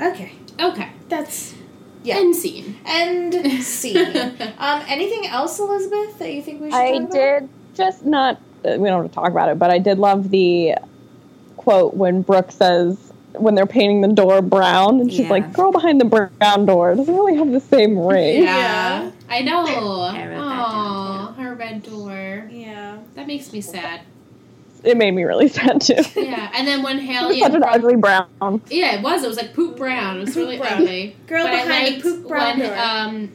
Okay. 0.00 0.32
Okay. 0.60 0.88
that's 1.08 1.54
yeah. 2.02 2.16
End 2.16 2.34
scene. 2.34 2.76
End 2.86 3.34
scene. 3.62 3.96
um, 4.58 4.82
anything 4.88 5.26
else, 5.28 5.58
Elizabeth, 5.58 6.18
that 6.18 6.32
you 6.32 6.42
think 6.42 6.60
we 6.60 6.70
should? 6.70 6.76
I 6.76 6.92
talk 6.92 7.00
about? 7.02 7.12
did 7.12 7.48
just 7.74 8.04
not. 8.04 8.40
uh, 8.64 8.76
We 8.78 8.88
don't 8.88 9.02
have 9.02 9.10
to 9.10 9.14
talk 9.14 9.30
about 9.30 9.48
it, 9.50 9.58
but 9.58 9.70
I 9.70 9.78
did 9.78 9.98
love 9.98 10.30
the 10.30 10.74
quote 11.56 11.94
when 11.94 12.22
Brooke 12.22 12.50
says 12.52 12.96
when 13.34 13.54
they're 13.54 13.66
painting 13.66 14.00
the 14.00 14.08
door 14.08 14.42
brown, 14.42 15.00
and 15.00 15.10
she's 15.12 15.20
Yeah. 15.20 15.30
like, 15.30 15.52
"Girl 15.52 15.70
behind 15.70 16.00
the 16.00 16.04
brown 16.06 16.66
door 16.66 16.94
doesn't 16.94 17.14
really 17.14 17.36
have 17.36 17.52
the 17.52 17.60
same 17.60 17.96
ring." 17.98 18.42
Yeah. 18.42 19.10
I 19.28 19.42
know. 19.42 19.64
I 19.66 20.26
wrote 20.26 21.34
that 21.36 21.42
her 21.42 21.54
red 21.54 21.82
door. 21.82 22.48
Yeah. 23.18 23.22
That 23.24 23.26
makes 23.28 23.52
me 23.52 23.60
sad. 23.60 24.00
It 24.84 24.96
made 24.96 25.10
me 25.12 25.24
really 25.24 25.48
sad 25.58 25.80
too. 25.80 25.96
Yeah, 26.14 26.50
and 26.54 26.66
then 26.66 26.82
when 26.82 26.98
Haley 26.98 27.40
such 27.40 27.52
an 27.52 27.60
Brooke- 27.60 27.74
ugly 27.74 27.96
brown. 27.96 28.28
Yeah, 28.70 28.94
it 28.94 29.02
was. 29.02 29.24
It 29.24 29.28
was 29.28 29.36
like 29.36 29.52
poop 29.54 29.76
brown. 29.76 30.18
It 30.18 30.20
was 30.20 30.28
Poop 30.34 30.36
really 30.36 30.58
brown. 30.58 30.82
ugly. 30.82 31.16
Girl 31.26 31.44
but 31.44 31.50
behind 31.50 31.68
the 31.68 31.90
liked 31.90 32.02
poop 32.02 32.28
brown 32.28 32.58
when 32.60 32.68
door. 32.68 32.78
um, 32.78 33.32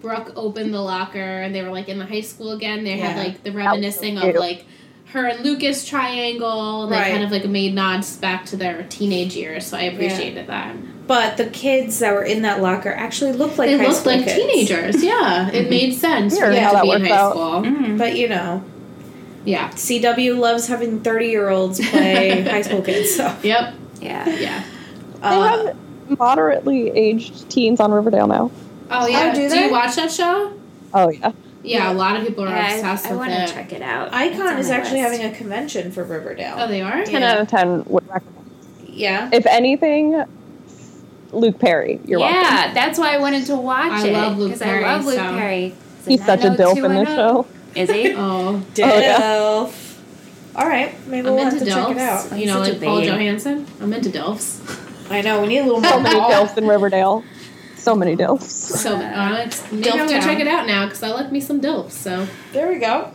Brooke 0.00 0.32
opened 0.36 0.72
the 0.72 0.80
locker 0.80 1.18
and 1.18 1.52
they 1.52 1.62
were 1.62 1.70
like 1.70 1.88
in 1.88 1.98
the 1.98 2.06
high 2.06 2.20
school 2.20 2.52
again. 2.52 2.84
They 2.84 2.96
had 2.96 3.16
like 3.16 3.42
the 3.42 3.50
reminiscing 3.50 4.18
of 4.18 4.36
like 4.36 4.64
her 5.06 5.26
and 5.26 5.44
Lucas 5.44 5.84
triangle. 5.88 6.82
And 6.84 6.92
Right. 6.92 7.04
They 7.06 7.10
kind 7.10 7.24
of 7.24 7.32
like 7.32 7.44
made 7.46 7.74
nods 7.74 8.16
back 8.16 8.46
to 8.46 8.56
their 8.56 8.84
teenage 8.88 9.34
years. 9.34 9.66
So 9.66 9.76
I 9.76 9.82
appreciated 9.82 10.46
that. 10.46 10.76
But 11.08 11.38
the 11.38 11.46
kids 11.46 11.98
that 11.98 12.14
were 12.14 12.22
in 12.22 12.42
that 12.42 12.60
locker 12.62 12.90
actually 12.92 13.32
looked 13.32 13.58
like 13.58 13.70
they 13.70 13.78
high 13.78 13.84
looked 13.86 13.96
school 13.96 14.12
like 14.12 14.24
kids. 14.26 14.36
teenagers. 14.36 15.02
Yeah, 15.02 15.48
it 15.50 15.68
made 15.70 15.94
sense 15.94 16.38
for 16.38 16.48
them 16.50 16.62
how 16.62 16.70
to 16.70 16.76
that 16.76 16.82
be 16.84 16.90
in 16.92 17.04
high 17.06 17.16
out. 17.16 17.30
school. 17.32 17.62
Mhm. 17.62 17.98
But 17.98 18.16
you 18.16 18.28
know, 18.28 18.62
Yeah. 19.44 19.70
CW 19.70 20.38
loves 20.38 20.66
having 20.66 21.00
thirty-year-olds 21.00 21.80
play 21.90 22.42
high 22.48 22.62
school 22.62 22.82
kids. 22.82 23.14
So 23.14 23.34
Yep. 23.42 23.74
Yeah. 24.00 24.28
Yeah. 24.28 24.64
They 25.14 25.20
uh, 25.26 25.66
have 25.66 26.18
moderately 26.18 26.90
aged 26.90 27.50
teens 27.50 27.80
on 27.80 27.92
Riverdale 27.92 28.26
now. 28.26 28.50
Oh 28.90 29.06
yeah. 29.06 29.34
do 29.34 29.42
do 29.42 29.48
they? 29.48 29.66
you 29.66 29.70
watch 29.70 29.96
that 29.96 30.10
show? 30.12 30.52
Oh 30.94 31.10
yeah. 31.10 31.32
Yeah, 31.64 31.92
a 31.92 31.94
lot 31.94 32.16
of 32.16 32.26
people 32.26 32.44
are 32.44 32.48
Yeah, 32.48 32.74
obsessed 32.74 33.06
I, 33.06 33.08
I 33.08 33.12
with 33.12 33.18
want 33.18 33.32
it. 33.32 33.46
to 33.48 33.52
check 33.52 33.72
it 33.72 33.82
out. 33.82 34.12
EyeCon 34.12 34.58
is 34.58 34.70
actually 34.70 35.00
having 35.00 35.24
a 35.24 35.32
convention 35.34 35.90
for 35.90 36.04
Riverdale. 36.04 36.54
Oh, 36.56 36.68
they 36.68 36.80
are. 36.80 37.04
Ten 37.04 37.20
Yeah. 37.20 37.32
out 37.32 37.40
of 37.40 37.48
ten 37.48 37.84
would 37.86 38.08
recommend. 38.08 38.50
yeah. 38.86 39.28
If 39.32 39.44
anything, 39.44 40.22
Luke 41.32 41.58
Perry. 41.58 42.00
You're 42.06 42.20
welcome. 42.20 42.36
yeah, 42.42 42.50
welcome. 42.54 42.74
that's 42.74 42.98
why 42.98 43.14
I 43.14 43.18
wanted 43.18 43.44
to 43.46 43.56
watch 43.56 43.90
I 43.92 44.06
it. 44.06 44.12
love 44.12 44.38
Luke 44.38 44.52
'cause 44.52 44.62
Perry, 44.62 44.84
I 44.84 44.94
love 44.96 45.04
Luke 45.04 45.16
so- 45.16 45.30
Perry. 45.36 45.74
He's 46.06 46.24
such 46.24 46.44
a 46.44 46.50
dilf 46.50 46.82
in 46.82 46.94
this 46.94 47.08
show. 47.08 47.44
Is 47.74 47.90
he? 47.90 48.14
Oh, 48.14 48.62
Dilf. 48.74 49.84
All 50.56 50.66
right, 50.66 50.94
maybe 51.06 51.28
I'm 51.28 51.34
we'll 51.34 51.44
have 51.44 51.52
into 51.52 51.64
to 51.66 51.70
check 51.70 51.88
it 51.90 51.96
Dilfs. 51.96 52.00
out. 52.00 52.30
You 52.32 52.36
He's 52.38 52.46
know, 52.48 52.62
such 52.64 52.68
a 52.68 52.72
like 52.72 52.82
Paul 52.82 53.00
babe. 53.00 53.06
Johansson. 53.08 53.66
I'm 53.80 53.92
into 53.92 54.08
Dilfs. 54.10 55.10
I 55.10 55.20
know 55.22 55.40
we 55.40 55.48
need 55.48 55.58
a 55.58 55.64
little 55.64 55.82
So 55.82 56.00
many 56.00 56.18
Paul. 56.18 56.30
dilfs 56.30 56.56
in 56.58 56.66
Riverdale. 56.66 57.24
So 57.76 57.94
many 57.94 58.16
dilfs. 58.16 58.42
So 58.42 58.96
uh, 58.96 59.42
it's, 59.46 59.62
maybe 59.70 59.84
Dilf 59.84 59.92
I'm 59.92 59.98
gonna 60.00 60.12
Town. 60.12 60.22
check 60.22 60.40
it 60.40 60.48
out 60.48 60.66
now 60.66 60.84
because 60.86 61.02
I 61.02 61.08
like 61.10 61.30
me 61.32 61.40
some 61.40 61.60
Dilfs. 61.60 61.92
So 61.92 62.26
There 62.52 62.68
we 62.68 62.78
go. 62.78 63.12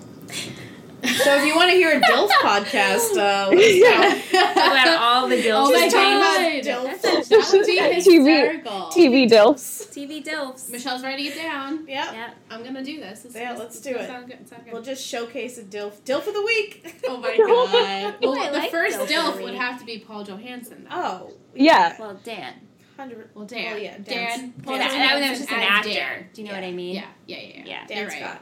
So 1.04 1.36
if 1.36 1.46
you 1.46 1.56
want 1.56 1.70
to 1.70 1.76
hear 1.76 1.98
a 1.98 2.02
Dilf 2.02 2.30
podcast, 2.42 3.12
uh, 3.18 3.50
let 3.50 3.60
us 3.60 4.32
know. 4.32 4.40
Talk 4.40 4.56
about 4.56 4.88
all 5.02 5.28
the 5.28 5.36
dilfs. 5.36 5.68
Oh 5.68 5.72
my 5.72 5.80
Just 5.82 5.96
talking 5.96 6.16
about 6.16 6.38
God. 6.38 6.64
Dilf. 6.64 7.02
that 7.02 7.50
would 7.52 7.66
be 7.66 7.78
TV 7.80 7.94
hysterical. 7.96 8.72
TV 8.90 9.30
dilfs. 9.30 9.88
TV 9.94 10.24
dilfs. 10.24 10.72
Michelle's 10.72 11.04
writing 11.04 11.26
it 11.26 11.36
down. 11.36 11.86
Yep. 11.88 12.14
Yeah. 12.14 12.34
I'm 12.50 12.64
gonna 12.64 12.84
do 12.84 13.00
this. 13.02 13.22
This- 13.24 13.36
Yeah, 13.36 13.52
this- 13.52 13.60
let's 13.60 13.76
this 13.80 13.84
do 13.84 13.94
does 13.94 14.04
it. 14.06 14.08
Sound 14.08 14.28
good. 14.28 14.48
Sound 14.48 14.64
good. 14.64 14.74
We'll 14.74 14.82
just 14.82 15.06
showcase 15.06 15.58
a 15.58 15.64
Dilf. 15.64 16.00
Dilf 16.06 16.26
of 16.28 16.34
the 16.34 16.42
week. 16.44 17.02
oh 17.08 17.18
my 17.18 17.36
god. 17.36 18.16
Well, 18.22 18.34
the 18.52 18.58
like 18.58 18.72
first 18.72 18.98
Dilf 19.00 19.08
Dilf 19.08 19.44
would 19.44 19.56
have 19.56 19.80
to 19.80 19.86
be 19.86 20.00
Paul 20.00 20.24
Johansson. 20.24 20.88
Though. 20.90 20.96
Oh. 20.96 21.34
Yeah. 21.54 21.98
Well, 22.00 22.18
Dan. 22.24 22.54
Hundred. 22.96 23.30
Well, 23.34 23.46
Dan. 23.46 23.74
Well, 23.74 23.82
yeah, 23.84 23.98
Dan. 23.98 24.06
Dan's- 24.06 24.54
Paul 24.64 24.78
that, 24.78 24.92
that 24.92 25.30
was 25.30 25.40
just 25.40 25.52
an 25.52 25.60
as 25.60 25.70
actor. 25.70 25.90
Dan. 25.90 26.26
Do 26.34 26.42
you 26.42 26.48
know 26.48 26.54
Yeah. 26.54 26.60
what 26.62 26.68
I 26.68 26.72
mean? 26.72 26.96
Yeah, 26.96 27.06
yeah, 27.28 27.38
yeah, 27.38 27.48
yeah. 27.58 27.64
Yeah. 27.66 27.88
Dan 27.88 27.98
You're 27.98 28.08
right. 28.08 28.20
Scott. 28.20 28.42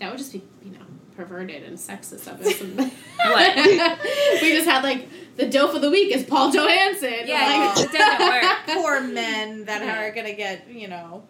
That 0.00 0.10
would 0.10 0.18
just 0.18 0.32
be, 0.32 0.42
you 0.64 0.72
know, 0.72 0.83
perverted 1.16 1.62
and 1.62 1.76
sexist 1.78 2.26
of 2.26 2.40
us. 2.40 2.60
What? 3.24 3.56
we 4.42 4.52
just 4.52 4.68
had 4.68 4.82
like 4.84 5.08
the 5.36 5.46
dope 5.48 5.74
of 5.74 5.80
the 5.82 5.90
week 5.90 6.14
is 6.14 6.24
Paul 6.24 6.50
Johansson. 6.52 7.14
Yeah, 7.26 7.72
Like, 7.74 7.84
it 7.86 7.92
doesn't 7.92 8.26
work. 8.28 8.52
Poor 8.82 9.00
men 9.00 9.64
that 9.64 9.80
Yeah. 9.82 10.02
are 10.04 10.12
gonna 10.12 10.34
get 10.34 10.68
you 10.68 10.88
know 10.88 11.22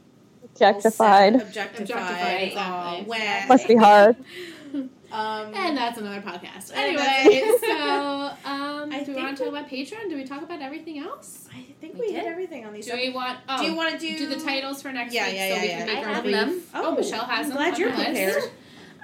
Objectified. 0.45 1.37
objectified. 1.37 1.81
Objectified, 1.83 2.43
exactly. 2.49 3.05
wah. 3.07 3.47
Must 3.49 3.69
be 3.69 3.77
hard. 3.77 4.17
Um, 5.13 5.55
and 5.55 5.77
that's 5.77 5.99
another 5.99 6.21
podcast. 6.21 6.73
Anyway, 6.75 7.53
so 7.61 7.71
um, 8.45 8.91
I 8.93 9.05
do 9.07 9.15
we 9.15 9.23
want 9.23 9.37
to 9.37 9.45
we- 9.45 9.51
talk 9.51 9.59
about 9.61 9.69
Patreon? 9.71 10.09
Do 10.11 10.17
we 10.17 10.25
talk 10.25 10.43
about 10.43 10.61
everything 10.61 10.99
else? 10.99 11.49
I 11.53 11.65
think 11.81 11.95
We 11.95 12.01
we, 12.01 12.07
did. 12.09 12.17
hit 12.17 12.27
everything 12.27 12.67
on 12.67 12.73
these. 12.73 12.87
Do 12.87 12.97
we 12.97 13.11
want? 13.11 13.39
Oh, 13.49 13.59
Do 13.59 13.65
you 13.71 13.77
want 13.77 13.93
to 13.93 13.99
do 13.99 14.19
do 14.19 14.27
the 14.27 14.41
titles 14.41 14.83
for 14.83 14.91
next 14.91 15.15
Yeah, 15.15 15.27
week 15.27 15.37
yeah, 15.37 15.49
so 15.49 15.55
yeah, 15.55 15.63
we 15.63 15.69
yeah. 15.69 15.77
can 15.79 15.87
make 15.87 15.97
I 15.99 16.09
our 16.09 16.15
have 16.15 16.23
brief? 16.25 16.35
them. 16.35 16.63
Oh, 16.75 16.95
Michelle 16.97 17.25
has 17.27 17.45
I'm 17.45 17.49
them 17.51 17.57
glad 17.59 17.79
you're 17.79 17.91
her 17.91 17.97
list. 17.99 18.09
prepared. 18.13 18.43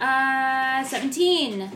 Uh, 0.00 0.82
17. 0.84 1.70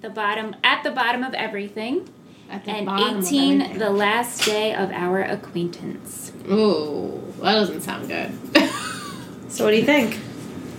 The 0.00 0.10
bottom, 0.10 0.56
at 0.64 0.82
the 0.82 0.90
bottom 0.90 1.22
of 1.22 1.34
everything. 1.34 2.08
At 2.50 2.64
the 2.64 2.70
And 2.70 2.86
bottom 2.86 3.18
of 3.18 3.24
18, 3.26 3.60
everything. 3.60 3.78
the 3.80 3.90
last 3.90 4.44
day 4.44 4.74
of 4.74 4.90
our 4.92 5.20
acquaintance. 5.22 6.32
Ooh, 6.50 7.20
that 7.42 7.54
doesn't 7.54 7.82
sound 7.82 8.08
good. 8.08 8.32
So 9.48 9.64
what 9.64 9.70
do 9.70 9.76
you 9.78 9.84
think? 9.84 10.18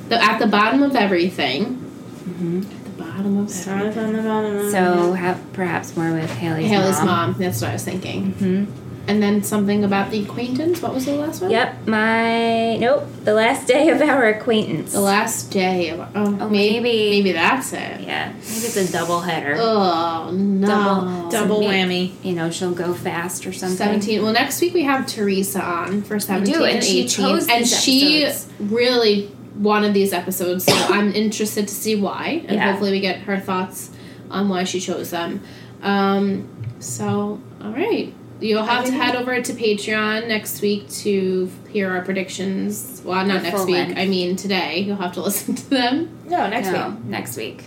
the, 0.10 0.22
at 0.24 0.38
the 0.40 0.46
bottom 0.46 0.84
of 0.84 0.96
everything. 0.96 1.66
Mm-hmm. 1.76 2.60
At 2.62 2.84
the 2.84 2.90
bottom 3.04 3.38
of 3.38 3.68
everything. 3.68 4.72
So, 4.72 5.14
have 5.14 5.42
perhaps 5.54 5.96
more 5.98 6.12
with 6.14 6.30
Haley's, 6.30 6.68
Haley's 6.70 6.98
mom. 7.00 7.32
mom. 7.32 7.36
That's 7.40 7.62
what 7.62 7.70
I 7.72 7.74
was 7.74 7.84
thinking. 7.86 8.32
hmm 8.34 8.66
And 9.08 9.24
then 9.24 9.42
something 9.42 9.86
about 9.86 10.12
the 10.12 10.22
acquaintance. 10.24 10.82
What 10.82 10.94
was 10.94 11.06
the 11.06 11.14
last 11.14 11.42
one? 11.42 11.50
Yep, 11.50 11.88
my. 11.88 12.76
Nope, 12.76 13.06
the 13.24 13.34
last 13.34 13.66
day 13.66 13.88
of 13.90 14.02
our 14.02 14.28
acquaintance. 14.28 14.92
The 14.92 15.00
last 15.00 15.50
day 15.50 15.90
of. 15.92 16.02
Oh, 16.14 16.38
Oh, 16.42 16.50
maybe, 16.50 16.80
maybe- 16.82 17.10
maybe 17.12 17.32
that's 17.32 17.72
it. 17.72 18.02
Yeah, 18.02 18.34
maybe 18.34 18.42
it's 18.42 18.76
a 18.76 18.92
double 18.92 19.22
header. 19.22 19.56
Oh 19.60 20.32
no. 20.34 20.68
Double- 20.68 21.30
Double 21.30 21.60
me- 21.62 21.68
whammy. 21.68 22.12
You 22.22 22.34
know, 22.34 22.50
she'll 22.52 22.74
go 22.74 22.94
fast 22.94 23.48
or 23.48 23.54
something. 23.54 23.78
Seventeen. 23.78 24.24
Well, 24.24 24.34
next 24.34 24.60
week 24.60 24.74
we 24.74 24.84
have 24.84 25.08
Teresa 25.08 25.62
on 25.64 26.02
for 26.02 26.20
seventeen 26.20 26.62
and 26.62 26.84
she 26.84 27.00
eighteen, 27.04 27.08
chose 27.08 27.48
and 27.48 27.62
these 27.62 27.82
she 27.82 28.24
episodes. 28.26 28.52
really 28.60 29.32
wanted 29.58 29.94
these 29.94 30.12
episodes. 30.12 30.66
So 30.66 30.74
I'm 30.76 31.14
interested 31.14 31.68
to 31.70 31.74
see 31.74 31.96
why, 31.96 32.44
and 32.48 32.58
Yeah. 32.58 32.70
hopefully 32.72 32.92
we 32.92 33.00
get 33.00 33.20
her 33.22 33.40
thoughts 33.40 33.90
on 34.30 34.50
why 34.50 34.66
she 34.66 34.80
chose 34.82 35.12
them. 35.12 35.40
Um, 35.82 36.48
so 36.80 37.40
all 37.64 37.72
right. 37.72 38.14
You'll 38.40 38.64
have 38.64 38.86
to 38.86 38.92
head 38.92 39.16
over 39.16 39.42
to 39.42 39.54
Patreon 39.54 40.28
next 40.28 40.62
week 40.62 40.90
to 40.90 41.50
hear 41.70 41.90
our 41.92 42.04
predictions. 42.04 43.02
Well, 43.04 43.26
not 43.26 43.42
next 43.44 43.66
week. 43.66 43.76
length. 43.76 43.98
I 43.98 44.06
mean 44.06 44.36
today. 44.36 44.80
You'll 44.82 44.98
have 44.98 45.14
to 45.14 45.22
listen 45.28 45.56
to 45.56 45.70
them. 45.70 46.18
No, 46.26 46.48
next 46.50 46.70
no, 46.70 46.90
week. 46.90 47.04
next 47.06 47.38
week. 47.38 47.64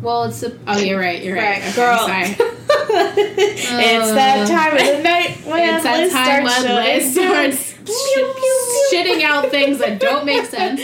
Well, 0.00 0.24
it's 0.24 0.42
a, 0.42 0.58
oh, 0.66 0.78
you're 0.78 0.98
right. 0.98 1.22
You're 1.22 1.36
right, 1.36 1.60
Right, 1.60 1.62
Okay, 1.62 1.76
girl. 1.76 1.98
Sorry. 2.06 2.22
it's 2.38 4.12
that 4.12 4.48
time 4.48 4.72
of 4.76 4.96
the 4.96 5.02
night 5.08 5.38
when 5.46 5.74
it's 5.74 5.84
that 5.84 6.00
Liz 6.00 6.12
time 6.12 6.48
starts 6.48 6.64
when 6.64 6.74
Liz 6.84 7.12
starts 7.12 7.72
sh- 7.88 8.92
shitting 8.94 9.22
out 9.22 9.48
things 9.50 9.78
that 9.78 10.00
don't 10.00 10.24
make 10.26 10.44
sense. 10.46 10.80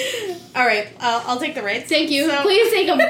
All 0.55 0.65
right, 0.65 0.89
uh, 1.01 1.23
I'll 1.27 1.39
take 1.41 1.55
the 1.57 1.63
rates. 1.63 1.89
Thank 1.89 2.11
you. 2.11 2.29
So- 2.31 2.43
Please 2.43 2.71
take 2.73 2.87
them. 2.87 3.01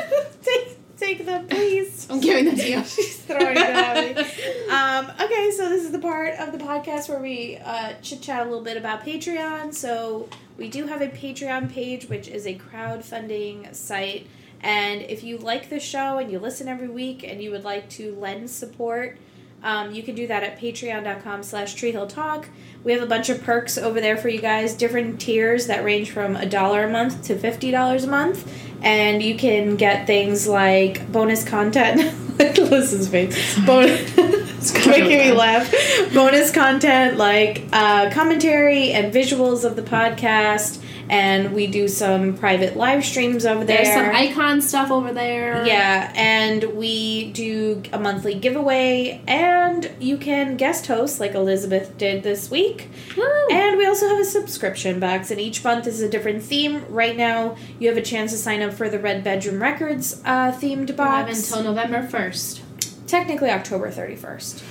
Take, 0.98 1.24
them, 1.24 1.46
please. 1.46 2.06
I'm 2.10 2.20
giving 2.20 2.46
them 2.46 2.56
to 2.56 2.68
you. 2.68 2.84
She's 2.84 3.18
throwing 3.18 3.56
it 3.56 3.58
at 3.58 4.16
me. 4.16 4.22
Um, 4.70 5.10
okay, 5.20 5.50
so 5.56 5.68
this 5.68 5.84
is 5.84 5.92
the 5.92 5.98
part 5.98 6.34
of 6.38 6.52
the 6.52 6.58
podcast 6.58 7.08
where 7.08 7.20
we 7.20 7.58
uh, 7.64 7.94
chit 8.02 8.20
chat 8.20 8.42
a 8.42 8.44
little 8.44 8.64
bit 8.64 8.76
about 8.76 9.04
Patreon. 9.04 9.74
So 9.74 10.28
we 10.56 10.68
do 10.68 10.86
have 10.86 11.00
a 11.00 11.08
Patreon 11.08 11.72
page, 11.72 12.08
which 12.08 12.28
is 12.28 12.46
a 12.46 12.54
crowdfunding 12.54 13.74
site. 13.74 14.26
And 14.60 15.02
if 15.02 15.22
you 15.22 15.38
like 15.38 15.70
the 15.70 15.80
show 15.80 16.18
and 16.18 16.30
you 16.30 16.38
listen 16.38 16.68
every 16.68 16.88
week 16.88 17.22
and 17.22 17.42
you 17.42 17.50
would 17.52 17.64
like 17.64 17.88
to 17.90 18.14
lend 18.16 18.50
support, 18.50 19.18
um, 19.62 19.92
you 19.92 20.02
can 20.02 20.14
do 20.14 20.26
that 20.28 20.42
at 20.42 20.58
patreon.com 20.58 21.42
slash 21.42 21.74
treehilltalk. 21.74 22.46
We 22.84 22.92
have 22.92 23.02
a 23.02 23.06
bunch 23.06 23.28
of 23.28 23.42
perks 23.42 23.76
over 23.76 24.00
there 24.00 24.16
for 24.16 24.28
you 24.28 24.40
guys, 24.40 24.74
different 24.74 25.20
tiers 25.20 25.66
that 25.66 25.84
range 25.84 26.10
from 26.10 26.36
a 26.36 26.46
dollar 26.46 26.84
a 26.84 26.90
month 26.90 27.24
to 27.24 27.34
$50 27.34 28.04
a 28.04 28.06
month. 28.06 28.67
And 28.82 29.22
you 29.22 29.36
can 29.36 29.76
get 29.76 30.06
things 30.06 30.46
like 30.46 31.10
bonus 31.10 31.44
content. 31.44 32.14
Liz's 32.38 33.08
face. 33.08 33.58
Bonus. 33.66 34.12
it's 34.16 34.86
making 34.86 35.08
me 35.08 35.32
laugh. 35.32 35.72
Bonus 36.14 36.52
content 36.52 37.16
like 37.16 37.64
uh, 37.72 38.10
commentary 38.10 38.92
and 38.92 39.12
visuals 39.12 39.64
of 39.64 39.74
the 39.74 39.82
podcast. 39.82 40.80
And 41.10 41.54
we 41.54 41.66
do 41.66 41.88
some 41.88 42.36
private 42.36 42.76
live 42.76 43.04
streams 43.04 43.46
over 43.46 43.64
there. 43.64 43.84
There's 43.84 43.94
some 43.94 44.14
EyeCon 44.14 44.62
stuff 44.62 44.90
over 44.90 45.12
there. 45.12 45.64
Yeah, 45.66 46.12
and 46.14 46.64
we 46.76 47.32
do 47.32 47.82
a 47.92 47.98
monthly 47.98 48.34
giveaway, 48.34 49.22
and 49.26 49.90
you 50.00 50.18
can 50.18 50.56
guest 50.56 50.86
host 50.86 51.20
like 51.20 51.34
Elizabeth 51.34 51.96
did 51.96 52.22
this 52.22 52.50
week. 52.50 52.88
Woo! 53.16 53.24
And 53.50 53.78
we 53.78 53.86
also 53.86 54.08
have 54.08 54.18
a 54.18 54.24
subscription 54.24 55.00
box, 55.00 55.30
and 55.30 55.40
each 55.40 55.64
month 55.64 55.86
is 55.86 56.00
a 56.00 56.08
different 56.08 56.42
theme. 56.42 56.84
Right 56.88 57.16
now, 57.16 57.56
you 57.78 57.88
have 57.88 57.96
a 57.96 58.02
chance 58.02 58.32
to 58.32 58.38
sign 58.38 58.62
up 58.62 58.72
for 58.72 58.88
the 58.88 58.98
Red 58.98 59.24
Bedroom 59.24 59.60
Records 59.60 60.20
uh, 60.24 60.52
themed 60.52 60.94
box. 60.96 61.50
until 61.50 61.64
November 61.64 62.06
1st. 62.06 62.60
Technically, 63.06 63.50
October 63.50 63.90
31st. 63.90 64.62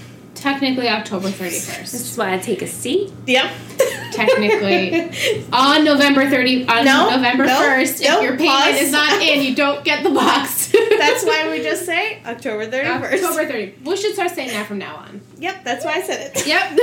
Technically 0.42 0.88
October 0.88 1.30
31st. 1.30 1.82
This 1.82 1.94
is 2.12 2.18
why 2.18 2.34
I 2.34 2.38
take 2.38 2.62
a 2.62 2.68
seat. 2.68 3.12
Yep. 3.26 3.52
technically. 4.12 5.46
on 5.54 5.84
November 5.84 6.30
30, 6.30 6.68
on 6.68 6.86
No, 6.86 7.10
November 7.10 7.46
no, 7.46 7.60
1st, 7.60 8.04
no, 8.04 8.18
if 8.18 8.24
your 8.24 8.38
payment 8.38 8.50
pause. 8.50 8.82
is 8.82 8.92
not 8.92 9.22
in, 9.22 9.44
you 9.44 9.56
don't 9.56 9.84
get 9.84 10.04
the 10.04 10.10
box. 10.10 10.68
That's 10.72 11.26
why 11.26 11.50
we 11.52 11.64
just 11.64 11.86
say 11.92 12.22
October 12.26 12.68
31st. 12.68 13.24
October 13.24 13.46
30. 13.48 13.76
We 13.84 13.98
should 13.98 14.14
start 14.14 14.32
saying 14.32 14.50
that 14.50 14.68
from 14.68 14.78
now 14.78 14.96
on. 14.98 15.22
Yep, 15.40 15.64
that's 15.64 15.86
why 15.86 15.94
I 15.94 16.02
said 16.02 16.32
it. 16.36 16.48
Yep. 16.48 16.80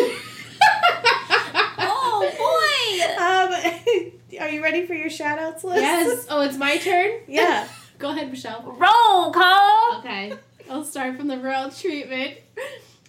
Oh 1.79 2.31
boy. 2.39 4.41
Um, 4.41 4.41
are 4.41 4.49
you 4.49 4.63
ready 4.63 4.87
for 4.87 4.95
your 4.95 5.11
shout 5.11 5.39
outs 5.39 5.65
list? 5.65 5.81
yes. 5.81 6.27
Oh, 6.31 6.41
it's 6.43 6.57
my 6.57 6.77
turn? 6.79 7.13
Yeah. 7.27 7.67
Go 7.99 8.11
ahead, 8.11 8.31
Michelle. 8.31 8.63
Roll 8.63 9.33
call. 9.33 9.99
Okay, 9.99 10.33
I'll 10.71 10.85
start 10.85 11.17
from 11.17 11.29
the 11.29 11.39
royal 11.39 11.71
treatment. 11.71 12.39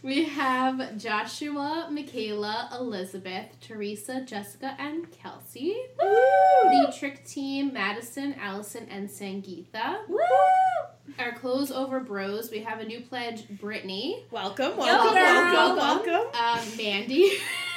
We 0.05 0.25
have 0.25 0.99
Joshua, 0.99 1.87
Michaela, 1.89 2.69
Elizabeth, 2.79 3.47
Teresa, 3.59 4.21
Jessica, 4.21 4.75
and 4.77 5.11
Kelsey. 5.11 5.75
The 5.97 6.93
trick 6.95 7.25
team, 7.25 7.73
Madison, 7.73 8.35
Allison, 8.39 8.87
and 8.91 9.09
Sangeetha. 9.09 10.07
Woo! 10.07 10.19
Our 11.17 11.31
clothes 11.33 11.71
over 11.71 12.01
bros, 12.01 12.51
we 12.51 12.59
have 12.59 12.81
a 12.81 12.85
new 12.85 13.01
pledge, 13.01 13.49
Brittany. 13.49 14.23
Welcome, 14.29 14.77
welcome, 14.77 15.15
girl. 15.15 15.75
welcome, 15.75 16.05
welcome. 16.05 16.39
Um, 16.39 16.77
Mandy. 16.77 17.31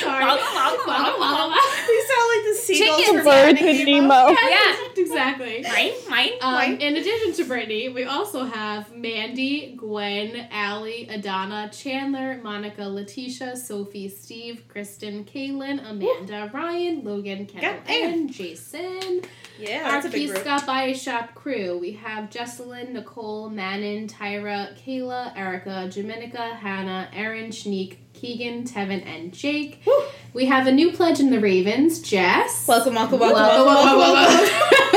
Sorry. 0.00 0.24
Welcome, 0.24 0.54
welcome, 0.54 0.86
welcome, 0.86 1.20
welcome. 1.20 1.58
We 1.88 2.06
sound 2.08 2.28
like 2.34 2.44
the 2.44 2.54
seagulls 2.60 2.98
Chickens. 3.00 3.06
from 3.06 3.24
Birds 3.24 3.58
Finding 3.60 3.76
and 3.80 4.08
Nemo. 4.08 4.28
Yeah. 4.30 4.76
exactly. 4.96 5.62
Right, 5.64 5.94
mine. 6.10 6.30
Um, 6.40 6.52
Mine. 6.54 6.76
in 6.80 6.96
addition 6.96 7.32
to 7.34 7.44
Brittany, 7.44 7.88
we 7.90 8.04
also 8.04 8.44
have 8.44 8.94
Mandy, 8.96 9.74
Gwen, 9.76 10.48
Allie, 10.50 11.06
Adana, 11.08 11.70
Chandler, 11.72 12.40
Monica, 12.42 12.84
Letitia, 12.88 13.56
Sophie, 13.56 14.08
Steve, 14.08 14.64
Kristen, 14.68 15.24
Kaylin, 15.24 15.78
Amanda, 15.88 16.50
Ryan, 16.52 17.04
Logan, 17.04 17.46
Kendall, 17.46 17.74
Goddamn. 17.74 18.12
and 18.12 18.32
Jason. 18.32 19.20
Yeah, 19.58 19.84
Our 19.84 19.92
that's 19.92 20.06
a 20.06 20.10
big 20.10 20.30
group. 20.30 20.40
Scott 20.40 20.66
Buy 20.66 20.92
Shop 20.94 21.34
crew. 21.34 21.78
We 21.78 21.92
have 21.92 22.28
Jesselyn, 22.30 22.90
Nicole, 22.90 23.48
Manon, 23.50 24.08
Tyra, 24.08 24.76
Kayla, 24.84 25.36
Erica, 25.36 25.88
Jaminica, 25.88 26.56
Hannah, 26.56 27.08
Erin, 27.12 27.50
Shanique, 27.50 27.98
Keegan, 28.14 28.64
Tevin, 28.64 29.04
and 29.06 29.33
Jake. 29.34 29.80
Woo. 29.86 30.02
We 30.32 30.46
have 30.46 30.66
a 30.66 30.72
new 30.72 30.92
pledge 30.92 31.20
in 31.20 31.30
the 31.30 31.38
Ravens, 31.40 32.00
Jess. 32.00 32.66
Welcome, 32.66 32.94
welcome, 32.94 33.18
welcome, 33.20 33.40
Welcome, 33.40 33.66
welcome, 33.66 33.98
welcome, 33.98 34.14
welcome, 34.16 34.26
welcome. 34.30 34.94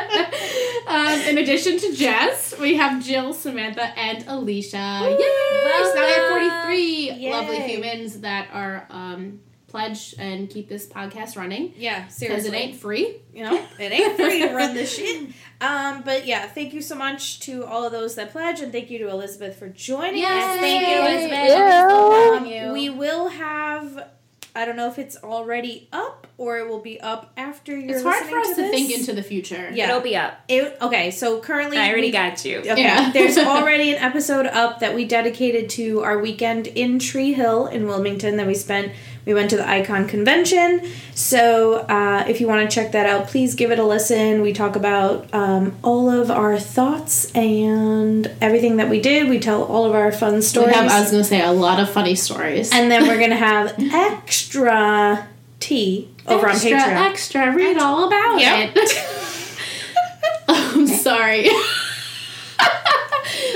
welcome. 0.00 0.34
um, 0.86 1.20
in 1.28 1.38
addition 1.38 1.78
to 1.78 1.94
Jess, 1.94 2.58
we 2.58 2.76
have 2.76 3.02
Jill, 3.04 3.32
Samantha, 3.32 3.84
and 3.98 4.24
Alicia. 4.26 4.76
Yay! 4.76 5.16
Welcome. 5.64 5.86
So 5.86 5.94
now 5.94 6.06
we 6.06 6.12
have 6.12 6.30
43 6.30 7.10
Yay. 7.12 7.30
lovely 7.30 7.60
humans 7.60 8.20
that 8.20 8.48
are 8.52 8.86
um, 8.90 9.40
pledged 9.70 10.16
and 10.18 10.50
keep 10.50 10.68
this 10.68 10.86
podcast 10.86 11.36
running. 11.36 11.72
Yeah, 11.76 12.04
Because 12.20 12.44
it 12.44 12.52
ain't 12.54 12.76
free. 12.76 13.16
You 13.32 13.44
know, 13.44 13.54
it 13.78 13.92
ain't 13.92 14.16
free 14.16 14.40
to 14.40 14.54
run 14.54 14.74
this 14.74 14.94
shit. 14.96 15.30
Um, 15.60 16.02
but 16.02 16.26
yeah, 16.26 16.46
thank 16.46 16.72
you 16.74 16.82
so 16.82 16.94
much 16.94 17.40
to 17.40 17.64
all 17.64 17.84
of 17.84 17.92
those 17.92 18.14
that 18.16 18.32
pledge, 18.32 18.60
and 18.60 18.72
thank 18.72 18.90
you 18.90 18.98
to 18.98 19.08
Elizabeth 19.08 19.58
for 19.58 19.68
joining 19.68 20.18
Yes, 20.20 20.54
us. 20.56 20.60
thank 20.60 20.88
you, 20.88 20.98
Elizabeth. 20.98 21.48
Yeah. 21.48 22.40
Thank. 22.40 22.72
We 22.72 22.90
will 22.90 23.28
have. 23.28 24.08
I 24.52 24.64
don't 24.64 24.74
know 24.74 24.88
if 24.88 24.98
it's 24.98 25.16
already 25.18 25.88
up 25.92 26.26
or 26.36 26.58
it 26.58 26.68
will 26.68 26.80
be 26.80 27.00
up 27.00 27.32
after 27.36 27.76
you're 27.78 27.94
It's 27.94 28.02
hard 28.02 28.16
listening 28.24 28.30
for 28.34 28.40
us 28.40 28.56
to, 28.56 28.62
this. 28.62 28.70
think 28.72 28.90
into 28.98 29.12
the 29.12 29.22
future. 29.22 29.70
Yeah. 29.72 29.90
It'll 29.90 30.00
be 30.00 30.16
up. 30.16 30.40
It, 30.48 30.76
okay, 30.82 31.12
so 31.12 31.38
currently 31.40 31.78
I 31.78 31.88
already 31.90 32.08
we- 32.08 32.10
got 32.10 32.44
you. 32.44 32.58
Okay. 32.58 32.82
Yeah. 32.82 33.10
There's 33.14 33.38
already 33.38 33.94
an 33.94 34.02
episode 34.02 34.46
up 34.46 34.80
that 34.80 34.92
we 34.96 35.04
dedicated 35.04 35.70
to 35.70 36.02
our 36.02 36.18
weekend 36.18 36.66
in 36.66 36.98
Tree 36.98 37.32
Hill 37.32 37.68
in 37.68 37.86
Wilmington 37.86 38.38
that 38.38 38.46
we 38.48 38.54
spent. 38.56 38.90
We 39.26 39.34
went 39.34 39.50
to 39.50 39.56
the 39.56 39.62
EyeCon 39.64 40.08
Convention. 40.08 40.82
So 41.14 41.74
uh, 41.88 42.24
if 42.26 42.40
you 42.40 42.46
want 42.48 42.68
to 42.68 42.74
check 42.74 42.92
that 42.92 43.06
out, 43.06 43.28
please 43.28 43.54
give 43.54 43.70
it 43.70 43.78
a 43.78 43.84
listen. 43.84 44.40
We 44.42 44.52
talk 44.52 44.76
about 44.76 45.32
um, 45.34 45.76
all 45.84 46.08
of 46.10 46.30
our 46.30 46.58
thoughts 46.58 47.30
and 47.34 48.26
everything 48.40 48.76
that 48.78 48.88
we 48.88 49.00
did. 49.00 49.28
We 49.28 49.38
tell 49.38 49.62
all 49.64 49.84
of 49.84 49.94
our 49.94 50.10
fun 50.10 50.36
We 50.36 50.40
stories. 50.42 50.74
have, 50.74 50.90
I 50.90 51.00
was 51.00 51.10
going 51.10 51.22
to 51.22 51.28
say, 51.28 51.42
a 51.42 51.52
lot 51.52 51.78
of 51.80 51.90
funny 51.90 52.14
stories. 52.14 52.70
and 52.72 52.90
then 52.90 53.06
we're 53.06 53.18
going 53.18 53.30
to 53.30 53.36
have 53.36 53.74
extra 53.92 55.28
tea 55.60 56.08
over 56.26 56.48
extra, 56.48 56.72
on 56.72 56.78
Patreon. 56.80 57.10
Extra, 57.10 57.54
read 57.54 57.76
all 57.78 58.06
about 58.08 58.40
Yep. 58.40 58.72
it. 58.76 59.06
I'm 60.48 60.86
sorry. 60.86 61.46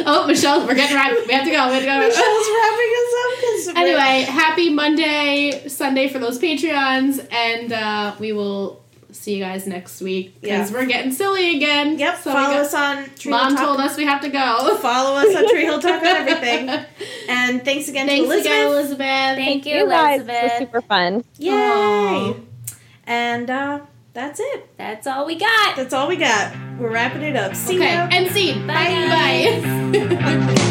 oh, 0.07 0.25
Michelle, 0.27 0.67
we're 0.67 0.75
getting 0.75 0.97
ready. 0.97 1.17
We 1.27 1.33
have 1.35 1.45
to 1.45 1.51
go. 1.51 1.69
We 1.69 1.75
have 1.75 1.83
to 1.83 1.87
go. 1.87 1.99
Michelle's 1.99 2.49
wrapping 2.55 2.93
us 3.01 3.15
up. 3.23 3.33
'cause 3.35 3.43
we're- 3.43 3.54
Anyway, 3.69 4.23
happy 4.29 4.71
Monday, 4.71 5.69
Sunday 5.69 6.09
for 6.09 6.19
those 6.19 6.39
Patreons, 6.39 7.27
and 7.33 7.73
uh, 7.73 8.15
we 8.19 8.33
will 8.33 8.83
see 9.13 9.37
you 9.37 9.45
guys 9.45 9.67
next 9.67 10.01
week 10.01 10.41
because 10.41 10.71
Yeah. 10.71 10.77
we're 10.77 10.87
getting 10.87 11.13
silly 11.13 11.57
again. 11.57 11.99
Yep, 11.99 12.17
So 12.23 12.33
follow 12.33 12.55
got- 12.55 12.65
us 12.67 12.75
on 12.75 13.05
Tree 13.17 13.31
Mom 13.31 13.49
Hill 13.51 13.57
Talk. 13.57 13.65
told 13.67 13.81
us 13.81 13.97
we 13.97 14.05
have 14.07 14.21
to 14.23 14.29
go. 14.29 14.77
Follow 14.79 15.17
us 15.19 15.35
on 15.37 15.49
Tree 15.51 15.63
Hill 15.65 15.81
Talk 15.81 16.03
on 16.03 16.07
everything. 16.07 16.69
And 17.29 17.65
thanks 17.65 17.89
again 17.89 18.07
Thanks 18.07 18.29
to 18.29 18.35
Elizabeth. 18.35 18.47
again, 18.53 18.67
Elizabeth. 18.67 18.99
Thank 18.99 19.67
you, 19.67 19.77
You 19.77 19.89
guys, 19.89 20.21
it 20.21 20.27
was 20.29 20.53
super 20.59 20.83
fun. 20.83 21.25
Yay! 21.39 21.51
Aw. 21.53 22.35
And 23.07 23.49
uh, 23.49 23.81
that's 24.13 24.41
it. 24.41 24.77
That's 24.77 25.07
all 25.07 25.25
we 25.25 25.37
got. 25.37 25.75
That's 25.77 25.95
all 25.95 26.07
we 26.07 26.17
got. 26.17 26.55
We're 26.79 26.91
wrapping 26.91 27.23
it 27.23 27.35
up. 27.37 27.55
See 27.55 27.77
Okay, 27.77 27.95
ya. 27.95 28.09
and 28.11 28.31
scene. 28.31 28.67
Bye. 28.67 28.75
Bye. 29.95 30.71